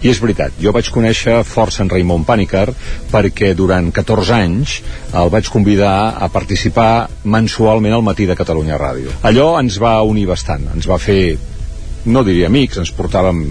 i 0.01 0.09
és 0.09 0.19
veritat, 0.21 0.55
jo 0.61 0.73
vaig 0.73 0.89
conèixer 0.93 1.41
força 1.45 1.83
en 1.83 1.91
Raimon 1.91 2.25
Pànicar 2.25 2.67
perquè 3.11 3.51
durant 3.57 3.91
14 3.93 4.33
anys 4.37 4.79
el 5.13 5.29
vaig 5.33 5.49
convidar 5.53 6.17
a 6.17 6.29
participar 6.33 7.07
mensualment 7.23 7.93
al 7.93 8.05
matí 8.05 8.25
de 8.25 8.37
Catalunya 8.37 8.79
Ràdio. 8.81 9.13
Allò 9.21 9.53
ens 9.59 9.77
va 9.81 9.99
unir 10.07 10.25
bastant, 10.29 10.65
ens 10.73 10.89
va 10.89 10.97
fer, 11.01 11.37
no 12.09 12.25
diria 12.25 12.49
amics, 12.49 12.81
ens 12.81 12.93
portàvem 12.97 13.45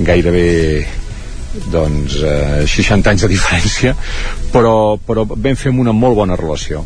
gairebé 0.00 0.48
doncs 1.68 2.16
eh, 2.24 2.64
60 2.64 3.10
anys 3.12 3.26
de 3.26 3.28
diferència 3.28 3.92
però, 4.52 4.96
però 4.96 5.26
vam 5.28 5.58
fer 5.58 5.74
una 5.76 5.92
molt 5.92 6.16
bona 6.16 6.38
relació 6.40 6.80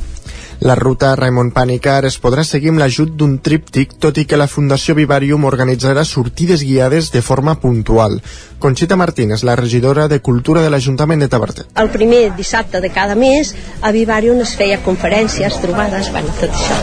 la 0.61 0.75
ruta 0.75 1.15
Raimon 1.17 1.51
Pànicar 1.53 2.07
es 2.09 2.17
podrà 2.23 2.45
seguir 2.45 2.71
amb 2.73 2.81
l'ajut 2.81 3.11
d'un 3.13 3.37
tríptic, 3.45 3.97
tot 4.01 4.17
i 4.17 4.25
que 4.25 4.39
la 4.41 4.49
Fundació 4.49 4.95
Vivarium 4.97 5.45
organitzarà 5.45 6.05
sortides 6.05 6.63
guiades 6.65 7.11
de 7.13 7.23
forma 7.23 7.59
puntual. 7.61 8.21
Conxita 8.59 8.97
Martínez, 8.97 9.43
la 9.45 9.57
regidora 9.57 10.09
de 10.09 10.21
Cultura 10.25 10.63
de 10.63 10.71
l'Ajuntament 10.73 11.21
de 11.21 11.29
Tabertet. 11.29 11.69
El 11.77 11.91
primer 11.93 12.31
dissabte 12.37 12.81
de 12.81 12.91
cada 12.91 13.15
mes 13.15 13.53
a 13.83 13.93
Vivarium 13.93 14.41
es 14.41 14.55
feia 14.57 14.81
conferències, 14.83 15.61
trobades, 15.61 16.11
bueno, 16.13 16.33
tot 16.41 16.49
això. 16.49 16.79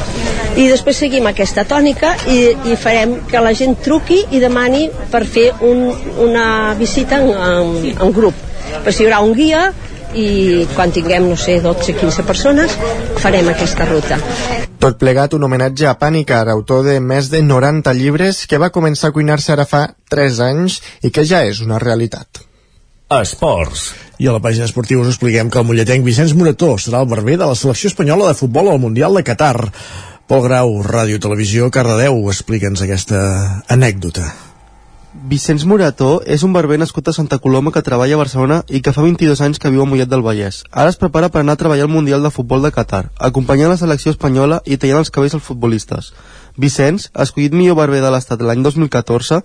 I 0.53 0.67
després 0.69 0.99
seguim 1.01 1.25
aquesta 1.25 1.65
tònica 1.65 2.13
i, 2.29 2.53
i 2.69 2.77
farem 2.77 3.17
que 3.29 3.41
la 3.41 3.55
gent 3.57 3.73
truqui 3.81 4.19
i 4.29 4.41
demani 4.43 4.85
per 5.11 5.25
fer 5.25 5.49
un, 5.65 5.87
una 6.21 6.75
visita 6.77 7.17
en, 7.23 7.33
en, 7.33 7.95
en 7.97 8.13
grup. 8.13 8.37
Però 8.83 8.93
si 8.93 9.03
hi 9.03 9.09
haurà 9.09 9.23
un 9.25 9.33
guia 9.37 9.71
i 10.15 10.65
quan 10.75 10.93
tinguem, 10.93 11.27
no 11.29 11.37
sé, 11.39 11.59
12-15 11.63 12.25
persones, 12.27 12.77
farem 13.23 13.49
aquesta 13.51 13.87
ruta. 13.89 14.19
Tot 14.83 14.97
plegat 14.99 15.33
un 15.37 15.45
homenatge 15.47 15.87
a 15.87 15.95
Pànicar, 15.99 16.45
autor 16.51 16.83
de 16.87 16.97
més 16.99 17.29
de 17.31 17.41
90 17.41 17.93
llibres 17.95 18.43
que 18.49 18.59
va 18.59 18.73
començar 18.75 19.09
a 19.09 19.15
cuinar-se 19.15 19.53
ara 19.53 19.65
fa 19.69 19.85
3 20.11 20.41
anys 20.43 20.81
i 21.01 21.11
que 21.13 21.23
ja 21.23 21.43
és 21.47 21.61
una 21.63 21.79
realitat. 21.79 22.43
Esports. 23.13 23.91
I 24.19 24.27
a 24.27 24.33
la 24.35 24.41
pàgina 24.43 24.67
esportiva 24.67 25.03
us 25.03 25.11
expliquem 25.11 25.49
que 25.51 25.59
el 25.61 25.67
mulletenc 25.67 26.05
Vicenç 26.05 26.33
Morató 26.37 26.73
serà 26.77 27.03
el 27.03 27.09
barber 27.11 27.37
de 27.37 27.47
la 27.47 27.55
selecció 27.55 27.91
espanyola 27.91 28.29
de 28.29 28.39
futbol 28.39 28.71
al 28.71 28.81
Mundial 28.83 29.15
de 29.15 29.23
Qatar. 29.27 29.57
Pol 30.27 30.43
Grau, 30.47 30.79
Ràdio 30.83 31.19
Televisió, 31.19 31.69
Cardedeu, 31.71 32.19
explica'ns 32.31 32.83
aquesta 32.85 33.19
anècdota. 33.71 34.42
Vicenç 35.13 35.61
Morató 35.69 36.23
és 36.25 36.41
un 36.41 36.55
barber 36.55 36.79
nascut 36.81 37.07
a 37.07 37.13
Santa 37.13 37.37
Coloma 37.37 37.69
que 37.71 37.83
treballa 37.85 38.15
a 38.17 38.21
Barcelona 38.21 38.55
i 38.65 38.79
que 38.81 38.93
fa 38.95 39.03
22 39.05 39.43
anys 39.45 39.59
que 39.61 39.69
viu 39.69 39.83
a 39.83 39.85
Mollet 39.85 40.09
del 40.09 40.23
Vallès. 40.25 40.63
Ara 40.71 40.89
es 40.89 40.97
prepara 40.97 41.29
per 41.29 41.43
anar 41.43 41.53
a 41.53 41.61
treballar 41.61 41.85
al 41.85 41.93
Mundial 41.93 42.25
de 42.25 42.31
Futbol 42.33 42.65
de 42.65 42.71
Qatar, 42.73 43.03
acompanyant 43.29 43.69
la 43.69 43.77
selecció 43.77 44.09
espanyola 44.15 44.63
i 44.65 44.79
tallant 44.81 45.03
els 45.03 45.13
cabells 45.13 45.35
als 45.37 45.45
futbolistes. 45.45 46.09
Vicenç, 46.55 47.07
escollit 47.17 47.53
millor 47.57 47.79
barber 47.79 47.99
de 48.03 48.09
l'estat 48.13 48.41
l'any 48.45 48.61
2014, 48.61 49.39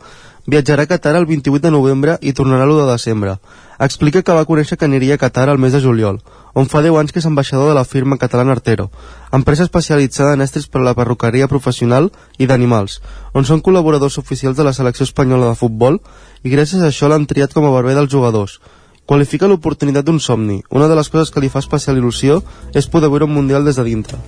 viatjarà 0.44 0.84
a 0.84 0.88
Qatar 0.90 1.14
el 1.16 1.24
28 1.28 1.62
de 1.64 1.70
novembre 1.72 2.18
i 2.20 2.34
tornarà 2.36 2.66
l'1 2.66 2.82
de 2.82 2.88
desembre. 2.90 3.36
Explica 3.80 4.20
que 4.22 4.34
va 4.36 4.44
conèixer 4.44 4.76
que 4.76 4.84
aniria 4.84 5.16
a 5.16 5.22
Qatar 5.22 5.48
el 5.48 5.60
mes 5.62 5.72
de 5.72 5.80
juliol, 5.80 6.20
on 6.52 6.68
fa 6.68 6.82
10 6.84 6.98
anys 7.00 7.12
que 7.12 7.22
és 7.22 7.28
ambaixador 7.30 7.70
de 7.70 7.76
la 7.78 7.86
firma 7.88 8.18
catalana 8.20 8.52
Artero, 8.52 8.90
empresa 9.32 9.64
especialitzada 9.64 10.34
en 10.36 10.44
estris 10.44 10.68
per 10.68 10.82
a 10.82 10.84
la 10.84 10.94
perruqueria 10.98 11.48
professional 11.48 12.10
i 12.36 12.46
d'animals, 12.46 13.00
on 13.32 13.48
són 13.48 13.64
col·laboradors 13.64 14.18
oficials 14.20 14.56
de 14.58 14.68
la 14.68 14.76
selecció 14.76 15.08
espanyola 15.08 15.48
de 15.48 15.56
futbol 15.56 16.00
i 16.44 16.52
gràcies 16.52 16.82
a 16.82 16.92
això 16.92 17.08
l'han 17.08 17.24
triat 17.24 17.56
com 17.56 17.64
a 17.64 17.72
barber 17.72 17.96
dels 17.96 18.12
jugadors. 18.12 18.60
Qualifica 19.08 19.48
l'oportunitat 19.48 20.04
d'un 20.04 20.18
somni. 20.20 20.58
Una 20.68 20.86
de 20.88 20.96
les 20.98 21.08
coses 21.08 21.30
que 21.32 21.40
li 21.40 21.48
fa 21.48 21.62
especial 21.64 21.96
il·lusió 21.96 22.42
és 22.76 22.88
poder 22.92 23.08
veure 23.08 23.24
un 23.24 23.32
Mundial 23.32 23.64
des 23.64 23.78
de 23.80 23.84
dintre. 23.86 24.18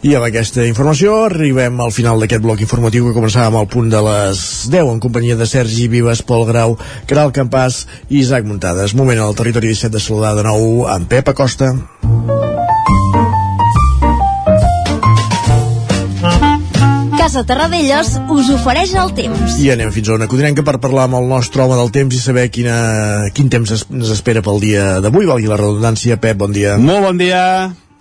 I 0.00 0.14
amb 0.16 0.24
aquesta 0.30 0.64
informació 0.64 1.18
arribem 1.26 1.76
al 1.84 1.92
final 1.92 2.22
d'aquest 2.22 2.44
bloc 2.44 2.64
informatiu 2.64 3.04
que 3.10 3.16
començàvem 3.18 3.60
al 3.60 3.68
punt 3.68 3.92
de 3.92 4.00
les 4.08 4.40
10 4.72 4.94
en 4.94 5.04
companyia 5.04 5.36
de 5.36 5.48
Sergi 5.50 5.90
Vives, 5.92 6.24
Pol 6.24 6.46
Grau, 6.48 6.78
Caral 7.10 7.36
Campàs 7.36 7.84
i 8.08 8.22
Isaac 8.22 8.48
Muntades. 8.48 8.96
Moment 8.96 9.20
al 9.20 9.36
territori 9.36 9.74
17 9.74 9.92
de 9.98 10.00
saludar 10.00 10.34
de 10.40 10.48
nou 10.48 10.86
amb 10.88 11.10
Pep 11.10 11.28
Acosta. 11.28 11.74
Casa 17.24 17.40
Terradellos 17.48 18.18
us 18.28 18.50
ofereix 18.52 18.90
el 19.00 19.14
temps. 19.16 19.54
I 19.64 19.70
anem 19.72 19.88
fins 19.94 20.10
a 20.10 20.16
una 20.18 20.26
codinenca 20.28 20.60
per 20.60 20.74
parlar 20.76 21.06
amb 21.06 21.16
el 21.16 21.30
nostre 21.30 21.62
home 21.64 21.78
del 21.78 21.88
temps 21.94 22.12
i 22.12 22.20
saber 22.20 22.42
quina, 22.52 22.74
quin 23.32 23.48
temps 23.48 23.72
es, 23.72 23.86
ens 23.88 24.10
espera 24.12 24.42
pel 24.44 24.60
dia 24.60 24.98
d'avui. 25.00 25.24
Valgui 25.30 25.48
la 25.48 25.56
redundància. 25.56 26.18
Pep, 26.20 26.36
bon 26.42 26.52
dia. 26.52 26.74
Molt 26.76 27.00
bon 27.06 27.22
dia. 27.22 27.40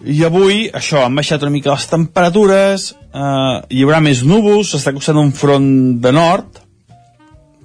I 0.04 0.18
avui, 0.28 0.66
això, 0.76 1.06
han 1.06 1.16
baixat 1.16 1.48
una 1.48 1.54
mica 1.56 1.72
les 1.72 1.88
temperatures, 1.88 2.90
eh, 3.00 3.56
hi 3.72 3.88
haurà 3.88 4.04
més 4.04 4.26
núvols, 4.28 4.76
s'està 4.76 4.92
costant 4.92 5.24
un 5.24 5.32
front 5.32 5.72
de 6.04 6.12
nord, 6.12 6.60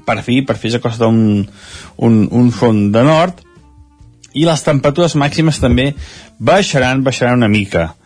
per 0.07 0.21
fi, 0.23 0.45
per 0.47 0.61
fi 0.63 0.71
s'acosta 0.71 1.11
un, 1.11 1.43
un, 2.07 2.25
un 2.39 2.55
front 2.55 2.85
de 2.95 3.03
nord, 3.03 3.43
i 4.31 4.47
les 4.47 4.63
temperatures 4.63 5.19
màximes 5.19 5.59
també 5.59 5.91
baixaran, 6.39 7.03
baixaran 7.03 7.43
una 7.43 7.51
mica 7.51 7.97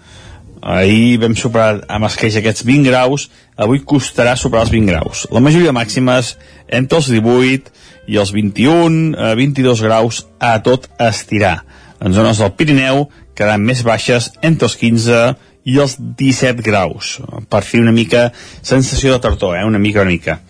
ahir 0.63 1.19
vam 1.21 1.35
superar 1.37 1.83
amb 1.91 2.07
esqueix 2.07 2.39
aquests 2.39 2.65
20 2.67 2.89
graus, 2.89 3.29
avui 3.59 3.83
costarà 3.85 4.37
superar 4.39 4.67
els 4.67 4.73
20 4.75 4.91
graus. 4.93 5.27
La 5.35 5.43
majoria 5.43 5.75
màximes 5.75 6.37
entre 6.69 7.01
els 7.03 7.11
18 7.11 7.73
i 8.07 8.19
els 8.19 8.33
21, 8.33 9.15
eh, 9.15 9.35
22 9.39 9.83
graus 9.83 10.27
a 10.39 10.59
tot 10.63 10.89
estirar. 10.99 11.63
En 12.01 12.15
zones 12.15 12.39
del 12.39 12.55
Pirineu 12.59 13.09
quedaran 13.35 13.63
més 13.63 13.83
baixes 13.83 14.33
entre 14.43 14.67
els 14.67 14.77
15 14.79 15.35
i 15.65 15.79
els 15.79 15.97
17 15.99 16.63
graus. 16.63 17.19
Per 17.49 17.63
fer 17.63 17.81
una 17.83 17.93
mica 17.95 18.31
sensació 18.63 19.13
de 19.15 19.21
tardor, 19.23 19.57
eh? 19.57 19.65
una 19.65 19.79
mica, 19.79 20.03
una 20.03 20.11
mica. 20.11 20.41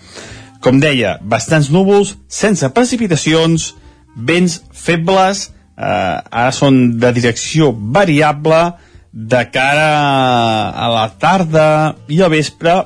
Com 0.63 0.79
deia, 0.81 1.19
bastants 1.21 1.73
núvols, 1.75 2.15
sense 2.29 2.69
precipitacions, 2.73 3.73
vents 4.17 4.61
febles, 4.73 5.51
eh, 5.77 5.85
ara 5.85 6.53
són 6.55 6.99
de 7.03 7.13
direcció 7.13 7.73
variable, 7.73 8.63
de 9.13 9.43
cara 9.53 10.71
a 10.73 10.89
la 10.89 11.07
tarda 11.21 11.67
i 12.09 12.23
al 12.25 12.33
vespre 12.33 12.79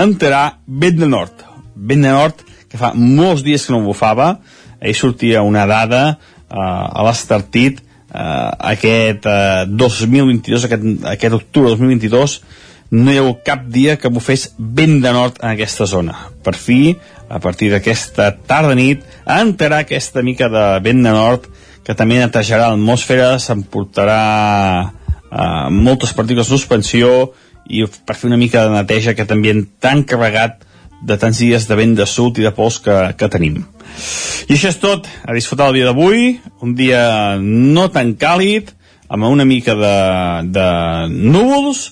entrarà 0.00 0.58
vent 0.66 0.98
de 0.98 1.08
nord. 1.08 1.44
Vent 1.76 2.02
de 2.02 2.14
nord 2.14 2.42
que 2.70 2.78
fa 2.78 2.92
molts 2.94 3.44
dies 3.46 3.66
que 3.66 3.74
no 3.74 3.82
bufava, 3.84 4.36
ahir 4.80 4.96
sortia 4.96 5.42
una 5.46 5.66
dada 5.66 6.02
eh, 6.10 6.56
a 6.58 7.06
l'Estartit 7.06 7.80
eh, 7.80 8.50
aquest 8.72 9.26
eh, 9.26 9.64
2022, 9.68 10.66
aquest, 10.66 10.88
aquest 11.14 11.38
octubre 11.38 11.74
2022, 11.74 12.40
no 12.90 13.12
hi 13.12 13.18
ha 13.18 13.22
hagut 13.22 13.42
cap 13.46 13.66
dia 13.70 13.96
que 14.02 14.10
bufés 14.10 14.48
vent 14.58 14.98
de 15.02 15.12
nord 15.14 15.38
en 15.42 15.52
aquesta 15.52 15.86
zona. 15.86 16.16
Per 16.42 16.56
fi, 16.58 16.96
a 17.30 17.38
partir 17.42 17.70
d'aquesta 17.70 18.32
tarda-nit, 18.50 19.04
entrarà 19.30 19.84
aquesta 19.84 20.24
mica 20.26 20.50
de 20.50 20.64
vent 20.82 21.04
de 21.06 21.14
nord 21.14 21.46
que 21.90 21.96
també 21.98 22.20
netejarà 22.20 22.68
l'atmosfera, 22.70 23.32
s'emportarà 23.42 24.18
eh, 24.86 25.70
moltes 25.74 26.12
partícules 26.14 26.46
de 26.46 26.54
suspensió 26.54 27.08
i 27.66 27.82
per 28.06 28.14
fer 28.14 28.28
una 28.28 28.38
mica 28.38 28.62
de 28.62 28.76
neteja 28.76 29.10
aquest 29.10 29.34
ambient 29.34 29.64
tan 29.82 30.04
carregat 30.06 30.62
de 31.02 31.16
tants 31.18 31.40
dies 31.42 31.66
de 31.66 31.78
vent 31.80 31.96
de 31.98 32.06
sud 32.06 32.38
i 32.38 32.46
de 32.46 32.54
pols 32.54 32.78
que, 32.84 32.96
que 33.18 33.30
tenim. 33.32 33.58
I 34.46 34.54
això 34.54 34.70
és 34.70 34.78
tot, 34.78 35.10
a 35.26 35.34
disfrutar 35.34 35.72
el 35.72 35.80
dia 35.80 35.90
d'avui, 35.90 36.36
un 36.62 36.78
dia 36.78 37.02
no 37.42 37.88
tan 37.90 38.14
càlid, 38.20 38.70
amb 39.10 39.26
una 39.26 39.48
mica 39.48 39.74
de, 39.74 39.94
de 40.54 40.66
núvols 41.10 41.88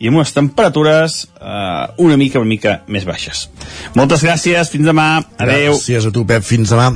i 0.00 0.08
amb 0.08 0.22
unes 0.22 0.32
temperatures 0.32 1.26
eh, 1.36 1.88
una 2.00 2.16
mica 2.16 2.40
una 2.40 2.56
mica 2.56 2.78
més 2.88 3.04
baixes. 3.04 3.50
Moltes 4.00 4.24
gràcies, 4.24 4.72
fins 4.72 4.88
demà, 4.88 5.18
adeu. 5.36 5.74
Gràcies 5.76 6.08
a 6.08 6.14
tu, 6.14 6.24
Pep, 6.24 6.40
fins 6.40 6.72
demà. 6.72 6.94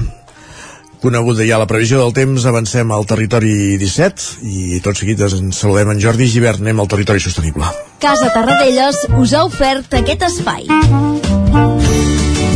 Coneguda 1.02 1.44
ja 1.44 1.58
la 1.60 1.68
previsió 1.68 2.00
del 2.00 2.14
temps, 2.16 2.46
avancem 2.48 2.90
al 2.92 3.04
territori 3.08 3.76
17 3.80 4.46
i 4.48 4.80
tot 4.84 4.96
seguit 4.96 5.20
ens 5.26 5.60
saludem 5.60 5.92
en 5.92 6.00
Jordi 6.00 6.28
Givert, 6.32 6.62
anem 6.62 6.80
al 6.80 6.88
territori 6.88 7.20
sostenible. 7.20 7.68
Casa 8.00 8.30
Tarradellas 8.34 9.04
us 9.20 9.34
ha 9.36 9.44
ofert 9.44 9.92
aquest 10.00 10.24
espai. 10.30 10.64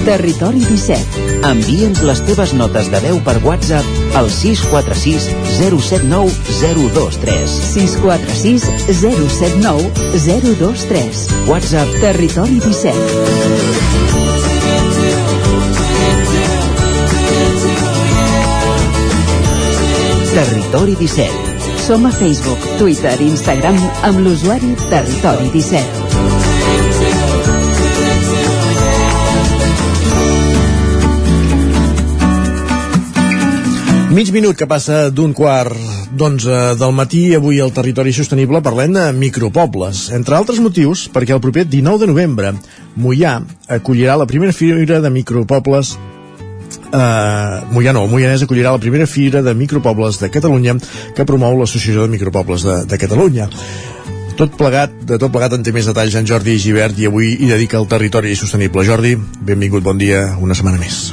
Territori 0.04 0.64
17. 0.64 1.26
Envia'ns 1.44 2.00
les 2.08 2.22
teves 2.24 2.54
notes 2.56 2.88
de 2.92 3.00
veu 3.04 3.20
per 3.26 3.36
WhatsApp 3.44 4.16
al 4.16 4.30
646 4.32 5.28
079 5.58 6.32
023. 6.62 7.58
646 7.74 8.64
079 9.04 9.92
023. 10.24 11.22
WhatsApp 11.52 12.00
Territori 12.00 12.58
17. 12.64 14.19
Territori 20.30 20.94
17. 20.94 21.26
Som 21.82 22.06
a 22.06 22.10
Facebook, 22.14 22.62
Twitter 22.78 23.18
i 23.18 23.26
Instagram 23.32 23.74
amb 24.06 24.20
l'usuari 24.22 24.76
Territori 24.86 25.50
17. 25.50 25.82
Mig 34.14 34.30
minut 34.30 34.54
que 34.54 34.70
passa 34.70 35.10
d'un 35.10 35.34
quart 35.34 35.74
d'onze 36.14 36.78
del 36.78 36.94
matí, 36.94 37.34
avui 37.34 37.58
al 37.58 37.74
Territori 37.74 38.14
Sostenible 38.14 38.62
parlem 38.62 38.94
de 38.94 39.08
micropobles, 39.10 40.12
entre 40.14 40.38
altres 40.38 40.62
motius 40.62 41.08
perquè 41.10 41.34
el 41.34 41.42
proper 41.42 41.66
19 41.66 42.04
de 42.04 42.10
novembre 42.12 42.54
Mollà 42.94 43.40
acollirà 43.66 44.14
la 44.14 44.30
primera 44.30 44.54
fira 44.54 45.02
de 45.02 45.10
micropobles 45.10 45.96
No, 46.90 48.04
el 48.04 48.10
Moianès 48.10 48.42
acollirà 48.44 48.74
la 48.74 48.82
primera 48.82 49.06
fira 49.06 49.42
de 49.46 49.54
micropobles 49.54 50.18
de 50.20 50.30
Catalunya 50.30 50.76
que 51.16 51.26
promou 51.26 51.58
l'Associació 51.58 52.06
de 52.06 52.12
Micropobles 52.12 52.66
de, 52.66 52.76
de 52.90 52.98
Catalunya. 52.98 53.48
Tot 54.40 54.54
plegat, 54.56 54.92
de 55.04 55.18
tot 55.20 55.32
plegat 55.32 55.52
en 55.52 55.64
té 55.66 55.72
més 55.74 55.88
detalls 55.90 56.14
en 56.16 56.26
Jordi 56.26 56.56
Givert 56.58 56.98
i 56.98 57.10
avui 57.10 57.34
hi 57.36 57.50
dedica 57.50 57.78
el 57.78 57.88
territori 57.90 58.32
sostenible. 58.38 58.86
Jordi, 58.88 59.16
benvingut, 59.44 59.84
bon 59.84 60.00
dia, 60.00 60.30
una 60.40 60.56
setmana 60.56 60.80
més. 60.80 61.10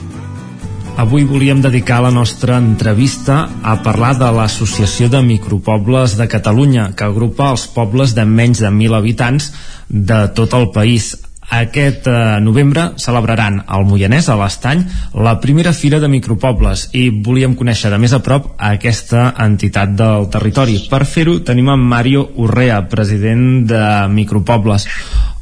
Avui 0.98 1.28
volíem 1.30 1.60
dedicar 1.62 2.00
la 2.02 2.10
nostra 2.10 2.56
entrevista 2.58 3.44
a 3.62 3.76
parlar 3.86 4.16
de 4.18 4.32
l'Associació 4.34 5.12
de 5.14 5.22
Micropobles 5.22 6.16
de 6.18 6.26
Catalunya, 6.32 6.88
que 6.98 7.06
agrupa 7.06 7.52
els 7.54 7.68
pobles 7.70 8.16
de 8.18 8.26
menys 8.26 8.64
de 8.64 8.72
1.000 8.72 8.98
habitants 8.98 9.52
de 9.90 10.24
tot 10.34 10.56
el 10.58 10.72
país. 10.74 11.12
Aquest 11.48 12.08
eh, 12.12 12.40
novembre 12.44 12.90
celebraran 13.00 13.62
al 13.72 13.86
Moianès, 13.88 14.28
a 14.28 14.36
l'Estany, 14.36 14.82
la 15.16 15.38
primera 15.40 15.72
fira 15.72 16.02
de 16.04 16.10
micropobles 16.12 16.90
i 17.00 17.08
volíem 17.24 17.56
conèixer 17.56 17.92
de 17.94 18.00
més 18.04 18.12
a 18.12 18.20
prop 18.20 18.50
aquesta 18.60 19.30
entitat 19.46 19.96
del 19.96 20.28
territori. 20.34 20.76
Per 20.92 21.06
fer-ho 21.08 21.38
tenim 21.48 21.72
en 21.72 21.88
Mario 21.88 22.26
Urrea, 22.44 22.82
president 22.92 23.64
de 23.70 23.82
Micropobles. 24.12 24.90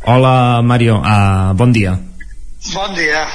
Hola, 0.06 0.62
Mario, 0.62 1.02
uh, 1.02 1.58
bon 1.58 1.74
dia. 1.74 1.98
Bon 2.70 2.94
dia. 2.94 3.26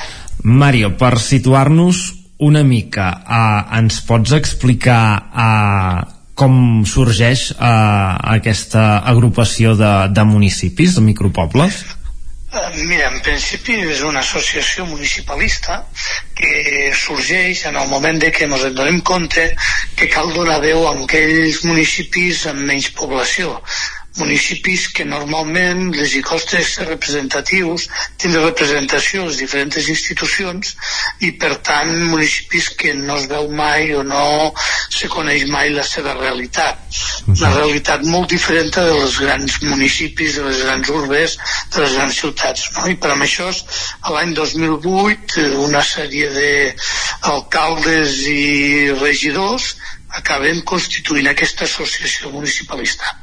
Mario, 0.47 0.95
per 0.95 1.19
situar-nos 1.19 2.07
una 2.39 2.63
mica, 2.63 3.11
uh, 3.27 3.79
ens 3.83 3.99
pots 4.07 4.31
explicar 4.39 5.03
uh, 5.35 6.07
com 6.39 6.85
sorgeix 6.87 7.51
uh, 7.51 8.15
aquesta 8.39 9.03
agrupació 9.11 9.75
de, 9.75 9.91
de 10.15 10.25
municipis, 10.25 10.95
de 10.95 11.03
micropobles? 11.05 11.83
Mira, 12.51 13.11
en 13.13 13.21
principi 13.23 13.77
és 13.93 14.01
una 14.03 14.25
associació 14.25 14.87
municipalista 14.91 15.77
que 16.41 16.91
sorgeix 16.99 17.63
en 17.71 17.79
el 17.79 17.87
moment 17.93 18.19
de 18.25 18.33
que 18.35 18.49
ens 18.49 18.65
en 18.67 18.75
donem 18.75 18.99
compte 19.13 19.45
que 20.01 20.09
cal 20.11 20.33
donar 20.35 20.59
veu 20.65 20.83
a 20.89 20.97
aquells 21.05 21.63
municipis 21.69 22.47
amb 22.51 22.67
menys 22.73 22.91
població 22.99 23.61
municipis 24.19 24.89
que 24.95 25.05
normalment 25.07 25.93
les 25.95 26.15
hi 26.17 26.23
costa 26.27 26.59
ser 26.67 26.87
representatius, 26.89 27.87
tindre 28.19 28.43
representació 28.43 29.23
a 29.23 29.29
les 29.29 29.39
diferents 29.43 29.89
institucions 29.95 30.73
i 31.27 31.31
per 31.43 31.53
tant 31.67 31.93
municipis 32.11 32.71
que 32.81 32.95
no 32.99 33.19
es 33.21 33.29
veu 33.31 33.47
mai 33.61 33.95
o 33.95 34.03
no 34.07 34.25
se 34.91 35.09
coneix 35.13 35.47
mai 35.53 35.71
la 35.77 35.87
seva 35.87 36.17
realitat. 36.19 36.83
Una 37.31 37.53
realitat 37.55 38.03
molt 38.09 38.35
diferent 38.35 38.73
de 38.75 38.85
dels 38.89 39.21
grans 39.23 39.61
municipis, 39.63 40.37
de 40.41 40.49
les 40.49 40.65
grans 40.67 40.91
urbes, 40.97 41.39
de 41.71 41.85
les 41.85 41.97
grans 42.01 42.21
ciutats. 42.25 42.67
No? 42.77 42.89
I 42.91 42.99
per 42.99 43.15
amb 43.15 43.29
això, 43.29 43.49
a 44.03 44.17
l'any 44.17 44.35
2008, 44.35 45.39
eh, 45.45 45.49
una 45.69 45.85
sèrie 45.87 46.29
d'alcaldes 46.35 48.21
i 48.35 48.91
regidors 48.99 49.75
acaben 50.21 50.65
constituint 50.67 51.31
aquesta 51.31 51.67
associació 51.71 52.35
municipalista. 52.35 53.20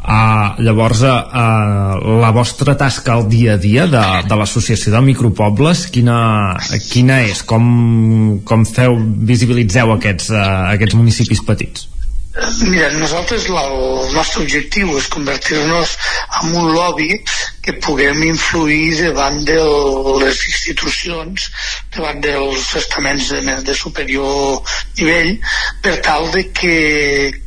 Uh, 0.00 0.56
llavors, 0.64 1.02
uh, 1.04 2.20
la 2.22 2.30
vostra 2.32 2.72
tasca 2.80 3.12
al 3.12 3.26
dia 3.28 3.54
a 3.54 3.60
dia 3.60 3.84
de, 3.86 4.04
de 4.24 4.38
l'Associació 4.40 4.94
de 4.94 5.02
Micropobles, 5.04 5.84
quina, 5.92 6.56
quina 6.88 7.20
és? 7.28 7.44
Com, 7.44 8.40
com 8.48 8.64
feu, 8.64 8.96
visibilitzeu 9.28 9.92
aquests, 9.98 10.32
uh, 10.32 10.72
aquests 10.72 10.96
municipis 10.96 11.44
petits? 11.44 11.90
Mira, 12.62 12.88
nosaltres 12.94 13.48
la, 13.50 13.64
el 13.66 14.12
nostre 14.14 14.44
objectiu 14.44 14.94
és 14.96 15.08
convertir-nos 15.10 15.96
en 16.40 16.52
un 16.62 16.70
lobby 16.72 17.18
que 17.60 17.74
puguem 17.84 18.22
influir 18.28 18.94
davant 19.00 19.40
de 19.48 19.58
les 20.22 20.44
institucions, 20.52 21.50
davant 21.96 22.22
dels 22.22 22.70
estaments 22.80 23.32
de, 23.34 23.56
de 23.66 23.76
superior 23.76 24.62
nivell, 25.00 25.34
per 25.82 25.98
tal 26.06 26.30
de 26.32 26.46
que 26.54 26.76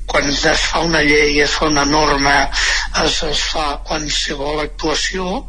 quan 0.06 0.30
es 0.30 0.66
fa 0.68 0.82
una 0.86 1.02
llei, 1.02 1.40
es 1.42 1.56
fa 1.58 1.68
una 1.72 1.86
norma, 1.86 2.50
es, 3.04 3.22
es 3.24 3.42
fa 3.54 3.80
qualsevol 3.88 4.62
actuació, 4.64 5.44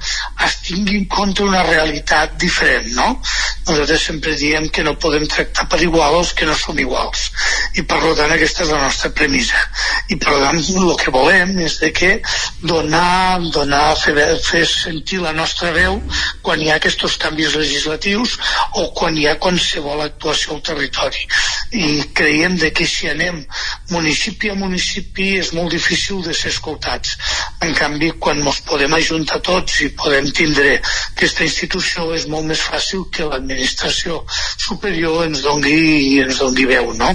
es 0.46 0.56
tingui 0.64 1.00
en 1.02 1.08
compte 1.10 1.44
una 1.44 1.62
realitat 1.66 2.36
diferent, 2.40 2.88
no? 2.96 3.08
Nosaltres 3.66 4.06
sempre 4.10 4.34
diem 4.36 4.68
que 4.68 4.84
no 4.84 4.96
podem 5.00 5.26
tractar 5.30 5.66
per 5.72 5.80
igual 5.84 6.18
els 6.20 6.32
que 6.36 6.48
no 6.48 6.56
som 6.58 6.78
iguals. 6.78 7.26
I 7.80 7.84
per 7.88 8.00
tant 8.16 8.32
aquesta 8.32 8.64
és 8.64 8.72
la 8.72 8.82
nostra 8.82 9.10
premissa. 9.16 9.60
I 10.12 10.18
per 10.20 10.36
tant 10.40 10.60
el 10.60 10.94
que 11.00 11.14
volem 11.14 11.56
és 11.64 11.78
de 11.82 11.90
que 11.96 12.12
donar, 12.62 13.40
donar 13.54 13.94
fer, 14.00 14.16
fer 14.44 14.64
sentir 14.68 15.22
la 15.24 15.32
nostra 15.32 15.72
veu 15.76 16.00
quan 16.44 16.60
hi 16.60 16.70
ha 16.70 16.78
aquests 16.80 17.18
canvis 17.20 17.56
legislatius 17.56 18.36
o 18.80 18.88
quan 18.96 19.16
hi 19.18 19.26
ha 19.28 19.38
qualsevol 19.40 20.04
actuació 20.04 20.56
al 20.56 20.64
territori. 20.66 21.24
I 21.72 22.04
creiem 22.16 22.58
de 22.60 22.70
que 22.76 22.86
si 22.88 23.08
anem 23.10 23.40
municipi 23.90 24.43
a 24.50 24.56
municipi 24.58 25.28
és 25.38 25.52
molt 25.56 25.72
difícil 25.74 26.22
de 26.24 26.34
ser 26.36 26.52
escoltats. 26.52 27.16
En 27.64 27.74
canvi, 27.78 28.10
quan 28.18 28.42
ens 28.42 28.60
podem 28.68 28.94
ajuntar 28.98 29.40
tots 29.46 29.80
i 29.86 29.90
podem 29.96 30.30
tindre 30.36 30.76
aquesta 31.14 31.46
institució 31.46 32.10
és 32.18 32.28
molt 32.34 32.48
més 32.50 32.66
fàcil 32.68 33.06
que 33.14 33.30
l'administració 33.30 34.22
superior 34.68 35.24
ens 35.28 35.44
dongui, 35.46 36.20
ens 36.26 36.42
dongui 36.42 36.68
veu, 36.70 36.92
no? 37.00 37.14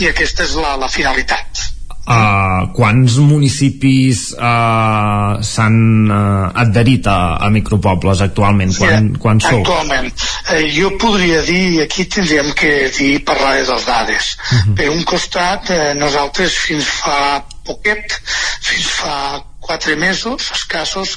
I 0.00 0.10
aquesta 0.12 0.48
és 0.48 0.58
la, 0.60 0.76
la 0.80 0.92
finalitat. 0.92 1.73
Uh, 2.04 2.68
quants 2.76 3.14
municipis 3.24 4.34
uh, 4.36 5.40
s'han 5.40 5.78
uh, 6.12 6.50
adherit 6.60 7.06
a, 7.08 7.38
a 7.40 7.48
micropobles 7.48 8.20
actualment? 8.20 8.74
Quan, 8.76 9.08
sí, 9.14 9.20
quan 9.22 9.40
sou? 9.40 9.62
Actualment. 9.62 10.10
Eh, 10.52 10.66
jo 10.74 10.90
podria 11.00 11.40
dir, 11.46 11.80
aquí 11.86 12.04
tindríem 12.04 12.52
que 12.52 12.74
dir 12.92 13.14
parlar 13.24 13.54
de 13.56 13.64
les 13.70 13.86
dades. 13.88 14.36
Uh 14.36 14.58
-huh. 14.58 14.74
Per 14.76 14.90
un 14.90 15.02
costat, 15.08 15.70
eh, 15.70 15.94
nosaltres 15.96 16.52
fins 16.66 16.84
fa 16.84 17.40
poquet, 17.64 18.20
fins 18.60 18.86
fa 19.00 19.40
quatre 19.66 19.96
mesos 19.96 20.50
escassos 20.54 21.16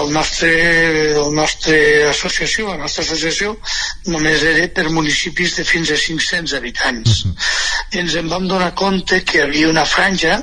el 0.00 0.12
nostre, 0.14 0.52
el 1.12 1.34
nostre 1.34 1.78
associació, 2.10 2.68
la 2.70 2.78
nostra 2.84 3.04
associació 3.06 3.56
només 4.06 4.44
era 4.52 4.68
per 4.74 4.88
municipis 4.94 5.58
de 5.58 5.66
fins 5.68 5.90
a 5.90 6.00
500 6.06 6.56
habitants 6.60 7.24
uh 7.24 7.30
-huh. 7.30 7.94
i 7.94 8.02
ens 8.04 8.14
en 8.22 8.28
vam 8.34 8.48
donar 8.48 8.74
compte 8.74 9.22
que 9.24 9.38
hi 9.38 9.44
havia 9.46 9.68
una 9.74 9.86
franja 9.86 10.42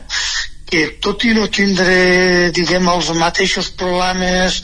que 0.66 0.98
tot 1.02 1.24
i 1.30 1.34
no 1.38 1.46
tindre 1.54 2.50
diguem 2.56 2.88
els 2.90 3.12
mateixos 3.20 3.70
problemes 3.78 4.62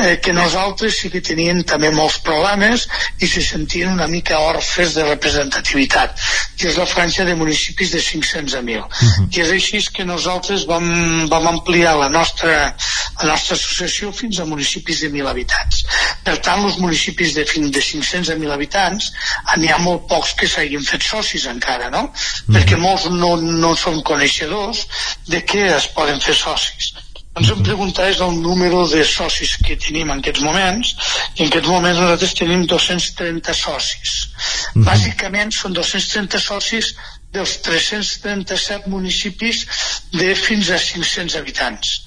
eh, 0.00 0.16
que 0.24 0.32
nosaltres 0.32 0.96
sí 1.02 1.10
que 1.12 1.20
tenien 1.24 1.60
també 1.68 1.90
molts 1.92 2.18
problemes 2.24 2.86
i 3.20 3.28
se 3.28 3.42
sentien 3.44 3.92
una 3.92 4.08
mica 4.08 4.40
orfes 4.40 4.94
de 4.96 5.04
representativitat 5.10 6.16
que 6.56 6.70
és 6.70 6.78
la 6.80 6.86
franja 6.88 7.26
de 7.28 7.36
municipis 7.36 7.92
de 7.92 8.00
500 8.00 8.56
a 8.56 8.62
1.000 8.62 8.78
uh 8.80 8.86
-huh. 8.86 9.28
i 9.28 9.42
és 9.44 9.52
així 9.52 9.82
que 9.92 10.04
nosaltres 10.08 10.64
vam, 10.66 11.28
vam 11.28 11.46
ampliar 11.48 11.96
la 11.98 12.08
nostra, 12.08 12.74
la 13.20 13.28
nostra 13.32 13.56
associació 13.56 14.12
fins 14.12 14.40
a 14.40 14.44
municipis 14.44 15.00
de 15.00 15.10
1.000 15.10 15.28
habitants 15.28 15.84
per 16.24 16.38
tant 16.38 16.64
els 16.64 16.78
municipis 16.78 17.34
de 17.34 17.44
fins 17.44 17.70
de 17.70 17.80
500 17.80 18.30
a 18.30 18.36
1.000 18.36 18.52
habitants 18.52 19.12
n'hi 19.58 19.68
ha 19.68 19.78
molt 19.78 20.08
pocs 20.08 20.32
que 20.32 20.48
s'hagin 20.48 20.84
fet 20.84 21.02
socis 21.02 21.46
encara 21.46 21.90
no? 21.90 22.02
Uh 22.02 22.08
-huh. 22.08 22.54
perquè 22.56 22.76
molts 22.76 23.04
no, 23.10 23.36
no 23.36 23.76
són 23.76 24.02
coneixedors 24.02 24.86
de 25.26 25.41
què 25.48 25.68
es 25.76 25.88
poden 25.96 26.20
fer 26.20 26.34
socis 26.38 26.92
ens 27.32 27.48
hem 27.48 27.62
preguntat 27.64 28.10
és 28.12 28.20
el 28.20 28.34
número 28.44 28.82
de 28.92 29.04
socis 29.08 29.54
que 29.64 29.78
tenim 29.80 30.10
en 30.12 30.20
aquests 30.20 30.42
moments 30.44 30.92
i 31.38 31.44
en 31.44 31.48
aquests 31.48 31.70
moments 31.70 32.02
nosaltres 32.02 32.36
tenim 32.42 32.66
230 32.74 33.54
socis 33.62 34.12
-hmm. 34.26 34.84
bàsicament 34.90 35.54
són 35.56 35.72
230 35.78 36.40
socis 36.40 36.92
dels 37.32 37.56
337 37.64 38.90
municipis 38.92 39.64
de 40.12 40.34
fins 40.34 40.70
a 40.70 40.78
500 40.78 41.40
habitants 41.40 41.98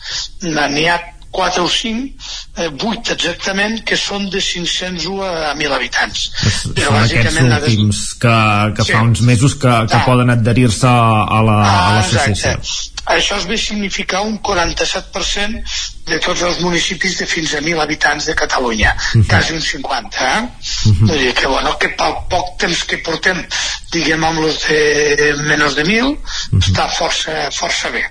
n'hi 0.45 0.87
ha 0.89 0.99
4 1.35 1.63
o 1.63 1.69
5, 1.69 2.13
eh, 2.55 2.71
8 2.71 3.11
exactament, 3.11 3.81
que 3.83 3.97
són 3.99 4.29
de 4.31 4.39
500 4.39 5.07
a 5.19 5.53
1.000 5.53 5.75
habitants. 5.75 6.29
Però 6.77 6.93
són 6.93 7.19
aquests 7.19 7.41
últims 7.43 8.01
que, 8.23 8.35
que 8.77 8.85
sí. 8.87 8.93
fa 8.95 9.01
uns 9.03 9.21
mesos 9.29 9.57
que, 9.59 9.73
que 9.91 9.99
ah. 9.99 10.05
poden 10.07 10.31
adherir-se 10.31 10.87
a 10.87 11.41
l'associació. 11.49 12.55
La, 12.55 12.61
ah, 12.63 12.94
això 13.05 13.37
es 13.37 13.45
ve 13.45 13.57
significar 13.57 14.23
un 14.25 14.39
47% 14.41 15.61
de 16.09 16.19
tots 16.19 16.41
els 16.47 16.59
municipis 16.63 17.17
de 17.19 17.27
fins 17.29 17.53
a 17.53 17.61
1.000 17.61 17.81
habitants 17.81 18.25
de 18.25 18.35
Catalunya, 18.35 18.95
uh 18.95 19.21
-huh. 19.21 19.27
quasi 19.29 19.53
un 19.53 19.61
50, 19.61 20.17
eh? 20.17 20.41
Uh 20.41 20.91
-huh. 20.91 21.07
Vull 21.07 21.19
dir 21.19 21.33
que, 21.33 21.47
bueno, 21.47 21.77
que 21.77 21.89
pel 21.89 22.13
poc 22.29 22.57
temps 22.57 22.83
que 22.83 22.97
portem, 22.97 23.45
diguem, 23.91 24.23
amb 24.23 24.39
els 24.39 24.67
de 24.67 25.33
menys 25.47 25.75
de 25.75 25.83
1.000, 25.83 26.05
uh 26.05 26.17
-huh. 26.51 26.59
està 26.59 26.89
força, 26.89 27.31
força 27.51 27.89
bé. 27.89 28.03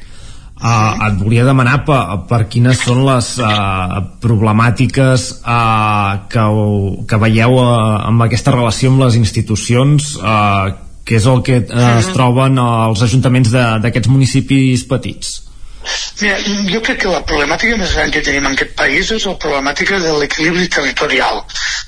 Uh, 0.54 0.94
et 1.08 1.16
volia 1.18 1.42
demanar 1.44 1.80
per, 1.84 1.98
per 2.30 2.44
quines 2.46 2.78
són 2.78 3.02
les 3.04 3.38
uh, 3.42 3.98
problemàtiques 4.22 5.42
uh, 5.42 6.28
que, 6.30 6.44
que 7.10 7.16
veieu 7.16 7.58
uh, 7.58 8.06
amb 8.06 8.22
aquesta 8.22 8.54
relació 8.54 8.92
amb 8.92 9.02
les 9.02 9.16
institucions 9.16 10.14
uh, 10.22 10.70
que 11.04 11.18
és 11.20 11.26
el 11.30 11.42
que 11.46 11.62
eh, 11.62 11.88
es 11.98 12.12
troben 12.16 12.60
els 12.60 13.02
ajuntaments 13.08 13.52
d'aquests 13.54 14.12
municipis 14.12 14.86
petits. 14.88 15.40
Mira, 16.20 16.36
jo 16.70 16.80
crec 16.80 17.00
que 17.02 17.10
la 17.12 17.20
problemàtica 17.28 17.76
més 17.76 17.92
gran 17.96 18.12
que 18.14 18.22
tenim 18.24 18.46
en 18.46 18.54
aquest 18.54 18.72
país 18.78 19.10
és 19.12 19.26
la 19.28 19.34
problemàtica 19.40 19.98
de 20.00 20.12
l'equilibri 20.20 20.68
territorial, 20.72 21.42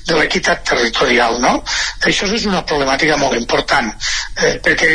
de 0.09 0.17
l'equitat 0.19 0.61
territorial, 0.69 1.39
no? 1.41 1.53
Això 2.11 2.27
és 2.35 2.45
una 2.49 2.61
problemàtica 2.67 3.17
molt 3.17 3.37
important, 3.39 3.89
eh, 4.35 4.57
perquè 4.63 4.91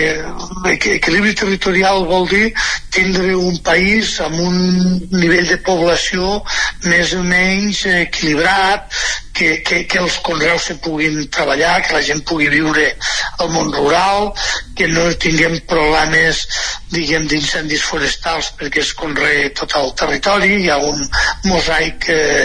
l'equilibri 0.66 1.34
territorial 1.34 2.06
vol 2.12 2.28
dir 2.30 2.52
tindre 2.94 3.34
un 3.34 3.58
país 3.64 4.18
amb 4.20 4.38
un 4.38 4.60
nivell 5.16 5.48
de 5.50 5.58
població 5.66 6.38
més 6.86 7.16
o 7.18 7.24
menys 7.26 7.86
equilibrat, 7.96 8.86
que, 9.32 9.62
que, 9.64 9.84
que 9.88 9.98
els 10.02 10.18
conreus 10.24 10.68
se 10.68 10.76
puguin 10.84 11.26
treballar, 11.32 11.80
que 11.86 11.96
la 11.96 12.02
gent 12.04 12.22
pugui 12.28 12.48
viure 12.52 12.84
al 13.40 13.50
món 13.52 13.72
rural, 13.72 14.30
que 14.76 14.88
no 14.92 15.08
tinguem 15.20 15.58
problemes, 15.68 16.44
diguem, 16.92 17.26
d'incendis 17.28 17.84
forestals 17.86 18.52
perquè 18.58 18.82
es 18.82 18.92
conrea 18.96 19.50
tot 19.56 19.74
el 19.80 19.92
territori, 19.98 20.52
hi 20.62 20.70
ha 20.70 20.78
un 20.84 21.00
mosaic, 21.48 22.08
eh, 22.12 22.44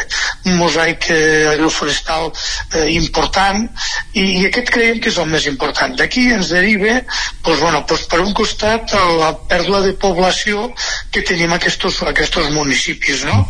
mosaic 0.57 1.09
eh, 1.11 1.47
agroforestal 1.51 2.29
eh, 2.31 2.87
important, 2.95 3.67
i, 4.13 4.23
i 4.41 4.45
aquest 4.47 4.71
creiem 4.73 5.01
que 5.03 5.11
és 5.11 5.19
el 5.21 5.29
més 5.31 5.47
important. 5.51 5.95
D'aquí 5.99 6.27
ens 6.35 6.53
deriva, 6.55 7.01
doncs, 7.43 7.61
bueno, 7.61 7.83
doncs 7.89 8.07
per 8.11 8.21
un 8.23 8.33
costat, 8.37 8.95
la 9.19 9.33
pèrdua 9.49 9.83
de 9.85 9.93
població 9.99 10.69
que 11.11 11.25
tenim 11.27 11.53
aquests, 11.55 12.01
aquests 12.07 12.49
municipis, 12.55 13.25
no? 13.27 13.43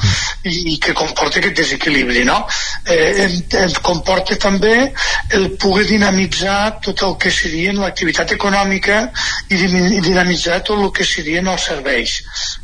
I, 0.47 0.73
i 0.73 0.77
que 0.81 0.95
comporta 0.97 1.41
aquest 1.41 1.61
desequilibri, 1.61 2.25
no? 2.27 2.41
Eh, 2.87 3.26
ens 3.27 3.77
comporta 3.83 4.37
també 4.39 4.91
el 5.37 5.49
poder 5.61 5.85
dinamitzar 5.89 6.79
tot 6.83 7.03
el 7.07 7.15
que 7.21 7.31
serien 7.31 7.79
l'activitat 7.81 8.33
econòmica 8.35 8.99
i 9.49 9.59
dinamitzar 10.03 10.61
tot 10.67 10.79
el 10.79 10.91
que 10.95 11.05
serien 11.05 11.47
els 11.47 11.67
serveis. 11.69 12.17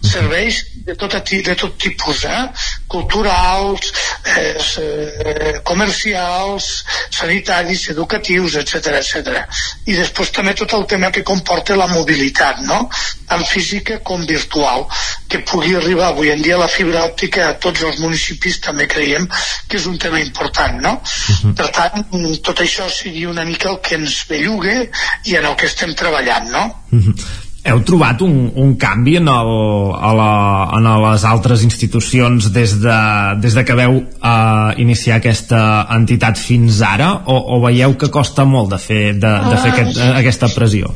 Serveis 0.03 0.63
de 0.87 0.95
tot, 0.99 1.13
de 1.13 1.55
tot 1.55 1.77
tipus, 1.79 2.23
eh? 2.25 2.43
culturals, 2.87 3.91
eh, 4.35 5.59
comercials, 5.63 6.83
sanitaris, 7.09 7.87
educatius, 7.89 8.57
etc 8.61 8.99
etc. 8.99 9.43
I 9.87 9.97
després 9.97 10.31
també 10.35 10.53
tot 10.57 10.73
el 10.77 10.85
tema 10.89 11.11
que 11.11 11.23
comporta 11.23 11.77
la 11.79 11.87
mobilitat, 11.91 12.61
no? 12.67 12.87
tant 13.27 13.45
física 13.49 13.99
com 14.05 14.25
virtual, 14.27 14.85
que 15.29 15.41
pugui 15.49 15.75
arribar 15.75 16.11
avui 16.11 16.29
en 16.29 16.41
dia 16.45 16.59
la 16.59 16.69
fibra 16.69 17.05
òptica 17.07 17.47
a 17.49 17.55
tots 17.57 17.81
els 17.87 17.99
municipis 18.03 18.59
també 18.61 18.85
creiem 18.91 19.25
que 19.67 19.79
és 19.79 19.87
un 19.89 19.97
tema 19.97 20.19
important, 20.21 20.52
no? 20.81 20.93
Uh 20.93 21.35
-huh. 21.35 21.53
Per 21.55 21.69
tant, 21.71 22.05
tot 22.43 22.59
això 22.59 22.89
sigui 22.89 23.25
una 23.25 23.45
mica 23.45 23.69
el 23.69 23.79
que 23.81 23.95
ens 23.95 24.25
belluga 24.29 24.83
i 25.25 25.35
en 25.35 25.45
el 25.45 25.55
que 25.55 25.65
estem 25.65 25.93
treballant, 25.95 26.51
no? 26.51 26.63
Uh 26.91 26.99
-huh 26.99 27.15
heu 27.63 27.79
trobat 27.87 28.21
un, 28.25 28.51
un 28.59 28.73
canvi 28.75 29.15
en, 29.21 29.29
el, 29.31 29.51
a 29.95 30.11
la, 30.17 30.31
en 30.75 30.89
les 31.05 31.23
altres 31.23 31.63
institucions 31.63 32.49
des 32.51 32.75
de, 32.83 32.97
des 33.39 33.55
de 33.55 33.63
que 33.63 33.77
veu 33.79 34.01
uh, 34.01 34.73
iniciar 34.83 35.21
aquesta 35.21 35.87
entitat 35.95 36.39
fins 36.39 36.81
ara 36.83 37.13
o, 37.23 37.37
o 37.55 37.61
veieu 37.63 37.95
que 37.95 38.11
costa 38.11 38.43
molt 38.43 38.73
de 38.75 38.81
fer, 38.83 39.03
de, 39.15 39.33
de 39.47 39.57
fer 39.63 39.71
aquest, 39.71 40.01
uh, 40.01 40.11
aquesta 40.19 40.51
pressió? 40.51 40.91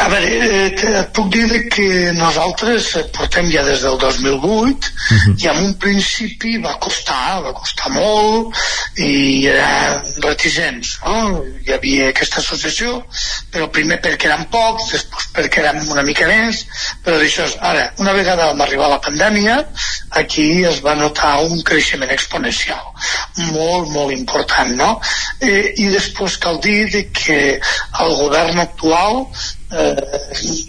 A 0.00 0.08
veure, 0.08 0.28
eh, 0.28 0.68
et 0.70 1.10
puc 1.12 1.28
dir 1.32 1.58
que 1.68 1.86
nosaltres 2.16 2.86
portem 3.16 3.50
ja 3.52 3.60
des 3.66 3.82
del 3.84 3.98
2008 4.00 4.38
uh 4.40 5.16
-huh. 5.16 5.34
i 5.42 5.48
en 5.48 5.58
un 5.64 5.74
principi 5.78 6.56
va 6.58 6.78
costar, 6.86 7.42
va 7.44 7.52
costar 7.52 7.90
molt 7.92 8.56
i 8.96 9.46
era 9.46 10.02
reticents, 10.22 10.94
no? 11.04 11.44
Hi 11.66 11.72
havia 11.72 12.08
aquesta 12.08 12.40
associació, 12.40 13.04
però 13.52 13.68
primer 13.70 14.00
perquè 14.00 14.30
eren 14.30 14.46
pocs, 14.50 14.90
després 14.92 15.28
perquè 15.34 15.60
érem 15.64 15.90
una 15.90 16.02
mica 16.02 16.26
més, 16.26 16.64
però 17.04 17.18
d'això, 17.18 17.44
ara, 17.60 17.92
una 17.98 18.12
vegada 18.12 18.46
vam 18.46 18.60
arribar 18.60 18.86
a 18.86 18.94
la 18.96 19.04
pandèmia, 19.06 19.66
aquí 20.10 20.64
es 20.64 20.80
va 20.80 20.94
notar 20.94 21.42
un 21.44 21.62
creixement 21.62 22.10
exponencial, 22.10 22.84
molt, 23.52 23.88
molt 23.88 24.12
important, 24.12 24.76
no? 24.76 25.00
Eh, 25.40 25.74
I 25.76 25.86
després 25.88 26.38
cal 26.38 26.60
dir 26.60 27.10
que 27.12 27.60
el 28.00 28.14
govern 28.16 28.58
actual 28.58 29.26
eh, 29.72 29.96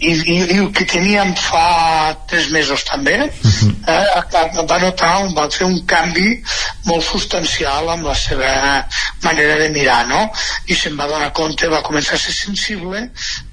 i, 0.00 0.12
i, 0.12 0.36
i 0.54 0.58
el 0.58 0.70
que 0.74 0.86
teníem 0.88 1.32
fa 1.38 2.14
tres 2.30 2.50
mesos 2.54 2.84
també 2.88 3.16
eh, 3.22 4.60
va 4.70 4.78
notar 4.82 5.12
un, 5.24 5.32
va 5.36 5.48
fer 5.50 5.66
un 5.66 5.80
canvi 5.88 6.36
molt 6.88 7.04
substancial 7.06 7.90
amb 7.92 8.06
la 8.08 8.14
seva 8.18 8.52
manera 9.24 9.58
de 9.60 9.68
mirar 9.74 10.00
no? 10.10 10.22
i 10.66 10.78
se'n 10.78 10.96
va 10.98 11.08
donar 11.10 11.32
compte 11.36 11.70
va 11.72 11.82
començar 11.86 12.18
a 12.18 12.22
ser 12.24 12.34
sensible 12.36 13.04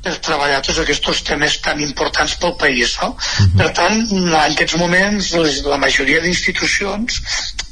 per 0.04 0.16
treballar 0.26 0.62
tots 0.66 0.82
aquests 0.84 1.24
temes 1.30 1.60
tan 1.66 1.82
importants 1.86 2.38
pel 2.42 2.56
país 2.62 2.98
no? 3.02 3.16
per 3.58 3.72
tant 3.78 4.02
en 4.06 4.34
aquests 4.40 4.78
moments 4.82 5.34
les, 5.38 5.62
la 5.66 5.82
majoria 5.82 6.22
d'institucions 6.26 7.22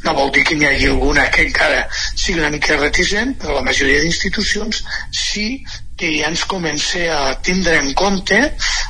no 0.06 0.14
vol 0.18 0.32
dir 0.34 0.45
que 0.48 0.56
n'hi 0.56 0.70
hagi 0.70 0.91
alguna 0.94 1.26
que 1.34 1.48
encara 1.48 1.86
sigui 1.94 2.40
una 2.40 2.54
mica 2.54 2.78
reticent 2.78 3.38
però 3.41 3.58
la 3.58 3.66
majoria 3.70 4.02
d'institucions 4.04 4.84
sí 5.26 5.49
que 5.98 6.11
ja 6.19 6.30
ens 6.30 6.45
comença 6.45 7.02
a 7.15 7.36
tindre 7.41 7.80
en 7.82 7.94
compte 7.98 8.38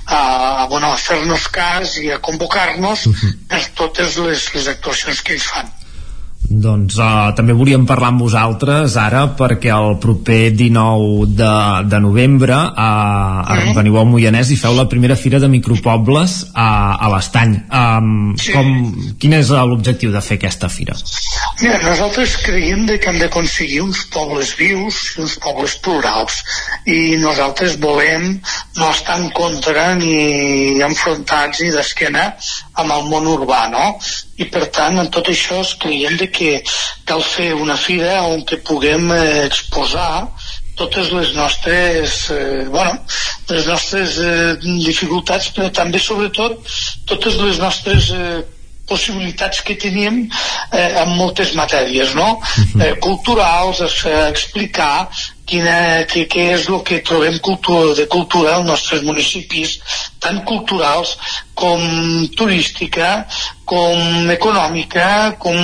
a, 0.05 0.67
bueno, 0.69 0.91
a 0.91 0.97
fer-nos 0.99 1.47
cas 1.47 1.97
i 2.03 2.11
a 2.11 2.19
convocar-nos 2.19 3.07
uh 3.07 3.15
-huh. 3.15 3.33
per 3.47 3.63
totes 3.81 4.17
les, 4.17 4.53
les 4.53 4.67
actuacions 4.75 5.21
que 5.21 5.33
ells 5.33 5.49
fan 5.53 5.76
Doncs 6.47 6.95
uh, 6.95 7.33
també 7.35 7.51
volíem 7.51 7.83
parlar 7.87 8.13
amb 8.13 8.21
vosaltres 8.23 8.95
ara 8.99 9.25
perquè 9.35 9.71
el 9.75 9.97
proper 9.99 10.53
19 10.55 11.25
de, 11.35 11.49
de 11.91 11.99
novembre 11.99 12.55
uh, 12.55 13.41
mm. 13.43 13.73
veniu 13.75 13.97
al 13.99 14.07
Moianès 14.07 14.53
i 14.55 14.59
feu 14.59 14.77
la 14.77 14.87
primera 14.87 15.17
fira 15.19 15.41
de 15.43 15.49
micropobles 15.51 16.37
a, 16.53 16.69
a 16.95 17.09
l'Estany. 17.11 17.57
Um, 17.67 18.31
sí. 18.39 18.55
com, 18.55 18.71
quin 19.19 19.35
és 19.35 19.51
l'objectiu 19.51 20.13
de 20.15 20.23
fer 20.23 20.39
aquesta 20.39 20.71
fira? 20.71 20.95
Mira, 21.59 21.81
nosaltres 21.83 22.37
creiem 22.45 22.85
de 22.87 22.95
que 23.01 23.11
hem 23.11 23.19
d'aconseguir 23.19 23.81
uns 23.83 24.05
pobles 24.13 24.53
vius 24.55 25.01
i 25.17 25.25
uns 25.25 25.35
pobles 25.43 25.75
plurals 25.83 26.39
i 26.87 27.17
nosaltres 27.19 27.75
volem 27.83 28.37
no 28.77 28.91
estar 28.93 29.19
en 29.19 29.27
contra 29.35 29.89
ni 29.99 30.79
enfrontats 30.85 31.59
ni 31.65 31.73
d'esquena 31.75 32.29
amb 32.81 32.93
el 32.93 33.07
món 33.11 33.27
urbà, 33.31 33.63
no? 33.73 33.85
I 34.37 34.47
per 34.53 34.67
tant, 34.73 34.99
en 35.01 35.09
tot 35.13 35.29
això 35.31 35.63
creiem 35.81 36.17
de 36.19 36.29
que 36.33 36.51
cal 37.09 37.23
fer 37.25 37.53
una 37.55 37.77
fira 37.77 38.21
on 38.29 38.45
que 38.45 38.61
puguem 38.69 39.11
eh, 39.15 39.45
exposar 39.47 40.27
totes 40.77 41.09
les 41.11 41.33
nostres 41.33 42.29
eh, 42.29 42.65
bueno, 42.69 42.99
les 43.49 43.65
nostres 43.65 44.19
eh, 44.21 44.53
dificultats 44.61 45.49
però 45.55 45.71
també 45.73 45.99
sobretot 45.99 46.69
totes 47.09 47.39
les 47.41 47.57
nostres 47.63 48.11
eh, 48.13 48.43
possibilitats 48.87 49.63
que 49.65 49.75
tenim 49.75 50.21
eh, 50.27 51.01
en 51.01 51.15
moltes 51.17 51.55
matèries 51.57 52.13
no? 52.15 52.37
Mhm. 52.37 52.81
eh, 52.81 52.93
culturals, 53.03 53.81
eh, 53.81 54.29
explicar 54.29 55.09
quina, 55.47 56.03
què, 56.11 56.25
què 56.29 56.49
és 56.57 56.67
el 56.67 56.81
que 56.87 56.99
trobem 57.07 57.39
cultura, 57.43 57.95
de 57.95 58.05
cultura 58.11 58.57
als 58.57 58.67
nostres 58.67 59.03
municipis, 59.07 59.77
tant 60.23 60.41
culturals 60.49 61.15
com 61.57 61.81
turística, 62.37 63.25
com 63.67 64.29
econòmica, 64.31 65.07
com 65.41 65.57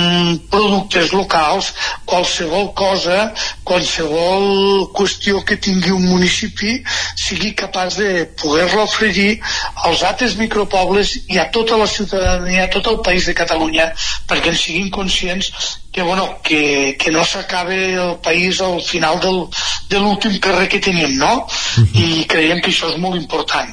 productes 0.52 1.12
locals, 1.14 1.70
qualsevol 2.08 2.72
cosa, 2.76 3.28
qualsevol 3.64 4.88
qüestió 4.96 5.44
que 5.46 5.60
tingui 5.68 5.94
un 5.94 6.08
municipi 6.08 6.80
sigui 7.14 7.54
capaç 7.60 8.00
de 8.00 8.10
poder-la 8.40 8.88
oferir 8.88 9.38
als 9.86 10.02
altres 10.02 10.36
micropobles 10.40 11.14
i 11.28 11.40
a 11.40 11.48
tota 11.54 11.78
la 11.80 11.88
ciutadania, 11.88 12.66
a 12.66 12.72
tot 12.74 12.90
el 12.92 13.00
país 13.06 13.30
de 13.30 13.36
Catalunya, 13.36 13.92
perquè 14.28 14.52
en 14.52 14.60
siguin 14.60 14.92
conscients 14.92 15.52
que, 15.94 16.02
bueno, 16.02 16.38
que, 16.42 16.96
que 16.98 17.10
no 17.12 17.24
s'acabe 17.24 17.94
el 17.94 18.16
país 18.18 18.60
al 18.60 18.80
final 18.82 19.20
del, 19.20 19.44
de 19.88 20.00
l'últim 20.00 20.40
carrer 20.42 20.66
que 20.68 20.80
tenim, 20.82 21.16
no? 21.18 21.46
Uh 21.46 21.80
mhm. 21.80 21.86
-huh. 21.86 22.20
I 22.20 22.26
creiem 22.26 22.60
que 22.60 22.70
això 22.70 22.90
és 22.90 22.98
molt 22.98 23.14
important. 23.14 23.70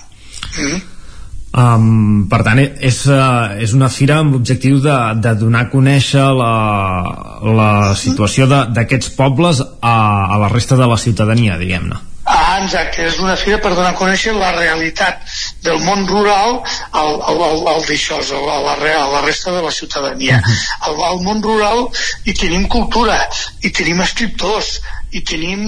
Mm. 0.57 0.81
Um, 1.52 2.27
per 2.30 2.43
tant, 2.43 2.60
és, 2.60 3.06
uh, 3.07 3.60
és 3.60 3.73
una 3.73 3.89
fira 3.89 4.19
amb 4.19 4.34
l'objectiu 4.34 4.80
de, 4.80 4.98
de 5.15 5.34
donar 5.35 5.65
a 5.65 5.69
conèixer 5.69 6.23
la, 6.41 6.53
la 7.43 7.95
situació 7.95 8.48
d'aquests 8.48 9.10
pobles 9.10 9.60
a, 9.81 9.95
a 10.34 10.38
la 10.38 10.48
resta 10.48 10.76
de 10.76 10.88
la 10.88 10.98
ciutadania, 10.98 11.57
diguem-ne. 11.57 11.98
Ah, 12.23 12.61
exacte, 12.64 13.03
és 13.07 13.19
una 13.19 13.35
fira 13.35 13.57
per 13.57 13.73
donar 13.73 13.91
a 13.91 13.99
conèixer 13.99 14.34
la 14.38 14.53
realitat 14.56 15.26
del 15.61 15.81
món 15.85 16.07
rural 16.09 16.57
al, 16.57 17.19
al, 17.21 17.43
al, 17.47 17.67
al 17.75 17.83
d'això, 17.85 18.17
a, 18.21 18.39
la, 18.65 18.75
a 18.75 19.09
la 19.15 19.21
resta 19.25 19.53
de 19.55 19.61
la 19.61 19.71
ciutadania. 19.71 20.41
Al, 20.88 20.97
al 21.11 21.21
món 21.25 21.43
rural 21.45 21.85
hi 22.25 22.33
tenim 22.33 22.67
cultura, 22.71 23.19
hi 23.61 23.69
tenim 23.69 24.01
escriptors, 24.01 24.79
i 25.11 25.21
tenim 25.27 25.63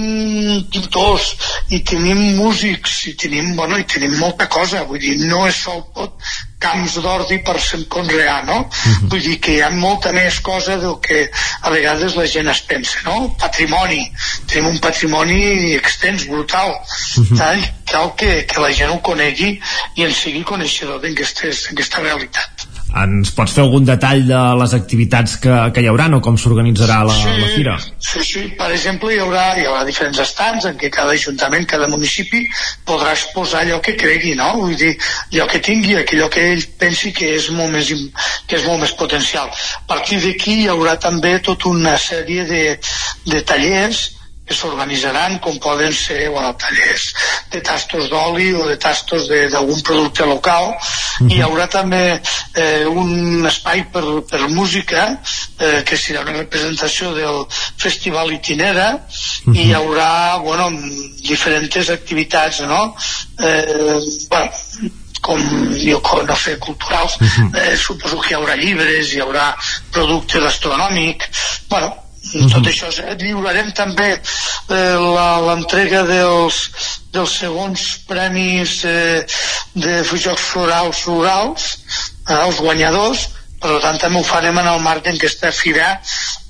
pintors 0.72 1.34
i 1.76 1.82
tenim 1.84 2.20
músics 2.38 3.02
i 3.10 3.14
tenim, 3.20 3.52
bueno, 3.58 3.78
i 3.78 3.84
tenim 3.84 4.16
molta 4.20 4.48
cosa 4.48 4.84
vull 4.88 5.02
dir, 5.02 5.18
no 5.28 5.44
és 5.48 5.58
sol 5.66 5.82
tot 5.96 6.16
camps 6.64 6.98
d'ordi 7.04 7.38
per 7.46 7.56
conrear 7.94 8.44
no? 8.48 8.58
Uh 8.58 8.64
mhm. 8.64 8.94
-huh. 8.94 9.08
vull 9.10 9.24
dir 9.28 9.38
que 9.40 9.52
hi 9.54 9.62
ha 9.62 9.70
molta 9.70 10.12
més 10.12 10.40
cosa 10.40 10.76
del 10.84 10.98
que 11.06 11.30
a 11.60 11.70
vegades 11.70 12.16
la 12.20 12.26
gent 12.26 12.48
es 12.48 12.62
pensa 12.72 12.98
no? 13.04 13.36
patrimoni, 13.40 14.02
tenim 14.46 14.70
un 14.74 14.78
patrimoni 14.78 15.74
extens, 15.80 16.26
brutal 16.26 16.70
uh. 16.70 17.24
-huh. 17.24 17.72
cal 17.94 18.14
que, 18.16 18.46
que 18.46 18.60
la 18.60 18.72
gent 18.72 18.90
ho 18.90 19.00
conegui 19.00 19.60
i 19.96 20.04
en 20.04 20.12
sigui 20.12 20.42
coneixedor 20.42 21.00
d'aquesta 21.00 22.00
realitat 22.00 22.73
ens 23.02 23.32
pots 23.34 23.54
fer 23.56 23.64
algun 23.64 23.86
detall 23.88 24.22
de 24.28 24.40
les 24.60 24.74
activitats 24.76 25.36
que, 25.42 25.54
que 25.74 25.82
hi 25.82 25.88
haurà 25.90 26.06
o 26.14 26.20
com 26.24 26.36
s'organitzarà 26.38 27.00
la, 27.08 27.16
sí, 27.16 27.34
la 27.40 27.50
fira? 27.54 27.74
Sí, 27.98 28.22
sí, 28.28 28.42
per 28.58 28.70
exemple 28.74 29.12
hi 29.14 29.20
haurà, 29.22 29.44
hi 29.58 29.66
haurà 29.66 29.82
diferents 29.88 30.20
estants 30.22 30.68
en 30.70 30.78
què 30.80 30.90
cada 30.94 31.14
ajuntament, 31.16 31.66
cada 31.70 31.88
municipi 31.90 32.44
podrà 32.86 33.14
exposar 33.16 33.64
allò 33.64 33.80
que 33.84 33.96
cregui, 33.98 34.34
no? 34.38 34.50
Vull 34.60 34.76
dir, 34.78 34.92
allò 35.32 35.48
que 35.50 35.62
tingui, 35.64 35.96
allò 36.00 36.28
que 36.32 36.48
ell 36.52 36.66
pensi 36.78 37.12
que 37.16 37.34
és 37.38 37.50
molt 37.56 37.74
més, 37.74 37.90
que 38.46 38.60
és 38.60 38.66
molt 38.68 38.84
més 38.84 38.94
potencial. 38.98 39.50
A 39.50 39.86
partir 39.94 40.20
d'aquí 40.22 40.60
hi 40.62 40.68
haurà 40.72 40.98
també 41.00 41.38
tota 41.44 41.72
una 41.72 41.96
sèrie 42.00 42.46
de, 42.50 42.64
de 43.26 43.42
tallers 43.48 44.10
que 44.44 44.54
s'organitzaran 44.54 45.38
com 45.40 45.56
poden 45.58 45.92
ser 45.92 46.28
bueno, 46.28 46.52
tallers 46.60 47.04
de 47.52 47.62
tastos 47.64 48.10
d'oli 48.12 48.50
o 48.52 48.66
de 48.68 48.76
tastos 48.76 49.28
d'algun 49.28 49.80
producte 49.80 50.26
local 50.28 50.66
mm 50.68 50.76
-hmm. 50.76 51.32
i 51.32 51.36
hi 51.36 51.42
haurà 51.42 51.66
també 51.68 52.20
eh, 52.54 52.84
un 52.84 53.46
espai 53.46 53.86
per, 53.92 54.04
per 54.30 54.48
música 54.48 55.18
eh, 55.58 55.82
que 55.82 55.96
serà 55.96 56.20
una 56.20 56.36
representació 56.44 57.14
del 57.14 57.46
festival 57.78 58.32
Itinera 58.32 58.92
mm 58.92 59.52
-hmm. 59.52 59.56
i 59.56 59.66
hi 59.68 59.74
haurà 59.74 60.38
bueno, 60.42 60.70
diferents 61.22 61.90
activitats 61.90 62.60
no? 62.60 62.94
eh, 63.40 63.98
bueno, 64.28 64.50
com 65.22 65.40
jo 65.72 66.02
no 66.28 66.36
sé, 66.36 66.58
culturals 66.58 67.16
uh 67.20 67.26
-huh. 67.26 67.72
eh, 67.72 67.76
suposo 67.76 68.20
que 68.20 68.30
hi 68.30 68.36
haurà 68.36 68.54
llibres 68.56 69.12
hi 69.12 69.20
haurà 69.20 69.56
producte 69.90 70.38
gastronòmic 70.38 71.30
bueno, 71.68 72.03
-huh. 72.24 72.50
tot 72.52 72.66
això 72.66 72.90
lliurarem 73.20 73.72
també 73.72 74.10
eh, 74.14 74.96
l'entrega 75.46 76.02
dels, 76.08 76.60
dels 77.12 77.38
segons 77.44 77.86
premis 78.08 78.84
eh, 78.84 79.24
de 79.74 80.02
jocs 80.12 80.50
florals 80.52 81.04
rurals 81.06 81.68
eh, 82.28 82.40
els 82.46 82.60
guanyadors 82.60 83.28
per 83.60 83.80
tant 83.80 83.98
també 83.98 84.20
ho 84.20 84.24
farem 84.24 84.58
en 84.60 84.66
el 84.68 84.80
marc 84.80 85.04
d'aquesta 85.04 85.52
fira 85.52 86.00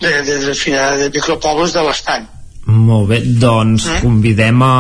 de, 0.01 0.23
de, 0.23 0.39
de, 0.47 0.55
fira 0.55 0.97
de 0.99 1.11
micropobles 1.15 1.75
de 1.75 1.85
l'estany 1.87 2.31
molt 2.65 3.11
bé, 3.11 3.19
doncs 3.21 3.85
mm. 3.85 4.01
convidem 4.01 4.63
a, 4.65 4.75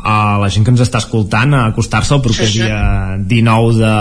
a 0.00 0.14
la 0.40 0.48
gent 0.48 0.64
que 0.64 0.72
ens 0.72 0.80
està 0.80 1.02
escoltant 1.02 1.52
a 1.52 1.66
acostar-se 1.68 2.14
el 2.16 2.22
proper 2.24 2.46
sí, 2.48 2.54
sí. 2.54 2.62
dia 2.64 3.18
19 3.20 3.74
de, 3.76 3.96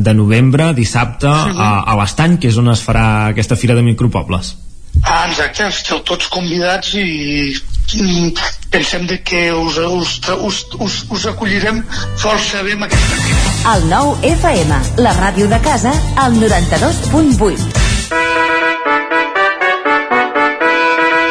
de 0.00 0.14
novembre, 0.16 0.70
dissabte, 0.72 1.28
sí, 1.28 1.52
sí. 1.52 1.60
a, 1.60 1.82
a 1.84 1.96
l'Estany, 2.00 2.38
que 2.40 2.48
és 2.48 2.56
on 2.56 2.72
es 2.72 2.80
farà 2.80 3.04
aquesta 3.34 3.58
fira 3.60 3.76
de 3.76 3.84
micropobles. 3.84 4.54
Ah, 5.02 5.26
exacte, 5.28 5.66
esteu 5.68 6.00
tots 6.06 6.28
convidats 6.32 6.94
i, 6.94 7.54
i 7.98 8.34
pensem 8.70 9.06
de 9.10 9.18
que 9.26 9.52
us, 9.52 9.78
us, 9.78 10.20
us, 10.38 10.64
us, 10.80 11.00
us 11.10 11.26
acollirem 11.30 11.82
força 12.16 12.62
bé 12.64 12.76
amb 12.78 12.86
aquesta 12.88 13.20
fira. 13.26 13.54
El 13.74 13.88
nou 13.90 14.14
FM, 14.34 14.82
la 15.04 15.16
ràdio 15.18 15.48
de 15.50 15.60
casa, 15.64 15.94
al 16.20 16.38
92.8. 16.40 17.84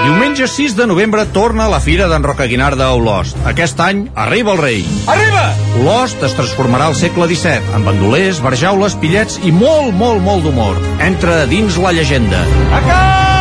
Diumenge 0.03 0.49
6 0.51 0.73
de 0.75 0.85
novembre 0.85 1.23
torna 1.31 1.69
la 1.71 1.79
Fira 1.79 2.09
d'en 2.11 2.25
Roca 2.27 2.43
Guinarda 2.51 2.89
a 2.89 2.95
Olost. 2.97 3.37
Aquest 3.47 3.79
any 3.79 4.01
arriba 4.19 4.51
el 4.51 4.59
rei. 4.59 4.81
Arriba! 5.07 5.45
Olost 5.79 6.25
es 6.27 6.35
transformarà 6.35 6.91
al 6.91 6.97
segle 6.99 7.29
XVII, 7.31 7.71
amb 7.77 7.87
bandolers, 7.87 8.43
barjaules, 8.43 8.99
pillets 8.99 9.39
i 9.47 9.55
molt, 9.55 9.95
molt, 9.95 10.19
molt 10.25 10.43
d'humor. 10.43 10.81
Entra 10.99 11.45
dins 11.47 11.79
la 11.79 11.95
llegenda. 11.95 12.43
A 12.75 13.32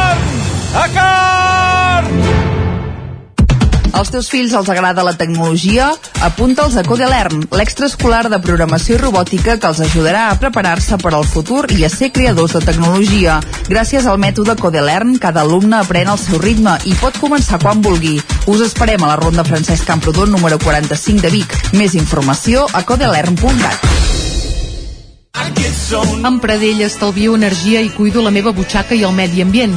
a 0.75 0.89
carn! 0.95 2.53
Als 3.93 4.09
teus 4.11 4.31
fills 4.33 4.55
els 4.57 4.71
agrada 4.73 5.05
la 5.05 5.13
tecnologia? 5.15 5.91
Apunta'ls 6.25 6.79
a 6.81 6.83
Codelern, 6.83 7.45
l'extraescolar 7.53 8.25
de 8.33 8.41
programació 8.43 8.97
i 8.97 9.01
robòtica 9.03 9.59
que 9.61 9.69
els 9.69 9.83
ajudarà 9.85 10.25
a 10.31 10.39
preparar-se 10.41 10.97
per 10.99 11.13
al 11.15 11.29
futur 11.29 11.67
i 11.77 11.85
a 11.85 11.91
ser 11.93 12.09
creadors 12.11 12.57
de 12.57 12.65
tecnologia. 12.65 13.39
Gràcies 13.69 14.09
al 14.09 14.19
mètode 14.19 14.57
Codelern, 14.59 15.19
cada 15.23 15.45
alumne 15.45 15.79
aprèn 15.83 16.09
al 16.09 16.19
seu 16.19 16.41
ritme 16.41 16.79
i 16.89 16.97
pot 16.99 17.21
començar 17.21 17.61
quan 17.63 17.85
vulgui. 17.85 18.17
Us 18.49 18.65
esperem 18.65 19.05
a 19.05 19.13
la 19.13 19.21
Ronda 19.21 19.45
Francesc 19.45 19.87
Camprodon 19.87 20.33
número 20.33 20.59
45 20.59 21.23
de 21.23 21.31
Vic. 21.37 21.59
Més 21.77 21.95
informació 21.95 22.67
a 22.73 22.83
codelern.cat. 22.89 23.91
Amb 26.25 26.41
Pradell 26.41 26.81
estalvio 26.87 27.37
energia 27.37 27.81
i 27.85 27.91
cuido 27.93 28.23
la 28.25 28.33
meva 28.33 28.51
butxaca 28.57 28.97
i 28.97 29.05
el 29.05 29.13
medi 29.13 29.45
ambient. 29.45 29.77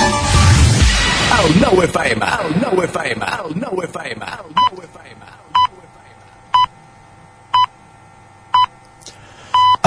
El 1.43 1.59
9 1.59 1.85
FM, 1.85 2.25
el 2.25 2.61
9 2.61 2.85
FM, 2.85 3.25
el 3.25 3.59
9 3.59 3.85
FM, 3.85 4.25
el 4.25 4.53
9 4.71 4.87
FM. 4.93 5.25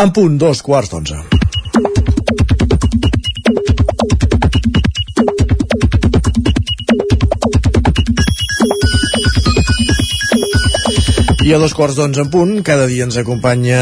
En 0.02 0.10
punt, 0.10 0.38
dos 0.38 0.62
quarts 0.66 0.90
d'onze. 0.90 1.43
I 11.44 11.50
a 11.52 11.58
dos 11.60 11.74
quarts 11.76 11.98
d'onze 11.98 12.22
en 12.24 12.30
punt, 12.32 12.62
cada 12.64 12.86
dia 12.88 13.04
ens 13.04 13.18
acompanya 13.20 13.80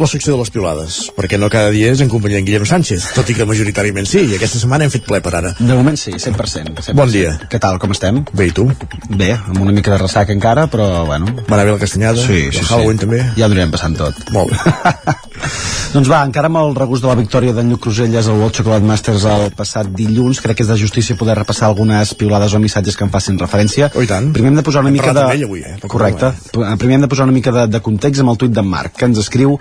la 0.00 0.06
secció 0.08 0.32
de 0.32 0.38
les 0.40 0.48
piulades, 0.48 0.94
perquè 1.12 1.36
no 1.36 1.50
cada 1.52 1.68
dia 1.68 1.90
és 1.92 2.00
en 2.00 2.08
companyia 2.08 2.40
en 2.40 2.46
Guillem 2.46 2.64
Sánchez, 2.64 3.10
tot 3.12 3.28
i 3.28 3.34
que 3.36 3.44
majoritàriament 3.44 4.08
sí, 4.08 4.22
i 4.24 4.38
aquesta 4.38 4.62
setmana 4.62 4.86
hem 4.86 4.94
fet 4.94 5.04
ple 5.04 5.20
per 5.20 5.34
ara. 5.36 5.50
De 5.58 5.76
moment 5.76 6.00
sí, 6.00 6.14
100%. 6.16 6.72
100%. 6.72 6.96
Bon 6.96 7.12
dia. 7.12 7.34
Què 7.52 7.60
tal, 7.60 7.76
com 7.82 7.92
estem? 7.92 8.22
Bé, 8.32 8.48
i 8.48 8.54
tu? 8.56 8.64
Bé, 9.12 9.34
amb 9.36 9.60
una 9.60 9.76
mica 9.76 9.92
de 9.92 10.00
ressaca 10.00 10.32
encara, 10.32 10.70
però 10.72 11.04
bueno. 11.04 11.28
Va 11.44 11.58
anar 11.58 11.66
bé 11.68 11.74
la 11.74 11.82
castanyada? 11.84 12.24
Sí, 12.24 12.46
El 12.46 12.56
sí, 12.56 12.64
Halloween 12.64 12.96
sí. 12.96 13.04
també? 13.04 13.20
Ja 13.36 13.44
ho 13.44 13.52
anirem 13.52 13.76
passant 13.76 14.00
tot. 14.00 14.32
Molt 14.32 14.56
bé. 14.56 15.12
doncs 15.96 16.08
va, 16.08 16.22
encara 16.24 16.48
amb 16.48 16.62
el 16.62 16.72
regust 16.80 17.04
de 17.04 17.12
la 17.12 17.18
victòria 17.20 17.52
d'en 17.52 17.74
Lluc 17.74 17.84
Cruselles 17.90 18.32
al 18.32 18.40
World 18.40 18.56
Chocolate 18.56 18.88
Masters 18.88 19.28
el 19.34 19.46
passat 19.56 19.92
dilluns, 20.00 20.40
crec 20.40 20.62
que 20.62 20.64
és 20.64 20.72
de 20.72 20.80
justícia 20.80 21.16
poder 21.20 21.36
repassar 21.36 21.68
algunes 21.68 22.16
piulades 22.16 22.56
o 22.56 22.62
missatges 22.64 22.96
que 22.96 23.04
em 23.04 23.12
facin 23.12 23.36
referència. 23.36 23.92
Oh. 23.92 24.08
Primer 24.32 24.54
hem 24.54 24.58
de 24.62 24.64
posar 24.64 24.80
una 24.80 24.94
Hem 24.94 24.96
mica 24.96 25.12
de... 25.12 25.28
ell 25.36 25.44
avui, 25.50 25.60
eh? 25.60 25.76
Correcte. 25.84 26.32
Primer 26.56 26.85
hem 26.94 27.02
de 27.02 27.08
posar 27.10 27.26
una 27.26 27.34
mica 27.34 27.52
de, 27.52 27.66
de 27.66 27.80
context 27.82 28.22
amb 28.22 28.30
el 28.32 28.38
tuit 28.40 28.54
d'en 28.54 28.68
Marc, 28.68 28.94
que 28.98 29.08
ens 29.08 29.18
escriu 29.18 29.58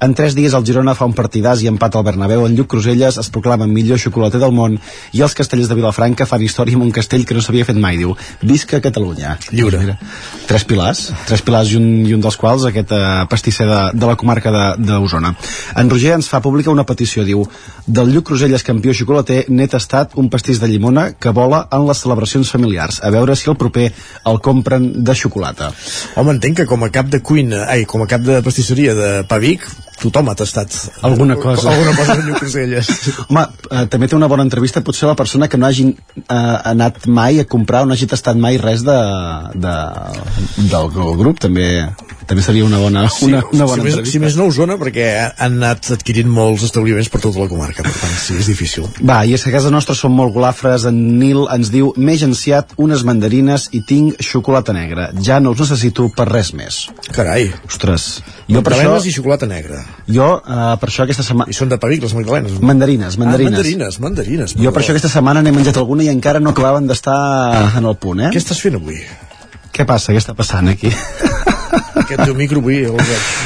en 0.00 0.14
tres 0.14 0.34
dies 0.38 0.54
el 0.54 0.64
Girona 0.66 0.94
fa 0.94 1.06
un 1.08 1.14
partidàs 1.16 1.62
i 1.64 1.68
empat 1.70 1.96
al 1.98 2.04
Bernabéu. 2.06 2.44
En 2.46 2.54
Lluc 2.56 2.68
Cruselles 2.70 3.16
es 3.18 3.30
proclama 3.34 3.66
millor 3.66 3.98
xocolater 3.98 4.38
del 4.40 4.52
món 4.54 4.76
i 5.12 5.22
els 5.24 5.34
castellers 5.34 5.68
de 5.70 5.74
Vilafranca 5.78 6.26
fan 6.26 6.42
història 6.46 6.76
amb 6.78 6.84
un 6.86 6.92
castell 6.94 7.24
que 7.26 7.34
no 7.34 7.42
s'havia 7.42 7.66
fet 7.66 7.76
mai, 7.76 7.96
diu. 7.98 8.14
Visca 8.42 8.80
Catalunya. 8.84 9.36
Lliure. 9.50 9.80
Mira, 9.82 9.96
tres 10.46 10.64
pilars, 10.68 11.08
tres 11.26 11.42
pilars 11.42 11.72
i 11.72 11.78
un, 11.80 11.88
i 12.06 12.14
un 12.14 12.22
dels 12.22 12.36
quals 12.38 12.68
aquest 12.70 12.92
eh, 12.94 13.02
pastisser 13.30 13.66
de, 13.66 13.80
de 13.98 14.06
la 14.06 14.16
comarca 14.16 14.52
de- 14.54 14.86
d'Osona. 14.86 15.34
En 15.76 15.90
Roger 15.90 16.14
ens 16.18 16.28
fa 16.30 16.40
pública 16.44 16.70
una 16.70 16.86
petició, 16.86 17.24
diu 17.26 17.42
del 17.86 18.12
Lluc 18.14 18.28
Cruselles 18.30 18.62
campió 18.62 18.92
xocolater 18.94 19.44
n'he 19.48 19.66
tastat 19.68 20.14
un 20.20 20.28
pastís 20.30 20.60
de 20.60 20.68
llimona 20.68 21.08
que 21.18 21.30
vola 21.34 21.64
en 21.72 21.86
les 21.88 21.98
celebracions 22.04 22.50
familiars. 22.54 23.00
A 23.02 23.10
veure 23.10 23.34
si 23.36 23.50
el 23.50 23.56
proper 23.56 23.90
el 24.28 24.40
compren 24.44 24.90
de 25.04 25.14
xocolata. 25.16 25.72
Home, 26.16 26.36
entenc 26.36 26.60
que 26.62 26.66
com 26.70 26.84
a 26.84 26.90
cap 26.94 27.08
de 27.10 27.20
cuina, 27.24 27.64
ai, 27.68 27.84
com 27.88 28.02
a 28.04 28.06
cap 28.10 28.20
de 28.22 28.40
pastisseria 28.44 28.94
de 28.94 29.10
Pavic, 29.28 29.64
tothom 30.02 30.30
ha 30.30 30.36
tastat 30.38 30.74
alguna 31.02 31.36
cosa. 31.44 31.70
alguna 31.72 31.94
cosa 31.96 32.16
de 32.16 32.36
Cruselles. 32.38 32.90
Home, 33.28 33.46
eh, 33.74 33.86
també 33.92 34.08
té 34.08 34.18
una 34.18 34.30
bona 34.30 34.46
entrevista 34.46 34.82
potser 34.84 35.08
la 35.10 35.16
persona 35.18 35.48
que 35.48 35.60
no 35.60 35.68
hagi 35.68 35.88
eh, 35.90 36.58
anat 36.72 37.06
mai 37.06 37.40
a 37.42 37.48
comprar 37.48 37.84
o 37.84 37.88
no 37.88 37.96
hagi 37.96 38.10
tastat 38.10 38.38
mai 38.38 38.60
res 38.62 38.84
de, 38.86 38.98
de, 39.54 39.74
del, 40.58 40.92
del 40.94 41.16
grup 41.18 41.42
també 41.42 41.68
també 42.28 42.44
seria 42.44 42.66
una 42.66 42.78
bona, 42.80 43.06
una, 43.24 43.40
una 43.54 43.64
bona 43.64 43.80
si, 43.80 43.84
més, 43.86 43.94
entrevista 43.94 44.12
si 44.12 44.20
més 44.20 44.34
no 44.36 44.48
Osona, 44.50 44.76
perquè 44.80 45.06
han 45.40 45.56
anat 45.56 45.88
adquirint 45.96 46.28
molts 46.28 46.66
establiments 46.66 47.08
per 47.08 47.22
tota 47.24 47.40
la 47.40 47.48
comarca, 47.48 47.84
per 47.86 47.94
tant, 47.96 48.16
sí, 48.20 48.36
és 48.36 48.50
difícil. 48.50 48.84
Va, 49.00 49.22
i 49.24 49.32
és 49.36 49.44
que 49.44 49.48
a 49.48 49.54
casa 49.56 49.72
nostra 49.72 49.96
són 49.96 50.12
molt 50.16 50.34
golafres. 50.34 50.84
En 50.90 50.98
Nil 51.18 51.46
ens 51.54 51.72
diu, 51.72 51.94
m'he 51.96 52.16
genciat 52.20 52.74
unes 52.76 53.04
mandarines 53.08 53.70
i 53.72 53.80
tinc 53.88 54.20
xocolata 54.24 54.74
negra. 54.76 55.08
Ja 55.24 55.38
no 55.40 55.54
us 55.56 55.62
necessito 55.64 56.10
per 56.14 56.28
res 56.28 56.52
més. 56.56 56.82
Carai. 57.16 57.48
Ostres. 57.68 58.10
Jo 58.48 58.60
per 58.64 58.76
això... 58.76 58.98
i 59.08 59.14
xocolata 59.14 59.48
negra. 59.48 59.80
Jo, 60.04 60.28
uh, 60.40 60.74
per 60.80 60.90
això 60.92 61.06
aquesta 61.06 61.24
setmana... 61.24 61.48
I 61.48 61.56
són 61.56 61.72
de 61.72 61.80
Pavic, 61.80 62.04
les 62.04 62.16
magdalenes? 62.16 62.58
Mandarines, 62.60 63.16
mandarines. 63.20 63.54
Ah, 63.54 63.56
mandarines, 63.56 64.00
mandarines. 64.04 64.56
Jo 64.60 64.74
per 64.74 64.84
això 64.84 64.92
aquesta 64.92 65.12
setmana 65.12 65.44
n'he 65.44 65.54
menjat 65.56 65.80
alguna 65.80 66.04
i 66.04 66.12
encara 66.12 66.44
no 66.44 66.52
acabaven 66.52 66.88
d'estar 66.90 67.18
en 67.80 67.88
el 67.88 67.96
punt, 68.00 68.26
eh? 68.26 68.34
Què 68.34 68.44
estàs 68.44 68.60
fent 68.64 68.76
avui? 68.80 69.00
Què 69.78 69.86
passa? 69.86 70.10
Què 70.10 70.18
està 70.18 70.34
passant 70.34 70.66
aquí? 70.72 70.90
Aquest 72.08 72.22
teu 72.24 72.34
micro 72.34 72.58
avui, 72.62 72.80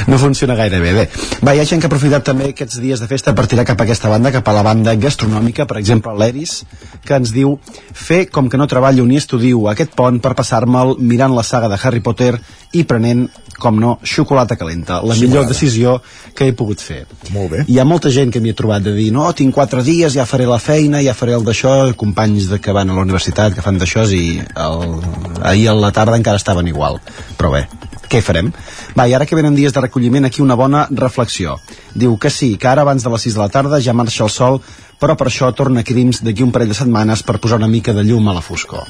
no 0.06 0.18
funciona 0.22 0.54
gaire 0.54 0.78
bé. 0.80 0.92
Bé, 0.96 1.04
va, 1.42 1.52
hi 1.52 1.60
ha 1.60 1.66
gent 1.68 1.82
que 1.82 1.88
ha 1.88 1.90
aprofitat 1.90 2.24
també 2.24 2.50
aquests 2.52 2.78
dies 2.80 3.00
de 3.02 3.09
festa 3.10 3.34
per 3.36 3.48
tirar 3.50 3.66
cap 3.68 3.80
a 3.80 3.86
aquesta 3.86 4.09
banda, 4.12 4.32
cap 4.32 4.48
a 4.48 4.54
la 4.54 4.62
banda 4.64 4.94
gastronòmica, 5.00 5.66
per 5.68 5.80
exemple 5.80 6.14
l'Eris, 6.16 6.62
que 7.04 7.18
ens 7.18 7.32
diu 7.34 7.56
fer 7.92 8.26
com 8.30 8.48
que 8.48 8.60
no 8.60 8.68
treballo 8.70 9.04
ni 9.09 9.18
estudio 9.20 9.66
aquest 9.72 9.96
pont 9.98 10.20
per 10.22 10.34
passar-me'l 10.38 10.94
mirant 11.00 11.34
la 11.34 11.44
saga 11.44 11.68
de 11.72 11.80
Harry 11.82 12.00
Potter 12.04 12.36
i 12.72 12.84
prenent, 12.88 13.26
com 13.62 13.76
no, 13.78 13.96
xocolata 14.02 14.56
calenta. 14.56 15.00
La 15.04 15.14
Sí, 15.14 15.26
millor 15.26 15.46
decisió 15.46 15.98
que 16.34 16.48
he 16.48 16.54
pogut 16.56 16.80
fer. 16.80 17.02
Molt 17.34 17.50
bé. 17.52 17.64
Hi 17.68 17.78
ha 17.78 17.84
molta 17.86 18.10
gent 18.14 18.32
que 18.32 18.40
m'hi 18.40 18.54
ha 18.54 18.59
trobat 18.59 18.86
de 18.86 18.94
dir 18.96 19.10
no, 19.14 19.26
tinc 19.36 19.54
quatre 19.54 19.82
dies, 19.86 20.14
ja 20.14 20.26
faré 20.26 20.46
la 20.48 20.59
feina, 20.62 21.02
ja 21.04 21.14
faré 21.14 21.36
el 21.36 21.44
d'això, 21.46 21.74
companys 21.98 22.48
de 22.50 22.59
que 22.62 22.74
van 22.74 22.90
a 22.90 22.96
la 22.96 23.04
universitat 23.04 23.54
que 23.54 23.64
fan 23.64 23.78
d'això 23.78 24.06
i 24.12 24.40
el, 24.40 24.96
ahir 25.42 25.68
a 25.70 25.76
la 25.78 25.92
tarda 25.94 26.16
encara 26.22 26.40
estaven 26.40 26.70
igual. 26.70 27.00
Però 27.36 27.50
bé, 27.52 27.66
què 28.08 28.22
farem? 28.24 28.52
Va, 28.96 29.08
i 29.08 29.16
ara 29.16 29.26
que 29.26 29.36
venen 29.38 29.56
dies 29.58 29.74
de 29.74 29.82
recolliment, 29.84 30.24
aquí 30.28 30.42
una 30.44 30.56
bona 30.58 30.86
reflexió. 30.90 31.58
Diu 31.98 32.16
que 32.20 32.30
sí, 32.30 32.54
que 32.56 32.70
ara 32.70 32.86
abans 32.86 33.04
de 33.04 33.12
les 33.12 33.28
6 33.28 33.36
de 33.36 33.42
la 33.42 33.50
tarda 33.52 33.82
ja 33.82 33.96
marxa 33.96 34.24
el 34.24 34.32
sol, 34.32 34.60
però 35.02 35.16
per 35.18 35.28
això 35.28 35.50
torna 35.56 35.84
Crims 35.84 36.22
d'aquí 36.22 36.44
un 36.46 36.52
parell 36.54 36.72
de 36.72 36.78
setmanes 36.78 37.24
per 37.26 37.40
posar 37.42 37.58
una 37.60 37.70
mica 37.72 37.94
de 37.96 38.04
llum 38.06 38.28
a 38.28 38.36
la 38.38 38.44
foscor. 38.44 38.86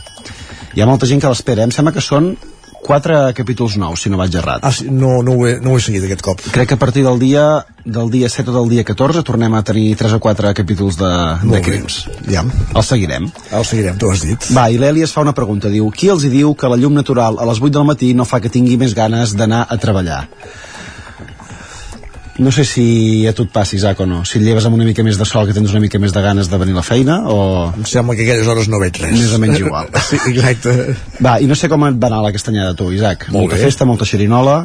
Hi 0.75 0.83
ha 0.83 0.89
molta 0.89 1.09
gent 1.09 1.21
que 1.21 1.31
l'espera, 1.31 1.65
em 1.65 1.73
sembla 1.75 1.93
que 1.93 2.05
són 2.05 2.35
quatre 2.83 3.19
capítols 3.39 3.77
nous, 3.81 4.01
si 4.01 4.11
no 4.11 4.19
vaig 4.21 4.35
errat. 4.37 4.65
Ah, 4.67 4.73
sí, 4.75 4.89
no, 4.91 5.21
no, 5.23 5.37
ho 5.39 5.47
he, 5.47 5.59
no 5.63 5.73
ho 5.73 5.79
he 5.79 5.85
seguit 5.85 6.05
aquest 6.09 6.25
cop. 6.27 6.43
Crec 6.55 6.73
que 6.73 6.79
a 6.79 6.81
partir 6.83 7.05
del 7.07 7.21
dia 7.23 7.47
del 7.85 8.11
dia 8.11 8.29
7 8.31 8.51
o 8.51 8.55
del 8.61 8.69
dia 8.71 8.85
14 8.87 9.23
tornem 9.27 9.55
a 9.55 9.63
tenir 9.67 9.97
3 9.99 10.13
o 10.15 10.21
4 10.23 10.53
capítols 10.55 10.99
de, 11.01 11.13
de 11.43 11.57
bé. 11.57 11.63
crims. 11.67 12.03
Ja. 12.31 12.45
El 12.75 12.85
seguirem. 12.87 13.31
El 13.51 13.65
seguirem, 13.67 13.99
tu 13.99 14.11
has 14.11 14.27
dit. 14.27 14.51
Va, 14.55 14.69
i 14.71 14.79
l'Eli 14.79 15.03
es 15.03 15.15
fa 15.15 15.25
una 15.27 15.35
pregunta. 15.35 15.71
Diu, 15.73 15.91
qui 15.91 16.11
els 16.13 16.27
hi 16.27 16.31
diu 16.31 16.55
que 16.55 16.71
la 16.71 16.79
llum 16.79 16.95
natural 16.95 17.39
a 17.39 17.49
les 17.49 17.63
8 17.63 17.73
del 17.79 17.89
matí 17.89 18.13
no 18.15 18.27
fa 18.29 18.43
que 18.43 18.53
tingui 18.53 18.79
més 18.79 18.95
ganes 18.99 19.35
d'anar 19.39 19.65
a 19.69 19.79
treballar? 19.83 20.27
No 22.39 22.51
sé 22.51 22.65
si 22.65 23.27
a 23.29 23.35
tu 23.37 23.45
et 23.45 23.51
passa, 23.53 23.77
Isaac, 23.77 24.01
o 24.01 24.07
no. 24.09 24.23
Si 24.25 24.39
et 24.39 24.45
lleves 24.45 24.65
amb 24.65 24.79
una 24.79 24.87
mica 24.89 25.05
més 25.05 25.19
de 25.21 25.27
sol, 25.29 25.45
que 25.49 25.57
tens 25.57 25.75
una 25.75 25.83
mica 25.85 26.01
més 26.01 26.15
de 26.17 26.23
ganes 26.25 26.49
de 26.49 26.61
venir 26.61 26.73
a 26.73 26.81
la 26.81 26.85
feina, 26.87 27.19
o... 27.29 27.69
Em 27.77 27.85
sembla 27.89 28.17
que 28.17 28.25
aquelles 28.25 28.49
hores 28.49 28.71
no 28.73 28.81
veig 28.81 29.03
res. 29.03 29.13
Més 29.19 29.35
o 29.37 29.41
menys 29.43 29.61
igual. 29.61 29.91
sí, 30.09 30.17
exacte. 30.31 30.95
Va, 31.21 31.37
i 31.45 31.51
no 31.51 31.59
sé 31.59 31.69
com 31.73 31.85
et 31.89 31.99
va 32.01 32.09
anar 32.09 32.23
la 32.25 32.33
castanyada 32.33 32.73
tu, 32.79 32.89
Isaac. 32.97 33.29
Molt 33.29 33.43
molta 33.43 33.59
bé. 33.59 33.67
festa, 33.67 33.89
molta 33.89 34.09
xerinola. 34.09 34.63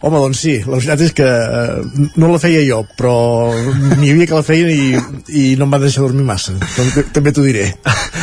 Home, 0.00 0.16
doncs 0.16 0.38
sí, 0.40 0.52
la 0.64 0.78
veritat 0.78 1.02
és 1.04 1.10
que 1.12 1.26
eh, 1.28 2.04
no 2.16 2.30
la 2.30 2.38
feia 2.40 2.62
jo, 2.64 2.78
però 2.96 3.12
n'hi 3.98 4.08
havia 4.08 4.28
que 4.30 4.38
la 4.38 4.44
feien 4.46 4.70
i, 4.72 4.86
i 5.36 5.42
no 5.60 5.66
em 5.66 5.74
van 5.74 5.82
deixar 5.82 6.06
dormir 6.06 6.24
massa. 6.24 6.54
També, 6.72 7.04
també 7.12 7.32
t'ho 7.36 7.44
diré. 7.44 7.66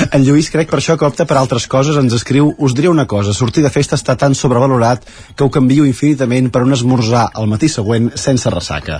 En 0.09 0.25
Lluís 0.25 0.49
crec 0.49 0.71
per 0.71 0.79
això 0.79 0.95
que 0.97 1.05
opta 1.05 1.27
per 1.29 1.37
altres 1.37 1.67
coses 1.69 1.99
ens 2.01 2.15
escriu 2.17 2.49
us 2.57 2.73
diré 2.73 2.89
una 2.89 3.05
cosa, 3.05 3.35
sortir 3.37 3.61
de 3.61 3.69
festa 3.73 3.93
està 3.99 4.17
tan 4.17 4.33
sobrevalorat 4.33 5.05
que 5.35 5.45
ho 5.45 5.53
canvio 5.53 5.85
infinitament 5.85 6.49
per 6.49 6.63
un 6.65 6.73
esmorzar 6.73 7.27
al 7.37 7.45
matí 7.51 7.69
següent 7.69 8.09
sense 8.17 8.49
ressaca. 8.49 8.97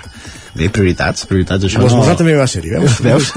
Bé, 0.54 0.70
prioritats, 0.74 1.26
prioritats, 1.30 1.66
això 1.66 1.82
L'esmorzar 1.82 2.14
no... 2.14 2.22
també 2.22 2.38
va 2.38 2.46
ser-hi, 2.50 2.76
veus? 2.78 3.02
Veus? 3.08 3.34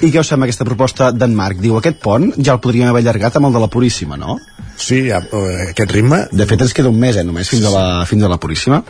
I 0.00 0.08
què 0.08 0.22
us 0.22 0.32
sembla 0.32 0.48
aquesta 0.48 0.64
proposta 0.64 1.10
d'en 1.12 1.36
Marc? 1.36 1.60
Diu, 1.60 1.76
aquest 1.76 2.00
pont 2.00 2.30
ja 2.38 2.56
el 2.56 2.64
podríem 2.64 2.88
haver 2.88 3.04
allargat 3.04 3.36
amb 3.36 3.50
el 3.50 3.58
de 3.58 3.60
la 3.60 3.68
Puríssima, 3.72 4.16
no? 4.16 4.38
Sí, 4.82 4.98
ja, 5.06 5.20
eh, 5.22 5.70
aquest 5.70 5.94
ritme... 5.94 6.24
De 6.34 6.46
fet, 6.50 6.62
ens 6.64 6.74
queda 6.74 6.90
un 6.90 6.98
mes, 6.98 7.16
eh, 7.16 7.24
només, 7.26 7.48
fins, 7.52 7.64
a 7.68 7.72
la, 7.72 7.84
fins 8.08 8.26
a 8.26 8.30
la 8.32 8.38
Puríssima. 8.42 8.82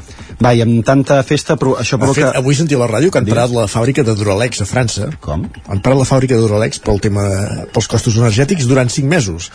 Va, 0.43 0.55
i 0.57 0.63
amb 0.65 0.81
tanta 0.87 1.21
festa, 1.29 1.59
però 1.61 1.77
això 1.83 1.99
De 1.99 2.07
provoca... 2.07 2.21
fet, 2.23 2.39
avui 2.41 2.57
sentia 2.59 2.81
la 2.81 2.89
ràdio 2.91 3.13
que 3.13 3.21
han 3.21 3.29
parat 3.29 3.53
la 3.55 3.67
fàbrica 3.71 4.05
de 4.07 4.17
Duralex 4.19 4.65
a 4.65 4.69
França. 4.69 5.11
Com? 5.25 5.45
Han 5.69 5.83
parat 5.85 6.01
la 6.01 6.09
fàbrica 6.09 6.39
de 6.39 6.47
Duralex 6.47 6.81
pel 6.87 7.03
tema, 7.05 7.27
pels 7.75 7.91
costos 7.93 8.17
energètics 8.21 8.69
durant 8.71 8.91
5 8.93 9.13
mesos. 9.13 9.51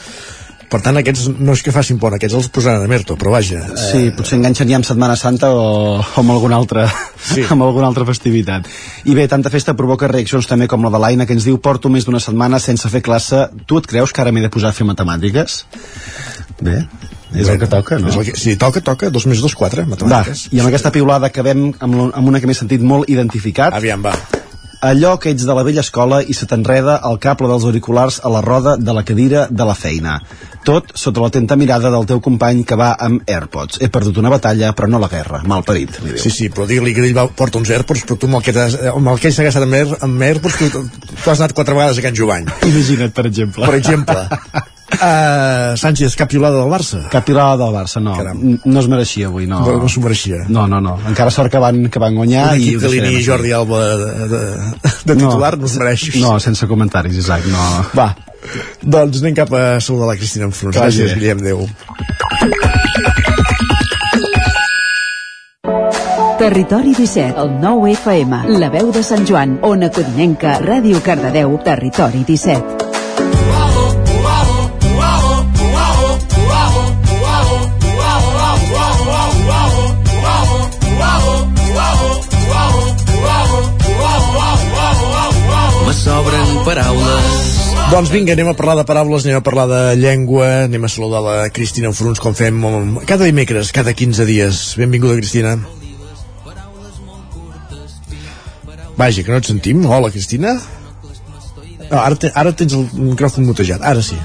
Per 0.68 0.82
tant, 0.84 0.98
aquests 1.00 1.30
no 1.40 1.54
és 1.56 1.62
que 1.64 1.72
facin 1.72 1.96
pont, 2.00 2.12
aquests 2.18 2.36
els 2.36 2.48
posaran 2.52 2.84
a 2.84 2.90
Merto, 2.92 3.16
però 3.20 3.32
vaja. 3.38 3.62
Sí, 3.80 4.10
potser 4.16 4.36
enganxen 4.36 4.68
ja 4.68 4.76
amb 4.76 4.88
Setmana 4.88 5.16
Santa 5.16 5.54
o, 5.56 5.62
o 6.02 6.20
amb 6.20 6.34
alguna 6.34 6.58
altra 6.60 6.84
sí. 6.90 7.46
amb 7.54 7.64
alguna 7.64 7.88
altra 7.88 8.04
festivitat. 8.10 8.68
I 9.08 9.16
bé, 9.16 9.30
tanta 9.32 9.52
festa 9.54 9.78
provoca 9.80 10.10
reaccions 10.12 10.50
també 10.50 10.68
com 10.68 10.84
la 10.84 10.92
de 10.92 11.00
l'Aina 11.00 11.28
que 11.28 11.38
ens 11.38 11.48
diu 11.48 11.62
porto 11.64 11.92
més 11.94 12.08
d'una 12.08 12.20
setmana 12.24 12.60
sense 12.60 12.92
fer 12.92 13.02
classe. 13.06 13.46
Tu 13.66 13.80
et 13.80 13.88
creus 13.88 14.12
que 14.12 14.24
ara 14.24 14.34
m'he 14.36 14.44
de 14.44 14.52
posar 14.52 14.74
a 14.74 14.76
fer 14.76 14.88
matemàtiques? 14.90 15.62
Bé, 16.60 16.82
és 17.36 17.48
el 17.48 17.60
que 17.62 17.70
toca, 17.72 18.00
no? 18.04 18.12
Que, 18.12 18.36
si 18.40 18.58
toca, 18.60 18.84
toca, 18.84 19.12
dos 19.14 19.28
més 19.32 19.40
dos, 19.44 19.56
quatre, 19.56 19.86
Va, 19.86 19.94
matemàtiques. 19.96 20.50
i 20.52 20.60
amb 20.60 20.68
aquesta 20.68 20.92
piulada 20.92 21.32
acabem 21.32 21.70
amb, 21.80 22.02
amb 22.12 22.28
una 22.28 22.44
que 22.44 22.50
m'he 22.50 22.58
sentit 22.58 22.84
molt 22.84 23.08
identificat. 23.12 23.76
Aviam, 23.78 24.04
va. 24.04 24.18
Allò 24.88 25.16
que 25.18 25.32
ets 25.34 25.42
de 25.48 25.54
la 25.58 25.64
vella 25.66 25.82
escola 25.82 26.20
i 26.22 26.36
se 26.38 26.46
t'enreda 26.46 27.00
el 27.10 27.18
cable 27.18 27.50
dels 27.50 27.64
auriculars 27.66 28.20
a 28.24 28.30
la 28.30 28.44
roda 28.46 28.76
de 28.78 28.94
la 28.94 29.02
cadira 29.04 29.48
de 29.50 29.66
la 29.66 29.74
feina. 29.74 30.20
Tot 30.68 30.90
sota 31.00 31.22
l'atenta 31.24 31.56
mirada 31.56 31.88
del 31.94 32.06
teu 32.10 32.20
company 32.20 32.66
que 32.68 32.76
va 32.76 32.90
amb 33.00 33.24
AirPods. 33.32 33.80
He 33.80 33.88
perdut 33.94 34.18
una 34.20 34.32
batalla, 34.34 34.74
però 34.76 34.90
no 34.92 35.00
la 35.00 35.08
guerra. 35.08 35.40
Mal 35.48 35.64
parit, 35.64 35.96
li 36.04 36.12
diu. 36.12 36.20
Sí, 36.20 36.30
sí, 36.34 36.50
però 36.52 36.66
digue-li 36.68 36.92
que 36.98 37.06
ell 37.08 37.16
va, 37.16 37.24
porta 37.32 37.62
uns 37.62 37.72
AirPods, 37.72 38.04
però 38.10 38.18
tu 38.20 38.28
amb 38.28 38.42
el 38.42 38.44
que, 38.44 38.52
t'has- 38.58 38.76
amb 38.92 39.08
el 39.14 39.22
que 39.24 39.30
ell 39.32 39.38
s'ha 39.38 39.48
gastat 39.48 39.64
amb, 39.64 39.78
Air, 39.80 39.94
amb 40.04 40.22
AirPods, 40.28 40.58
tu, 40.74 40.84
tu 41.24 41.30
has 41.32 41.40
anat 41.40 41.56
quatre 41.56 41.74
vegades 41.78 41.98
a 42.02 42.04
Can 42.10 42.16
Jovany. 42.20 42.50
Imagina't, 42.68 43.14
per 43.16 43.26
exemple. 43.32 43.66
Per 43.66 43.76
exemple. 43.80 44.28
Uh, 44.88 45.76
Sánchez, 45.76 46.16
cap 46.16 46.30
piulada 46.32 46.62
del 46.62 46.70
Barça? 46.72 47.02
Cap 47.12 47.26
pilada 47.28 47.58
del 47.66 47.74
Barça, 47.76 48.00
no. 48.02 48.14
N- 48.34 48.60
No 48.64 48.80
es 48.80 48.88
mereixia 48.88 49.28
avui, 49.28 49.46
no. 49.46 49.60
No, 49.66 49.74
no 49.84 49.90
s'ho 49.92 50.00
mereixia. 50.02 50.46
No, 50.48 50.64
no, 50.68 50.80
no. 50.82 50.94
Encara 51.10 51.30
sort 51.30 51.52
que 51.52 51.60
van, 51.60 51.90
que 51.92 52.00
van 52.00 52.16
guanyar. 52.16 52.54
Un 52.54 52.62
i 52.62 52.70
equip 52.70 52.78
ho 52.80 52.86
de 52.86 52.94
l'Ini 52.94 53.12
i. 53.20 53.24
Jordi 53.26 53.52
Alba 53.52 53.82
de, 53.84 54.30
de, 54.32 54.40
de 55.04 55.16
titular 55.20 55.54
no, 55.58 55.66
no 55.66 55.68
es 55.68 55.76
mereix. 55.78 56.06
No, 56.24 56.38
sense 56.40 56.66
comentaris, 56.72 57.20
Isaac, 57.20 57.46
no. 57.52 57.66
Va, 58.00 58.08
doncs 58.82 59.20
anem 59.22 59.36
cap 59.36 59.52
a 59.60 59.66
saludar 59.84 60.08
la 60.14 60.16
Cristina 60.16 60.48
Enfrons. 60.48 60.80
Gràcies, 60.80 61.12
bé. 61.14 61.20
Guillem, 61.20 61.44
adéu. 61.44 61.68
Territori 66.40 66.94
17, 66.96 67.34
el 67.42 67.60
9 67.60 67.92
FM, 67.98 68.44
la 68.62 68.70
veu 68.70 68.92
de 68.94 69.02
Sant 69.04 69.26
Joan, 69.28 69.58
Ona 69.68 69.90
Codinenca, 69.92 70.60
Ràdio 70.64 71.02
Cardedeu, 71.04 71.58
Territori 71.66 72.24
17. 72.24 72.77
Sobren 86.08 86.48
paraules 86.64 87.36
Doncs 87.92 88.12
vinga, 88.12 88.34
anem 88.36 88.50
a 88.52 88.56
parlar 88.56 88.76
de 88.80 88.84
paraules, 88.88 89.24
anem 89.26 89.38
a 89.40 89.44
parlar 89.44 89.66
de 89.72 89.82
llengua, 89.96 90.48
anem 90.66 90.84
a 90.84 90.90
saludar 90.92 91.22
la 91.24 91.36
Cristina 91.56 91.88
Enfrons 91.88 92.20
com 92.20 92.36
fem 92.36 92.58
cada 93.08 93.24
dimecres, 93.24 93.72
cada 93.72 93.94
15 93.96 94.26
dies. 94.28 94.60
Benvinguda, 94.76 95.16
Cristina. 95.16 95.54
Vaja, 99.00 99.24
que 99.24 99.32
no 99.32 99.40
et 99.40 99.48
sentim. 99.48 99.86
Hola, 99.88 100.12
Cristina. 100.12 100.58
No, 101.88 102.02
ara, 102.02 102.20
te, 102.20 102.34
ara 102.36 102.52
tens 102.52 102.76
el 102.76 102.90
micròfon 102.92 103.48
mutejat, 103.48 103.88
ara 103.88 104.04
sí. 104.04 104.20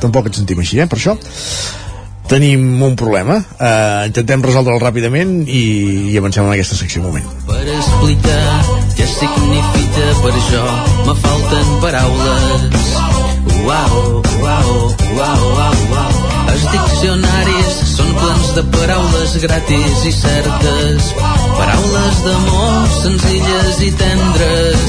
Tampoc 0.00 0.32
et 0.32 0.40
sentim 0.40 0.64
així, 0.64 0.80
eh, 0.80 0.88
per 0.88 0.96
això. 0.96 1.18
Tenim 2.28 2.82
un 2.82 2.94
problema. 2.96 3.36
Uh, 3.60 4.06
intentem 4.08 4.42
resoldre'l 4.44 4.80
ràpidament 4.80 5.42
i, 5.44 5.64
i 6.12 6.16
avancem 6.18 6.46
en 6.46 6.54
aquesta 6.54 6.78
secció 6.78 7.02
un 7.02 7.10
moment. 7.10 7.26
per 7.48 7.60
explicar 7.76 8.46
què 8.96 9.06
significa 9.10 10.06
per 10.22 10.32
jo 10.48 10.64
me 11.08 11.16
falten 11.20 11.74
paraules. 11.84 12.88
Uau, 13.64 14.22
uau, 14.40 14.72
uau, 15.18 15.44
uau, 15.52 15.76
uau. 15.92 16.16
Els 16.54 16.64
diccionaris 16.72 17.78
són 17.92 18.10
plens 18.16 18.50
de 18.56 18.64
paraules 18.78 19.36
gratis 19.44 20.04
i 20.08 20.12
certes. 20.16 21.12
Paraules 21.58 22.20
d'amor 22.26 22.92
senzilles 23.02 23.80
i 23.84 23.94
tendres. 24.00 24.84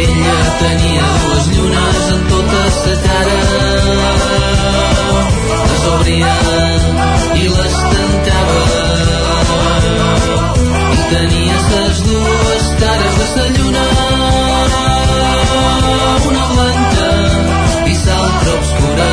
Ella 0.00 0.38
tenia 0.64 1.08
dues 1.24 1.50
llunes 1.56 2.04
en 2.16 2.28
tota 2.34 2.68
sa 2.80 3.00
cara 3.08 4.79
les 5.80 5.88
obria 5.88 6.34
i 7.40 7.48
les 7.48 7.76
tancava 7.92 8.64
i 10.94 10.98
tenia 11.12 11.58
ses 11.68 12.00
dues 12.08 12.66
cares 12.80 13.16
de 13.20 13.28
sa 13.30 13.46
lluna 13.54 13.84
una 16.30 16.44
blanca 16.52 17.08
i 17.86 17.96
l'altra 18.04 18.56
obscura. 18.58 19.10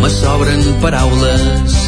Me 0.00 0.12
sobren 0.18 0.64
paraules 0.84 1.80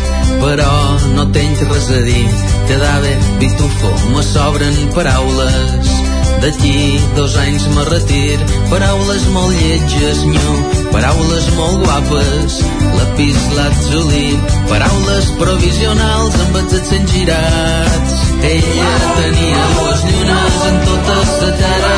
però 0.42 0.72
no 1.16 1.28
tens 1.32 1.64
res 1.72 1.92
a 2.00 2.02
dir. 2.10 2.26
Quedava 2.68 3.14
pitufo 3.40 3.94
me 4.12 4.22
sobren 4.34 4.82
paraules 4.98 5.95
d'aquí 6.44 6.98
dos 7.16 7.36
anys 7.44 7.68
me 7.74 7.84
retir 7.90 8.38
paraules 8.72 9.28
molt 9.36 9.54
lletges 9.62 10.24
nyo 10.32 10.56
paraules 10.96 11.46
molt 11.58 11.84
guapes 11.84 12.60
lapis 12.96 13.40
lazuli. 13.56 14.36
Paraules 14.70 15.28
provisionals 15.40 16.38
amb 16.44 16.56
els 16.60 16.78
accents 16.78 17.12
girats. 17.12 18.16
Ella 18.52 18.94
tenia 19.18 19.66
dues 19.76 20.06
llunes 20.10 20.62
en 20.70 20.80
tota 20.88 21.18
sa 21.34 21.52
cara. 21.60 21.94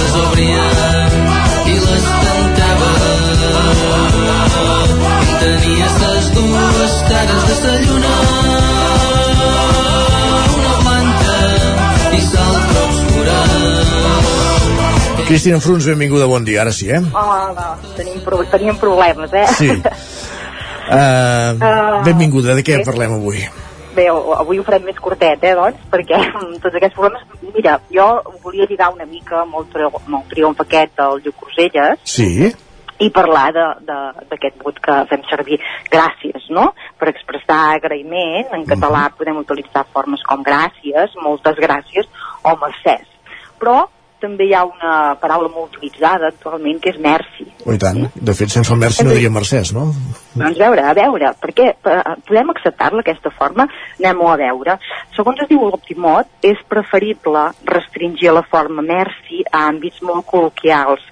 Les 0.00 0.16
obria 0.26 0.89
Cristina 15.30 15.56
Enfrons, 15.60 15.86
benvinguda, 15.86 16.26
bon 16.26 16.42
dia. 16.44 16.62
Ara 16.64 16.72
sí, 16.74 16.88
eh? 16.90 16.98
Hola, 17.14 17.76
tenim, 17.94 18.18
pro 18.24 18.42
teníem 18.50 18.74
problemes, 18.82 19.30
eh? 19.32 19.46
Sí. 19.54 19.68
Uh, 20.90 22.02
benvinguda, 22.08 22.56
de 22.58 22.64
què 22.66 22.80
parlem 22.86 23.14
avui? 23.14 23.44
Bé, 23.94 24.08
avui 24.10 24.58
ho 24.58 24.64
farem 24.66 24.88
més 24.88 24.98
curtet, 25.02 25.42
eh, 25.46 25.52
doncs, 25.58 25.84
perquè 25.92 26.18
tots 26.62 26.74
aquests 26.80 26.96
problemes... 26.98 27.22
Mira, 27.54 27.76
jo 27.94 28.06
volia 28.42 28.66
lligar 28.70 28.90
una 28.94 29.06
mica 29.06 29.40
amb 29.44 29.54
el, 29.60 29.68
tri- 29.70 29.86
amb 29.86 30.18
el 30.18 30.26
triomf 30.32 30.60
aquest 30.64 30.92
del 30.98 31.22
Lluc 31.24 31.38
Cruselles 31.44 32.02
Sí. 32.06 32.50
i 33.02 33.08
parlar 33.14 33.46
d'aquest 33.54 34.58
vot 34.66 34.78
que 34.82 34.98
fem 35.10 35.22
servir 35.30 35.58
gràcies, 35.90 36.46
no? 36.54 36.72
Per 36.98 37.10
expressar 37.10 37.60
agraïment, 37.78 38.50
en 38.58 38.66
català 38.70 39.06
podem 39.18 39.38
utilitzar 39.42 39.86
formes 39.94 40.22
com 40.26 40.42
gràcies, 40.46 41.14
moltes 41.22 41.58
gràcies 41.62 42.06
o 42.46 42.54
mercès. 42.62 43.06
Però 43.62 43.78
també 44.22 44.46
hi 44.48 44.54
ha 44.54 44.62
una 44.68 44.94
paraula 45.20 45.50
molt 45.52 45.74
utilitzada 45.74 46.30
actualment 46.30 46.80
que 46.82 46.92
és 46.92 46.98
merci. 47.02 47.46
Oh, 47.64 47.74
i 47.74 47.80
tant. 47.80 48.06
De 48.14 48.34
fet, 48.36 48.52
sense 48.52 48.72
el 48.72 48.80
Merci 48.80 49.04
no 49.06 49.14
diria 49.16 49.32
Mercès, 49.32 49.72
no? 49.76 49.88
Doncs 50.34 50.60
veure, 50.60 50.84
a 50.86 50.94
veure, 50.96 51.32
perquè 51.42 51.68
eh, 51.72 52.00
podem 52.28 52.52
acceptar-la 52.54 53.04
aquesta 53.04 53.32
forma? 53.36 53.66
Anem-ho 53.98 54.30
a 54.30 54.38
veure. 54.40 54.78
Segons 55.16 55.42
es 55.44 55.50
diu 55.50 55.66
l'Optimot, 55.66 56.30
és 56.46 56.60
preferible 56.68 57.48
restringir 57.68 58.34
la 58.36 58.44
forma 58.48 58.84
merci 58.86 59.44
a 59.50 59.66
àmbits 59.68 60.02
molt 60.06 60.28
col·loquials 60.30 61.04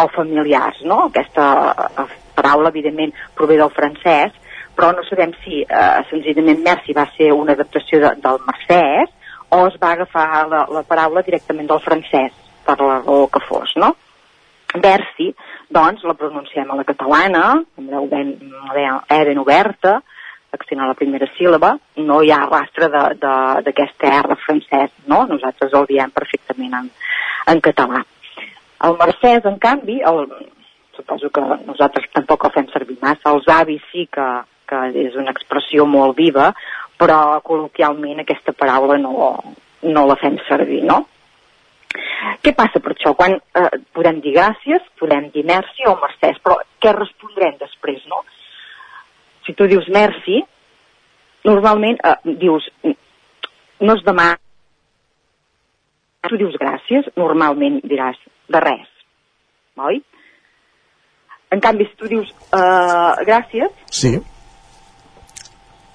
o 0.00 0.08
familiars, 0.14 0.80
no? 0.84 1.06
Aquesta 1.08 1.50
eh, 1.72 2.08
paraula, 2.34 2.72
evidentment, 2.74 3.14
prové 3.38 3.60
del 3.60 3.72
francès, 3.72 4.34
però 4.74 4.90
no 4.92 5.04
sabem 5.06 5.32
si 5.44 5.62
eh, 5.62 5.90
senzillament 6.10 6.64
merci 6.64 6.96
va 6.96 7.06
ser 7.16 7.30
una 7.32 7.54
adaptació 7.54 8.00
de, 8.02 8.16
del 8.24 8.40
mercès 8.48 9.12
o 9.54 9.66
es 9.68 9.76
va 9.82 9.92
agafar 9.94 10.46
la, 10.50 10.64
la 10.72 10.82
paraula 10.82 11.22
directament 11.22 11.68
del 11.70 11.82
francès, 11.84 12.34
per 12.66 12.78
la 12.80 13.00
raó 13.02 13.28
que 13.32 13.42
fos, 13.48 13.74
no? 13.80 13.94
Versi, 14.74 15.28
doncs, 15.70 16.02
la 16.02 16.16
pronunciem 16.18 16.70
a 16.70 16.78
la 16.80 16.86
catalana, 16.88 17.44
amb 17.78 17.92
la 17.92 18.02
ben, 18.10 18.34
E 19.08 19.20
ben 19.28 19.38
oberta, 19.38 20.00
accent 20.54 20.80
a 20.80 20.88
la 20.88 20.96
primera 20.98 21.28
síl·laba, 21.36 21.74
no 22.08 22.20
hi 22.22 22.32
ha 22.34 22.40
rastre 22.46 22.88
d'aquesta 22.90 24.10
R 24.22 24.38
francès, 24.46 24.90
no? 25.10 25.24
Nosaltres 25.30 25.74
el 25.74 25.86
diem 25.90 26.10
perfectament 26.14 26.74
en, 26.80 26.90
en 27.52 27.62
català. 27.62 28.02
El 28.84 28.98
mercès, 29.00 29.46
en 29.48 29.58
canvi, 29.62 30.00
el, 30.06 30.26
suposo 30.96 31.30
que 31.30 31.42
nosaltres 31.66 32.10
tampoc 32.14 32.46
el 32.46 32.54
fem 32.54 32.68
servir 32.72 32.98
massa, 33.02 33.32
els 33.32 33.48
avis 33.50 33.82
sí 33.92 34.06
que, 34.12 34.26
que 34.68 34.80
és 35.04 35.16
una 35.18 35.34
expressió 35.34 35.86
molt 35.86 36.16
viva, 36.18 36.52
però 37.00 37.40
col·loquialment 37.44 38.22
aquesta 38.22 38.54
paraula 38.56 38.98
no, 39.00 39.32
no 39.82 40.06
la 40.08 40.16
fem 40.20 40.38
servir, 40.48 40.84
no? 40.86 41.04
Què 42.42 42.52
passa 42.56 42.80
per 42.82 42.94
això? 42.94 43.14
Quan 43.18 43.36
eh, 43.38 43.68
podem 43.94 44.20
dir 44.24 44.34
gràcies, 44.36 44.82
podem 45.00 45.28
dir 45.34 45.44
merci 45.46 45.86
o 45.86 45.94
mercès, 46.00 46.40
però 46.42 46.58
què 46.82 46.94
respondrem 46.96 47.58
després, 47.60 48.02
no? 48.10 48.22
Si 49.46 49.54
tu 49.54 49.68
dius 49.70 49.86
merci, 49.92 50.40
normalment 51.44 52.00
eh, 52.02 52.16
dius 52.40 52.66
no 53.84 53.94
es 53.94 54.02
demana 54.06 54.38
tu 56.28 56.38
dius 56.40 56.54
gràcies, 56.60 57.08
normalment 57.20 57.80
diràs 57.84 58.16
de 58.48 58.60
res, 58.64 58.86
oi? 59.76 59.98
En 61.52 61.60
canvi, 61.62 61.84
si 61.86 61.98
tu 62.00 62.08
dius 62.10 62.30
uh, 62.56 63.12
gràcies, 63.28 63.70
Sí. 63.92 64.14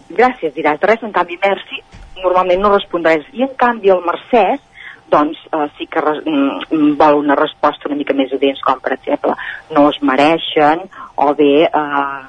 gràcies 0.09 0.53
diràs 0.53 0.79
de 0.79 0.87
res, 0.87 1.01
en 1.03 1.11
canvi, 1.15 1.39
merci, 1.41 1.81
normalment 2.21 2.61
no 2.61 2.71
respondràs. 2.75 3.25
I 3.33 3.43
en 3.47 3.55
canvi, 3.59 3.89
el 3.89 4.05
mercès, 4.05 4.61
doncs 5.11 5.39
uh, 5.51 5.67
sí 5.77 5.87
que 5.91 6.01
res, 6.03 6.23
mm, 6.25 6.95
vol 6.99 7.21
una 7.23 7.37
resposta 7.39 7.89
una 7.89 7.97
mica 7.99 8.15
més 8.17 8.33
udents, 8.35 8.61
com 8.65 8.81
per 8.83 8.95
exemple, 8.97 9.35
no 9.75 9.87
es 9.89 10.01
mereixen, 10.05 10.85
o 11.17 11.33
bé 11.37 11.53
uh, 11.67 12.19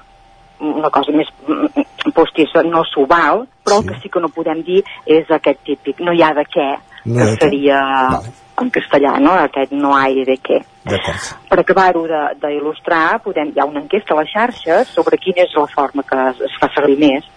una 0.60 0.90
cosa 0.92 1.14
més 1.16 1.30
mm, 1.46 2.12
postissa, 2.16 2.64
no 2.66 2.84
s'ho 2.88 3.06
val, 3.10 3.46
però 3.64 3.80
sí. 3.80 3.86
el 3.86 3.88
que 3.90 4.00
sí 4.02 4.12
que 4.12 4.22
no 4.22 4.32
podem 4.34 4.62
dir 4.66 4.82
és 5.06 5.30
aquest 5.30 5.64
típic, 5.66 6.04
no 6.04 6.12
hi 6.16 6.22
ha 6.24 6.34
de 6.36 6.46
què, 6.48 6.70
No 7.04 7.16
que 7.16 7.36
seria 7.40 7.80
en 8.60 8.70
castellà, 8.70 9.14
no? 9.24 9.32
Aquest 9.46 9.72
no 9.72 9.94
hi 9.96 10.20
ha 10.20 10.26
de 10.28 10.36
què. 10.36 10.60
Per 11.48 11.58
acabar-ho 11.60 12.04
d'il·lustrar, 12.42 13.20
podem, 13.24 13.54
hi 13.54 13.60
ha 13.60 13.68
una 13.68 13.80
enquesta 13.84 14.14
a 14.14 14.20
les 14.20 14.32
xarxes 14.32 14.92
sobre 14.96 15.20
quina 15.20 15.46
és 15.46 15.56
la 15.56 15.68
forma 15.72 16.04
que 16.04 16.18
es, 16.28 16.44
es 16.50 16.58
fa 16.60 16.68
servir 16.74 16.98
més. 17.00 17.28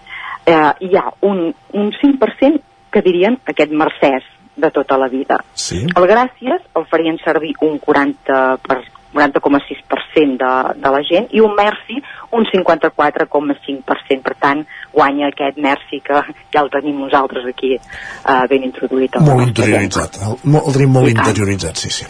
Eh, 0.44 0.72
hi 0.88 0.98
ha 1.00 1.08
un, 1.24 1.46
un 1.80 1.92
5% 1.96 2.60
que 2.92 3.02
dirien 3.06 3.40
aquest 3.50 3.72
mercès 3.72 4.28
de 4.56 4.70
tota 4.72 4.98
la 4.98 5.08
vida. 5.08 5.40
Sí. 5.54 5.84
El 5.96 6.08
gràcies 6.10 6.66
el 6.76 6.86
farien 6.92 7.18
servir 7.24 7.54
un 7.62 7.80
40 7.80 8.42
per 8.66 8.82
40,6% 9.14 10.38
de, 10.42 10.54
de 10.82 10.92
la 10.96 11.02
gent 11.06 11.30
i 11.32 11.42
un 11.44 11.54
merci 11.56 12.00
un 12.34 12.46
54,5%. 12.50 14.22
Per 14.24 14.36
tant, 14.42 14.64
guanya 14.94 15.30
aquest 15.30 15.60
merci 15.62 16.00
que 16.06 16.22
ja 16.54 16.64
el 16.64 16.72
tenim 16.74 17.00
nosaltres 17.04 17.46
aquí 17.50 17.76
eh, 17.78 18.44
ben 18.50 18.66
introduït. 18.70 19.18
Molt 19.24 19.48
interioritzat. 19.50 20.20
El, 20.24 20.38
el 20.60 20.76
tenim 20.78 20.98
molt 20.98 21.14
interioritzat, 21.14 21.86
sí, 21.86 21.94
sí. 21.94 22.10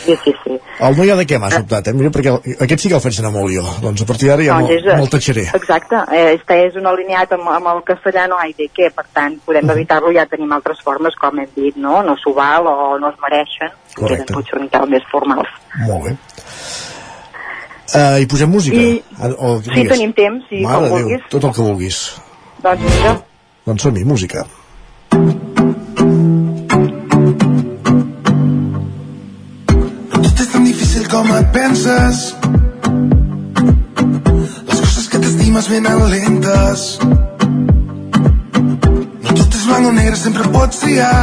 Sí, 0.00 0.16
sí, 0.24 0.32
sí. 0.44 0.56
El 0.80 0.96
no 0.96 1.04
hi 1.04 1.10
ha 1.12 1.16
de 1.18 1.26
què 1.28 1.38
m'has 1.40 1.58
optat, 1.60 1.90
eh? 1.90 1.94
Mira, 1.96 2.10
perquè 2.14 2.32
aquest 2.64 2.84
sí 2.84 2.90
que 2.90 2.96
el 2.96 3.02
faig 3.04 3.18
anar 3.20 3.32
molt 3.34 3.52
jo. 3.52 3.64
Doncs 3.84 4.04
a 4.04 4.08
partir 4.08 4.30
d'ara 4.30 4.46
ja 4.46 4.56
Doncs 4.56 4.70
me'l 4.72 4.78
és, 4.78 5.00
me 5.02 5.10
tatxaré. 5.12 5.46
Exacte, 5.58 6.00
eh, 6.16 6.24
este 6.38 6.58
és 6.66 6.78
un 6.80 6.88
alineat 6.90 7.34
amb, 7.36 7.50
amb 7.52 7.72
el 7.74 7.82
castellà 7.90 8.26
no 8.30 8.40
hi 8.40 8.54
de 8.58 8.70
què, 8.72 8.88
per 8.96 9.06
tant, 9.12 9.36
podem 9.46 9.74
evitar-lo, 9.76 10.12
ja 10.16 10.26
tenim 10.30 10.52
altres 10.56 10.80
formes, 10.86 11.16
com 11.20 11.38
hem 11.42 11.50
dit, 11.56 11.76
no? 11.76 12.00
No 12.06 12.16
s'ho 12.20 12.32
val 12.36 12.70
o 12.70 12.76
no 13.02 13.12
es 13.12 13.20
mereixen, 13.22 13.76
que 13.92 14.00
Correcte. 14.00 14.24
eren 14.24 14.40
potser 14.40 14.62
mica 14.64 14.84
més 14.88 15.04
formals. 15.12 15.52
Molt 15.84 16.08
bé. 16.08 16.16
Uh, 17.94 18.20
I 18.22 18.26
posem 18.26 18.46
música? 18.48 18.76
I- 18.76 19.02
Ah, 19.18 19.28
o, 19.38 19.60
Sí, 19.62 19.70
digues. 19.70 19.92
tenim 19.98 20.12
temps, 20.12 20.44
sí, 20.48 20.60
Mare 20.62 20.88
com 20.88 20.96
Déu, 20.96 21.08
vulguis. 21.08 21.22
tot 21.30 21.44
el 21.44 21.52
que 21.52 21.62
vulguis. 21.62 22.12
Doncs 22.62 22.80
mira, 22.82 23.22
Doncs 23.66 23.82
som-hi, 23.82 24.04
música. 24.04 24.46
Tot 30.12 30.40
és 30.40 30.48
tan 30.52 30.64
difícil 30.66 31.06
com 31.10 31.26
et 31.34 31.48
penses 31.54 32.20
Les 34.68 34.80
coses 34.80 35.08
que 35.12 35.18
t'estimes 35.22 35.68
venen 35.72 36.04
lentes 36.12 36.84
No 37.02 37.08
tot 39.40 39.56
és 39.58 39.64
blanc 39.68 39.88
o 39.90 39.92
negre, 39.96 40.16
sempre 40.20 40.46
pots 40.54 40.82
triar 40.84 41.20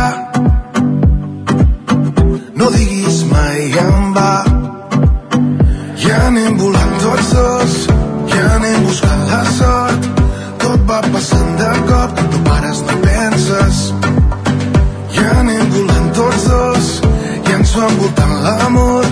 No 2.57 2.72
diguis 2.76 3.22
mai 3.31 3.60
en 3.85 4.14
va 4.18 4.31
l'amor 18.60 19.06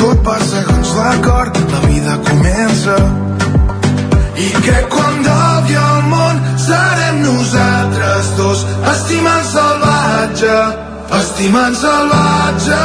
tot 0.00 0.22
va 0.26 0.36
segons 0.52 0.92
l'acord 0.98 1.58
la 1.72 1.80
vida 1.86 2.18
comença. 2.28 2.98
I 4.40 4.50
que 4.64 4.76
quan 4.92 5.18
dogui 5.26 5.76
el 5.86 5.98
món 6.12 6.38
serem 6.66 7.18
nosaltres 7.24 8.30
dos 8.38 8.64
estimant 8.92 9.44
salvatge 9.54 10.60
estimant 11.18 11.74
salvatge. 11.74 12.84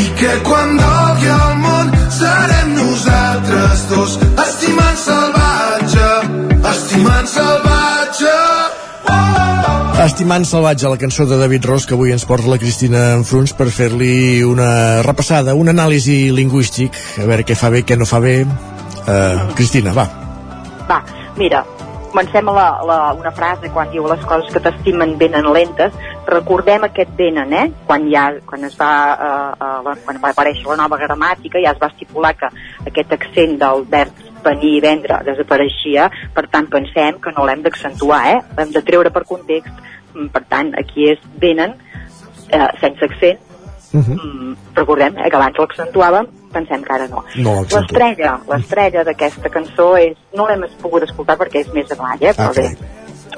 I 0.00 0.04
que 0.20 0.34
quan 0.44 0.76
dogui 0.76 1.32
el 1.32 1.56
món 1.64 1.94
serem 2.20 2.76
nosaltres 2.76 3.88
dos 3.94 4.18
estimant 4.20 4.47
Estimant 9.98 10.44
salvatge, 10.46 10.88
la 10.88 10.96
cançó 10.96 11.26
de 11.26 11.36
David 11.36 11.64
Ros 11.66 11.84
que 11.86 11.94
avui 11.96 12.12
ens 12.14 12.24
porta 12.28 12.46
la 12.48 12.58
Cristina 12.60 13.14
Enfruns 13.16 13.52
per 13.58 13.66
fer-li 13.74 14.44
una 14.46 15.02
repassada, 15.02 15.56
un 15.58 15.68
anàlisi 15.72 16.28
lingüístic, 16.34 16.94
a 17.18 17.26
veure 17.26 17.44
què 17.46 17.56
fa 17.58 17.70
bé, 17.74 17.82
què 17.84 17.98
no 17.98 18.06
fa 18.06 18.20
bé. 18.22 18.36
Uh, 19.08 19.48
Cristina, 19.58 19.90
va. 19.96 20.04
va, 20.88 21.00
mira, 21.40 21.64
comencem 22.12 22.48
a 22.48 22.54
la, 22.54 22.66
la, 22.86 22.98
una 23.18 23.32
frase 23.34 23.70
quan 23.74 23.90
diu 23.92 24.06
les 24.10 24.22
coses 24.28 24.52
que 24.54 24.62
t'estimen 24.64 25.16
venen 25.20 25.48
lentes, 25.52 25.96
recordem 26.28 26.84
aquest 26.86 27.12
venen, 27.18 27.52
eh? 27.56 27.66
Quan, 27.88 28.06
ja, 28.12 28.28
quan, 28.46 28.64
es 28.68 28.76
va, 28.78 28.92
eh, 29.16 29.52
eh, 29.64 29.74
la- 29.88 29.96
quan 30.04 30.20
va 30.22 30.30
aparèixer 30.34 30.68
la 30.68 30.76
nova 30.84 31.00
gramàtica 31.00 31.60
ja 31.64 31.72
es 31.74 31.80
va 31.82 31.88
estipular 31.90 32.34
que 32.36 32.52
aquest 32.92 33.12
accent 33.18 33.58
del 33.60 33.84
verb 33.88 34.24
venir 34.44 34.76
i 34.76 34.80
vendre 34.84 35.20
desapareixia, 35.26 36.08
per 36.34 36.46
tant 36.52 36.68
pensem 36.70 37.20
que 37.22 37.32
no 37.36 37.46
l'hem 37.46 37.62
d'accentuar, 37.66 38.22
eh? 38.32 38.40
L'hem 38.58 38.74
de 38.74 38.82
treure 38.86 39.10
per 39.14 39.24
context, 39.28 39.74
Mm, 40.18 40.30
per 40.32 40.42
tant 40.48 40.72
aquí 40.80 41.10
és 41.12 41.20
venen 41.40 41.74
eh, 42.48 42.68
sense 42.80 43.04
accent, 43.04 43.40
mm, 43.92 44.52
recordem 44.74 45.18
eh, 45.18 45.28
que 45.28 45.36
abans 45.36 45.58
l'accentuàvem, 45.60 46.28
pensem 46.52 46.84
que 46.84 46.94
ara 46.94 47.08
no. 47.12 47.24
No. 47.44 47.58
L'estrella, 47.62 48.38
l'estrella 48.48 49.04
d'aquesta 49.04 49.52
cançó 49.52 49.90
és, 50.00 50.16
no 50.34 50.48
l'hem 50.48 50.64
pogut 50.82 51.04
escoltar 51.06 51.36
perquè 51.40 51.64
és 51.66 51.74
més 51.76 51.92
avall, 51.92 52.22
eh, 52.22 52.32
però 52.32 52.48
Ah, 52.48 52.56
bé, 52.56 52.70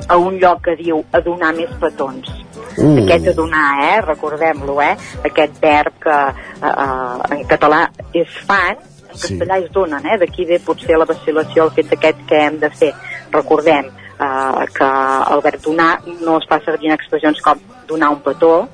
a 0.08 0.16
un 0.16 0.38
lloc 0.38 0.62
que 0.64 0.76
diu 0.78 1.02
a 1.12 1.20
donar 1.20 1.52
més 1.56 1.70
petons. 1.80 2.30
Uh. 2.78 3.02
Aquest 3.02 3.28
a 3.28 3.34
donar, 3.34 3.66
eh, 3.82 4.00
recordem-lo, 4.06 4.80
eh, 4.80 4.94
aquest 5.26 5.58
verb 5.60 5.98
que 6.00 6.18
eh, 6.30 6.70
eh, 6.70 7.34
en 7.36 7.44
català 7.50 7.88
és 8.14 8.38
fan, 8.46 8.78
en 9.12 9.18
Sí. 9.18 9.34
castellà 9.38 9.58
és 9.64 9.70
donen, 9.72 10.04
eh, 10.06 10.18
d'aquí 10.18 10.44
ve 10.46 10.58
potser 10.60 10.96
la 10.98 11.06
vacil·lació, 11.06 11.64
el 11.64 11.70
fet 11.70 11.92
aquest 11.92 12.18
que 12.28 12.36
hem 12.46 12.58
de 12.58 12.70
fer. 12.70 12.92
Recordem 13.32 13.86
eh, 13.86 14.66
que 14.74 14.84
el 15.34 15.40
verb 15.42 15.60
donar 15.62 16.00
no 16.20 16.38
es 16.38 16.46
fa 16.48 16.60
servir 16.64 16.90
en 16.90 16.94
expressions 16.98 17.40
com 17.40 17.58
donar 17.88 18.10
un 18.10 18.20
petó, 18.22 18.68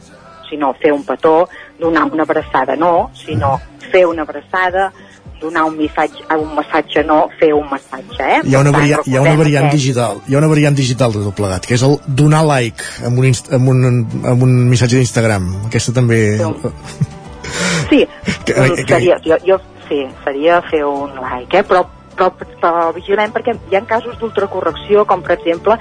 sinó 0.49 0.73
fer 0.81 0.93
un 0.93 1.05
petó, 1.05 1.49
donar 1.79 2.05
una 2.13 2.23
abraçada 2.23 2.77
no, 2.77 3.11
sinó 3.15 3.61
fer 3.91 4.07
una 4.07 4.23
abraçada, 4.23 4.93
donar 5.41 5.65
un 5.65 5.77
missatge, 5.77 6.23
un 6.31 6.55
massatge 6.55 7.03
no, 7.05 7.29
fer 7.39 7.53
un 7.53 7.67
massatge, 7.71 8.17
eh? 8.21 8.41
Hi 8.45 8.55
ha 8.55 8.61
una, 8.61 8.71
varia, 8.73 8.99
hi 9.05 9.17
ha 9.17 9.21
una 9.21 9.35
variant 9.37 9.67
aquest. 9.67 9.83
digital, 9.83 10.21
hi 10.27 10.35
ha 10.35 10.39
una 10.39 10.47
variant 10.49 10.75
digital 10.77 11.13
de 11.13 11.25
tot 11.25 11.35
plegat, 11.35 11.67
que 11.67 11.75
és 11.75 11.83
el 11.83 11.99
donar 12.07 12.43
like 12.47 12.83
amb 13.05 13.19
un, 13.19 13.27
amb 13.53 13.69
un, 13.69 13.85
amb 14.25 14.43
un 14.43 14.55
missatge 14.71 14.97
d'Instagram. 14.97 15.51
Aquesta 15.67 15.93
també... 15.93 16.39
Sí, 17.91 18.07
Que- 18.45 18.55
mm, 18.55 18.75
que- 18.75 18.95
seria, 18.95 19.19
jo, 19.25 19.37
jo, 19.47 19.61
sí, 19.89 20.07
seria 20.25 20.63
fer 20.71 20.85
un 20.85 21.15
like, 21.21 21.61
eh? 21.61 21.65
però, 21.65 21.85
però, 22.17 22.31
però 22.61 22.91
vigilem 22.97 23.33
perquè 23.35 23.57
hi 23.71 23.77
ha 23.77 23.85
casos 23.87 24.19
d'ultracorrecció, 24.21 25.05
com 25.07 25.23
per 25.23 25.37
exemple 25.39 25.79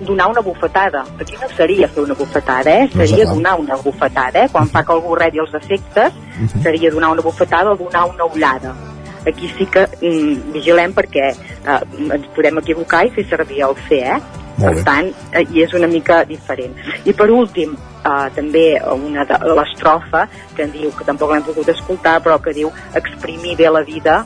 donar 0.00 0.28
una 0.30 0.40
bufetada. 0.40 1.04
Aquí 1.20 1.36
no 1.40 1.48
seria 1.56 1.88
fer 1.88 2.04
una 2.04 2.14
bufetada, 2.14 2.70
eh? 2.70 2.88
Seria 2.92 3.26
donar 3.26 3.58
una 3.58 3.76
bufetada. 3.76 4.44
Eh? 4.44 4.48
Quan 4.52 4.68
fa 4.70 4.84
que 4.86 4.94
algú 4.94 5.14
rebi 5.18 5.42
els 5.42 5.54
efectes, 5.54 6.14
seria 6.62 6.90
donar 6.90 7.10
una 7.16 7.22
bufetada 7.22 7.72
o 7.72 7.76
donar 7.76 8.06
una 8.10 8.24
ullada. 8.24 8.74
Aquí 9.26 9.50
sí 9.56 9.66
que 9.70 9.86
mm, 10.00 10.52
vigilem 10.54 10.94
perquè 10.96 11.30
eh, 11.32 11.80
ens 12.02 12.28
podem 12.34 12.58
equivocar 12.62 13.04
i 13.06 13.12
fer 13.14 13.26
servir 13.30 13.62
el 13.68 13.76
fer, 13.88 14.02
eh? 14.16 14.20
Per 14.58 14.74
tant, 14.84 15.08
eh, 15.32 15.44
i 15.50 15.62
és 15.64 15.72
una 15.78 15.88
mica 15.90 16.22
diferent. 16.28 16.74
I 17.08 17.14
per 17.16 17.30
últim, 17.32 17.74
eh, 18.02 18.28
també 18.36 18.66
una 18.94 19.24
de 19.28 19.38
l'estrofa 19.56 20.26
que 20.56 20.66
en 20.66 20.74
diu, 20.74 20.92
que 20.96 21.06
tampoc 21.08 21.32
l'hem 21.32 21.46
pogut 21.46 21.68
escoltar, 21.72 22.18
però 22.24 22.38
que 22.42 22.54
diu 22.56 22.70
exprimir 22.98 23.56
bé 23.56 23.70
la 23.70 23.82
vida, 23.86 24.22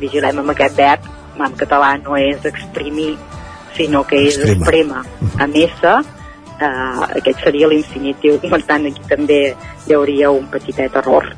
vigilem 0.00 0.42
amb 0.42 0.54
aquest 0.54 0.76
verb, 0.76 1.08
en 1.38 1.54
català 1.58 1.92
no 2.02 2.16
és 2.18 2.44
exprimir 2.48 3.12
sinó 3.76 4.02
que 4.06 4.24
és 4.26 4.38
Extrema. 4.38 4.56
extrema, 4.56 5.04
amb 5.38 5.56
S, 5.56 5.92
eh, 6.60 7.18
aquest 7.20 7.44
seria 7.44 7.68
l'infinitiu. 7.68 8.40
Per 8.40 8.62
tant, 8.66 8.86
aquí 8.86 9.04
també 9.08 9.54
hi 9.86 9.94
hauria 9.94 10.30
un 10.30 10.48
petitet 10.50 10.96
error. 10.96 11.30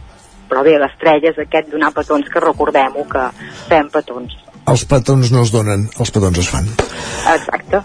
Però 0.50 0.62
bé, 0.66 0.76
l'estrella 0.82 1.30
és 1.30 1.38
aquest 1.38 1.70
donar 1.70 1.92
petons, 1.94 2.28
que 2.30 2.42
recordem-ho, 2.42 3.06
que 3.10 3.26
fem 3.68 3.90
petons. 3.92 4.34
Els 4.70 4.84
petons 4.86 5.30
no 5.32 5.42
es 5.46 5.50
donen, 5.54 5.86
els 5.98 6.10
petons 6.14 6.38
es 6.38 6.48
fan. 6.50 6.66
Exacte. 7.32 7.80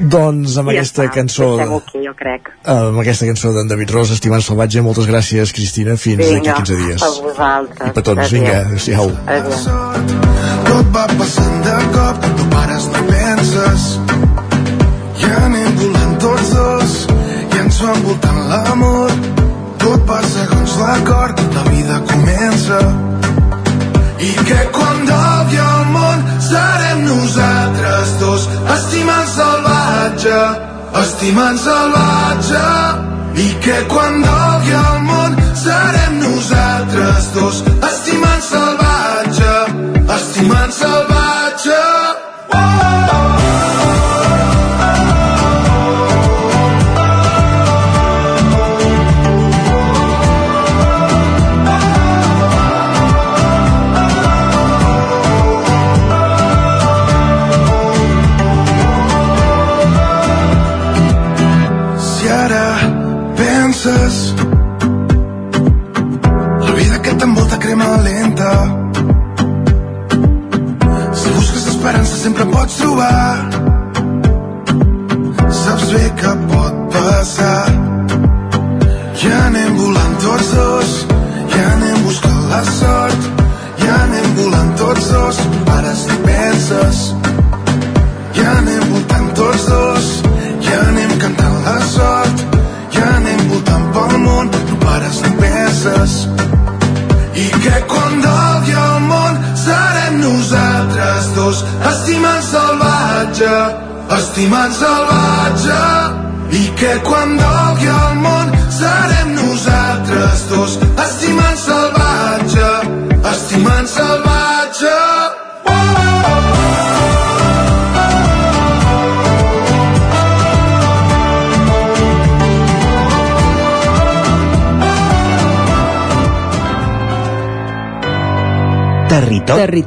Doncs 0.00 0.54
amb 0.60 0.70
I 0.70 0.76
ja 0.76 0.80
aquesta 0.80 1.02
està, 1.04 1.14
cançó... 1.14 1.48
Aquí, 1.76 2.00
jo 2.06 2.12
crec. 2.16 2.52
Amb 2.72 3.00
aquesta 3.02 3.26
cançó 3.28 3.50
d'en 3.56 3.68
David 3.68 3.92
Ros, 3.92 4.12
Estimant 4.14 4.44
Salvatge, 4.44 4.80
moltes 4.84 5.08
gràcies, 5.10 5.52
Cristina, 5.56 5.96
fins 6.00 6.22
d'aquí 6.22 6.54
15 6.62 6.78
dies. 6.84 7.02
a 7.02 7.10
vosaltres. 7.26 7.90
I 7.90 7.96
petons, 7.98 8.32
vinga, 8.32 8.62
adéu. 8.70 9.12
Adéu. 9.26 10.30
Tot 10.70 10.94
va 10.94 11.04
passant 11.18 11.58
de 11.66 11.76
cop, 11.96 12.30
no 12.38 12.48
pares, 12.54 12.88
no 12.94 13.04
penses. 13.10 13.90
I 15.20 15.34
anem 15.42 15.76
volant 15.82 16.16
tots 16.24 16.54
dos, 16.56 16.96
i 17.50 17.60
ens 17.64 17.82
va 17.84 17.98
envoltant 17.98 18.40
l'amor. 18.54 19.29
Tot 19.90 20.02
per 20.06 20.20
segons 20.22 20.74
l'acord, 20.78 21.40
la 21.50 21.62
vida 21.66 21.96
comença. 22.06 22.76
I 24.22 24.28
que 24.46 24.58
quan 24.76 25.00
dobli 25.08 25.58
el 25.64 25.88
món 25.90 26.22
serem 26.46 27.00
nosaltres 27.08 28.12
dos, 28.20 28.46
estimant 28.76 29.26
salvatge, 29.34 30.38
estimant 31.02 31.58
salvatge. 31.66 32.64
I 33.34 33.48
que 33.66 33.78
quan 33.90 34.22
dobli 34.22 34.76
el 34.78 35.00
món 35.08 35.34
serem 35.64 36.20
nosaltres 36.22 37.32
dos, 37.34 37.64
estimant 37.90 38.44
salvatge, 38.46 39.56
estimant 40.20 40.70
salvatge. 40.78 41.19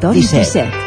Territori, 0.03 0.19
Territori 0.19 0.21
17. 0.21 0.59
17. 0.59 0.82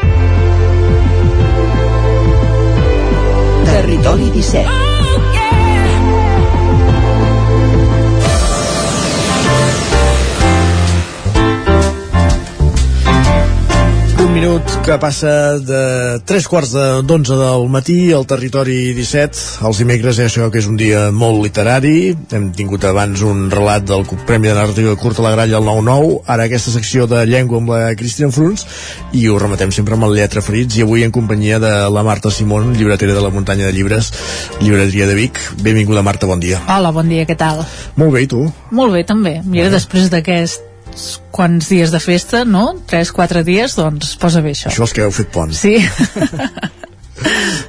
Que 14.86 14.96
passa 15.02 15.58
de 15.58 16.20
3 16.30 16.44
quarts 16.46 16.70
d'onze 17.08 17.34
del 17.34 17.64
matí 17.74 18.12
al 18.14 18.22
territori 18.30 18.92
17. 18.94 19.64
Els 19.66 19.80
dimecres 19.82 20.20
és 20.20 20.28
això 20.28 20.46
que 20.54 20.60
és 20.60 20.68
un 20.70 20.76
dia 20.78 21.08
molt 21.10 21.40
literari. 21.42 22.12
Hem 22.30 22.52
tingut 22.54 22.84
abans 22.86 23.24
un 23.26 23.48
relat 23.50 23.82
del 23.88 24.04
Premi 24.28 24.46
de 24.46 24.54
Narrativa 24.54 24.94
Curta 24.94 25.24
a 25.24 25.26
la 25.26 25.32
Gralla 25.34 25.58
al 25.58 25.66
9-9. 25.66 26.12
Ara 26.30 26.46
aquesta 26.46 26.70
secció 26.70 27.08
de 27.10 27.24
llengua 27.26 27.58
amb 27.58 27.72
la 27.74 27.80
Cristina 27.98 28.30
Fruns 28.30 28.62
i 29.10 29.24
ho 29.26 29.40
rematem 29.42 29.74
sempre 29.74 29.98
amb 29.98 30.06
el 30.06 30.14
Lletra 30.20 30.44
Ferits 30.44 30.78
i 30.78 30.86
avui 30.86 31.02
en 31.02 31.10
companyia 31.10 31.58
de 31.58 31.72
la 31.90 32.06
Marta 32.06 32.30
Simón, 32.30 32.70
llibretera 32.78 33.18
de 33.18 33.24
la 33.26 33.32
muntanya 33.34 33.66
de 33.66 33.74
llibres, 33.74 34.12
llibreteria 34.60 35.10
de 35.10 35.18
Vic. 35.18 35.42
Benvinguda 35.66 36.06
Marta, 36.06 36.30
bon 36.30 36.38
dia. 36.38 36.62
Hola, 36.70 36.94
bon 36.94 37.10
dia, 37.10 37.26
què 37.26 37.34
tal? 37.34 37.64
Molt 37.98 38.14
bé, 38.14 38.22
i 38.28 38.30
tu? 38.30 38.46
Molt 38.70 38.94
bé, 38.94 39.02
també. 39.02 39.40
Mira, 39.42 39.66
després 39.74 40.12
d'aquests 40.96 41.20
quants 41.30 41.68
dies 41.68 41.92
de 41.92 42.00
festa, 42.00 42.44
no? 42.48 42.80
3-4 42.88 43.42
dies, 43.44 43.76
doncs 43.76 44.16
posa 44.16 44.40
bé 44.40 44.54
això. 44.56 44.70
Això 44.70 44.86
els 44.86 44.94
que 44.96 45.04
heu 45.04 45.12
fet 45.12 45.28
pont. 45.32 45.52
Sí. 45.52 45.76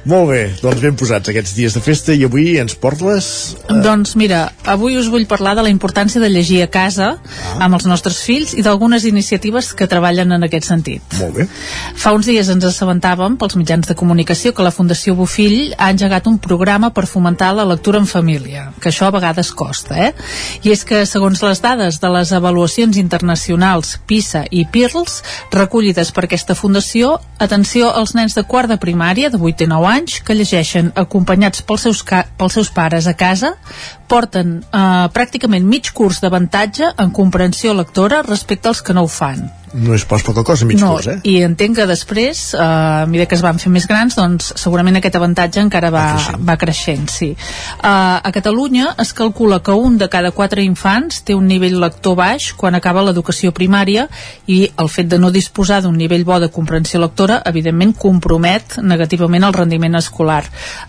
Molt 0.08 0.28
bé, 0.30 0.40
doncs 0.62 0.80
ben 0.82 0.96
posats 0.96 1.30
aquests 1.30 1.54
dies 1.56 1.74
de 1.76 1.80
festa 1.84 2.14
i 2.16 2.24
avui 2.24 2.56
ens 2.60 2.74
portes... 2.78 3.28
Doncs 3.68 4.14
mira, 4.20 4.48
avui 4.68 4.96
us 5.00 5.08
vull 5.12 5.26
parlar 5.28 5.54
de 5.58 5.64
la 5.64 5.72
importància 5.72 6.20
de 6.20 6.30
llegir 6.32 6.60
a 6.64 6.68
casa 6.72 7.10
amb 7.58 7.76
els 7.76 7.86
nostres 7.88 8.20
fills 8.24 8.54
i 8.56 8.64
d'algunes 8.64 9.04
iniciatives 9.08 9.72
que 9.76 9.88
treballen 9.90 10.32
en 10.36 10.46
aquest 10.46 10.68
sentit. 10.68 11.04
Molt 11.20 11.36
bé. 11.36 11.48
Fa 11.98 12.12
uns 12.16 12.28
dies 12.28 12.48
ens 12.52 12.66
assabentàvem 12.68 13.38
pels 13.40 13.56
mitjans 13.60 13.88
de 13.88 13.96
comunicació 13.98 14.54
que 14.56 14.64
la 14.66 14.72
Fundació 14.74 15.16
Bofill 15.18 15.74
ha 15.76 15.90
engegat 15.92 16.28
un 16.30 16.38
programa 16.42 16.92
per 16.94 17.06
fomentar 17.10 17.54
la 17.56 17.66
lectura 17.68 18.00
en 18.00 18.08
família, 18.08 18.68
que 18.80 18.92
això 18.92 19.08
a 19.08 19.14
vegades 19.14 19.52
costa, 19.56 19.96
eh? 20.08 20.12
I 20.64 20.74
és 20.74 20.84
que, 20.88 21.04
segons 21.08 21.42
les 21.44 21.62
dades 21.64 22.00
de 22.00 22.12
les 22.12 22.32
avaluacions 22.36 22.96
internacionals 23.00 23.96
PISA 24.08 24.44
i 24.50 24.64
PIRLS, 24.72 25.22
recollides 25.54 26.12
per 26.12 26.26
aquesta 26.26 26.56
fundació, 26.58 27.16
atenció 27.38 27.92
als 27.92 28.14
nens 28.18 28.36
de 28.36 28.44
quart 28.44 28.70
de 28.70 28.78
primària, 28.80 29.30
de 29.32 29.37
8 29.40 29.64
i 29.64 29.70
9 29.70 29.88
anys, 29.90 30.18
que 30.24 30.36
llegeixen 30.36 30.90
acompanyats 30.98 31.62
pels 31.66 31.86
seus, 31.86 32.02
pels 32.04 32.58
seus 32.58 32.70
pares 32.74 33.06
a 33.06 33.14
casa, 33.18 33.54
porten 34.08 34.58
eh, 34.60 35.06
pràcticament 35.14 35.64
mig 35.64 35.92
curs 35.94 36.20
d'avantatge 36.24 36.92
en 36.98 37.14
comprensió 37.14 37.74
lectora 37.74 38.22
respecte 38.26 38.68
als 38.68 38.82
que 38.82 38.96
no 38.96 39.06
ho 39.06 39.12
fan. 39.12 39.46
No 39.74 39.94
és 39.94 40.04
pas 40.08 40.22
poca 40.24 40.44
cosa, 40.46 40.66
mig 40.68 40.80
no, 40.80 40.94
curs, 40.96 41.08
eh? 41.12 41.16
i 41.28 41.38
entenc 41.44 41.76
que 41.78 41.86
després, 41.88 42.40
eh, 42.54 42.62
a 42.62 43.06
mesura 43.08 43.26
que 43.28 43.36
es 43.36 43.44
van 43.44 43.60
fer 43.60 43.72
més 43.72 43.86
grans, 43.90 44.16
doncs 44.16 44.52
segurament 44.60 44.96
aquest 45.00 45.18
avantatge 45.18 45.60
encara 45.60 45.90
va, 45.92 46.04
va 46.04 46.14
creixent, 46.16 46.44
va 46.48 46.56
creixent 46.60 47.08
sí. 47.12 47.30
Uh, 47.78 48.18
a 48.24 48.32
Catalunya 48.34 48.94
es 49.02 49.12
calcula 49.16 49.60
que 49.64 49.74
un 49.76 49.98
de 50.00 50.08
cada 50.12 50.32
quatre 50.36 50.64
infants 50.64 51.22
té 51.26 51.36
un 51.36 51.48
nivell 51.50 51.78
lector 51.82 52.16
baix 52.18 52.52
quan 52.58 52.78
acaba 52.78 53.04
l'educació 53.06 53.52
primària 53.56 54.06
i 54.46 54.62
el 54.76 54.88
fet 54.92 55.10
de 55.12 55.18
no 55.20 55.32
disposar 55.34 55.82
d'un 55.84 55.96
nivell 55.98 56.24
bo 56.28 56.38
de 56.40 56.50
comprensió 56.54 57.00
lectora, 57.00 57.42
evidentment, 57.48 57.94
compromet 57.98 58.78
negativament 58.82 59.44
el 59.44 59.56
rendiment 59.56 59.98
escolar. 59.98 60.44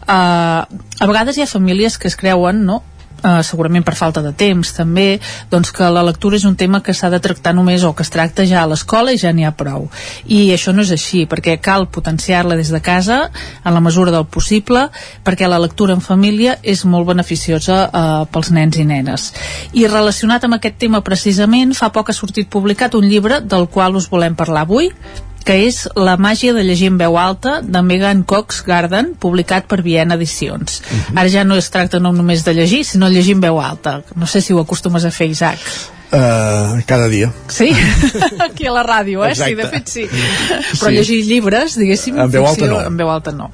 Uh, 0.05 0.63
a 0.63 1.09
vegades 1.09 1.37
hi 1.37 1.43
ha 1.43 1.51
famílies 1.51 1.97
que 1.97 2.07
es 2.11 2.17
creuen, 2.19 2.65
no?, 2.65 2.83
Uh, 3.19 3.41
segurament 3.43 3.83
per 3.83 3.97
falta 3.99 4.21
de 4.23 4.31
temps 4.31 4.71
també, 4.75 5.19
doncs 5.51 5.73
que 5.75 5.87
la 5.91 6.03
lectura 6.07 6.37
és 6.39 6.45
un 6.47 6.55
tema 6.55 6.79
que 6.79 6.93
s'ha 6.95 7.09
de 7.11 7.19
tractar 7.19 7.51
només 7.55 7.83
o 7.83 7.91
que 7.93 8.05
es 8.05 8.13
tracta 8.13 8.45
ja 8.47 8.61
a 8.63 8.69
l'escola 8.69 9.11
i 9.11 9.19
ja 9.19 9.33
n'hi 9.35 9.43
ha 9.43 9.51
prou. 9.51 9.89
I 10.25 10.53
això 10.55 10.71
no 10.75 10.85
és 10.85 10.93
així, 10.95 11.25
perquè 11.27 11.57
cal 11.59 11.89
potenciar-la 11.91 12.55
des 12.55 12.71
de 12.71 12.81
casa, 12.81 13.19
en 13.65 13.75
la 13.75 13.83
mesura 13.83 14.13
del 14.15 14.25
possible 14.25 14.87
perquè 15.25 15.49
la 15.49 15.59
lectura 15.59 15.93
en 15.97 16.01
família 16.01 16.57
és 16.63 16.85
molt 16.85 17.09
beneficiosa 17.09 17.79
uh, 17.87 18.25
pels 18.31 18.51
nens 18.55 18.79
i 18.79 18.85
nenes. 18.87 19.31
I 19.73 19.87
relacionat 19.87 20.45
amb 20.45 20.59
aquest 20.59 20.79
tema 20.79 21.03
precisament, 21.05 21.75
fa 21.75 21.91
poc 21.91 22.09
ha 22.09 22.15
sortit 22.15 22.49
publicat 22.49 22.95
un 22.95 23.07
llibre 23.09 23.41
del 23.41 23.67
qual 23.67 23.99
us 23.99 24.09
volem 24.09 24.37
parlar 24.39 24.63
avui 24.67 24.93
que 25.49 25.55
és 25.65 25.87
La 25.97 26.13
màgia 26.21 26.53
de 26.53 26.61
llegir 26.61 26.91
en 26.91 26.99
veu 27.01 27.15
alta 27.17 27.55
de 27.65 27.81
Megan 27.81 28.21
Cox 28.29 28.61
Garden, 28.67 29.15
publicat 29.17 29.65
per 29.65 29.79
Viena 29.81 30.13
Edicions. 30.19 30.81
Uh 30.83 30.97
-huh. 30.97 31.19
Ara 31.21 31.29
ja 31.29 31.43
no 31.43 31.55
es 31.57 31.71
tracta 31.73 31.99
no 31.99 32.11
només 32.13 32.43
de 32.45 32.53
llegir, 32.53 32.85
sinó 32.85 33.09
llegir 33.09 33.33
en 33.33 33.41
veu 33.41 33.59
alta. 33.59 34.03
No 34.15 34.27
sé 34.27 34.41
si 34.41 34.53
ho 34.53 34.59
acostumes 34.59 35.05
a 35.05 35.11
fer, 35.11 35.27
Isaac. 35.29 35.57
Uh, 36.11 36.81
cada 36.85 37.07
dia. 37.07 37.31
Sí? 37.47 37.69
Aquí 38.47 38.67
a 38.67 38.71
la 38.71 38.83
ràdio, 38.83 39.25
eh? 39.25 39.29
Exacte. 39.29 39.49
Sí, 39.49 39.55
de 39.55 39.67
fet 39.67 39.87
sí. 39.87 40.05
Però 40.79 40.89
sí. 40.89 40.95
llegir 40.95 41.25
llibres, 41.25 41.75
diguéssim... 41.77 42.19
En 42.19 42.31
veu 42.31 42.45
alta 42.45 42.65
no. 42.65 42.81
En 42.81 42.97
veu 42.97 43.09
alta 43.09 43.31
no. 43.31 43.51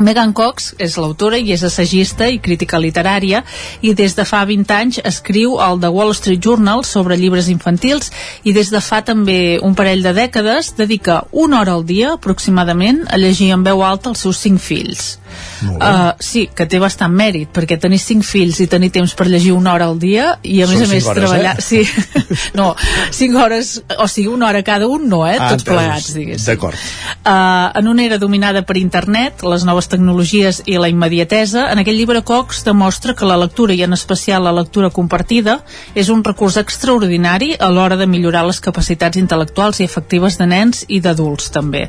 Megan 0.00 0.32
Cox 0.32 0.72
és 0.80 0.96
l'autora 0.96 1.38
i 1.38 1.52
és 1.52 1.62
assagista 1.66 2.28
i 2.28 2.40
crítica 2.40 2.80
literària 2.80 3.42
i 3.84 3.92
des 3.94 4.16
de 4.16 4.24
fa 4.24 4.42
20 4.48 4.74
anys 4.76 5.00
escriu 5.04 5.58
al 5.60 5.80
The 5.80 5.92
Wall 5.92 6.14
Street 6.16 6.40
Journal 6.44 6.84
sobre 6.88 7.18
llibres 7.20 7.50
infantils 7.52 8.10
i 8.44 8.54
des 8.56 8.72
de 8.72 8.80
fa 8.80 9.02
també 9.04 9.58
un 9.62 9.76
parell 9.76 10.02
de 10.02 10.14
dècades 10.16 10.74
dedica 10.78 11.22
una 11.32 11.60
hora 11.60 11.76
al 11.76 11.84
dia 11.84 12.14
aproximadament 12.16 13.04
a 13.08 13.20
llegir 13.20 13.52
en 13.52 13.64
veu 13.66 13.84
alta 13.84 14.10
els 14.14 14.24
seus 14.24 14.40
cinc 14.40 14.60
fills. 14.60 15.16
Uh, 15.60 16.16
sí, 16.18 16.46
que 16.56 16.64
té 16.66 16.78
bastant 16.80 17.12
mèrit 17.14 17.50
perquè 17.52 17.76
tenir 17.80 17.98
cinc 18.00 18.24
fills 18.24 18.58
i 18.64 18.66
tenir 18.70 18.88
temps 18.94 19.12
per 19.16 19.26
llegir 19.28 19.52
una 19.52 19.74
hora 19.74 19.90
al 19.90 19.98
dia 20.00 20.32
i 20.42 20.62
a 20.64 20.66
Són 20.66 20.80
més 20.80 20.86
a 20.86 20.88
més 20.94 21.06
hores, 21.06 21.20
treballar 21.20 21.52
eh? 21.60 21.64
sí, 21.64 21.82
no, 22.58 22.70
cinc 23.14 23.36
hores 23.36 23.74
o 24.00 24.08
sigui 24.08 24.32
una 24.32 24.48
hora 24.48 24.64
cada 24.66 24.88
un 24.88 25.06
no, 25.12 25.22
eh? 25.28 25.36
Ah, 25.36 25.52
tots 25.52 25.62
entesos. 25.62 25.68
plegats 25.68 26.14
diguéssim 26.16 26.48
D'acord. 26.50 26.88
Uh, 27.20 27.68
en 27.78 27.90
una 27.92 28.06
era 28.08 28.18
dominada 28.18 28.64
per 28.66 28.78
internet, 28.80 29.44
les 29.44 29.66
noves 29.68 29.89
tecnologies 29.90 30.62
i 30.70 30.78
la 30.80 30.88
immediatesa, 30.88 31.66
en 31.72 31.82
aquest 31.82 31.98
llibre 31.98 32.22
Cox 32.26 32.62
demostra 32.64 33.14
que 33.18 33.28
la 33.28 33.38
lectura, 33.40 33.74
i 33.74 33.82
en 33.82 33.92
especial 33.96 34.44
la 34.46 34.54
lectura 34.54 34.90
compartida, 34.94 35.58
és 35.94 36.08
un 36.08 36.22
recurs 36.24 36.56
extraordinari 36.60 37.52
a 37.58 37.70
l'hora 37.74 37.98
de 38.00 38.06
millorar 38.06 38.44
les 38.46 38.60
capacitats 38.62 39.18
intel·lectuals 39.20 39.80
i 39.80 39.88
efectives 39.88 40.38
de 40.38 40.46
nens 40.50 40.84
i 40.88 41.00
d'adults 41.04 41.50
també. 41.54 41.88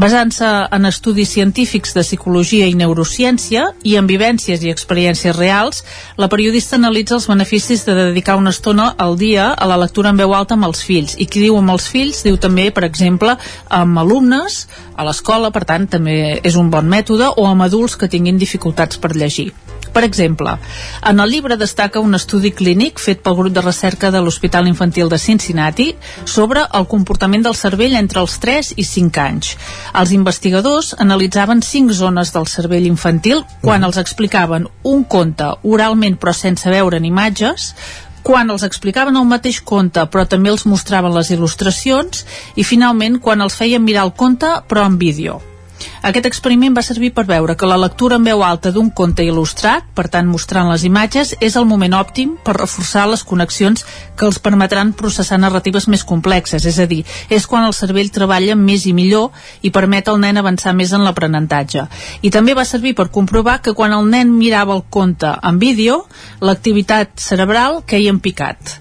Basant-se 0.00 0.48
en 0.70 0.88
estudis 0.88 1.34
científics 1.34 1.94
de 1.96 2.04
psicologia 2.06 2.68
i 2.70 2.76
neurociència 2.78 3.66
i 3.82 3.96
en 4.00 4.08
vivències 4.08 4.62
i 4.62 4.72
experiències 4.72 5.36
reals, 5.36 5.84
la 6.16 6.30
periodista 6.32 6.78
analitza 6.78 7.16
els 7.18 7.28
beneficis 7.30 7.84
de 7.86 7.96
dedicar 7.98 8.38
una 8.38 8.54
estona 8.54 8.94
al 8.96 9.18
dia 9.18 9.50
a 9.52 9.66
la 9.66 9.78
lectura 9.80 10.10
en 10.10 10.20
veu 10.20 10.34
alta 10.34 10.54
amb 10.54 10.68
els 10.70 10.82
fills. 10.86 11.16
I 11.18 11.26
qui 11.26 11.42
diu 11.42 11.58
amb 11.58 11.74
els 11.74 11.88
fills, 11.90 12.22
diu 12.26 12.38
també, 12.40 12.70
per 12.70 12.84
exemple, 12.86 13.36
amb 13.68 13.98
alumnes, 13.98 14.66
a 14.96 15.04
l'escola, 15.06 15.50
per 15.50 15.64
tant, 15.64 15.86
també 15.88 16.40
és 16.44 16.56
un 16.60 16.70
bon 16.70 16.88
mètode, 16.90 17.30
o 17.40 17.48
amb 17.48 17.64
adults 17.64 17.96
que 17.96 18.12
tinguin 18.12 18.38
dificultats 18.38 19.00
per 19.00 19.14
llegir. 19.16 19.50
Per 19.92 20.04
exemple, 20.04 20.52
en 21.10 21.20
el 21.20 21.32
llibre 21.32 21.56
destaca 21.58 22.00
un 22.00 22.14
estudi 22.14 22.52
clínic 22.54 23.00
fet 23.02 23.22
pel 23.24 23.34
grup 23.38 23.54
de 23.56 23.64
recerca 23.64 24.10
de 24.14 24.20
l'Hospital 24.22 24.68
Infantil 24.70 25.08
de 25.10 25.18
Cincinnati 25.18 25.88
sobre 26.24 26.62
el 26.78 26.86
comportament 26.86 27.42
del 27.46 27.58
cervell 27.58 27.96
entre 27.98 28.22
els 28.22 28.38
3 28.44 28.74
i 28.76 28.86
5 28.86 29.24
anys. 29.24 29.56
Els 30.02 30.14
investigadors 30.14 30.92
analitzaven 31.06 31.64
5 31.66 31.98
zones 32.02 32.30
del 32.36 32.46
cervell 32.46 32.86
infantil 32.86 33.42
quan 33.64 33.84
els 33.84 33.98
explicaven 33.98 34.68
un 34.84 35.04
conte 35.04 35.50
oralment 35.64 36.20
però 36.20 36.36
sense 36.36 36.70
veure'n 36.70 37.10
imatges, 37.10 37.74
quan 38.22 38.50
els 38.52 38.62
explicaven 38.62 39.16
el 39.16 39.26
mateix 39.26 39.58
conte 39.64 40.06
però 40.06 40.26
també 40.28 40.54
els 40.54 40.66
mostraven 40.70 41.16
les 41.16 41.34
il·lustracions 41.34 42.26
i 42.54 42.64
finalment 42.64 43.18
quan 43.18 43.40
els 43.42 43.58
feien 43.58 43.82
mirar 43.82 44.06
el 44.06 44.14
conte 44.14 44.60
però 44.68 44.86
en 44.86 45.00
vídeo. 45.02 45.40
Aquest 46.06 46.26
experiment 46.28 46.74
va 46.76 46.84
servir 46.84 47.10
per 47.16 47.26
veure 47.28 47.56
que 47.56 47.68
la 47.68 47.78
lectura 47.80 48.16
en 48.16 48.24
veu 48.24 48.42
alta 48.44 48.72
d'un 48.74 48.90
conte 48.96 49.24
il·lustrat, 49.26 49.86
per 49.94 50.06
tant 50.12 50.28
mostrant 50.30 50.70
les 50.70 50.84
imatges, 50.88 51.34
és 51.40 51.56
el 51.60 51.68
moment 51.68 51.96
òptim 51.98 52.36
per 52.44 52.56
reforçar 52.56 53.06
les 53.10 53.24
connexions 53.24 53.84
que 54.16 54.26
els 54.28 54.40
permetran 54.42 54.92
processar 54.96 55.38
narratives 55.40 55.88
més 55.92 56.04
complexes, 56.04 56.66
és 56.66 56.80
a 56.80 56.88
dir, 56.90 57.02
és 57.28 57.46
quan 57.46 57.68
el 57.68 57.76
cervell 57.76 58.12
treballa 58.14 58.56
més 58.56 58.86
i 58.86 58.94
millor 58.96 59.30
i 59.62 59.72
permet 59.74 60.08
al 60.08 60.20
nen 60.20 60.40
avançar 60.40 60.74
més 60.76 60.92
en 60.96 61.04
l'aprenentatge. 61.04 61.86
I 62.22 62.32
també 62.34 62.56
va 62.56 62.68
servir 62.68 62.94
per 62.98 63.10
comprovar 63.12 63.60
que 63.60 63.74
quan 63.76 63.96
el 63.96 64.08
nen 64.10 64.36
mirava 64.36 64.76
el 64.76 64.86
conte 64.88 65.32
en 65.42 65.58
vídeo, 65.62 66.04
l'activitat 66.40 67.18
cerebral 67.20 67.82
queia 67.86 68.12
en 68.12 68.20
picat 68.20 68.80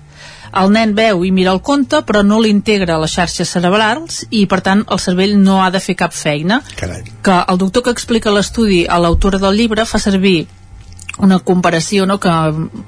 el 0.61 0.71
nen 0.73 0.93
veu 0.97 1.23
i 1.25 1.31
mira 1.35 1.53
el 1.55 1.61
conte 1.61 2.01
però 2.07 2.23
no 2.25 2.39
l'integra 2.41 2.95
a 2.95 3.03
les 3.03 3.15
xarxes 3.17 3.51
cerebrals 3.55 4.23
i 4.29 4.45
per 4.51 4.61
tant 4.65 4.85
el 4.89 5.01
cervell 5.01 5.37
no 5.39 5.59
ha 5.63 5.69
de 5.71 5.81
fer 5.83 5.95
cap 5.99 6.15
feina 6.15 6.61
Carai. 6.75 7.03
que 7.23 7.41
el 7.47 7.57
doctor 7.57 7.83
que 7.83 7.95
explica 7.95 8.33
l'estudi 8.33 8.85
a 8.87 8.99
l'autora 8.99 9.39
del 9.39 9.57
llibre 9.57 9.85
fa 9.85 9.99
servir 9.99 10.47
una 11.19 11.39
comparació 11.39 12.05
no, 12.05 12.19
que 12.19 12.31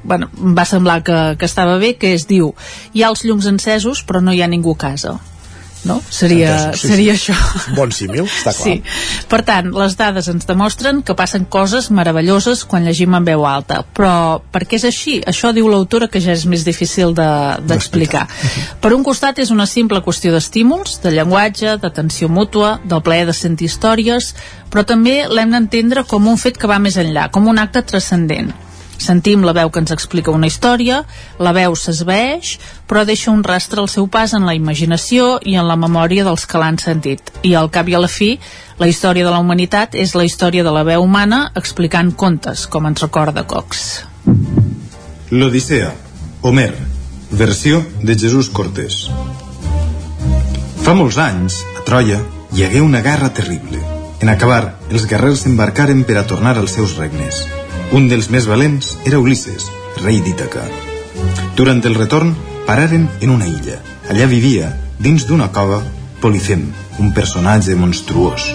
bueno, 0.04 0.30
em 0.40 0.56
va 0.56 0.66
semblar 0.66 1.02
que, 1.04 1.20
que 1.38 1.46
estava 1.46 1.78
bé 1.78 1.96
que 2.00 2.14
es 2.16 2.28
diu 2.28 2.54
hi 2.94 3.04
ha 3.04 3.12
els 3.12 3.26
llums 3.28 3.50
encesos 3.50 4.06
però 4.08 4.22
no 4.24 4.34
hi 4.34 4.42
ha 4.42 4.52
ningú 4.52 4.78
a 4.78 4.82
casa 4.88 5.18
no? 5.86 6.02
Seria, 6.10 6.74
sí, 6.74 6.88
seria 6.92 7.16
sí. 7.18 7.32
això. 7.32 7.74
Bon 7.78 7.92
símil, 7.96 8.24
està 8.28 8.54
clar. 8.54 8.68
Sí. 8.68 9.26
Per 9.32 9.42
tant, 9.48 9.72
les 9.74 9.96
dades 9.98 10.28
ens 10.32 10.46
demostren 10.50 11.02
que 11.06 11.16
passen 11.18 11.46
coses 11.50 11.90
meravelloses 11.92 12.64
quan 12.70 12.86
llegim 12.86 13.16
en 13.18 13.26
veu 13.26 13.46
alta. 13.50 13.82
Però 13.98 14.42
per 14.54 14.64
què 14.70 14.78
és 14.78 14.86
així? 14.90 15.20
Això 15.28 15.54
diu 15.58 15.70
l'autora 15.72 16.08
que 16.12 16.22
ja 16.22 16.36
és 16.38 16.46
més 16.46 16.66
difícil 16.68 17.16
de- 17.18 17.58
d'explicar. 17.68 18.28
De, 18.30 18.66
per 18.82 18.94
un 18.94 19.04
costat 19.04 19.40
és 19.40 19.52
una 19.52 19.66
simple 19.66 20.02
qüestió 20.06 20.32
d'estímuls, 20.36 21.00
de 21.04 21.12
llenguatge, 21.18 21.78
d'atenció 21.82 22.30
mútua, 22.30 22.80
del 22.86 23.02
plaer 23.02 23.26
de 23.30 23.34
sentir 23.34 23.70
històries, 23.72 24.36
però 24.72 24.86
també 24.86 25.24
l'hem 25.30 25.52
d'entendre 25.52 26.04
com 26.06 26.28
un 26.28 26.38
fet 26.38 26.58
que 26.58 26.68
va 26.70 26.80
més 26.80 26.98
enllà, 26.98 27.30
com 27.32 27.48
un 27.48 27.60
acte 27.60 27.82
transcendent. 27.82 28.54
Sentim 29.02 29.42
la 29.48 29.54
veu 29.58 29.72
que 29.74 29.82
ens 29.82 29.94
explica 29.94 30.34
una 30.34 30.48
història, 30.48 31.02
la 31.42 31.54
veu 31.58 31.76
s'esveeix, 31.76 32.54
però 32.88 33.04
deixa 33.08 33.32
un 33.32 33.42
rastre 33.44 33.82
al 33.82 33.90
seu 33.90 34.08
pas 34.08 34.36
en 34.38 34.46
la 34.46 34.54
imaginació 34.58 35.40
i 35.42 35.58
en 35.58 35.68
la 35.68 35.80
memòria 35.80 36.26
dels 36.28 36.46
que 36.46 36.62
l'han 36.62 36.78
sentit. 36.82 37.34
I 37.44 37.56
al 37.58 37.72
cap 37.74 37.90
i 37.90 37.98
a 37.98 38.02
la 38.04 38.12
fi, 38.12 38.36
la 38.80 38.90
història 38.92 39.26
de 39.26 39.34
la 39.34 39.42
humanitat 39.42 39.98
és 39.98 40.14
la 40.16 40.26
història 40.28 40.64
de 40.64 40.74
la 40.74 40.86
veu 40.88 41.04
humana 41.04 41.48
explicant 41.56 42.14
contes, 42.14 42.68
com 42.68 42.88
ens 42.90 43.02
recorda 43.02 43.48
Cox. 43.50 44.04
L'Odissea, 45.32 45.94
Homer, 46.42 46.74
versió 47.32 47.82
de 48.02 48.18
Jesús 48.20 48.50
Cortés. 48.50 49.08
Fa 50.82 50.94
molts 50.98 51.18
anys, 51.22 51.62
a 51.78 51.86
Troia, 51.88 52.20
hi 52.52 52.66
hagué 52.66 52.82
una 52.82 53.02
guerra 53.06 53.32
terrible. 53.34 53.82
En 54.22 54.30
acabar, 54.30 54.78
els 54.92 55.08
guerrers 55.10 55.46
s'embarcaren 55.46 56.04
per 56.06 56.20
a 56.20 56.28
tornar 56.30 56.58
als 56.58 56.76
seus 56.78 56.98
regnes. 57.00 57.46
Un 57.92 58.06
dels 58.08 58.30
més 58.32 58.46
valents 58.48 58.94
era 59.04 59.18
Ulisses, 59.20 59.66
rei 60.00 60.22
d'Ítaca. 60.24 60.62
Durant 61.58 61.82
el 61.84 61.98
retorn, 61.98 62.30
pararen 62.64 63.10
en 63.20 63.34
una 63.34 63.50
illa. 63.52 63.82
Allà 64.08 64.30
vivia, 64.32 64.70
dins 65.04 65.26
d'una 65.28 65.50
cova, 65.52 65.82
Polifem, 66.24 66.64
un 67.04 67.10
personatge 67.12 67.76
monstruós. 67.76 68.46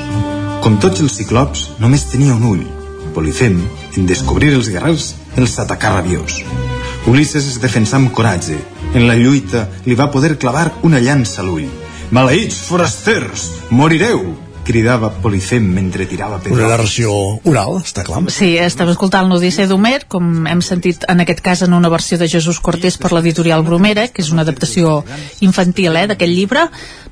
Com 0.64 0.78
tots 0.80 1.04
els 1.04 1.18
ciclops, 1.20 1.66
només 1.82 2.06
tenia 2.08 2.32
un 2.38 2.48
ull. 2.48 2.64
Polifem, 3.12 3.60
en 3.98 4.08
descobrir 4.08 4.54
els 4.56 4.72
guerrers, 4.72 5.10
els 5.36 5.58
atacà 5.60 5.92
rabiós. 5.98 6.40
Ulisses 7.12 7.52
es 7.52 7.60
defensà 7.60 8.00
amb 8.00 8.14
coratge. 8.16 8.56
En 8.94 9.04
la 9.04 9.18
lluita 9.20 9.66
li 9.84 10.00
va 10.00 10.08
poder 10.16 10.38
clavar 10.40 10.70
una 10.80 11.02
llança 11.04 11.42
a 11.42 11.46
l'ull. 11.50 11.68
Maleïts 12.08 12.64
forasters, 12.70 13.50
morireu! 13.68 14.45
Cridava 14.66 15.12
Polifem 15.22 15.64
mentre 15.76 16.09
tirava 16.10 16.40
pedra. 16.43 16.59
Una 16.59 16.70
narració 16.74 17.12
oral, 17.47 17.78
està 17.84 18.05
clar. 18.06 18.24
Sí, 18.34 18.52
estem 18.60 18.90
escoltant 18.93 19.30
l'Odissea 19.30 19.68
d'Homer, 19.70 20.01
com 20.10 20.47
hem 20.51 20.62
sentit 20.64 21.06
en 21.09 21.22
aquest 21.22 21.43
cas 21.44 21.62
en 21.66 21.76
una 21.76 21.90
versió 21.93 22.18
de 22.18 22.28
Jesús 22.30 22.60
Cortés 22.60 22.98
per 22.98 23.12
l'editorial 23.14 23.64
Bromera, 23.66 24.09
que 24.10 24.24
és 24.24 24.32
una 24.34 24.43
adaptació 24.47 24.98
infantil 25.47 25.97
eh, 25.97 26.06
d'aquest 26.10 26.32
llibre, 26.32 26.66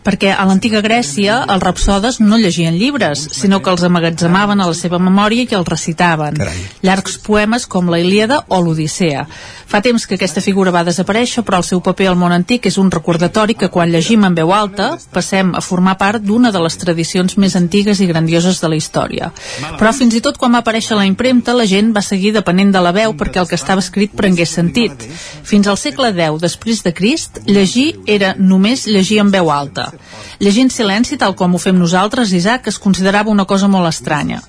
perquè 0.04 0.34
a 0.36 0.44
l'antiga 0.46 0.82
Grècia 0.84 1.40
els 1.48 1.62
rapsodes 1.64 2.20
no 2.20 2.38
llegien 2.38 2.76
llibres, 2.76 3.24
sinó 3.32 3.62
que 3.62 3.72
els 3.72 3.82
amagatzemaven 3.86 4.60
a 4.60 4.68
la 4.68 4.76
seva 4.76 5.00
memòria 5.00 5.48
i 5.48 5.56
els 5.56 5.68
recitaven. 5.68 6.38
Llargs 6.84 7.18
poemes 7.24 7.66
com 7.66 7.88
la 7.90 8.00
Ilíada 8.02 8.42
o 8.48 8.60
l'Odissea. 8.60 9.24
Fa 9.66 9.80
temps 9.82 10.04
que 10.06 10.18
aquesta 10.18 10.42
figura 10.44 10.70
va 10.74 10.84
desaparèixer, 10.84 11.42
però 11.42 11.62
el 11.62 11.66
seu 11.66 11.80
paper 11.82 12.10
al 12.10 12.18
món 12.20 12.34
antic 12.36 12.68
és 12.68 12.76
un 12.78 12.90
recordatori 12.92 13.56
que 13.58 13.70
quan 13.72 13.90
llegim 13.90 14.26
en 14.28 14.36
veu 14.36 14.52
alta 14.52 14.90
passem 15.14 15.54
a 15.56 15.62
formar 15.64 15.96
part 15.98 16.22
d'una 16.22 16.52
de 16.52 16.60
les 16.62 16.76
tradicions 16.78 17.38
més 17.40 17.56
antigues 17.56 18.00
i 18.04 18.06
grandioses 18.10 18.60
de 18.60 18.70
la 18.70 18.78
història. 18.78 19.32
Però 19.80 19.94
fins 19.96 20.14
i 20.14 20.22
tot 20.24 20.38
quan 20.38 20.54
va 20.54 20.60
aparèixer 20.62 20.98
la 20.98 21.08
impremta, 21.08 21.56
la 21.56 21.66
gent 21.66 21.94
va 21.96 22.04
seguir 22.04 22.34
depenent 22.36 22.74
de 22.74 22.84
la 22.84 22.92
veu 22.92 23.16
perquè 23.16 23.40
el 23.40 23.48
que 23.48 23.58
estava 23.58 23.82
escrit 23.82 24.12
prengués 24.14 24.52
sentit. 24.60 25.08
Fins 25.42 25.66
al 25.66 25.80
segle 25.80 26.12
X 26.12 26.44
després 26.44 26.84
de 26.84 26.92
Crist, 26.94 27.40
llegir 27.48 27.94
era 28.06 28.34
només 28.38 28.86
llegir 28.86 29.22
en 29.24 29.32
veu 29.32 29.50
alta. 29.50 29.93
Llegir 30.38 30.64
en 30.66 30.70
silenci, 30.70 31.18
tal 31.20 31.36
com 31.38 31.54
ho 31.54 31.60
fem 31.62 31.78
nosaltres, 31.78 32.32
Isaac, 32.32 32.68
es 32.72 32.78
considerava 32.78 33.30
una 33.30 33.46
cosa 33.46 33.68
molt 33.68 33.88
estranya. 33.90 34.40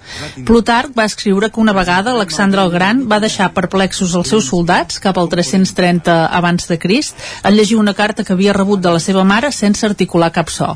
Plutarc 0.47 0.95
va 0.97 1.05
escriure 1.05 1.51
que 1.51 1.61
una 1.61 1.75
vegada 1.77 2.15
Alexandre 2.15 2.63
el 2.63 2.73
Gran 2.73 3.05
va 3.11 3.21
deixar 3.23 3.51
perplexos 3.53 4.15
els 4.15 4.33
seus 4.33 4.49
soldats 4.49 4.99
cap 5.03 5.17
al 5.17 5.29
330 5.29 6.17
abans 6.41 6.67
de 6.67 6.79
Crist 6.79 7.15
en 7.43 7.55
llegir 7.55 7.77
una 7.77 7.93
carta 7.93 8.23
que 8.23 8.33
havia 8.33 8.53
rebut 8.53 8.81
de 8.81 8.97
la 8.97 8.99
seva 8.99 9.23
mare 9.23 9.51
sense 9.51 9.85
articular 9.85 10.31
cap 10.31 10.49
so. 10.49 10.75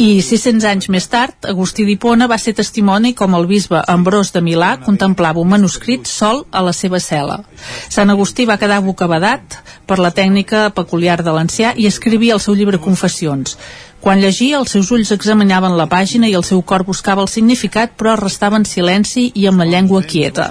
I 0.00 0.22
600 0.22 0.64
anys 0.66 0.88
més 0.90 1.06
tard, 1.10 1.36
Agustí 1.46 1.84
d'Hipona 1.86 2.26
va 2.30 2.38
ser 2.40 2.54
testimoni 2.58 3.12
com 3.14 3.36
el 3.38 3.46
bisbe 3.46 3.82
Ambrós 3.86 4.32
de 4.34 4.42
Milà 4.42 4.74
contemplava 4.82 5.40
un 5.42 5.52
manuscrit 5.52 6.08
sol 6.10 6.44
a 6.50 6.64
la 6.66 6.72
seva 6.72 6.98
cel·la. 6.98 7.40
Sant 7.88 8.10
Agustí 8.10 8.46
va 8.48 8.58
quedar 8.58 8.80
bocabadat 8.82 9.60
per 9.86 10.00
la 10.00 10.10
tècnica 10.10 10.70
peculiar 10.74 11.20
de 11.22 11.34
l'ancià 11.36 11.74
i 11.76 11.86
escrivia 11.86 12.34
el 12.34 12.42
seu 12.42 12.54
llibre 12.58 12.80
Confessions. 12.82 13.58
Quan 14.04 14.20
llegia, 14.20 14.58
els 14.58 14.74
seus 14.74 14.90
ulls 14.92 15.14
examinaven 15.14 15.78
la 15.78 15.86
pàgina 15.88 16.28
i 16.28 16.34
el 16.36 16.44
seu 16.44 16.60
cor 16.60 16.82
buscava 16.84 17.22
el 17.24 17.30
significat, 17.32 17.94
però 17.96 18.18
restava 18.20 18.58
en 18.60 18.66
silenci 18.68 19.30
i 19.34 19.46
amb 19.48 19.62
la 19.62 19.68
llengua 19.70 20.02
quieta. 20.04 20.50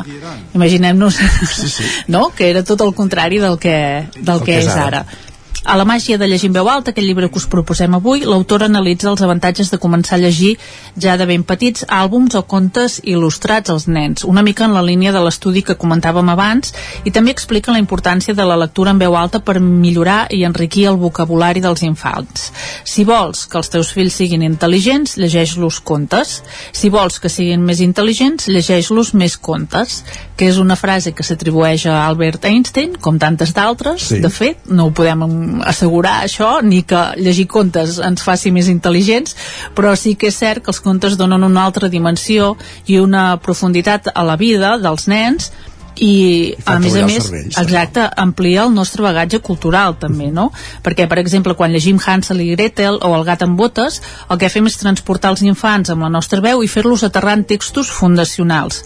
Imaginem-nos, 0.55 1.19
Sí, 1.51 1.69
sí. 1.69 1.83
no?, 2.07 2.31
que 2.33 2.49
era 2.49 2.63
tot 2.63 2.81
el 2.81 2.95
contrari 2.97 3.37
del 3.43 3.59
que, 3.61 4.07
del 4.17 4.41
que 4.41 4.57
és 4.57 4.71
ara. 4.73 5.03
A 5.63 5.77
la 5.77 5.85
màgia 5.87 6.17
de 6.17 6.27
llegir 6.27 6.49
en 6.49 6.57
veu 6.57 6.67
alta, 6.67 6.91
aquest 6.91 7.07
llibre 7.07 7.29
que 7.31 7.39
us 7.39 7.45
proposem 7.47 7.93
avui, 7.95 8.25
l'autor 8.27 8.65
analitza 8.65 9.07
els 9.07 9.21
avantatges 9.23 9.69
de 9.71 9.77
començar 9.79 10.17
a 10.17 10.19
llegir 10.19 10.57
ja 10.99 11.15
de 11.15 11.23
ben 11.25 11.45
petits 11.47 11.85
àlbums 11.87 12.35
o 12.35 12.41
contes 12.43 12.97
il·lustrats 12.99 13.71
als 13.71 13.87
nens, 13.87 14.25
una 14.27 14.43
mica 14.43 14.65
en 14.67 14.75
la 14.75 14.83
línia 14.83 15.13
de 15.15 15.21
l'estudi 15.23 15.63
que 15.63 15.77
comentàvem 15.79 16.29
abans, 16.33 16.73
i 17.07 17.13
també 17.15 17.31
explica 17.31 17.71
la 17.71 17.79
importància 17.79 18.35
de 18.35 18.43
la 18.43 18.57
lectura 18.59 18.91
en 18.91 18.99
veu 18.99 19.15
alta 19.15 19.39
per 19.39 19.61
millorar 19.63 20.27
i 20.35 20.43
enriquir 20.43 20.89
el 20.91 20.99
vocabulari 20.99 21.63
dels 21.63 21.85
infants. 21.87 22.51
Si 22.83 23.07
vols 23.07 23.45
que 23.47 23.57
els 23.61 23.71
teus 23.71 23.93
fills 23.95 24.19
siguin 24.19 24.43
intel·ligents, 24.43 25.15
llegeix-los 25.15 25.79
contes. 25.79 26.41
Si 26.75 26.91
vols 26.91 27.21
que 27.23 27.31
siguin 27.31 27.63
més 27.63 27.79
intel·ligents, 27.79 28.49
llegeix-los 28.51 29.13
més 29.15 29.39
contes, 29.39 30.01
que 30.35 30.51
és 30.51 30.59
una 30.59 30.75
frase 30.75 31.15
que 31.15 31.23
s'atribueix 31.23 31.87
a 31.87 32.03
Albert 32.03 32.43
Einstein, 32.51 32.97
com 32.99 33.15
tantes 33.21 33.55
d'altres, 33.55 34.09
sí. 34.11 34.19
de 34.19 34.29
fet, 34.33 34.67
no 34.67 34.89
ho 34.89 34.95
podem 34.95 35.23
assegurar 35.65 36.21
això, 36.23 36.61
ni 36.63 36.83
que 36.87 37.01
llegir 37.17 37.47
contes 37.51 37.99
ens 38.03 38.23
faci 38.25 38.51
més 38.51 38.69
intel·ligents, 38.71 39.35
però 39.75 39.93
sí 39.99 40.15
que 40.15 40.31
és 40.31 40.39
cert 40.39 40.63
que 40.63 40.73
els 40.73 40.81
contes 40.83 41.17
donen 41.19 41.43
una 41.43 41.65
altra 41.67 41.89
dimensió 41.89 42.55
i 42.87 42.99
una 42.99 43.37
profunditat 43.43 44.09
a 44.13 44.25
la 44.25 44.39
vida 44.39 44.77
dels 44.81 45.07
nens 45.11 45.51
i 46.01 46.55
a 46.65 46.79
més 46.81 46.95
a 46.97 47.05
més, 47.05 47.27
cervells, 47.27 47.57
exacte, 47.61 48.05
amplia 48.17 48.63
el 48.65 48.73
nostre 48.73 49.03
bagatge 49.05 49.39
cultural 49.45 49.97
també, 50.01 50.31
no? 50.33 50.49
Perquè, 50.83 51.05
per 51.09 51.19
exemple, 51.21 51.53
quan 51.59 51.73
llegim 51.73 51.99
Hansel 52.01 52.41
i 52.41 52.49
Gretel 52.55 52.97
o 53.01 53.13
El 53.13 53.25
gat 53.27 53.45
amb 53.45 53.59
botes, 53.59 54.01
el 54.29 54.41
que 54.41 54.49
fem 54.49 54.67
és 54.69 54.79
transportar 54.81 55.33
els 55.33 55.45
infants 55.45 55.93
amb 55.93 56.05
la 56.05 56.09
nostra 56.09 56.41
veu 56.41 56.63
i 56.63 56.71
fer-los 56.71 57.05
aterrar 57.05 57.37
en 57.37 57.45
textos 57.45 57.91
fundacionals. 57.93 58.83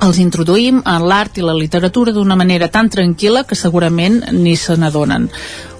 Els 0.00 0.20
introduïm 0.20 0.80
en 0.84 1.08
l'art 1.08 1.36
i 1.40 1.44
la 1.44 1.56
literatura 1.56 2.12
d'una 2.12 2.36
manera 2.36 2.70
tan 2.72 2.88
tranquil·la 2.92 3.44
que 3.48 3.58
segurament 3.58 4.22
ni 4.32 4.56
se 4.56 4.76
n'adonen 4.76 5.28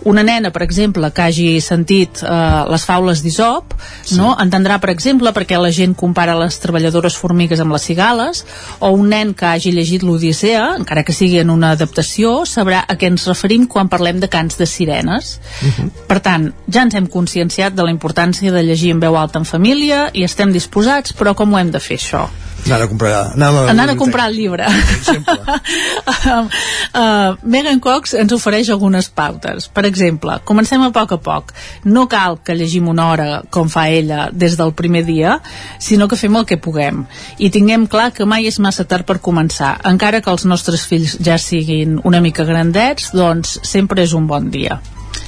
una 0.05 0.23
nena, 0.23 0.51
per 0.51 0.63
exemple, 0.63 1.11
que 1.13 1.23
hagi 1.23 1.49
sentit 1.61 2.23
eh, 2.23 2.31
les 2.71 2.85
faules 2.87 3.23
d'Isop, 3.25 3.75
sí. 4.03 4.17
no? 4.19 4.33
entendrà, 4.41 4.79
per 4.81 4.93
exemple, 4.93 5.33
perquè 5.37 5.59
la 5.61 5.73
gent 5.75 5.95
compara 5.99 6.37
les 6.39 6.59
treballadores 6.63 7.17
formigues 7.21 7.61
amb 7.61 7.75
les 7.77 7.87
cigales, 7.91 8.45
o 8.81 8.93
un 8.97 9.11
nen 9.13 9.35
que 9.37 9.49
hagi 9.51 9.75
llegit 9.77 10.05
l'Odissea, 10.07 10.77
encara 10.81 11.05
que 11.05 11.17
sigui 11.17 11.41
en 11.43 11.53
una 11.53 11.75
adaptació, 11.77 12.41
sabrà 12.49 12.83
a 12.87 12.97
què 12.97 13.11
ens 13.13 13.27
referim 13.29 13.67
quan 13.71 13.91
parlem 13.93 14.21
de 14.23 14.31
cants 14.33 14.59
de 14.61 14.67
sirenes. 14.67 15.39
Uh 15.61 15.67
mhm. 15.67 15.73
-huh. 15.79 16.07
Per 16.11 16.21
tant, 16.21 16.53
ja 16.67 16.83
ens 16.83 16.95
hem 16.95 17.07
conscienciat 17.07 17.75
de 17.75 17.83
la 17.83 17.91
importància 17.91 18.53
de 18.53 18.63
llegir 18.63 18.91
en 18.91 19.01
veu 19.01 19.17
alta 19.17 19.39
en 19.39 19.45
família 19.45 20.11
i 20.13 20.25
estem 20.25 20.53
disposats, 20.53 21.15
però 21.15 21.35
com 21.35 21.53
ho 21.53 21.59
hem 21.59 21.71
de 21.71 21.81
fer 21.81 21.97
això? 21.97 22.29
Anar 22.67 22.83
a 22.83 22.89
comprar, 22.89 23.33
anar 23.35 23.49
a, 23.49 23.71
anar 23.71 23.89
a 23.91 23.97
comprar 23.97 24.29
el 24.29 24.37
llibre. 24.37 24.67
uh, 24.67 26.49
uh, 27.01 27.37
Megan 27.43 27.81
Cox 27.81 28.15
ens 28.21 28.33
ofereix 28.37 28.71
algunes 28.71 29.09
pautes. 29.09 29.69
Per 29.73 29.87
exemple, 29.91 30.39
comencem 30.49 30.83
a 30.87 30.93
poc 30.95 31.17
a 31.17 31.21
poc. 31.21 31.53
No 31.85 32.07
cal 32.11 32.39
que 32.45 32.57
llegim 32.57 32.89
una 32.93 33.09
hora, 33.11 33.29
com 33.51 33.69
fa 33.73 33.89
ella, 33.91 34.29
des 34.33 34.57
del 34.61 34.73
primer 34.79 35.05
dia, 35.09 35.41
sinó 35.79 36.09
que 36.09 36.19
fem 36.21 36.39
el 36.39 36.47
que 36.47 36.61
puguem. 36.63 37.05
I 37.39 37.51
tinguem 37.51 37.89
clar 37.91 38.11
que 38.17 38.29
mai 38.29 38.49
és 38.51 38.61
massa 38.63 38.87
tard 38.87 39.09
per 39.09 39.19
començar. 39.19 39.75
Encara 39.91 40.23
que 40.23 40.33
els 40.33 40.47
nostres 40.47 40.87
fills 40.87 41.19
ja 41.21 41.39
siguin 41.39 42.01
una 42.05 42.23
mica 42.25 42.47
grandets, 42.49 43.13
doncs 43.17 43.59
sempre 43.67 44.07
és 44.07 44.17
un 44.17 44.31
bon 44.31 44.51
dia. 44.55 44.81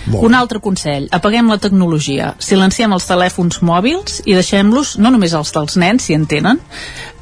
Molt. 0.06 0.24
Un 0.26 0.34
altre 0.34 0.58
consell, 0.58 1.06
apaguem 1.14 1.46
la 1.52 1.60
tecnologia, 1.62 2.32
silenciem 2.42 2.90
els 2.94 3.06
telèfons 3.06 3.60
mòbils 3.62 4.22
i 4.26 4.34
deixem-los, 4.34 4.96
no 4.98 5.12
només 5.14 5.34
els 5.38 5.54
dels 5.54 5.78
nens, 5.78 6.08
si 6.08 6.16
en 6.18 6.26
tenen, 6.26 6.58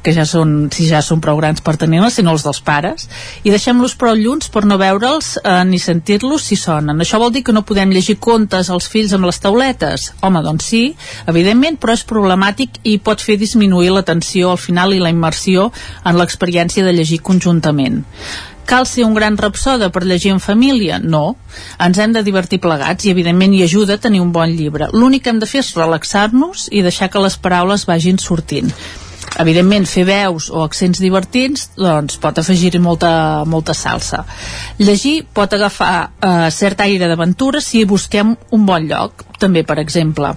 que 0.01 0.13
ja 0.15 0.25
són, 0.25 0.71
si 0.73 0.87
ja 0.89 1.01
són 1.05 1.21
prou 1.21 1.37
grans 1.37 1.61
per 1.61 1.75
tenir-les, 1.77 2.15
sinó 2.17 2.33
els 2.33 2.45
dels 2.45 2.61
pares, 2.65 3.07
i 3.45 3.53
deixem-los 3.53 3.93
prou 4.01 4.17
llunts 4.17 4.49
per 4.49 4.63
no 4.65 4.79
veure'ls 4.81 5.35
eh, 5.43 5.59
ni 5.69 5.77
sentir-los 5.81 6.47
si 6.49 6.57
sonen. 6.57 6.97
Això 7.03 7.19
vol 7.21 7.33
dir 7.35 7.43
que 7.45 7.53
no 7.53 7.61
podem 7.67 7.93
llegir 7.93 8.17
contes 8.17 8.71
als 8.73 8.89
fills 8.89 9.13
amb 9.13 9.29
les 9.29 9.41
tauletes? 9.43 10.11
Home, 10.25 10.41
doncs 10.45 10.71
sí, 10.73 10.83
evidentment, 11.29 11.77
però 11.81 11.93
és 11.97 12.05
problemàtic 12.07 12.81
i 12.89 12.97
pot 12.97 13.21
fer 13.21 13.37
disminuir 13.41 13.93
l'atenció 13.93 14.55
al 14.55 14.61
final 14.61 14.95
i 14.97 15.01
la 15.03 15.13
immersió 15.13 15.69
en 16.03 16.17
l'experiència 16.17 16.85
de 16.85 16.95
llegir 16.97 17.21
conjuntament. 17.21 18.01
Cal 18.65 18.87
ser 18.87 19.05
un 19.05 19.13
gran 19.17 19.37
rapsoda 19.37 19.89
per 19.91 20.03
llegir 20.05 20.31
en 20.31 20.39
família? 20.39 20.99
No. 20.99 21.35
Ens 21.81 21.99
hem 21.99 22.13
de 22.15 22.23
divertir 22.23 22.61
plegats 22.63 23.05
i, 23.05 23.11
evidentment, 23.11 23.53
hi 23.53 23.63
ajuda 23.65 23.97
a 23.97 24.01
tenir 24.01 24.21
un 24.23 24.31
bon 24.31 24.51
llibre. 24.55 24.89
L'únic 24.93 25.25
que 25.25 25.33
hem 25.33 25.39
de 25.41 25.49
fer 25.49 25.63
és 25.63 25.73
relaxar-nos 25.75 26.69
i 26.71 26.83
deixar 26.85 27.09
que 27.11 27.23
les 27.23 27.37
paraules 27.37 27.87
vagin 27.89 28.21
sortint 28.21 28.71
evidentment 29.39 29.85
fer 29.87 30.03
veus 30.03 30.49
o 30.51 30.63
accents 30.65 30.99
divertits 30.99 31.69
doncs 31.77 32.17
pot 32.19 32.39
afegir 32.41 32.73
molta, 32.83 33.45
molta 33.47 33.73
salsa 33.77 34.25
llegir 34.81 35.21
pot 35.33 35.53
agafar 35.55 35.93
eh, 36.19 36.49
cert 36.51 36.81
aire 36.83 37.07
d'aventura 37.07 37.61
si 37.63 37.85
busquem 37.85 38.35
un 38.51 38.65
bon 38.67 38.89
lloc 38.89 39.23
també 39.39 39.63
per 39.63 39.79
exemple 39.79 40.33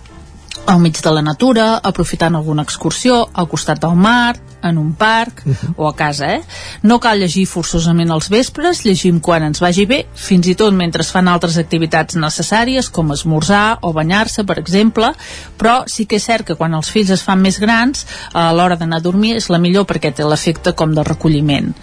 al 0.66 0.80
mig 0.80 1.00
de 1.02 1.10
la 1.12 1.22
natura, 1.22 1.80
aprofitant 1.82 2.36
alguna 2.36 2.62
excursió, 2.64 3.28
al 3.34 3.48
costat 3.48 3.80
del 3.82 3.96
mar, 4.00 4.36
en 4.64 4.78
un 4.78 4.94
parc 4.94 5.42
uh 5.44 5.52
-huh. 5.52 5.74
o 5.76 5.88
a 5.88 5.94
casa, 5.94 6.34
eh? 6.34 6.42
No 6.82 6.98
cal 7.00 7.18
llegir 7.18 7.46
forçosament 7.46 8.10
als 8.10 8.28
vespres, 8.28 8.84
llegim 8.84 9.20
quan 9.20 9.42
ens 9.42 9.60
vagi 9.60 9.86
bé, 9.86 10.06
fins 10.14 10.46
i 10.46 10.54
tot 10.54 10.72
mentre 10.72 11.02
es 11.02 11.10
fan 11.10 11.28
altres 11.28 11.56
activitats 11.58 12.16
necessàries, 12.16 12.90
com 12.90 13.12
esmorzar 13.12 13.78
o 13.82 13.92
banyar-se, 13.92 14.44
per 14.44 14.58
exemple, 14.58 15.12
però 15.58 15.84
sí 15.86 16.06
que 16.06 16.16
és 16.16 16.24
cert 16.24 16.46
que 16.46 16.56
quan 16.56 16.74
els 16.74 16.90
fills 16.90 17.10
es 17.10 17.22
fan 17.22 17.40
més 17.40 17.58
grans, 17.60 18.06
a 18.32 18.52
l'hora 18.52 18.76
d'anar 18.76 18.96
a 18.96 19.00
dormir 19.00 19.36
és 19.36 19.48
la 19.48 19.58
millor 19.58 19.84
perquè 19.84 20.12
té 20.14 20.24
l'efecte 20.24 20.72
com 20.72 20.94
de 20.94 21.02
recolliment. 21.02 21.74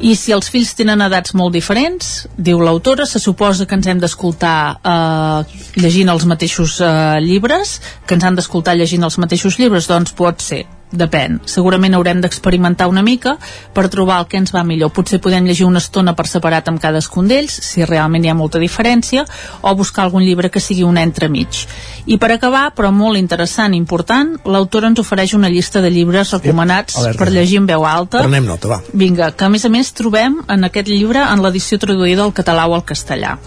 I 0.00 0.14
si 0.16 0.32
els 0.32 0.48
fills 0.48 0.74
tenen 0.74 1.02
edats 1.02 1.34
molt 1.34 1.52
diferents, 1.52 2.26
diu 2.36 2.60
l'autora, 2.60 3.06
se 3.06 3.18
suposa 3.18 3.66
que 3.66 3.74
ens 3.74 3.86
hem 3.86 3.98
d'escoltar 3.98 4.80
eh, 4.82 5.60
llegint 5.76 6.08
els 6.08 6.24
mateixos 6.24 6.80
eh, 6.80 7.20
llibres, 7.20 7.80
que 8.06 8.14
ens 8.14 8.24
han 8.24 8.38
d'escoltar 8.38 8.76
llegint 8.76 9.04
els 9.04 9.18
mateixos 9.18 9.58
llibres? 9.58 9.88
Doncs 9.90 10.12
pot 10.16 10.40
ser, 10.44 10.64
depèn. 10.92 11.40
Segurament 11.46 11.94
haurem 11.94 12.20
d'experimentar 12.22 12.88
una 12.90 13.02
mica 13.02 13.36
per 13.74 13.88
trobar 13.92 14.20
el 14.20 14.28
que 14.30 14.38
ens 14.40 14.54
va 14.54 14.64
millor. 14.66 14.92
Potser 14.94 15.20
podem 15.22 15.46
llegir 15.46 15.66
una 15.66 15.82
estona 15.82 16.14
per 16.18 16.26
separat 16.28 16.68
amb 16.68 16.80
cadascun 16.82 17.28
d'ells, 17.30 17.60
si 17.70 17.84
realment 17.86 18.24
hi 18.24 18.32
ha 18.32 18.36
molta 18.38 18.58
diferència, 18.62 19.24
o 19.62 19.74
buscar 19.78 20.04
algun 20.04 20.24
llibre 20.26 20.50
que 20.50 20.60
sigui 20.60 20.84
un 20.86 20.98
entremig. 20.98 21.64
I 22.06 22.18
per 22.18 22.32
acabar, 22.34 22.70
però 22.74 22.90
molt 22.94 23.20
interessant 23.20 23.74
i 23.74 23.80
important, 23.80 24.36
l'autora 24.44 24.90
ens 24.90 25.00
ofereix 25.02 25.34
una 25.38 25.50
llista 25.52 25.80
de 25.84 25.92
llibres 25.94 26.34
recomanats 26.36 26.98
sí, 26.98 27.14
per 27.18 27.30
llegir 27.30 27.60
en 27.62 27.70
veu 27.70 27.86
alta. 27.86 28.24
Prenem 28.24 28.48
nota, 28.48 28.74
va. 28.74 28.82
Vinga, 28.92 29.32
que 29.32 29.46
a 29.46 29.52
més 29.52 29.64
a 29.64 29.72
més 29.72 29.94
trobem 29.94 30.40
en 30.48 30.68
aquest 30.70 30.90
llibre 30.90 31.22
en 31.22 31.44
l'edició 31.44 31.78
traduïda 31.78 32.26
al 32.26 32.36
català 32.36 32.66
o 32.68 32.76
al 32.76 32.86
castellà 32.86 33.38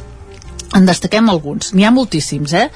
en 0.73 0.87
destaquem 0.89 1.29
alguns, 1.29 1.73
n'hi 1.73 1.85
ha 1.85 1.91
moltíssims, 1.93 2.53
eh? 2.57 2.67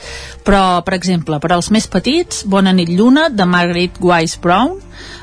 Però, 0.45 0.81
per 0.85 0.95
exemple, 0.97 1.39
per 1.43 1.53
als 1.55 1.71
més 1.73 1.87
petits, 1.91 2.43
Bona 2.47 2.73
nit 2.73 2.89
lluna, 2.89 3.27
de 3.29 3.45
Margaret 3.45 3.97
Wise 4.01 4.41
Brown, 4.41 4.77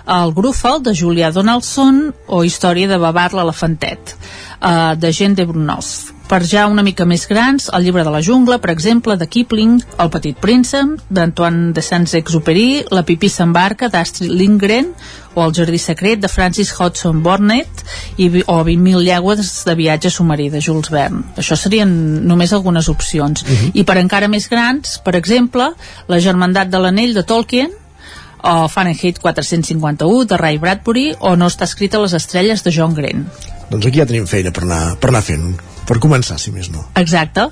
El 0.06 0.34
Grúfal, 0.36 0.82
de 0.82 0.94
Julia 0.94 1.32
Donaldson, 1.32 2.10
o 2.26 2.44
Història 2.44 2.90
de 2.90 2.98
Babar 2.98 3.30
l'Elefantet, 3.32 4.16
uh, 4.60 4.94
de 4.98 5.12
Gent 5.12 5.38
de 5.38 5.46
Brunos. 5.48 6.13
Per 6.24 6.40
ja 6.48 6.64
una 6.72 6.82
mica 6.82 7.05
més 7.05 7.26
grans, 7.28 7.66
el 7.76 7.84
llibre 7.84 8.05
de 8.06 8.12
la 8.12 8.22
jungla, 8.24 8.56
per 8.59 8.70
exemple, 8.72 9.16
de 9.20 9.26
Kipling, 9.28 9.74
El 10.01 10.09
petit 10.10 10.38
príncep, 10.40 10.96
d'Antoine 11.12 11.74
de 11.76 11.84
Saint-Exupéry, 11.84 12.86
La 12.96 13.02
pipí 13.05 13.28
s'embarca, 13.28 13.90
d'Astrid 13.92 14.32
Lindgren, 14.32 14.88
o 15.34 15.44
El 15.44 15.52
jardí 15.52 15.78
secret, 15.78 16.22
de 16.22 16.30
Francis 16.32 16.72
Hodgson 16.72 17.20
Burnett, 17.22 17.84
i, 18.16 18.30
o 18.46 18.56
20.000 18.64 19.05
llegües 19.05 19.52
de 19.68 19.76
viatge 19.76 20.10
submarí, 20.10 20.48
de 20.48 20.64
Jules 20.64 20.88
Verne. 20.90 21.26
Això 21.36 21.59
serien 21.60 21.92
només 22.24 22.56
algunes 22.56 22.88
opcions. 22.88 23.42
Uh 23.42 23.48
mhm. 23.51 23.56
-huh. 23.56 23.70
I 23.74 23.84
per 23.84 23.98
encara 23.98 24.28
més 24.28 24.48
grans, 24.48 24.98
per 25.05 25.16
exemple, 25.16 25.72
La 26.09 26.20
germandat 26.20 26.68
de 26.68 26.78
l'anell, 26.78 27.14
de 27.14 27.22
Tolkien, 27.22 27.70
o 28.44 28.68
Fahrenheit 28.68 29.18
451 29.18 30.24
de 30.24 30.36
Ray 30.36 30.59
Bradbury 30.59 31.14
o 31.20 31.34
No 31.36 31.46
està 31.46 31.64
escrit 31.64 31.94
a 31.94 31.98
les 31.98 32.12
estrelles 32.12 32.62
de 32.62 32.70
John 32.70 32.94
Green. 32.94 33.26
Doncs 33.70 33.88
aquí 33.88 34.00
ja 34.00 34.08
tenim 34.08 34.26
feina 34.30 34.52
per 34.54 34.64
anar, 34.66 34.82
per 35.00 35.10
anar 35.12 35.24
fent 35.24 35.54
per 35.88 36.00
començar, 36.00 36.38
si 36.40 36.52
més 36.54 36.70
no. 36.72 36.86
Exacte 37.00 37.48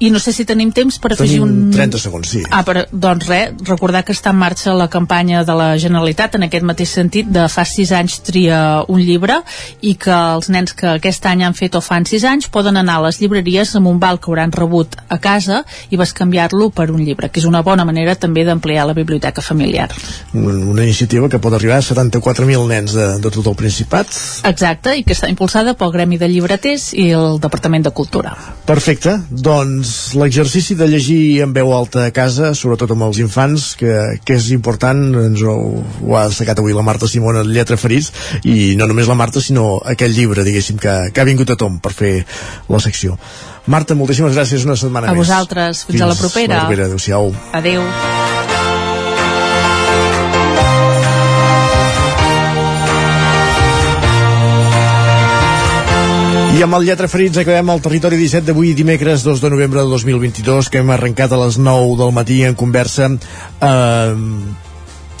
i 0.00 0.10
no 0.10 0.18
sé 0.18 0.32
si 0.34 0.44
tenim 0.44 0.72
temps 0.74 0.98
per 0.98 1.12
afegir 1.14 1.38
tenim 1.38 1.68
un... 1.68 1.72
30 1.74 2.00
segons, 2.02 2.30
sí. 2.34 2.42
Ah, 2.50 2.64
però, 2.66 2.82
doncs 2.90 3.28
res, 3.28 3.54
recordar 3.68 4.02
que 4.04 4.14
està 4.14 4.32
en 4.34 4.40
marxa 4.40 4.74
la 4.74 4.88
campanya 4.90 5.44
de 5.46 5.54
la 5.54 5.68
Generalitat 5.80 6.34
en 6.34 6.46
aquest 6.48 6.66
mateix 6.66 6.94
sentit 6.98 7.30
de 7.30 7.46
fa 7.52 7.64
6 7.68 7.92
anys 8.00 8.18
tria 8.26 8.58
un 8.90 9.00
llibre 9.00 9.40
i 9.86 9.94
que 10.00 10.14
els 10.14 10.50
nens 10.50 10.74
que 10.74 10.88
aquest 10.96 11.28
any 11.30 11.44
han 11.46 11.54
fet 11.54 11.78
o 11.78 11.82
fan 11.84 12.08
6 12.10 12.26
anys 12.32 12.50
poden 12.52 12.80
anar 12.80 12.98
a 12.98 13.04
les 13.06 13.20
llibreries 13.22 13.76
amb 13.78 13.92
un 13.92 14.00
val 14.02 14.18
que 14.18 14.32
hauran 14.32 14.52
rebut 14.54 14.98
a 15.08 15.20
casa 15.22 15.62
i 15.90 16.00
vas 16.00 16.14
canviar-lo 16.16 16.70
per 16.74 16.90
un 16.90 17.02
llibre, 17.04 17.30
que 17.30 17.40
és 17.40 17.46
una 17.46 17.62
bona 17.62 17.86
manera 17.86 18.16
també 18.18 18.44
d'ampliar 18.44 18.88
la 18.90 18.96
biblioteca 18.98 19.42
familiar. 19.42 19.88
Una 20.34 20.82
iniciativa 20.82 21.28
que 21.30 21.38
pot 21.38 21.54
arribar 21.54 21.78
a 21.78 21.86
74.000 21.86 22.66
nens 22.68 22.96
de, 22.98 23.08
de 23.22 23.30
tot 23.30 23.46
el 23.46 23.56
Principat. 23.58 24.10
Exacte, 24.48 24.96
i 24.98 25.04
que 25.06 25.14
està 25.14 25.30
impulsada 25.30 25.76
pel 25.78 25.92
Gremi 25.94 26.18
de 26.18 26.28
Llibreters 26.28 26.90
i 26.98 27.10
el 27.14 27.38
Departament 27.42 27.86
de 27.86 27.94
Cultura. 27.94 28.34
Perfecte, 28.66 29.16
doncs 29.30 29.83
doncs 29.84 30.14
l'exercici 30.16 30.74
de 30.74 30.86
llegir 30.88 31.42
en 31.44 31.52
veu 31.52 31.72
alta 31.76 32.06
a 32.08 32.12
casa, 32.14 32.54
sobretot 32.56 32.94
amb 32.94 33.04
els 33.04 33.18
infants, 33.20 33.74
que, 33.76 33.92
que 34.24 34.36
és 34.38 34.50
important, 34.56 35.00
ens 35.26 35.42
ho, 35.44 35.56
ho 36.00 36.16
ha 36.16 36.24
destacat 36.30 36.58
avui 36.58 36.72
la 36.72 36.84
Marta 36.86 37.08
Simona 37.10 37.42
en 37.44 37.52
Lletra 37.52 37.76
Ferits, 37.76 38.12
i 38.48 38.74
no 38.80 38.88
només 38.88 39.10
la 39.10 39.18
Marta, 39.18 39.42
sinó 39.44 39.82
aquell 39.84 40.14
llibre, 40.16 40.44
diguéssim, 40.46 40.80
que, 40.80 40.94
que 41.12 41.20
ha 41.20 41.28
vingut 41.28 41.52
a 41.52 41.58
tom 41.60 41.76
per 41.84 41.92
fer 41.92 42.14
la 42.72 42.80
secció. 42.80 43.18
Marta, 43.66 43.96
moltíssimes 43.96 44.36
gràcies 44.36 44.64
una 44.64 44.76
setmana 44.80 45.12
A 45.12 45.12
més. 45.12 45.24
vosaltres, 45.26 45.84
fins 45.88 46.00
a 46.00 46.08
la 46.08 46.16
propera. 46.16 46.62
la 46.62 46.64
propera, 46.64 46.88
adéu-siau. 46.88 47.34
Adéu. 47.52 47.84
I 56.54 56.60
amb 56.62 56.76
el 56.76 56.84
Lletra 56.86 57.08
Ferits 57.10 57.40
acabem 57.40 57.70
el 57.72 57.80
territori 57.82 58.14
17 58.20 58.46
d'avui 58.46 58.76
dimecres 58.78 59.24
2 59.26 59.40
de 59.42 59.48
novembre 59.50 59.82
de 59.82 59.90
2022 59.90 60.68
que 60.70 60.84
hem 60.84 60.92
arrencat 60.94 61.34
a 61.34 61.40
les 61.40 61.58
9 61.58 61.96
del 61.98 62.12
matí 62.14 62.36
en 62.46 62.54
conversa 62.54 63.08
amb 63.10 64.63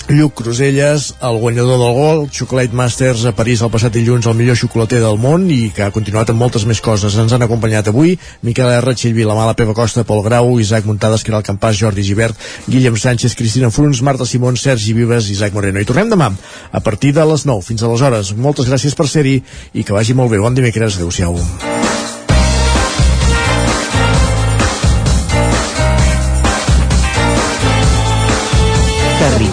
Lluc 0.08 0.34
Cruselles, 0.36 1.14
el 1.22 1.38
guanyador 1.40 1.78
del 1.80 1.94
gol, 1.96 2.30
Chocolate 2.30 2.76
Masters 2.76 3.24
a 3.24 3.32
París 3.32 3.62
el 3.64 3.70
passat 3.72 3.94
dilluns, 3.94 4.26
el 4.28 4.36
millor 4.36 4.58
xocolater 4.60 5.00
del 5.00 5.16
món 5.20 5.46
i 5.48 5.70
que 5.72 5.86
ha 5.86 5.94
continuat 5.94 6.28
amb 6.28 6.42
moltes 6.44 6.66
més 6.68 6.82
coses. 6.84 7.16
Ens 7.16 7.32
han 7.32 7.46
acompanyat 7.46 7.88
avui 7.88 8.18
Miquel 8.44 8.68
R, 8.68 8.94
Txell 8.94 9.16
Vilamala, 9.16 9.56
Pepa 9.56 9.72
Costa, 9.76 10.04
Pol 10.04 10.20
Grau, 10.26 10.58
Isaac 10.60 10.84
Muntades, 10.84 11.24
Caral 11.24 11.46
Campàs, 11.46 11.78
Jordi 11.80 12.04
Givert, 12.04 12.36
Guillem 12.68 12.98
Sánchez, 13.00 13.36
Cristina 13.38 13.72
Fruns, 13.72 14.02
Marta 14.04 14.28
Simón, 14.28 14.60
Sergi 14.60 14.92
Vives, 14.92 15.30
Isaac 15.32 15.56
Moreno. 15.56 15.80
I 15.80 15.88
tornem 15.88 16.12
demà 16.12 16.28
a 16.70 16.84
partir 16.84 17.14
de 17.16 17.24
les 17.24 17.48
9 17.48 17.64
fins 17.64 17.82
aleshores. 17.82 18.34
Moltes 18.36 18.68
gràcies 18.68 18.94
per 18.94 19.08
ser-hi 19.08 19.40
i 19.72 19.88
que 19.88 19.96
vagi 19.96 20.12
molt 20.12 20.36
bé. 20.36 20.42
Bon 20.44 20.54
dimecres. 20.54 21.00
Adéu-siau. 21.00 21.40